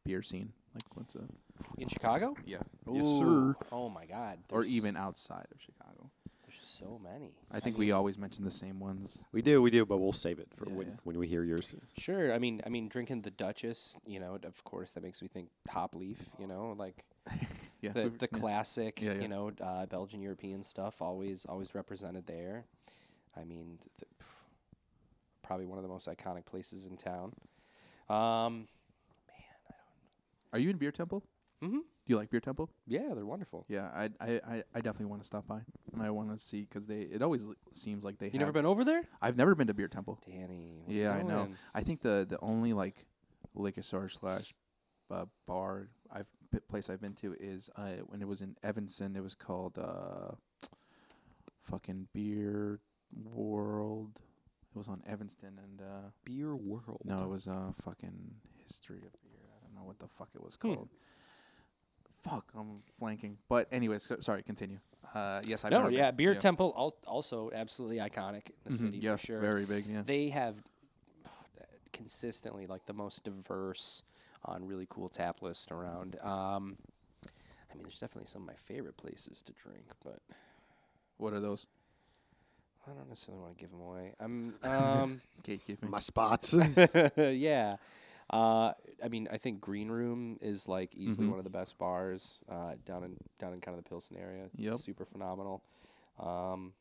beer 0.03 0.23
scene? 0.23 0.51
Like 0.73 0.83
what's 0.95 1.15
a 1.15 1.27
in 1.77 1.87
Chicago. 1.87 2.35
yeah, 2.45 2.57
Yes, 2.91 3.07
sir. 3.19 3.55
Oh 3.71 3.89
my 3.89 4.05
God. 4.05 4.39
or 4.51 4.61
there's- 4.61 4.75
even 4.75 4.95
outside 4.97 5.47
of 5.53 5.61
Chicago? 5.61 6.09
there's 6.45 6.59
so 6.59 6.99
many. 7.03 7.33
I 7.51 7.59
think 7.59 7.77
we 7.77 7.91
always 7.91 8.17
mention 8.17 8.43
the 8.43 8.51
same 8.51 8.79
ones. 8.79 9.23
We 9.31 9.41
do, 9.41 9.61
we 9.61 9.71
do, 9.71 9.85
but 9.85 9.97
we'll 9.97 10.11
save 10.13 10.39
it 10.39 10.49
for 10.55 10.67
Yeah, 10.69 10.75
when, 10.75 10.87
yeah. 10.87 10.93
when 11.03 11.17
we 11.17 11.27
hear 11.27 11.43
yours. 11.43 11.73
Sure. 11.93 12.33
I 12.33 12.37
mean, 12.39 12.61
I 12.65 12.69
mean, 12.69 12.89
drinking 12.89 13.21
the 13.23 13.31
Duchesse, 13.31 13.97
you 14.05 14.19
know, 14.19 14.37
of 14.43 14.63
course, 14.63 14.93
that 14.93 15.03
makes 15.03 15.21
me 15.21 15.27
think 15.27 15.49
Hopleaf. 15.69 16.17
You 16.37 16.47
know, 16.47 16.75
like 16.77 17.03
Yeah, 17.81 17.91
the 17.93 18.09
the 18.09 18.29
yeah. 18.31 18.39
classic, 18.39 19.01
Yeah, 19.01 19.13
yeah. 19.13 19.21
you 19.21 19.27
know, 19.29 19.51
uh, 19.61 19.85
Belgian 19.87 20.21
European 20.21 20.61
stuff, 20.63 21.01
always 21.01 21.45
always 21.45 21.73
represented 21.73 22.27
there. 22.27 22.65
I 23.35 23.43
mean, 23.45 23.79
th- 23.97 24.11
pff, 24.19 24.43
probably 25.41 25.65
one 25.65 25.77
of 25.79 25.83
the 25.83 25.89
most 25.89 26.07
iconic 26.07 26.45
places 26.45 26.85
in 26.85 26.97
town. 26.97 27.33
Um, 28.09 28.67
Are 30.51 30.59
you 30.59 30.69
in 30.69 30.77
Beer 30.77 30.91
Temple? 30.91 31.23
Mhm. 31.63 31.79
Do 32.05 32.11
you 32.11 32.17
like 32.17 32.29
Beer 32.29 32.41
Temple? 32.41 32.69
yeah, 32.85 33.13
they're 33.13 33.25
wonderful. 33.25 33.65
Yeah, 33.69 33.89
I 33.95 34.09
I, 34.19 34.31
I, 34.55 34.63
I 34.75 34.81
definitely 34.81 35.05
want 35.05 35.21
to 35.21 35.25
stop 35.27 35.47
by 35.47 35.61
and 35.93 36.01
I 36.01 36.09
want 36.09 36.31
to 36.31 36.37
see 36.37 36.61
because 36.61 36.85
they 36.87 37.01
it 37.01 37.21
always 37.21 37.45
l- 37.47 37.55
seems 37.71 38.03
like 38.03 38.17
they. 38.17 38.29
You 38.29 38.39
never 38.39 38.51
been 38.51 38.65
over 38.65 38.83
there, 38.83 39.03
I've 39.21 39.37
never 39.37 39.55
been 39.55 39.67
to 39.67 39.73
Beer 39.73 39.87
Temple. 39.87 40.19
Danny? 40.25 40.83
Yeah, 40.87 41.11
I 41.13 41.21
know. 41.21 41.45
doing? 41.45 41.55
I 41.73 41.81
think 41.81 42.01
the 42.01 42.25
the 42.27 42.39
only 42.41 42.73
like 42.73 43.05
liquor 43.55 43.81
store 43.81 44.09
slash 44.09 44.53
uh, 45.09 45.25
bar 45.47 45.89
I've 46.11 46.27
p- 46.51 46.59
place 46.67 46.89
I've 46.89 46.99
been 47.01 47.13
to 47.15 47.35
is 47.39 47.69
uh, 47.77 48.01
when 48.07 48.21
it 48.21 48.27
was 48.27 48.41
in 48.41 48.55
Evanston. 48.63 49.15
It 49.15 49.23
was 49.23 49.35
called 49.35 49.77
uh, 49.79 50.31
fucking 51.61 52.07
Beer 52.13 52.79
World. 53.23 54.19
It 54.75 54.77
was 54.77 54.87
on 54.87 55.01
Evanston, 55.07 55.59
and 55.63 55.81
uh, 55.81 56.09
Beer 56.25 56.55
World. 56.55 57.01
no, 57.05 57.23
it 57.23 57.29
was 57.29 57.47
uh, 57.47 57.71
fucking 57.83 58.33
history 58.55 58.97
of 59.05 59.13
beer. 59.21 59.39
I 59.55 59.63
don't 59.65 59.75
know 59.75 59.85
what 59.85 59.99
the 59.99 60.07
fuck 60.07 60.29
it 60.35 60.43
was 60.43 60.57
Hmm. 60.61 60.73
called. 60.73 60.89
Fuck, 62.23 62.45
I'm 62.57 62.81
blanking. 63.01 63.35
But 63.49 63.67
anyways, 63.71 64.03
so- 64.03 64.19
sorry. 64.21 64.43
Continue. 64.43 64.79
Uh, 65.13 65.41
yes, 65.45 65.63
I've 65.65 65.71
no, 65.71 65.79
never 65.79 65.89
been. 65.91 65.99
yeah, 65.99 66.11
Beer 66.11 66.33
Temple 66.35 66.73
al- 66.77 66.95
also 67.05 67.51
absolutely 67.53 67.97
iconic 67.97 68.47
in 68.47 68.53
the 68.63 68.69
Mhm, 68.71 68.73
city 68.79 68.97
yes, 68.97 69.21
for 69.21 69.25
sure. 69.27 69.39
very 69.41 69.65
big. 69.65 69.85
Yeah. 69.85 70.01
They 70.03 70.29
have 70.29 70.55
consistently 71.91 72.65
like 72.65 72.85
the 72.85 72.93
most 72.93 73.23
diverse 73.23 74.03
on 74.45 74.65
really 74.65 74.87
cool 74.89 75.09
tap 75.09 75.41
list 75.41 75.71
around. 75.71 76.17
Um, 76.21 76.77
I 77.25 77.75
mean, 77.75 77.83
there's 77.83 77.99
definitely 77.99 78.27
some 78.27 78.41
of 78.41 78.47
my 78.47 78.55
favorite 78.55 78.97
places 78.97 79.41
to 79.43 79.53
drink, 79.53 79.85
but 80.03 80.19
What 81.17 81.33
are 81.33 81.39
those? 81.39 81.67
I 82.87 82.91
don't 82.91 83.07
necessarily 83.07 83.41
want 83.41 83.57
to 83.57 83.63
give 83.63 83.71
them 83.71 83.79
away. 83.81 84.13
I'm 84.19 84.55
um, 84.63 85.21
Gatekeeping. 85.43 85.89
My 85.89 85.99
spots. 85.99 86.53
yeah. 87.17 87.77
Uh, 88.29 88.73
I 89.03 89.09
mean, 89.09 89.27
I 89.31 89.37
think 89.37 89.61
Green 89.61 89.89
Room 89.89 90.37
is 90.41 90.67
like 90.67 90.95
easily 90.95 91.27
Mhm. 91.27 91.31
one 91.31 91.37
of 91.39 91.43
the 91.43 91.49
best 91.51 91.77
bars 91.77 92.43
uh, 92.49 92.75
down 92.85 93.03
in 93.03 93.17
down 93.37 93.53
in 93.53 93.59
kind 93.61 93.77
of 93.77 93.83
the 93.83 93.89
Pilsen 93.89 94.17
area. 94.17 94.49
Yep. 94.55 94.75
super 94.77 95.05
phenomenal. 95.05 95.61
Um, 96.19 96.73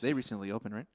They 0.00 0.12
recently 0.12 0.50
opened, 0.50 0.74
right? 0.74 0.86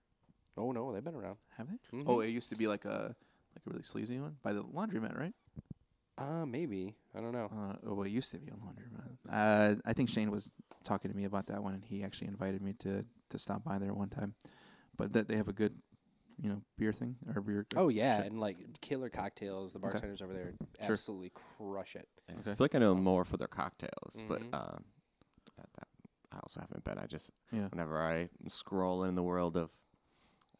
oh 0.58 0.72
no, 0.72 0.92
they've 0.92 1.04
been 1.04 1.16
around. 1.16 1.38
Have 1.58 1.68
they? 1.68 1.98
Mhm. 1.98 2.04
Oh, 2.08 2.20
it 2.20 2.30
used 2.30 2.50
to 2.50 2.56
be 2.56 2.68
like 2.68 2.86
a 2.86 3.16
like 3.56 3.66
a 3.66 3.70
really 3.70 3.84
sleazy 3.84 4.20
one 4.20 4.38
by 4.44 4.54
the 4.54 4.64
laundromat, 4.64 5.18
right? 5.18 5.34
Uh, 6.18 6.46
maybe 6.46 6.96
I 7.16 7.22
don't 7.22 7.32
know. 7.32 7.46
Uh, 7.46 7.76
oh, 7.88 8.02
it 8.04 8.10
used 8.10 8.32
to 8.32 8.40
be 8.40 8.48
a 8.52 8.56
laundromat. 8.56 9.18
Uh, 9.30 9.76
I 9.86 9.94
think 9.94 10.10
Shane 10.10 10.32
was 10.32 10.52
talking 10.84 11.10
to 11.10 11.16
me 11.16 11.24
about 11.26 11.48
that 11.48 11.64
one, 11.64 11.74
and 11.76 11.84
he 11.84 12.04
actually 12.04 12.28
invited 12.28 12.62
me 12.62 12.74
to 12.80 13.06
to 13.30 13.40
stop 13.40 13.64
by 13.64 13.80
there 13.80 13.94
one 13.94 14.10
time. 14.10 14.34
But 14.98 15.14
that 15.14 15.28
they 15.30 15.38
have 15.38 15.48
a 15.48 15.54
good, 15.54 15.74
you 16.42 16.50
know, 16.50 16.62
beer 16.78 16.94
thing 16.94 17.16
or 17.36 17.42
beer. 17.42 17.66
Oh 17.76 17.90
yeah, 17.90 18.18
shit. 18.22 18.32
and 18.32 18.40
like 18.40 18.58
killer 18.82 19.10
cocktails. 19.10 19.74
The 19.74 19.80
Okay. 19.80 19.90
bartenders 19.90 20.22
over 20.22 20.34
there 20.34 20.54
Sure. 20.82 20.94
absolutely 20.94 21.32
crush 21.58 21.96
it. 21.96 22.08
Okay. 22.32 22.52
I 22.52 22.56
feel 22.56 22.64
like 22.64 22.76
I 22.76 22.80
know 22.80 22.96
more 22.96 23.26
for 23.26 23.38
their 23.38 23.48
cocktails, 23.48 24.16
Mhm. 24.16 24.28
but 24.28 24.42
um, 24.54 24.86
at 25.58 25.72
that, 25.74 25.88
I 26.32 26.38
also 26.38 26.60
haven't 26.62 26.84
been. 26.84 26.98
I 26.98 27.06
just 27.06 27.32
Yeah. 27.52 27.68
whenever 27.68 28.02
I 28.02 28.30
scroll 28.48 29.04
in 29.04 29.16
the 29.16 29.24
world 29.24 29.58
of 29.58 29.72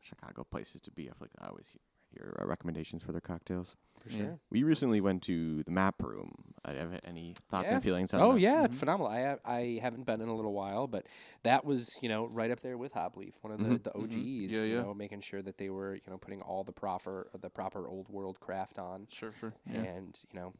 Chicago 0.02 0.44
places 0.44 0.82
to 0.82 0.92
be, 0.92 1.10
I 1.10 1.14
feel 1.14 1.28
like 1.32 1.32
I 1.40 1.48
always 1.48 1.76
hear, 2.12 2.24
hear 2.24 2.38
uh, 2.42 2.46
recommendations 2.46 3.04
for 3.04 3.12
their 3.12 3.22
cocktails. 3.22 3.76
For 4.02 4.10
Yeah. 4.10 4.18
sure. 4.18 4.40
We 4.50 4.64
recently 4.64 5.02
went 5.02 5.24
to 5.24 5.62
the 5.64 5.72
Map 5.72 6.02
Room. 6.02 6.34
I 6.64 6.72
have 6.74 7.00
any 7.04 7.34
thoughts 7.50 7.68
Yeah. 7.70 7.76
and 7.76 7.84
feelings 7.84 8.14
on 8.14 8.22
Oh 8.22 8.34
that? 8.34 8.40
yeah, 8.40 8.68
Mhm. 8.68 8.74
phenomenal. 8.76 9.08
I 9.12 9.24
ha- 9.24 9.40
I 9.46 9.80
haven't 9.82 10.06
been 10.06 10.22
in 10.22 10.30
a 10.30 10.36
little 10.36 10.54
while, 10.54 10.88
but 10.88 11.08
that 11.44 11.66
was 11.66 11.98
you 12.02 12.08
know 12.10 12.26
right 12.28 12.50
up 12.52 12.62
there 12.62 12.78
with 12.78 12.94
Hopleaf, 12.94 13.34
one 13.42 13.52
of 13.54 13.60
the, 13.60 13.78
Mhm, 13.80 13.84
the. 13.84 13.94
OGs. 13.98 14.54
Yeah, 14.54 14.64
you 14.64 14.76
yeah. 14.76 14.82
know, 14.84 14.94
making 14.94 15.22
sure 15.22 15.42
that 15.42 15.58
they 15.58 15.70
were 15.70 15.96
you 15.96 16.02
know 16.10 16.18
putting 16.18 16.42
all 16.42 16.64
the 16.64 16.72
proper 16.72 17.30
the 17.40 17.50
proper 17.50 17.88
old 17.88 18.08
world 18.10 18.40
craft 18.40 18.80
on, 18.80 19.08
Sure, 19.10 19.32
sure. 19.34 19.54
Yeah. 19.66 19.82
and 19.82 20.18
you 20.32 20.40
know 20.40 20.54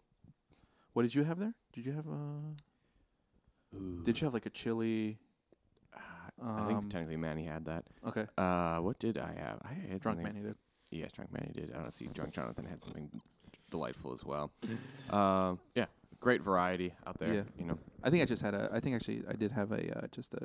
What 0.94 1.04
did 1.04 1.16
you 1.16 1.24
have 1.24 1.40
there? 1.40 1.54
Did 1.74 1.86
you 1.86 1.94
have 1.94 2.08
uh? 2.08 2.56
Did 4.04 4.20
you 4.20 4.26
have 4.26 4.34
like 4.34 4.46
a 4.48 4.50
chili? 4.50 5.20
I 6.42 6.62
Um, 6.62 6.68
think 6.68 6.90
technically 6.92 7.18
Manny 7.18 7.46
had 7.46 7.66
that. 7.66 7.86
okay. 8.06 8.26
Uh, 8.38 8.80
what 8.80 8.98
did 9.00 9.18
I 9.18 9.34
have? 9.34 9.60
I 9.64 9.74
had 9.74 10.00
Drunk 10.00 10.20
something. 10.20 10.24
Manny 10.24 10.42
did. 10.42 10.56
Yes, 10.92 11.12
Drunk 11.12 11.32
Manny 11.32 11.52
did. 11.54 11.72
I 11.76 11.80
don't 11.82 11.94
see 11.94 12.08
Drunk 12.14 12.34
Jonathan 12.34 12.66
had 12.66 12.82
something 12.82 13.10
delightful 13.70 14.14
as 14.14 14.26
well. 14.26 14.52
um, 15.12 15.60
yeah, 15.76 15.86
great 16.20 16.42
variety 16.42 16.94
out 17.06 17.18
there. 17.20 17.34
Yeah. 17.34 17.42
You 17.58 17.66
know, 17.66 17.78
I 18.04 18.10
think 18.10 18.24
I 18.24 18.26
just 18.26 18.42
had 18.42 18.54
a. 18.54 18.70
I 18.74 18.80
think 18.80 18.96
actually 18.96 19.24
I 19.30 19.34
did 19.34 19.52
have 19.52 19.72
a 19.72 19.98
uh, 20.04 20.08
just 20.12 20.34
a. 20.34 20.40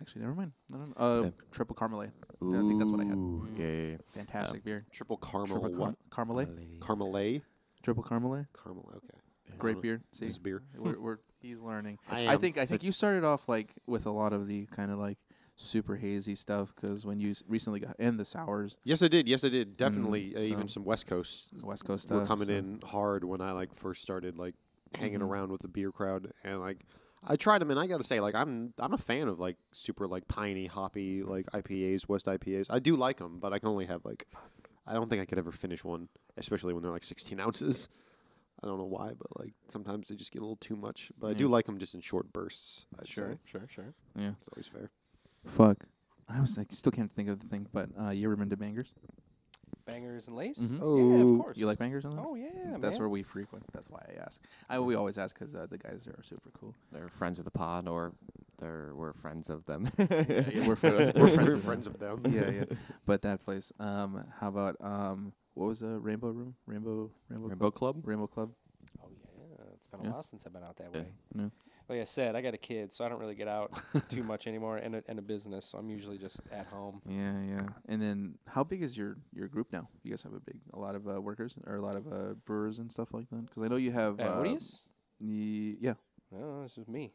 Actually, 0.00 0.22
never 0.22 0.34
mind. 0.34 0.52
I 0.72 0.76
don't. 0.76 0.94
Uh, 0.96 1.22
Yeah. 1.24 1.30
triple 1.50 1.76
Karmeliet. 1.76 2.12
I 2.42 2.66
think 2.66 2.78
that's 2.78 2.90
what 2.92 3.00
I 3.00 3.04
had. 3.04 3.16
Ooh, 3.16 3.46
Yeah, 3.58 3.66
yeah, 3.66 3.90
yeah. 3.90 3.96
Fantastic 4.08 4.64
beer. 4.64 4.86
Triple 4.92 5.18
caramel. 5.18 5.60
Triple 5.60 5.78
what? 5.78 5.94
car- 6.10 6.24
Karmeliet. 6.24 6.78
Karmeliet. 6.78 7.42
Triple 7.82 8.02
Karmeliet. 8.04 8.46
Caramel. 8.62 8.88
Okay. 8.96 9.18
Great 9.58 9.76
Uh, 9.78 9.80
beer. 9.80 10.00
See, 10.12 10.24
This 10.26 10.30
is 10.32 10.38
beer. 10.38 10.62
we're, 10.78 10.98
we're 10.98 11.18
he's 11.40 11.60
learning. 11.60 11.98
I, 12.10 12.28
I 12.28 12.36
think 12.36 12.56
I 12.56 12.64
think 12.66 12.82
you 12.82 12.92
started 12.92 13.24
off 13.24 13.48
like 13.48 13.74
with 13.86 14.06
a 14.06 14.10
lot 14.10 14.32
of 14.32 14.46
the 14.46 14.66
kind 14.66 14.90
of 14.90 14.98
like 14.98 15.18
super 15.60 15.94
hazy 15.96 16.34
stuff 16.34 16.72
because 16.74 17.04
when 17.04 17.20
you 17.20 17.30
s- 17.30 17.42
recently 17.48 17.80
got 17.80 17.94
in 18.00 18.16
the 18.16 18.24
sours, 18.24 18.76
Yes, 18.84 19.02
I 19.02 19.08
did. 19.08 19.28
Yes, 19.28 19.44
I 19.44 19.48
did. 19.50 19.76
Definitely. 19.76 20.34
uh, 20.34 20.40
so- 20.40 20.46
even 20.46 20.68
some 20.68 20.84
West 20.84 21.06
Coast 21.06 21.50
West 21.62 21.84
Coast 21.84 22.04
stuff 22.04 22.20
were 22.22 22.26
coming 22.26 22.46
so- 22.48 22.54
in 22.54 22.80
hard 22.84 23.24
when 23.24 23.40
I 23.40 23.52
like 23.52 23.74
first 23.74 24.00
started 24.02 24.38
like 24.38 24.54
hanging 24.94 25.20
Mhm. 25.20 25.24
around 25.28 25.52
with 25.52 25.60
the 25.60 25.68
beer 25.68 25.92
crowd 25.92 26.32
and 26.44 26.60
like 26.60 26.84
I 27.22 27.36
tried 27.36 27.60
them 27.60 27.70
and 27.70 27.78
I 27.78 27.86
got 27.86 27.98
to 27.98 28.04
say 28.04 28.18
like 28.20 28.34
I'm 28.34 28.72
I'm 28.78 28.92
a 28.94 28.98
fan 28.98 29.28
of 29.28 29.38
like 29.38 29.56
super 29.72 30.08
like 30.08 30.26
piney 30.26 30.66
hoppy 30.66 31.22
like 31.22 31.46
IPAs 31.52 32.08
West 32.08 32.26
IPAs 32.26 32.66
I 32.70 32.78
do 32.78 32.96
like 32.96 33.18
them 33.18 33.38
but 33.38 33.52
I 33.52 33.58
can 33.58 33.68
only 33.68 33.86
have 33.86 34.04
like 34.04 34.26
I 34.86 34.94
don't 34.94 35.08
think 35.10 35.20
I 35.22 35.26
could 35.26 35.38
ever 35.38 35.52
finish 35.52 35.84
one 35.84 36.08
especially 36.38 36.72
when 36.72 36.82
they're 36.82 36.90
like 36.90 37.04
16 37.04 37.38
ounces 37.38 37.88
I 38.62 38.66
don't 38.66 38.78
know 38.78 38.84
why 38.86 39.12
but 39.16 39.28
like 39.38 39.52
sometimes 39.68 40.08
they 40.08 40.16
just 40.16 40.32
get 40.32 40.38
a 40.40 40.44
little 40.44 40.56
too 40.56 40.74
much 40.76 41.12
but 41.20 41.28
I 41.28 41.34
do 41.34 41.44
Yeah. 41.44 41.50
like 41.50 41.66
them 41.66 41.78
just 41.78 41.94
in 41.94 42.00
short 42.00 42.32
bursts 42.32 42.86
I'd 42.98 43.06
sure 43.06 43.32
say. 43.34 43.38
sure 43.44 43.66
sure. 43.68 43.94
Yeah. 44.16 44.32
it's 44.38 44.48
always 44.48 44.66
fair 44.66 44.90
Fuck. 45.46 45.78
I 46.28 46.40
was 46.40 46.56
like 46.56 46.68
still 46.72 46.92
can't 46.92 47.10
think 47.12 47.28
of 47.28 47.40
the 47.40 47.46
thing, 47.46 47.66
but 47.72 47.88
uh, 48.00 48.10
you 48.10 48.26
ever 48.28 48.36
been 48.36 48.50
to 48.50 48.56
Bangers? 48.56 48.92
Bangers 49.84 50.28
and 50.28 50.36
lace. 50.36 50.60
Mhm. 50.60 50.74
Yeah, 50.74 50.78
Oh, 51.24 51.32
of 51.34 51.40
course. 51.40 51.56
You 51.56 51.66
like 51.66 51.78
Bangers? 51.78 52.04
On 52.04 52.16
Oh 52.18 52.34
yeah, 52.36 52.76
That's 52.78 52.94
man. 52.94 53.00
where 53.00 53.08
we 53.08 53.22
frequent. 53.24 53.64
That's 53.72 53.90
why 53.90 54.00
I 54.08 54.20
ask. 54.22 54.42
I 54.68 54.78
we 54.78 54.94
always 54.94 55.18
ask 55.18 55.36
because 55.36 55.54
uh, 55.54 55.66
the 55.68 55.78
guys 55.78 56.04
there 56.04 56.14
are 56.16 56.22
super 56.22 56.50
cool. 56.60 56.74
They're 56.92 57.08
friends 57.08 57.38
of 57.40 57.44
the 57.44 57.50
pod, 57.50 57.88
or 57.88 58.12
they're 58.58 58.92
we're 58.94 59.12
friends 59.14 59.50
of 59.50 59.64
them. 59.66 59.88
yeah, 59.98 60.66
we're 60.68 60.76
fri- 60.76 60.92
we're 60.92 61.12
friends 61.12 61.34
friends, 61.34 61.54
of 61.54 61.62
friends 61.64 61.86
of 61.88 61.98
them 61.98 62.20
yeah, 62.28 62.50
yeah. 62.50 62.64
But 63.06 63.22
that 63.22 63.44
place. 63.44 63.72
Um, 63.80 64.24
how 64.38 64.48
about 64.48 64.76
um, 64.80 65.32
what 65.54 65.66
was 65.66 65.80
the 65.80 65.98
Rainbow 65.98 66.28
Room? 66.28 66.54
Rainbow 66.66 67.10
Rainbow 67.28 67.48
Rainbow 67.48 67.70
Club? 67.72 67.94
Club. 67.94 68.06
Rainbow 68.08 68.26
Club. 68.28 68.50
Oh 69.02 69.08
yeah, 69.10 69.64
it's 69.74 69.86
been 69.88 70.00
a 70.00 70.04
Yeah. 70.04 70.10
while 70.10 70.22
since 70.22 70.46
I've 70.46 70.52
been 70.52 70.62
out 70.62 70.76
that 70.76 70.90
Yeah. 70.94 71.00
way. 71.00 71.50
Like 71.90 72.00
I 72.02 72.04
said, 72.04 72.36
I 72.36 72.40
got 72.40 72.54
a 72.54 72.58
kid, 72.58 72.92
so 72.92 73.04
I 73.04 73.08
don't 73.08 73.18
really 73.18 73.34
get 73.34 73.48
out 73.48 73.72
too 74.08 74.22
much 74.22 74.46
anymore, 74.46 74.76
and 74.76 74.94
a, 74.94 75.02
and 75.08 75.18
a 75.18 75.22
business, 75.22 75.66
so 75.66 75.76
I'm 75.76 75.90
usually 75.90 76.18
just 76.18 76.40
at 76.52 76.66
home. 76.66 77.02
Yeah, 77.04 77.42
yeah. 77.42 77.66
And 77.88 78.00
then 78.00 78.38
how 78.46 78.62
big 78.62 78.84
is 78.84 78.96
your 78.96 79.16
your 79.34 79.48
group 79.48 79.72
now? 79.72 79.88
You 80.04 80.10
guys 80.12 80.22
have 80.22 80.32
a 80.34 80.38
big, 80.38 80.60
a 80.72 80.78
lot 80.78 80.94
of 80.94 81.08
uh, 81.08 81.20
workers 81.20 81.56
or 81.66 81.74
a 81.74 81.80
lot 81.82 81.96
of 81.96 82.06
uh, 82.06 82.34
brewers 82.46 82.78
and 82.78 82.92
stuff 82.92 83.12
like 83.12 83.28
that. 83.30 83.44
Because 83.44 83.64
I 83.64 83.66
know 83.66 83.74
you 83.74 83.90
have. 83.90 84.20
Uh, 84.20 84.22
uh, 84.22 84.36
what 84.38 84.46
is? 84.46 84.82
the- 85.20 85.76
yeah. 85.80 85.94
No, 86.30 86.62
this 86.62 86.78
is 86.78 86.86
me. 86.86 87.10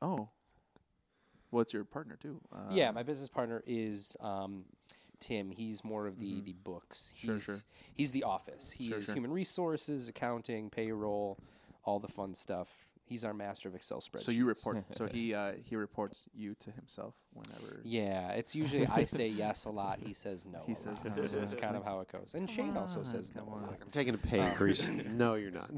Oh. 0.00 0.28
Well, 1.50 1.62
it's 1.62 1.72
your 1.72 1.82
partner 1.84 2.16
too. 2.22 2.40
Uh, 2.54 2.58
yeah, 2.70 2.92
my 2.92 3.02
business 3.02 3.28
partner 3.28 3.64
is 3.66 4.16
um, 4.20 4.64
Tim. 5.18 5.50
He's 5.50 5.82
more 5.82 6.06
of 6.06 6.20
the 6.20 6.34
Mhm. 6.34 6.44
the 6.44 6.52
books. 6.52 7.12
Sure, 7.16 7.34
He's, 7.34 7.44
sure. 7.44 7.56
He's 7.94 8.12
the 8.12 8.22
office. 8.22 8.70
He 8.70 8.86
Sure, 8.86 8.98
is 8.98 9.06
sure. 9.06 9.14
human 9.14 9.32
resources, 9.32 10.06
accounting, 10.06 10.70
payroll, 10.70 11.36
all 11.82 11.98
the 11.98 12.06
fun 12.08 12.32
stuff. 12.32 12.85
He's 13.08 13.24
our 13.24 13.32
master 13.32 13.68
of 13.68 13.76
Excel 13.76 14.00
spreadsheets. 14.00 14.22
So 14.22 14.32
you 14.32 14.46
report. 14.46 14.84
so 14.90 15.06
he 15.06 15.32
uh, 15.42 15.52
he 15.62 15.76
reports 15.76 16.28
you 16.34 16.54
to 16.56 16.70
himself 16.72 17.14
whenever. 17.32 17.80
Yeah, 17.84 18.32
it's 18.32 18.54
usually 18.56 18.86
I 18.88 19.04
say 19.04 19.28
yes 19.44 19.64
a 19.64 19.70
lot. 19.70 20.00
He 20.04 20.12
says 20.12 20.44
no. 20.44 20.60
He 20.66 20.72
a 20.72 20.76
says 20.76 21.04
lot. 21.04 21.16
no, 21.16 21.22
This 21.22 21.34
yeah, 21.34 21.42
is 21.42 21.54
kind 21.54 21.76
of 21.76 21.84
how 21.84 22.00
it 22.00 22.10
goes. 22.10 22.34
And 22.34 22.48
come 22.48 22.54
Shane 22.56 22.76
also 22.76 23.04
says 23.04 23.32
no. 23.34 23.42
a 23.42 23.44
lot. 23.44 23.78
I'm 23.80 23.90
taking 23.90 24.14
a 24.14 24.18
pay 24.18 24.40
increase 24.40 24.88
no 25.14 25.34
you're 25.34 25.50
not 25.52 25.70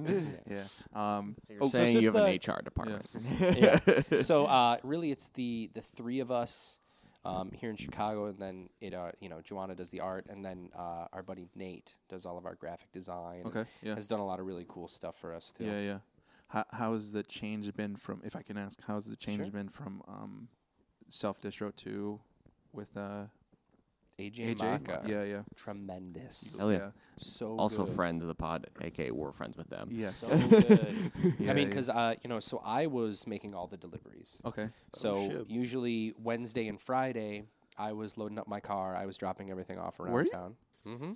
Yeah. 0.49 0.65
Um. 0.95 1.37
So 1.47 1.53
you're 1.53 1.65
Oh, 1.65 1.69
so 1.69 1.79
saying 1.85 1.97
you 1.97 2.01
just 2.01 2.17
have 2.17 2.25
an 2.27 2.35
HR 2.35 2.63
department. 2.63 3.07
Yeah. 3.41 3.79
so 4.23 4.47
uh, 4.47 4.79
really, 4.83 5.11
it's 5.11 5.29
the 5.31 5.71
the 5.75 5.83
three 5.83 6.21
of 6.21 6.31
us 6.31 6.79
um, 7.27 7.51
here 7.53 7.69
in 7.69 7.77
Chicago, 7.77 8.27
and 8.27 8.39
then 8.39 8.71
it 8.81 8.95
uh, 8.95 9.11
you 9.21 9.29
know 9.29 9.41
Joanna 9.43 9.75
does 9.75 9.91
the 9.91 10.01
art, 10.01 10.25
and 10.31 10.43
then 10.43 10.71
uh, 10.75 11.07
our 11.13 11.23
buddy 11.23 11.47
Nate 11.55 11.95
does 12.09 12.25
all 12.25 12.39
of 12.39 12.47
our 12.47 12.55
graphic 12.55 12.91
design. 12.93 13.43
Okay. 13.45 13.65
Yeah. 13.83 13.97
Has 13.97 14.07
done 14.07 14.21
a 14.21 14.27
lot 14.27 14.41
of 14.41 14.47
really 14.47 14.65
cool 14.69 14.89
stuff 14.89 15.17
for 15.17 15.35
us 15.35 15.53
too. 15.53 15.65
Yeah, 15.65 15.81
yeah. 15.81 15.99
How 16.49 16.65
how's 16.73 17.13
the 17.13 17.23
change 17.23 17.73
been 17.75 17.95
from, 17.97 18.21
if 18.25 18.35
I 18.35 18.43
can 18.43 18.57
ask, 18.57 18.81
how's 18.87 19.05
the 19.07 19.17
change 19.17 19.43
Sure. 19.43 19.51
been 19.51 19.69
from 19.69 20.03
um, 20.09 20.49
self 21.09 21.41
distro 21.41 21.75
to 21.77 22.19
with 22.73 22.97
uh, 22.97 23.25
AJ, 24.19 24.57
AJ? 24.57 24.59
Maka, 24.63 25.03
Yeah, 25.07 25.25
yeah. 25.25 25.43
tremendous. 25.57 26.59
Hell 26.59 26.73
yeah. 26.73 26.91
So 27.19 27.57
also 27.59 27.85
good. 27.85 27.95
friends 27.95 28.23
of 28.25 28.29
the 28.29 28.35
pod, 28.35 28.67
aka 28.81 29.11
we're 29.11 29.33
friends 29.33 29.57
with 29.59 29.69
them. 29.69 29.89
Yes. 29.93 30.17
So 30.17 30.29
good. 30.49 31.13
Yeah, 31.39 31.51
I 31.51 31.55
mean, 31.55 31.65
yeah. 31.65 31.65
because 31.67 31.89
uh, 31.91 32.15
you 32.23 32.29
know, 32.31 32.41
so 32.41 32.63
I 32.65 32.87
was 32.87 33.27
making 33.27 33.55
all 33.55 33.67
the 33.67 33.77
deliveries. 33.77 34.41
Okay. 34.47 34.69
So 34.95 35.29
shit. 35.29 35.51
usually 35.51 36.15
Wednesday 36.19 36.69
and 36.69 36.81
Friday, 36.81 37.45
I 37.77 37.93
was 37.93 38.17
loading 38.17 38.39
up 38.39 38.49
my 38.49 38.61
car. 38.61 38.97
I 38.97 39.05
was 39.05 39.19
dropping 39.19 39.51
everything 39.51 39.79
off 39.79 40.01
around 40.01 40.13
Were 40.15 40.23
you? 40.23 40.31
town. 40.31 40.57
Mm-hmm. 40.87 41.13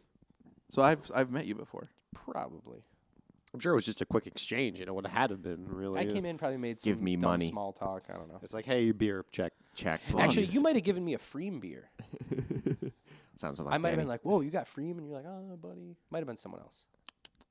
So 0.71 0.83
I've 0.83 1.11
I've 1.15 1.31
met 1.31 1.47
you 1.47 1.55
before. 1.55 1.89
Probably. 2.15 2.85
I'm 3.55 3.61
sure 3.61 3.73
it 3.73 3.75
was 3.75 3.85
just 3.85 4.01
a 4.01 4.07
quick 4.07 4.27
exchange 4.27 4.81
and 4.81 4.89
it 4.89 4.95
would 4.95 5.07
have 5.07 5.17
had 5.17 5.27
to 5.31 5.37
been 5.37 5.67
really 5.69 6.01
I 6.01 6.05
came 6.07 6.25
in, 6.25 6.39
probably 6.39 6.57
made 6.59 6.79
some 6.79 6.91
Give 6.93 7.03
me 7.03 7.17
dumb 7.17 7.31
money. 7.33 7.49
small 7.49 7.73
talk. 7.73 8.05
I 8.09 8.15
don't 8.15 8.29
know. 8.29 8.39
it's 8.43 8.55
like 8.55 8.65
hey 8.65 8.93
beer 8.93 9.25
check 9.31 9.53
Check. 9.75 10.01
Actually, 10.19 10.47
you 10.47 10.61
might 10.61 10.77
have 10.77 10.85
given 10.85 11.03
me 11.05 11.15
a 11.15 11.19
Freem 11.19 11.59
beer. 11.61 11.89
sounds 13.37 13.59
like 13.59 13.73
I 13.73 13.79
might 13.79 13.89
have 13.89 13.97
Danny. 13.97 14.03
been 14.03 14.09
like, 14.09 14.21
"Whoa, 14.23 14.43
you 14.43 14.51
got 14.51 14.67
Freem," 14.67 14.99
and 14.99 15.07
you're 15.07 15.17
like, 15.17 15.25
"Oh, 15.27 15.57
buddy." 15.57 15.97
Might 16.11 16.19
have 16.19 16.27
been 16.27 16.37
someone 16.37 16.61
else. 16.61 16.85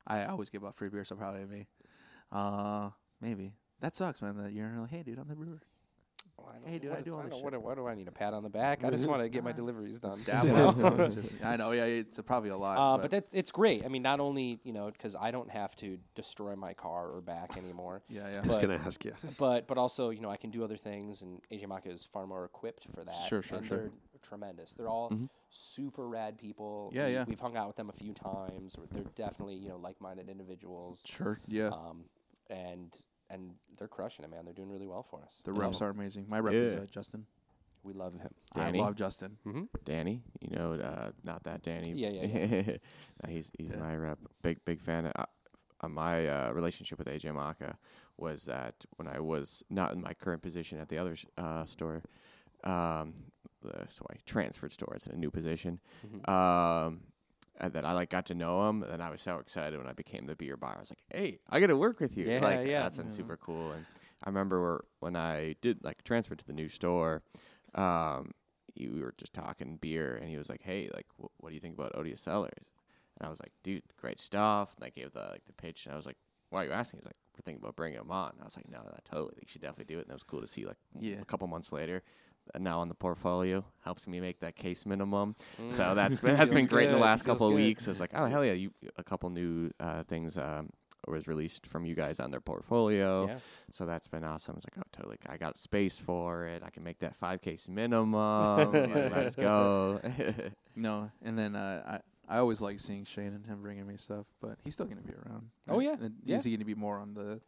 I 0.06 0.26
always 0.26 0.50
give 0.52 0.64
out 0.64 0.76
free 0.76 0.90
beer, 0.90 1.04
so 1.04 1.16
probably 1.16 1.46
me. 1.46 1.68
Uh, 2.32 2.90
maybe 3.22 3.54
that 3.82 3.96
sucks, 3.96 4.22
man. 4.22 4.38
That 4.38 4.54
you're 4.54 4.72
like, 4.80 4.90
hey, 4.92 5.02
dude, 5.04 5.18
I'm 5.18 5.28
the 5.28 5.36
brewer. 5.36 5.62
Well, 6.52 6.60
I 6.60 6.64
don't 6.64 6.72
Hey, 6.72 6.80
dude, 6.80 6.90
what 6.92 7.00
I 7.00 7.02
do 7.02 7.12
all 7.14 7.18
don't 7.22 7.30
this 7.30 7.38
know 7.40 7.44
what, 7.44 7.54
do- 7.54 7.60
what 7.60 7.76
do 7.78 7.88
I 7.88 7.96
need 7.96 8.08
a 8.08 8.12
pat 8.12 8.34
on 8.34 8.44
the 8.44 8.50
back? 8.50 8.84
I 8.84 8.88
Mm-hmm. 8.88 8.96
just 8.96 9.08
want 9.10 9.22
to 9.22 9.30
get 9.30 9.44
my 9.44 9.52
deliveries 9.52 10.00
done. 10.00 10.20
Yeah, 10.28 10.44
You 10.44 10.54
well, 10.54 10.72
know? 10.74 11.04
it's 11.06 11.16
just- 11.16 11.34
I 11.44 11.56
know. 11.56 11.72
Yeah, 11.72 11.86
it's 11.86 12.20
probably 12.22 12.50
a 12.50 12.58
lot. 12.58 12.78
Uh, 12.78 13.02
but 13.02 13.12
that's 13.12 13.34
it's 13.34 13.52
great. 13.52 13.86
I 13.86 13.88
mean, 13.88 14.02
not 14.02 14.20
only 14.20 14.60
you 14.64 14.74
know 14.74 14.92
because 14.92 15.16
I 15.16 15.32
don't 15.32 15.50
have 15.50 15.76
to 15.78 15.98
destroy 16.16 16.56
my 16.56 16.74
car 16.74 17.10
or 17.10 17.22
back 17.22 17.58
anymore, 17.58 18.02
yeah, 18.10 18.30
yeah. 18.32 18.42
I 18.44 18.48
was 18.48 18.58
But- 18.60 18.68
gonna 18.68 18.82
ask 18.86 19.04
you. 19.06 19.14
but 19.38 19.68
but 19.68 19.78
also 19.78 20.10
you 20.10 20.22
know 20.22 20.30
I 20.30 20.38
can 20.38 20.50
do 20.50 20.64
other 20.64 20.78
things, 20.78 21.22
and 21.22 21.42
AJ 21.52 21.68
Maka 21.68 21.90
is 21.90 22.04
far 22.06 22.28
more 22.28 22.46
equipped 22.46 22.88
for 22.94 23.04
that. 23.04 23.16
Sure, 23.28 23.42
sure, 23.42 23.58
and 23.60 23.68
sure. 23.68 23.78
They're 23.80 23.92
tremendous. 24.22 24.74
They're 24.74 24.90
all 24.90 25.10
Mhm. 25.10 25.30
super 25.50 26.08
rad 26.08 26.38
people. 26.38 26.92
Yeah, 26.94 27.08
We- 27.08 27.14
yeah. 27.14 27.26
We've 27.28 27.40
hung 27.40 27.56
out 27.58 27.68
with 27.68 27.76
them 27.76 27.90
a 27.90 27.94
few 27.94 28.14
times. 28.14 28.76
They're 28.92 29.04
definitely 29.16 29.56
you 29.56 29.70
know 29.70 29.78
like-minded 29.78 30.30
individuals. 30.30 31.04
Sure. 31.06 31.40
Yeah. 31.48 31.68
Um, 31.70 32.06
and 32.50 32.96
and 33.32 33.52
they're 33.78 33.88
crushing 33.88 34.26
it, 34.26 34.32
man. 34.32 34.46
They're 34.46 34.54
doing 34.54 34.70
really 34.70 34.88
well 34.88 35.04
for 35.04 35.24
us. 35.24 35.42
the 35.46 35.54
reps 35.54 35.80
know, 35.82 35.88
are 35.88 35.90
amazing. 35.90 36.26
My 36.28 36.40
rep 36.40 36.54
is 36.54 36.74
Yeah. 36.74 36.82
uh, 36.82 36.86
Justin. 36.86 37.26
We 37.84 37.94
love 37.94 38.14
him. 38.14 38.30
Danny? 38.54 38.80
I 38.80 38.84
love 38.84 38.96
Justin. 38.96 39.38
Danny, 39.86 40.22
you 40.40 40.56
know, 40.56 40.74
uh, 40.74 41.12
not 41.24 41.44
that 41.46 41.64
Danny. 41.64 41.94
Yeah, 41.94 42.10
yeah, 42.10 42.78
Uh, 43.24 43.28
he's 43.28 43.52
he's 43.58 43.72
Yeah. 43.72 43.78
my 43.80 43.96
rep. 43.96 44.20
Big 44.44 44.64
big 44.66 44.80
fan. 44.80 45.06
Of, 45.08 45.14
uh, 45.18 45.26
uh, 45.84 45.88
my 45.90 46.28
uh, 46.28 46.52
relationship 46.52 47.00
with 47.00 47.08
AJ 47.08 47.34
Maka 47.34 47.76
was 48.18 48.46
that 48.46 48.86
when 48.98 49.08
I 49.08 49.20
was 49.20 49.64
not 49.72 49.94
in 49.94 50.02
my 50.02 50.14
current 50.14 50.44
position 50.44 50.78
at 50.80 50.90
the 50.90 51.00
other 51.00 51.16
sh- 51.16 51.26
uh, 51.40 51.66
store, 51.66 52.04
um, 52.64 53.16
the, 53.64 53.88
so 53.90 54.06
I 54.12 54.16
transferred 54.28 54.72
stores 54.74 55.08
in 55.08 55.14
a 55.14 55.18
new 55.18 55.32
position. 55.32 55.80
Mhm. 56.06 56.30
Um, 56.30 57.02
and 57.60 57.74
then 57.74 57.86
I 57.86 57.94
like 57.94 58.10
got 58.10 58.26
to 58.28 58.36
know 58.36 58.68
him, 58.70 58.84
and 58.84 59.02
I 59.04 59.10
was 59.10 59.22
so 59.22 59.38
excited 59.40 59.78
when 59.78 59.88
I 59.88 59.94
became 59.94 60.26
the 60.26 60.36
beer 60.36 60.58
bar. 60.58 60.76
I 60.78 60.80
was 60.80 60.92
like, 60.92 61.04
"Hey, 61.10 61.40
I 61.50 61.60
get 61.60 61.68
to 61.68 61.78
work 61.78 62.00
with 62.00 62.18
you!" 62.18 62.32
Yeah, 62.32 62.40
like, 62.40 62.62
yeah. 62.62 62.84
That's 62.84 62.98
been 62.98 63.10
Mhm. 63.10 63.10
super 63.10 63.38
cool. 63.38 63.74
And 63.74 63.88
I 64.24 64.30
remember 64.30 64.86
when 65.00 65.16
I 65.16 65.54
did 65.62 65.84
like 65.84 66.04
transfer 66.04 66.36
to 66.36 66.46
the 66.46 66.54
new 66.54 66.70
store, 66.70 67.24
um, 67.76 68.32
he, 68.74 68.88
we 68.90 69.02
were 69.02 69.14
just 69.18 69.34
talking 69.34 69.78
beer, 69.78 70.16
and 70.16 70.30
he 70.30 70.38
was 70.38 70.50
like, 70.50 70.62
"Hey, 70.62 70.90
like, 70.94 71.08
wh- 71.18 71.32
what 71.42 71.50
do 71.50 71.56
you 71.56 71.62
think 71.62 71.76
about 71.76 71.96
Odious 71.96 72.22
Cellars?" 72.22 72.72
And 73.20 73.28
I 73.28 73.30
was 73.30 73.40
like, 73.40 73.54
"Dude, 73.64 73.84
great 73.98 74.20
stuff." 74.20 74.76
And 74.76 74.86
I 74.86 74.90
gave 74.90 75.12
the 75.14 75.28
like 75.32 75.46
the 75.46 75.54
pitch, 75.54 75.86
and 75.86 75.94
I 75.94 75.98
was 75.98 76.06
like, 76.06 76.18
"Why 76.50 76.64
are 76.64 76.66
you 76.68 76.72
asking?" 76.72 77.00
He's 77.00 77.06
like, 77.06 77.18
"We're 77.36 77.42
thinking 77.44 77.62
about 77.64 77.76
bringing 77.76 78.00
him 78.00 78.12
on." 78.12 78.32
And 78.32 78.42
I 78.42 78.46
was 78.46 78.56
like, 78.58 78.70
"No, 78.70 78.82
no, 78.84 78.98
totally. 79.04 79.36
You 79.42 79.48
should 79.48 79.62
definitely 79.62 79.94
do 79.94 80.00
it." 80.00 80.04
And 80.04 80.12
it 80.12 80.14
was 80.14 80.24
cool 80.24 80.42
to 80.42 80.48
see 80.48 80.66
like 80.66 80.78
Yeah. 81.00 81.22
a 81.22 81.26
couple 81.26 81.48
months 81.48 81.72
later. 81.72 82.04
Uh, 82.54 82.60
Now 82.60 82.80
on 82.80 82.88
the 82.90 82.96
portfolio 82.96 83.64
helps 83.84 84.08
me 84.08 84.20
make 84.20 84.40
that 84.40 84.56
case 84.56 84.86
minimum, 84.86 85.36
Mm. 85.60 85.72
so 85.72 85.96
that's 85.96 86.20
been 86.22 86.36
that's 86.38 86.52
been 86.52 86.60
Feels 86.60 86.68
great 86.68 86.88
in 86.88 86.94
the 86.94 87.00
last 87.00 87.24
feels 87.26 87.38
couple 87.40 87.48
of 87.52 87.58
good. 87.58 87.64
weeks. 87.64 87.88
It's 87.88 88.00
like, 88.00 88.12
oh 88.14 88.26
hell 88.26 88.44
yeah, 88.46 88.54
you 88.54 88.72
a 88.98 89.04
couple 89.04 89.30
new 89.30 89.72
uh, 89.80 90.04
things 90.04 90.38
um, 90.38 90.70
was 91.08 91.28
released 91.28 91.66
from 91.66 91.84
you 91.86 91.96
guys 91.96 92.20
on 92.20 92.30
their 92.32 92.42
portfolio. 92.42 93.26
Yeah. 93.28 93.40
So 93.72 93.86
that's 93.88 94.08
been 94.08 94.24
awesome. 94.24 94.56
It's 94.58 94.66
like, 94.68 94.78
oh, 94.78 94.88
totally. 94.92 95.18
I 95.28 95.38
got 95.38 95.58
space 95.58 96.00
for 96.00 96.46
it. 96.46 96.62
I 96.64 96.70
can 96.70 96.84
make 96.84 97.00
that 97.00 97.16
five 97.16 97.42
case 97.42 97.68
minimum. 97.68 98.72
like, 98.72 99.12
let's 99.16 99.36
go. 99.36 100.00
No, 100.76 101.12
and 101.22 101.38
then 101.38 101.56
uh, 101.56 102.00
I 102.30 102.36
I 102.36 102.38
always 102.38 102.62
like 102.62 102.80
seeing 102.80 103.04
Shane 103.04 103.34
and 103.34 103.46
him 103.46 103.62
bringing 103.62 103.86
me 103.86 103.98
stuff, 103.98 104.26
but 104.42 104.58
he's 104.64 104.74
still 104.74 104.86
gonna 104.86 105.02
be 105.02 105.12
around. 105.14 105.50
Oh, 105.68 105.78
right? 105.78 105.84
yeah. 105.86 105.96
And 106.00 106.16
Yeah. 106.24 106.38
Is 106.38 106.46
he 106.46 106.52
gonna 106.56 106.64
be 106.66 106.76
more 106.76 106.98
on 107.00 107.14
the? 107.14 107.42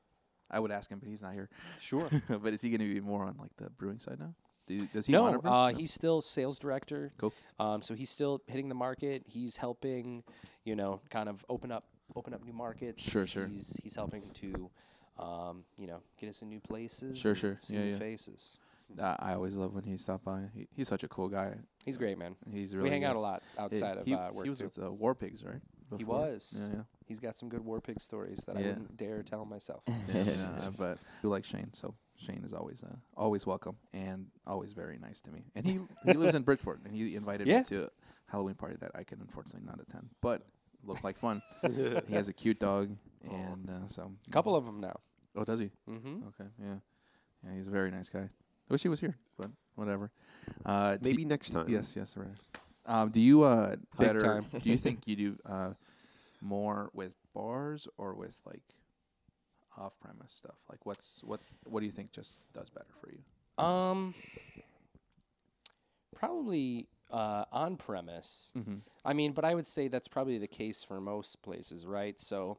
I 0.52 0.60
would 0.60 0.72
ask 0.72 0.92
him, 0.92 1.00
but 1.00 1.08
he's 1.08 1.22
not 1.22 1.34
here. 1.34 1.50
Sure. 1.80 2.10
but 2.28 2.54
is 2.54 2.62
he 2.62 2.70
gonna 2.70 2.92
be 2.92 3.00
more 3.00 3.24
on 3.24 3.36
like 3.40 3.52
the 3.58 3.70
brewing 3.70 4.00
side 4.00 4.20
now? 4.20 4.34
Do 4.68 4.76
you- 4.76 4.88
does 4.94 5.06
he? 5.08 5.12
No, 5.12 5.28
uh, 5.28 5.74
he's 5.74 5.92
still 5.92 6.22
sales 6.22 6.58
director. 6.60 7.12
Cool. 7.18 7.34
Um, 7.60 7.82
so 7.82 7.94
he's 7.94 8.10
still 8.10 8.42
hitting 8.48 8.70
the 8.70 8.76
market. 8.76 9.24
He's 9.28 9.58
helping, 9.58 10.24
you 10.64 10.76
know, 10.76 11.02
kind 11.10 11.28
of 11.30 11.46
open 11.50 11.72
up 11.72 11.86
open 12.16 12.34
up 12.34 12.44
new 12.46 12.54
markets. 12.54 13.04
Sure, 13.04 13.26
sure. 13.28 13.48
He's 13.48 13.80
he's 13.84 13.96
helping 13.96 14.30
to, 14.36 14.70
um, 15.18 15.64
you 15.78 15.88
know, 15.88 16.02
get 16.18 16.30
us 16.30 16.42
in 16.42 16.50
new 16.50 16.60
places. 16.60 17.18
Sure, 17.18 17.36
sure. 17.36 17.58
See 17.62 17.76
Yeah, 17.76 17.84
new 17.84 17.92
yeah. 17.92 17.98
faces. 17.98 18.58
Uh, 19.00 19.16
I 19.20 19.34
always 19.34 19.56
love 19.56 19.74
when 19.74 19.84
he 19.86 19.98
stopped 19.98 20.24
by. 20.26 20.44
He, 20.54 20.68
he's 20.76 20.88
such 20.88 21.04
a 21.04 21.08
cool 21.08 21.28
guy. 21.28 21.56
He's 21.84 21.98
great, 21.98 22.18
man. 22.18 22.36
He's 22.52 22.76
really. 22.76 22.90
we 22.90 22.90
hang 22.92 23.06
out 23.06 23.16
a 23.16 23.20
lot 23.20 23.42
Yeah, 23.56 23.64
outside 23.64 23.98
of 23.98 24.06
he, 24.06 24.14
uh, 24.14 24.32
work 24.32 24.44
he 24.46 24.50
was 24.50 24.60
too. 24.60 24.66
with 24.66 24.80
uh, 24.84 24.92
War 24.92 25.16
Pigs, 25.16 25.44
right? 25.44 25.62
He 25.98 26.04
was. 26.04 26.60
Yeah, 26.70 26.76
yeah. 26.78 26.84
He's 27.08 27.20
got 27.20 27.36
some 27.36 27.50
good 27.50 27.64
war 27.64 27.80
pig 27.82 28.00
stories 28.00 28.44
that 28.46 28.56
I 28.58 28.62
wouldn't 28.62 28.98
dare 28.98 29.22
tell 29.24 29.46
myself. 29.46 29.84
yeah, 29.88 30.24
yeah, 30.26 30.70
but 30.78 30.98
I 31.24 31.28
like 31.28 31.44
Shane, 31.46 31.72
so 31.74 31.94
Shane 32.24 32.44
is 32.44 32.54
always 32.54 32.84
uh, 32.84 32.96
always 33.16 33.46
welcome 33.46 33.76
and 33.94 34.28
always 34.48 34.74
very 34.74 34.98
nice 34.98 35.22
to 35.22 35.32
me. 35.32 35.44
And 35.56 35.66
he 35.66 35.80
he 36.06 36.14
lives 36.18 36.34
in 36.34 36.44
Bridgeport, 36.44 36.82
and 36.86 36.94
he 36.96 37.16
invited 37.16 37.48
Yeah. 37.48 37.60
me 37.60 37.64
to 37.66 37.84
a 37.86 37.90
Halloween 38.28 38.56
party 38.56 38.76
that 38.80 38.92
I 38.96 39.04
can 39.04 39.20
unfortunately 39.22 39.66
not 39.66 39.80
attend, 39.82 40.10
but 40.22 40.42
looked 40.84 41.04
like 41.04 41.18
fun. 41.18 41.42
he 42.08 42.14
has 42.16 42.28
a 42.30 42.34
cute 42.34 42.60
dog, 42.60 42.96
and 43.30 43.70
uh, 43.70 43.88
so 43.88 44.12
A 44.28 44.32
couple 44.32 44.56
of 44.56 44.66
them 44.66 44.80
now. 44.80 44.96
Oh, 45.36 45.44
does 45.44 45.60
he? 45.60 45.70
Mm-hmm. 45.90 46.28
Okay, 46.30 46.50
yeah, 46.62 46.76
yeah. 47.46 47.56
He's 47.56 47.68
a 47.68 47.72
very 47.72 47.92
nice 47.92 48.10
guy. 48.10 48.30
I 48.70 48.70
wish 48.74 48.84
he 48.84 48.90
was 48.90 49.00
here, 49.02 49.16
but 49.38 49.50
whatever. 49.76 50.12
Uh, 50.66 50.94
do- 50.98 51.10
Maybe 51.10 51.26
next 51.26 51.50
time. 51.52 51.68
Yes, 51.70 51.96
yes, 51.96 52.16
right. 52.18 52.28
Um, 52.86 53.10
do 53.12 53.22
you 53.22 53.44
uh 53.44 53.76
Big 53.98 54.08
better? 54.08 54.20
time. 54.20 54.46
do 54.62 54.70
you 54.70 54.78
think 54.86 55.08
you 55.08 55.16
do 55.16 55.38
uh 55.46 55.74
more 56.42 56.90
with 56.94 57.14
bars 57.34 57.88
or 57.98 58.14
with 58.14 58.42
like 58.46 58.62
off-premise 59.78 60.32
stuff? 60.32 60.58
Like, 60.70 60.86
what's 60.86 61.22
what's 61.24 61.56
what 61.66 61.80
do 61.80 61.86
you 61.86 61.92
think 61.92 62.12
just 62.12 62.52
does 62.54 62.70
better 62.70 62.94
for 63.00 63.10
you? 63.12 63.20
Um, 63.64 64.14
probably 66.16 66.88
uh, 67.12 67.46
on 67.52 67.76
premise. 67.78 68.54
Mm-hmm. 68.58 68.76
I 69.06 69.14
mean, 69.14 69.34
but 69.34 69.46
I 69.46 69.54
would 69.56 69.68
say 69.68 69.88
that's 69.88 70.08
probably 70.08 70.38
the 70.38 70.48
case 70.48 70.84
for 70.84 71.00
most 71.00 71.42
places, 71.44 71.86
right? 71.86 72.20
So, 72.20 72.58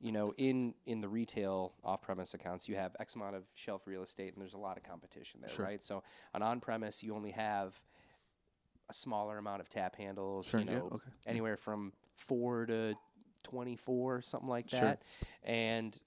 you 0.00 0.12
know, 0.12 0.32
in 0.38 0.74
in 0.86 1.00
the 1.00 1.08
retail 1.08 1.74
off-premise 1.84 2.34
accounts, 2.34 2.68
you 2.68 2.76
have 2.76 2.94
X 3.00 3.14
amount 3.14 3.36
of 3.36 3.44
shelf 3.54 3.86
real 3.86 4.02
estate, 4.02 4.32
and 4.34 4.40
there's 4.40 4.54
a 4.54 4.58
lot 4.58 4.76
of 4.76 4.82
competition 4.82 5.40
there, 5.40 5.50
Sure. 5.50 5.64
right? 5.64 5.82
So, 5.82 6.02
on 6.34 6.42
on-premise, 6.42 7.02
you 7.02 7.14
only 7.14 7.30
have 7.32 7.80
a 8.88 8.94
smaller 8.94 9.38
amount 9.38 9.60
of 9.60 9.68
tap 9.68 9.96
handles. 9.96 10.48
Sure. 10.48 10.60
You 10.60 10.66
yeah. 10.66 10.78
know, 10.78 10.86
Okay. 10.92 11.10
anywhere 11.26 11.56
from 11.56 11.92
four 12.16 12.66
to 12.66 12.94
24, 13.42 14.22
something 14.22 14.48
like 14.48 14.68
Sure. 14.70 14.80
that. 14.80 15.02
And 15.44 15.98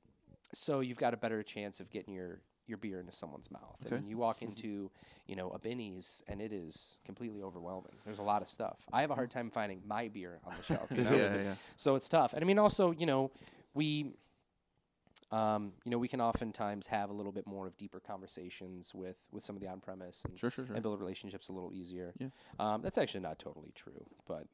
so 0.56 0.80
you've 0.80 0.98
got 0.98 1.14
a 1.14 1.18
better 1.18 1.44
chance 1.44 1.80
of 1.80 1.90
getting 1.92 2.14
your 2.14 2.40
your 2.68 2.78
beer 2.80 3.00
into 3.00 3.12
someone's 3.12 3.52
mouth. 3.52 3.78
Okay. 3.86 3.96
And 3.96 4.10
you 4.10 4.18
walk 4.18 4.42
into, 4.48 4.90
you 5.28 5.36
know, 5.36 5.52
a 5.52 5.60
Binny's 5.60 6.24
and 6.28 6.42
it 6.42 6.52
is 6.52 6.98
completely 7.06 7.44
overwhelming. 7.44 7.92
There's 8.06 8.18
a 8.18 8.24
lot 8.24 8.42
of 8.42 8.48
stuff. 8.48 8.88
I 8.92 9.02
have 9.02 9.12
a 9.12 9.16
hard 9.16 9.30
time 9.30 9.52
finding 9.52 9.82
my 9.86 10.08
beer 10.08 10.40
on 10.44 10.54
the 10.58 10.64
shelf, 10.64 10.90
you 10.92 11.04
know. 11.04 11.16
yeah, 11.16 11.36
yeah. 11.38 11.56
So 11.78 11.94
it's 11.94 12.10
tough. 12.10 12.34
And 12.34 12.44
I 12.44 12.48
mean 12.48 12.58
also, 12.58 12.92
you 12.92 13.06
know, 13.06 13.30
we 13.76 14.14
um, 15.32 15.74
you 15.84 15.92
know, 15.92 15.98
we 15.98 16.08
can 16.08 16.22
oftentimes 16.22 16.88
have 16.88 17.10
a 17.10 17.14
little 17.14 17.32
bit 17.32 17.46
more 17.48 17.68
of 17.68 17.76
deeper 17.78 18.00
conversations 18.00 18.94
with 18.96 19.24
with 19.32 19.44
some 19.44 19.56
of 19.56 19.62
the 19.62 19.68
on-premise 19.68 20.24
and 20.28 20.40
Sure, 20.40 20.50
sure, 20.50 20.66
sure. 20.66 20.76
and 20.76 20.84
build 20.84 21.00
relationships 21.00 21.50
a 21.50 21.54
little 21.54 21.74
easier. 21.74 22.14
Yeah. 22.18 22.28
Um, 22.60 22.82
that's 22.82 22.98
actually 22.98 23.22
not 23.22 23.38
totally 23.40 23.74
true, 23.76 24.06
but 24.28 24.48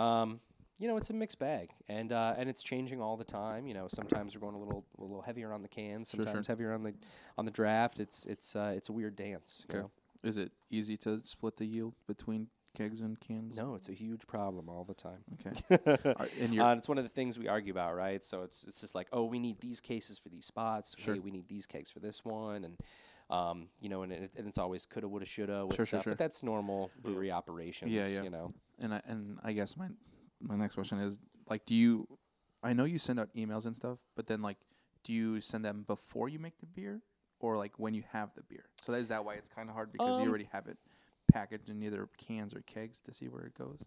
um, 0.00 0.40
you 0.80 0.88
know, 0.88 0.96
it's 0.96 1.10
a 1.10 1.12
mixed 1.12 1.38
bag, 1.38 1.70
and 1.88 2.10
uh, 2.12 2.34
and 2.36 2.48
it's 2.48 2.62
changing 2.62 3.00
all 3.00 3.16
the 3.16 3.24
time. 3.24 3.66
You 3.66 3.74
know, 3.74 3.86
sometimes 3.88 4.34
we're 4.34 4.40
going 4.40 4.54
a 4.54 4.58
little 4.58 4.84
a 4.98 5.02
little 5.02 5.22
heavier 5.22 5.52
on 5.52 5.62
the 5.62 5.68
cans, 5.68 6.10
Sure, 6.10 6.18
sure. 6.18 6.24
sometimes 6.24 6.46
heavier 6.48 6.72
on 6.72 6.82
the 6.82 6.94
on 7.38 7.44
the 7.44 7.50
draft. 7.50 8.00
It's 8.00 8.26
it's 8.26 8.56
uh, 8.56 8.72
it's 8.74 8.88
a 8.88 8.92
weird 8.92 9.14
dance. 9.14 9.66
you 9.68 9.74
Okay. 9.78 9.82
know? 9.82 9.90
Is 10.22 10.36
it 10.36 10.50
easy 10.70 10.96
to 10.98 11.20
split 11.20 11.56
the 11.56 11.64
yield 11.66 11.94
between 12.06 12.48
kegs 12.74 13.00
and 13.00 13.18
cans? 13.20 13.56
No, 13.56 13.74
it's 13.74 13.88
a 13.88 13.92
huge 13.94 14.26
problem 14.26 14.68
all 14.68 14.84
the 14.84 14.94
time. 14.94 15.24
Okay. 15.34 15.94
Are, 16.16 16.28
and 16.40 16.54
you're 16.54 16.64
Uh, 16.64 16.74
it's 16.76 16.88
one 16.88 16.98
of 16.98 17.04
the 17.04 17.10
things 17.10 17.38
we 17.38 17.48
argue 17.48 17.72
about, 17.72 17.94
right? 17.96 18.22
So 18.24 18.42
it's 18.42 18.64
it's 18.64 18.80
just 18.80 18.94
like, 18.94 19.08
oh, 19.12 19.24
we 19.24 19.38
need 19.38 19.58
these 19.60 19.80
cases 19.80 20.18
for 20.18 20.28
these 20.30 20.46
spots. 20.46 20.94
Sure. 20.98 21.14
Hey, 21.14 21.20
we 21.20 21.30
need 21.30 21.46
these 21.48 21.66
kegs 21.66 21.90
for 21.90 22.00
this 22.00 22.24
one, 22.24 22.64
and 22.64 22.76
um, 23.30 23.68
you 23.80 23.88
know, 23.88 24.02
and, 24.02 24.12
it, 24.12 24.32
and 24.36 24.46
it's 24.46 24.58
always 24.58 24.86
coulda, 24.86 25.06
woulda, 25.08 25.24
shoulda 25.26 25.64
with 25.66 25.76
Sure, 25.76 25.84
sure, 25.84 25.86
stuff. 25.86 26.04
sure. 26.04 26.12
But 26.12 26.18
that's 26.18 26.42
normal 26.42 26.90
brewery 27.02 27.30
operations. 27.30 27.90
yeah. 27.92 28.22
You 28.22 28.30
know. 28.30 28.52
and 28.78 28.92
I 28.94 29.00
and 29.06 29.38
I 29.44 29.52
guess 29.52 29.76
my 29.76 29.86
my 30.40 30.56
next 30.56 30.74
question 30.74 30.98
is 30.98 31.18
like, 31.48 31.64
do 31.66 31.74
you? 31.74 32.06
I 32.62 32.72
know 32.72 32.84
you 32.84 32.98
send 32.98 33.18
out 33.20 33.28
emails 33.34 33.66
and 33.66 33.74
stuff, 33.74 33.98
but 34.16 34.26
then 34.26 34.42
like, 34.42 34.58
do 35.04 35.12
you 35.12 35.40
send 35.40 35.64
them 35.64 35.84
before 35.86 36.28
you 36.28 36.38
make 36.38 36.58
the 36.60 36.66
beer, 36.66 37.02
or 37.40 37.56
like 37.56 37.78
when 37.78 37.94
you 37.94 38.02
have 38.12 38.30
the 38.34 38.42
beer? 38.42 38.64
So 38.82 38.92
is 38.94 39.08
that 39.08 39.24
why 39.24 39.34
it's 39.34 39.48
kind 39.48 39.68
of 39.68 39.74
hard 39.74 39.92
because 39.92 40.18
you 40.18 40.28
Um, 40.28 40.28
already 40.28 40.48
have 40.52 40.66
it 40.66 40.78
packaged 41.32 41.68
in 41.70 41.82
either 41.82 42.08
cans 42.18 42.54
or 42.54 42.60
kegs 42.62 43.00
to 43.02 43.12
see 43.14 43.28
where 43.28 43.44
it 43.44 43.54
goes? 43.56 43.84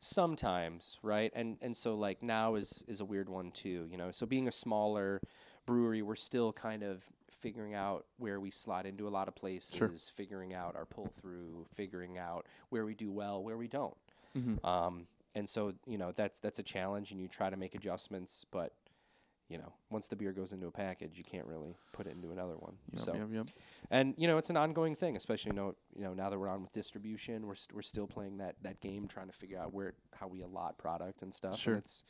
sometimes 0.00 0.98
right 1.02 1.30
and 1.34 1.56
and 1.62 1.76
so 1.76 1.94
like 1.94 2.22
now 2.22 2.54
is 2.54 2.84
is 2.88 3.00
a 3.00 3.04
weird 3.04 3.28
one 3.28 3.50
too 3.52 3.86
you 3.90 3.96
know 3.96 4.10
so 4.10 4.26
being 4.26 4.48
a 4.48 4.52
smaller 4.52 5.20
brewery 5.66 6.02
we're 6.02 6.14
still 6.14 6.52
kind 6.52 6.82
of 6.82 7.08
figuring 7.30 7.74
out 7.74 8.06
where 8.18 8.40
we 8.40 8.50
slot 8.50 8.86
into 8.86 9.06
a 9.06 9.10
lot 9.10 9.28
of 9.28 9.34
places 9.34 9.78
sure. 9.78 9.90
figuring 10.16 10.54
out 10.54 10.74
our 10.76 10.84
pull 10.84 11.08
through 11.20 11.64
figuring 11.72 12.18
out 12.18 12.46
where 12.70 12.84
we 12.84 12.94
do 12.94 13.10
well 13.10 13.42
where 13.42 13.56
we 13.56 13.68
don't 13.68 13.96
Mm-hmm. 14.36 14.64
um 14.66 15.06
and 15.34 15.48
so 15.48 15.72
you 15.86 15.98
know 15.98 16.12
that's 16.12 16.40
that's 16.40 16.58
a 16.58 16.62
challenge 16.62 17.12
and 17.12 17.20
you 17.20 17.28
try 17.28 17.50
to 17.50 17.56
make 17.56 17.74
adjustments 17.74 18.44
but 18.50 18.72
you 19.52 19.58
know, 19.58 19.72
once 19.92 20.08
the 20.08 20.16
beer 20.16 20.32
goes 20.32 20.52
into 20.52 20.66
a 20.66 20.70
package, 20.70 21.12
you 21.18 21.24
can't 21.24 21.46
really 21.46 21.76
put 21.92 22.06
it 22.06 22.12
into 22.14 22.30
another 22.32 22.54
one. 22.54 22.74
Yep, 22.92 23.00
so, 23.00 23.14
yep, 23.14 23.28
yep. 23.32 23.46
and 23.90 24.14
you 24.16 24.26
know, 24.26 24.38
it's 24.38 24.50
an 24.50 24.56
ongoing 24.56 24.94
thing, 24.94 25.16
especially 25.16 25.50
you 25.50 25.56
know, 25.56 25.74
you 25.94 26.02
know, 26.02 26.14
now 26.14 26.30
that 26.30 26.38
we're 26.38 26.48
on 26.48 26.62
with 26.62 26.72
distribution, 26.72 27.46
we're 27.46 27.54
st- 27.54 27.74
we're 27.74 27.82
still 27.82 28.06
playing 28.06 28.38
that 28.38 28.56
that 28.62 28.80
game, 28.80 29.06
trying 29.06 29.26
to 29.28 29.32
figure 29.32 29.58
out 29.58 29.72
where 29.72 29.92
how 30.14 30.26
we 30.26 30.42
allot 30.42 30.78
product 30.78 31.22
and 31.22 31.32
stuff. 31.32 31.58
Sure. 31.58 31.74
And 31.74 31.82
it's 31.82 32.04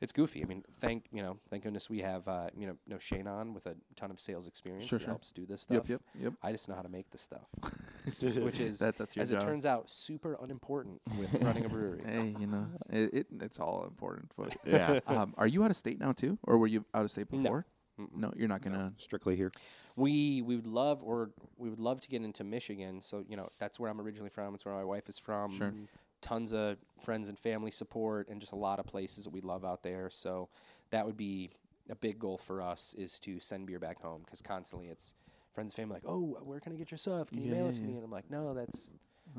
it's 0.00 0.12
goofy. 0.12 0.42
I 0.42 0.46
mean, 0.46 0.62
thank 0.80 1.04
you 1.12 1.22
know, 1.22 1.38
thank 1.50 1.62
goodness 1.62 1.88
we 1.88 2.00
have 2.00 2.26
uh, 2.28 2.48
you 2.56 2.66
know, 2.66 2.76
no 2.86 2.98
Shane 2.98 3.26
on 3.26 3.54
with 3.54 3.66
a 3.66 3.74
ton 3.96 4.10
of 4.10 4.20
sales 4.20 4.46
experience 4.46 4.86
Sure, 4.86 4.98
that 4.98 5.04
sure. 5.04 5.10
helps 5.12 5.32
do 5.32 5.46
this 5.46 5.62
stuff. 5.62 5.88
Yep, 5.88 5.88
yep, 5.88 6.00
yep. 6.20 6.32
I 6.42 6.52
just 6.52 6.68
know 6.68 6.74
how 6.74 6.82
to 6.82 6.88
make 6.88 7.10
the 7.10 7.18
stuff, 7.18 7.46
which 8.20 8.60
is 8.60 8.78
That- 8.80 8.96
that's 8.96 9.16
as 9.16 9.30
job. 9.30 9.42
it 9.42 9.44
turns 9.46 9.64
out 9.66 9.88
super 9.90 10.36
unimportant 10.42 11.00
with 11.18 11.34
running 11.42 11.64
a 11.64 11.68
brewery. 11.68 12.02
Hey, 12.04 12.34
you 12.38 12.46
know, 12.46 12.66
it, 12.90 13.14
it 13.14 13.26
it's 13.40 13.58
all 13.60 13.84
important. 13.84 14.30
But 14.36 14.56
Yeah. 14.66 15.00
um, 15.06 15.34
are 15.38 15.46
you 15.46 15.62
out 15.64 15.70
of 15.70 15.76
state 15.76 16.00
now 16.00 16.12
too, 16.12 16.38
or 16.42 16.58
were 16.58 16.66
you 16.66 16.84
out 16.94 17.04
of 17.04 17.10
state 17.14 17.30
No. 17.30 17.42
before? 17.42 17.66
Mm-mm. 18.00 18.16
No, 18.16 18.32
you're 18.36 18.48
not 18.48 18.62
gonna. 18.62 18.92
Strictly 18.98 19.36
here. 19.36 19.50
We 19.96 20.42
we 20.42 20.56
would 20.56 20.66
love 20.66 21.02
or 21.02 21.30
we 21.56 21.70
would 21.70 21.80
love 21.80 22.00
to 22.00 22.08
get 22.08 22.22
into 22.22 22.44
Michigan. 22.44 23.00
So 23.00 23.24
you 23.28 23.36
know 23.36 23.48
that's 23.58 23.78
where 23.78 23.90
I'm 23.90 24.00
originally 24.00 24.30
from. 24.30 24.54
It's 24.54 24.64
where 24.66 24.74
my 24.74 24.84
wife 24.84 25.08
is 25.08 25.18
from. 25.18 25.50
Sure. 25.52 25.72
Tons 26.20 26.52
of 26.54 26.78
friends 27.00 27.28
and 27.28 27.38
family 27.38 27.70
support, 27.70 28.28
and 28.28 28.40
just 28.40 28.52
a 28.52 28.56
lot 28.56 28.78
of 28.80 28.86
places 28.86 29.24
that 29.24 29.30
we 29.30 29.40
love 29.40 29.64
out 29.64 29.82
there. 29.82 30.10
So 30.10 30.48
that 30.90 31.06
would 31.06 31.16
be 31.16 31.50
a 31.90 31.94
big 31.96 32.18
goal 32.18 32.38
for 32.38 32.62
us 32.62 32.94
is 32.98 33.20
to 33.20 33.38
send 33.40 33.66
beer 33.66 33.78
back 33.78 34.00
home 34.00 34.22
because 34.24 34.40
constantly 34.42 34.88
it's 34.88 35.14
friends 35.52 35.72
and 35.72 35.76
family 35.76 35.94
like, 35.96 36.04
oh, 36.06 36.38
where 36.42 36.60
can 36.60 36.72
I 36.72 36.76
get 36.76 36.90
your 36.90 36.98
stuff? 36.98 37.30
Can 37.30 37.42
you 37.42 37.48
Yeah, 37.48 37.54
mail 37.56 37.66
yeah, 37.66 37.70
it 37.70 37.74
to 37.74 37.82
yeah. 37.82 37.88
me? 37.88 37.94
And 37.96 38.04
I'm 38.04 38.10
like, 38.10 38.30
no, 38.30 38.54
that's 38.54 38.92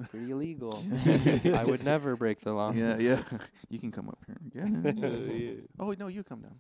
pretty 0.09 0.31
illegal. 0.31 0.83
I 1.53 1.63
would 1.63 1.83
never 1.93 2.15
break 2.15 2.39
the 2.41 2.53
law. 2.53 2.71
Yeah, 2.71 2.97
yeah. 2.97 3.21
you 3.69 3.79
can 3.79 3.91
come 3.91 4.09
up 4.09 4.19
here. 4.25 4.37
Yeah. 4.53 4.91
yeah. 4.91 5.51
Oh 5.79 5.93
no, 5.97 6.07
you 6.07 6.23
come 6.23 6.41
down. 6.41 6.59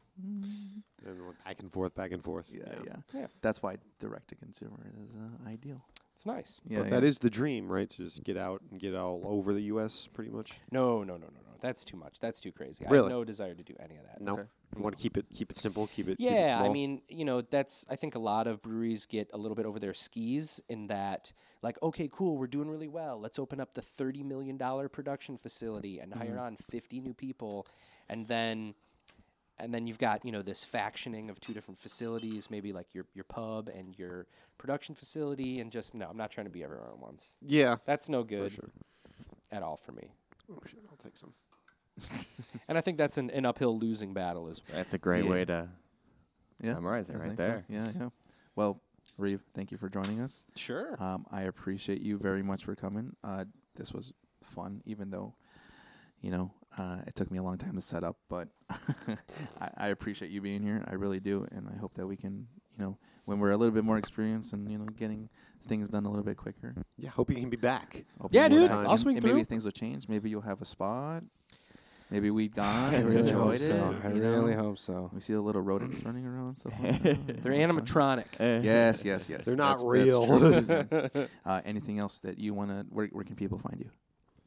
And 1.05 1.21
we're 1.21 1.33
back 1.45 1.59
and 1.59 1.71
forth, 1.71 1.93
back 1.95 2.11
and 2.11 2.23
forth. 2.23 2.49
Yeah, 2.51 2.63
yeah. 2.83 2.95
Yeah. 3.13 3.27
That's 3.41 3.61
why 3.61 3.77
direct 3.99 4.29
to 4.29 4.35
consumer 4.35 4.91
is 5.01 5.15
uh, 5.15 5.49
ideal. 5.49 5.81
It's 6.13 6.25
nice. 6.25 6.61
Yeah, 6.67 6.79
but 6.79 6.83
yeah. 6.85 6.89
that 6.91 7.03
is 7.03 7.19
the 7.19 7.29
dream, 7.29 7.69
right? 7.69 7.89
To 7.89 7.97
just 7.97 8.23
get 8.23 8.37
out 8.37 8.61
and 8.71 8.79
get 8.79 8.95
all 8.95 9.21
over 9.25 9.53
the 9.53 9.63
U.S. 9.63 10.07
pretty 10.13 10.31
much. 10.31 10.53
No, 10.71 11.03
no, 11.03 11.13
no, 11.17 11.27
no, 11.27 11.41
no. 11.44 11.44
That's 11.61 11.85
too 11.85 11.97
much. 11.97 12.19
That's 12.19 12.39
too 12.39 12.51
crazy. 12.51 12.85
I 12.85 12.95
have 12.95 13.07
no 13.07 13.23
desire 13.23 13.55
to 13.55 13.63
do 13.63 13.73
any 13.79 13.97
of 13.97 14.03
that. 14.03 14.21
No, 14.21 14.33
Okay. 14.33 14.43
you 14.75 14.81
want 14.83 14.97
to 14.97 15.01
keep 15.01 15.17
it 15.17 15.25
keep 15.33 15.51
it 15.51 15.57
simple, 15.57 15.87
keep 15.87 16.07
it. 16.07 16.17
keep 16.17 16.27
it 16.27 16.33
Yeah, 16.33 16.61
I 16.61 16.69
mean, 16.69 17.01
you 17.07 17.25
know, 17.25 17.41
that's 17.41 17.85
I 17.89 17.95
think 17.95 18.15
a 18.15 18.19
lot 18.19 18.47
of 18.47 18.61
breweries 18.61 19.05
get 19.05 19.29
a 19.33 19.37
little 19.37 19.55
bit 19.55 19.65
over 19.65 19.79
their 19.79 19.93
skis 19.93 20.61
in 20.69 20.87
that 20.87 21.31
like, 21.61 21.81
okay, 21.81 22.09
cool, 22.11 22.37
we're 22.37 22.47
doing 22.47 22.69
really 22.69 22.87
well. 22.87 23.19
Let's 23.19 23.39
open 23.39 23.59
up 23.59 23.73
the 23.73 23.81
30 23.81 24.23
million 24.23 24.57
dollar 24.57 24.89
production 24.89 25.37
facility 25.37 25.99
and 25.99 26.11
mm-hmm. 26.11 26.21
hire 26.21 26.39
on 26.39 26.55
50 26.55 26.99
new 27.01 27.13
people 27.13 27.67
and 28.09 28.27
then 28.27 28.73
and 29.57 29.73
then 29.73 29.87
you've 29.87 29.99
got, 29.99 30.25
you 30.25 30.31
know, 30.31 30.41
this 30.41 30.65
factioning 30.65 31.29
of 31.29 31.39
two 31.39 31.53
different 31.53 31.79
facilities, 31.79 32.49
maybe 32.49 32.73
like 32.73 32.93
your 32.93 33.05
your 33.13 33.23
pub 33.23 33.69
and 33.69 33.97
your 33.97 34.27
production 34.57 34.95
facility 34.95 35.59
and 35.61 35.71
just 35.71 35.93
no, 35.93 36.07
I'm 36.09 36.17
not 36.17 36.31
trying 36.31 36.45
to 36.45 36.51
be 36.51 36.63
everywhere 36.63 36.89
at 36.89 36.99
once. 36.99 37.37
yeah, 37.41 37.77
That's 37.85 38.09
no 38.09 38.21
for 38.21 38.27
good 38.27 38.51
sure. 38.51 38.69
at 39.51 39.63
all 39.63 39.77
for 39.77 39.91
me. 39.93 40.11
Oh 40.51 40.59
shit, 40.67 40.79
I'll 40.89 40.97
take 40.97 41.17
some. 41.17 41.33
And 42.67 42.77
I 42.79 42.81
think 42.81 42.97
that's 42.97 43.17
an, 43.19 43.29
an 43.29 43.45
uphill 43.45 43.77
losing 43.77 44.13
battle 44.15 44.47
as 44.49 44.61
well. 44.67 44.77
That's 44.77 44.93
a 44.95 44.97
great 44.97 45.23
Yeah. 45.23 45.29
way 45.29 45.45
to 45.45 45.69
Yeah, 46.61 46.73
summarize 46.73 47.09
it 47.11 47.15
I 47.15 47.19
right 47.19 47.27
think 47.27 47.39
so. 47.39 47.45
there. 47.45 47.65
Yeah, 47.69 47.91
yeah. 47.99 48.09
Well, 48.55 48.81
Reeve, 49.19 49.43
thank 49.53 49.71
you 49.71 49.77
for 49.77 49.87
joining 49.87 50.19
us. 50.21 50.45
Sure. 50.55 50.95
Um, 50.99 51.25
I 51.31 51.43
appreciate 51.43 52.01
you 52.01 52.17
very 52.17 52.41
much 52.41 52.63
for 52.65 52.75
coming. 52.75 53.15
Uh, 53.23 53.45
this 53.75 53.93
was 53.93 54.13
fun, 54.41 54.81
even 54.85 55.11
though, 55.11 55.35
you 56.21 56.31
know, 56.31 56.51
uh, 56.77 56.97
it 57.05 57.13
took 57.13 57.29
me 57.29 57.37
a 57.37 57.43
long 57.43 57.57
time 57.59 57.75
to 57.75 57.81
set 57.81 58.03
up, 58.03 58.17
but 58.29 58.47
I, 59.61 59.69
I 59.77 59.87
appreciate 59.89 60.31
you 60.31 60.41
being 60.41 60.63
here. 60.63 60.83
I 60.87 60.95
really 60.95 61.19
do, 61.19 61.45
and 61.51 61.69
I 61.73 61.77
hope 61.77 61.93
that 61.95 62.07
we 62.07 62.17
can, 62.17 62.47
you 62.77 62.83
know, 62.85 62.97
when 63.25 63.39
we're 63.39 63.51
a 63.51 63.57
little 63.57 63.73
bit 63.73 63.83
more 63.83 63.97
experienced 63.97 64.53
and 64.53 64.69
you 64.71 64.77
know, 64.77 64.85
getting 64.85 65.29
things 65.67 65.89
done 65.89 66.05
a 66.05 66.09
little 66.09 66.23
bit 66.25 66.37
quicker. 66.37 66.75
Yeah, 66.97 67.09
hope 67.09 67.29
you 67.31 67.35
can 67.37 67.49
be 67.49 67.57
back. 67.57 68.05
hopefully 68.21 68.39
Yeah, 68.41 68.47
dude, 68.49 68.69
time. 68.69 68.85
I'll 68.85 68.91
And- 68.91 68.99
swing 68.99 69.17
and 69.17 69.25
maybe 69.25 69.43
things 69.43 69.65
will 69.65 69.71
change. 69.71 70.07
Maybe 70.07 70.29
you'll 70.29 70.41
have 70.41 70.61
a 70.61 70.65
spot. 70.65 71.23
Maybe 72.11 72.29
we'd 72.29 72.53
gone 72.55 72.93
I 72.93 72.97
and 72.97 73.05
really 73.07 73.21
enjoyed 73.21 73.35
hope 73.35 73.53
it. 73.55 73.59
so. 73.61 73.95
I 74.03 74.09
you 74.09 74.21
really 74.21 74.53
know? 74.53 74.61
hope 74.61 74.77
so. 74.77 75.09
We 75.11 75.21
see 75.21 75.33
the 75.33 75.41
little 75.41 75.63
rodents 75.63 76.03
running 76.05 76.25
around. 76.27 76.49
and 76.49 76.59
Stuff 76.59 76.73
like. 76.83 77.01
They're 77.41 77.51
animatronic. 77.51 78.25
Yes, 78.63 79.03
yes, 79.03 79.27
yes. 79.27 79.45
They're 79.45 79.55
not 79.55 79.77
That's- 79.79 80.05
that's 80.05 80.91
real. 81.09 81.09
true. 81.09 81.27
uh, 81.47 81.61
anything 81.65 81.97
else 81.97 82.19
that 82.19 82.37
you 82.37 82.53
want 82.53 82.69
to? 82.69 82.85
Where, 82.91 83.07
where 83.07 83.23
can 83.23 83.35
people 83.35 83.57
find 83.57 83.79
you? 83.79 83.89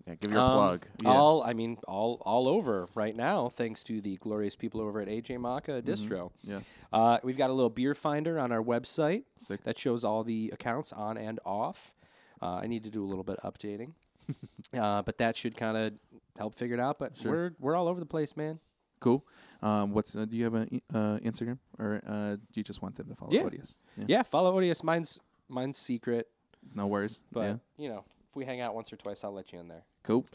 Yeah, 0.09 0.15
give 0.15 0.31
your 0.33 0.41
Um, 0.41 0.53
plug. 0.53 0.87
Yeah. 1.03 1.11
All 1.11 1.43
I 1.43 1.53
mean, 1.53 1.77
all 1.87 2.21
all 2.25 2.49
over 2.49 2.89
right 2.95 3.15
now, 3.15 3.49
thanks 3.49 3.85
to 3.85 4.01
the 4.01 4.17
glorious 4.17 4.57
people 4.57 4.81
over 4.81 5.01
at 5.01 5.09
AJ 5.09 5.39
Maka 5.39 5.83
Distro. 5.83 6.31
Yeah. 6.43 6.61
Uh, 6.93 7.19
we've 7.23 7.37
got 7.37 7.51
a 7.51 7.53
little 7.53 7.71
beer 7.71 7.95
finder 7.95 8.39
on 8.39 8.51
our 8.53 8.63
website 8.63 9.25
Sick. 9.37 9.63
that 9.65 9.79
shows 9.79 10.05
all 10.05 10.25
the 10.25 10.51
accounts 10.53 10.93
on 10.93 11.19
and 11.19 11.39
off. 11.45 11.95
Uh, 12.41 12.57
I 12.63 12.67
need 12.67 12.85
to 12.85 12.91
do 12.91 13.05
a 13.05 13.09
little 13.09 13.25
bit 13.25 13.39
of 13.41 13.53
updating, 13.53 13.93
uh, 14.79 15.03
but 15.03 15.19
that 15.19 15.37
should 15.37 15.57
kind 15.57 15.77
of 15.77 15.93
help 16.39 16.55
figure 16.55 16.75
it 16.75 16.81
out. 16.81 16.99
But 16.99 17.17
Sure. 17.17 17.33
we're 17.33 17.51
we're 17.59 17.77
all 17.77 17.89
over 17.89 18.01
the 18.01 18.07
place, 18.07 18.37
man. 18.37 18.59
Cool. 19.01 19.25
Um, 19.63 19.93
what's 19.93 20.17
uh, 20.17 20.25
do 20.25 20.37
you 20.37 20.45
have 20.45 20.55
an 20.55 20.81
uh, 20.95 21.19
Instagram 21.23 21.59
or 21.79 22.01
uh, 22.07 22.35
do 22.37 22.41
you 22.55 22.63
just 22.65 22.83
want 22.83 22.97
them 22.97 23.09
to 23.09 23.15
follow 23.15 23.33
Yeah. 23.33 23.43
Odious? 23.43 23.77
Yeah. 23.97 24.05
Yeah, 24.09 24.23
follow 24.23 24.57
Odious. 24.57 24.83
Mine's 24.83 25.21
mine's 25.49 25.77
secret, 25.79 26.29
No 26.75 26.87
worries. 26.87 27.23
but 27.33 27.59
you 27.77 27.89
know, 27.89 28.05
if 28.29 28.35
we 28.37 28.45
hang 28.45 28.61
out 28.61 28.75
once 28.75 28.93
or 28.93 28.97
twice, 28.97 29.23
I'll 29.25 29.33
let 29.33 29.53
you 29.53 29.59
in 29.61 29.69
there. 29.69 29.85
Cool. 30.09 30.27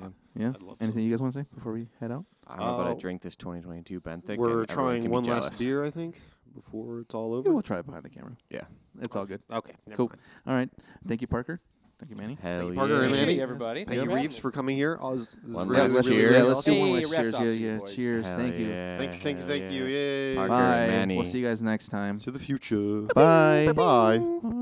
Yeah. 0.00 0.08
Yeah. 0.36 0.48
I'd. 0.50 0.82
Anything 0.82 1.02
you 1.04 1.10
guys 1.10 1.22
want 1.22 1.32
to 1.34 1.40
say 1.40 1.46
before 1.54 1.72
we 1.72 1.88
head 2.00 2.12
out? 2.12 2.24
I'm 2.46 2.58
about 2.60 2.80
Uh, 2.80 2.94
to 2.94 3.00
drink 3.00 3.22
this 3.22 3.34
2022 3.36 4.00
Benthic. 4.00 4.36
We're 4.36 4.48
everyone 4.62 4.66
trying 4.66 5.10
one 5.10 5.24
last 5.24 5.58
beer, 5.58 5.82
I 5.84 5.90
think, 5.90 6.20
before 6.54 7.00
it's 7.00 7.14
all 7.14 7.30
Yeah, 7.32 7.36
over. 7.38 7.52
we'll 7.52 7.62
try 7.62 7.78
it 7.78 7.86
behind 7.86 8.04
the 8.04 8.10
camera. 8.10 8.36
Yeah. 8.50 8.60
It's 9.00 9.16
all 9.16 9.24
good. 9.24 9.40
Okay, 9.50 9.72
never 9.86 9.96
Cool. 9.96 10.08
mind. 10.08 10.20
All 10.46 10.54
right. 10.54 10.68
Thank 11.08 11.20
you, 11.22 11.26
Parker. 11.26 11.60
Thank 11.98 12.10
you, 12.10 12.16
Manny. 12.16 12.36
Hell 12.42 12.64
you, 12.64 12.68
yeah. 12.70 12.74
Parker 12.74 12.94
and 12.94 13.04
Appreciate 13.04 13.26
Manny. 13.26 13.36
you, 13.36 13.42
everybody. 13.42 13.84
Thank 13.84 14.02
you, 14.02 14.12
Reeves, 14.14 14.36
for 14.36 14.50
coming 14.50 14.76
here. 14.76 14.98
Oh, 15.00 15.16
this, 15.16 15.30
this 15.34 15.44
is 15.44 15.52
One 15.54 15.68
really, 15.68 15.82
last 15.84 15.92
let's 15.94 16.08
really 16.08 16.20
cheers. 16.20 16.32
yeah, 16.36 16.42
let's 16.42 16.64
do 16.64 16.80
one 16.80 16.92
last 16.92 17.04
rats 17.04 17.14
cheers. 17.14 17.34
off 17.34 17.40
Yeah, 17.44 17.50
you 17.52 17.66
yeah. 17.68 17.78
Cheers. 17.94 18.26
Hell 18.26 18.36
Thank 18.36 18.58
you. 18.58 18.66
yeah, 18.66 18.98
Thank, 18.98 19.14
thank 19.14 19.38
you, 19.38 19.44
thank 19.44 19.62
yeah. 19.62 19.70
you. 19.70 19.84
Yay. 19.84 20.34
Parker 20.34 20.48
Bye. 20.50 20.86
Manny. 20.88 21.14
We'll 21.14 21.24
see 21.24 21.38
you 21.38 21.46
guys 21.46 21.62
next 21.62 21.88
time. 21.88 22.18
To 22.20 22.30
the 22.32 22.38
future. 22.40 23.02
Bye. 23.14 23.72
Bye. 23.72 24.18
Bye. 24.18 24.58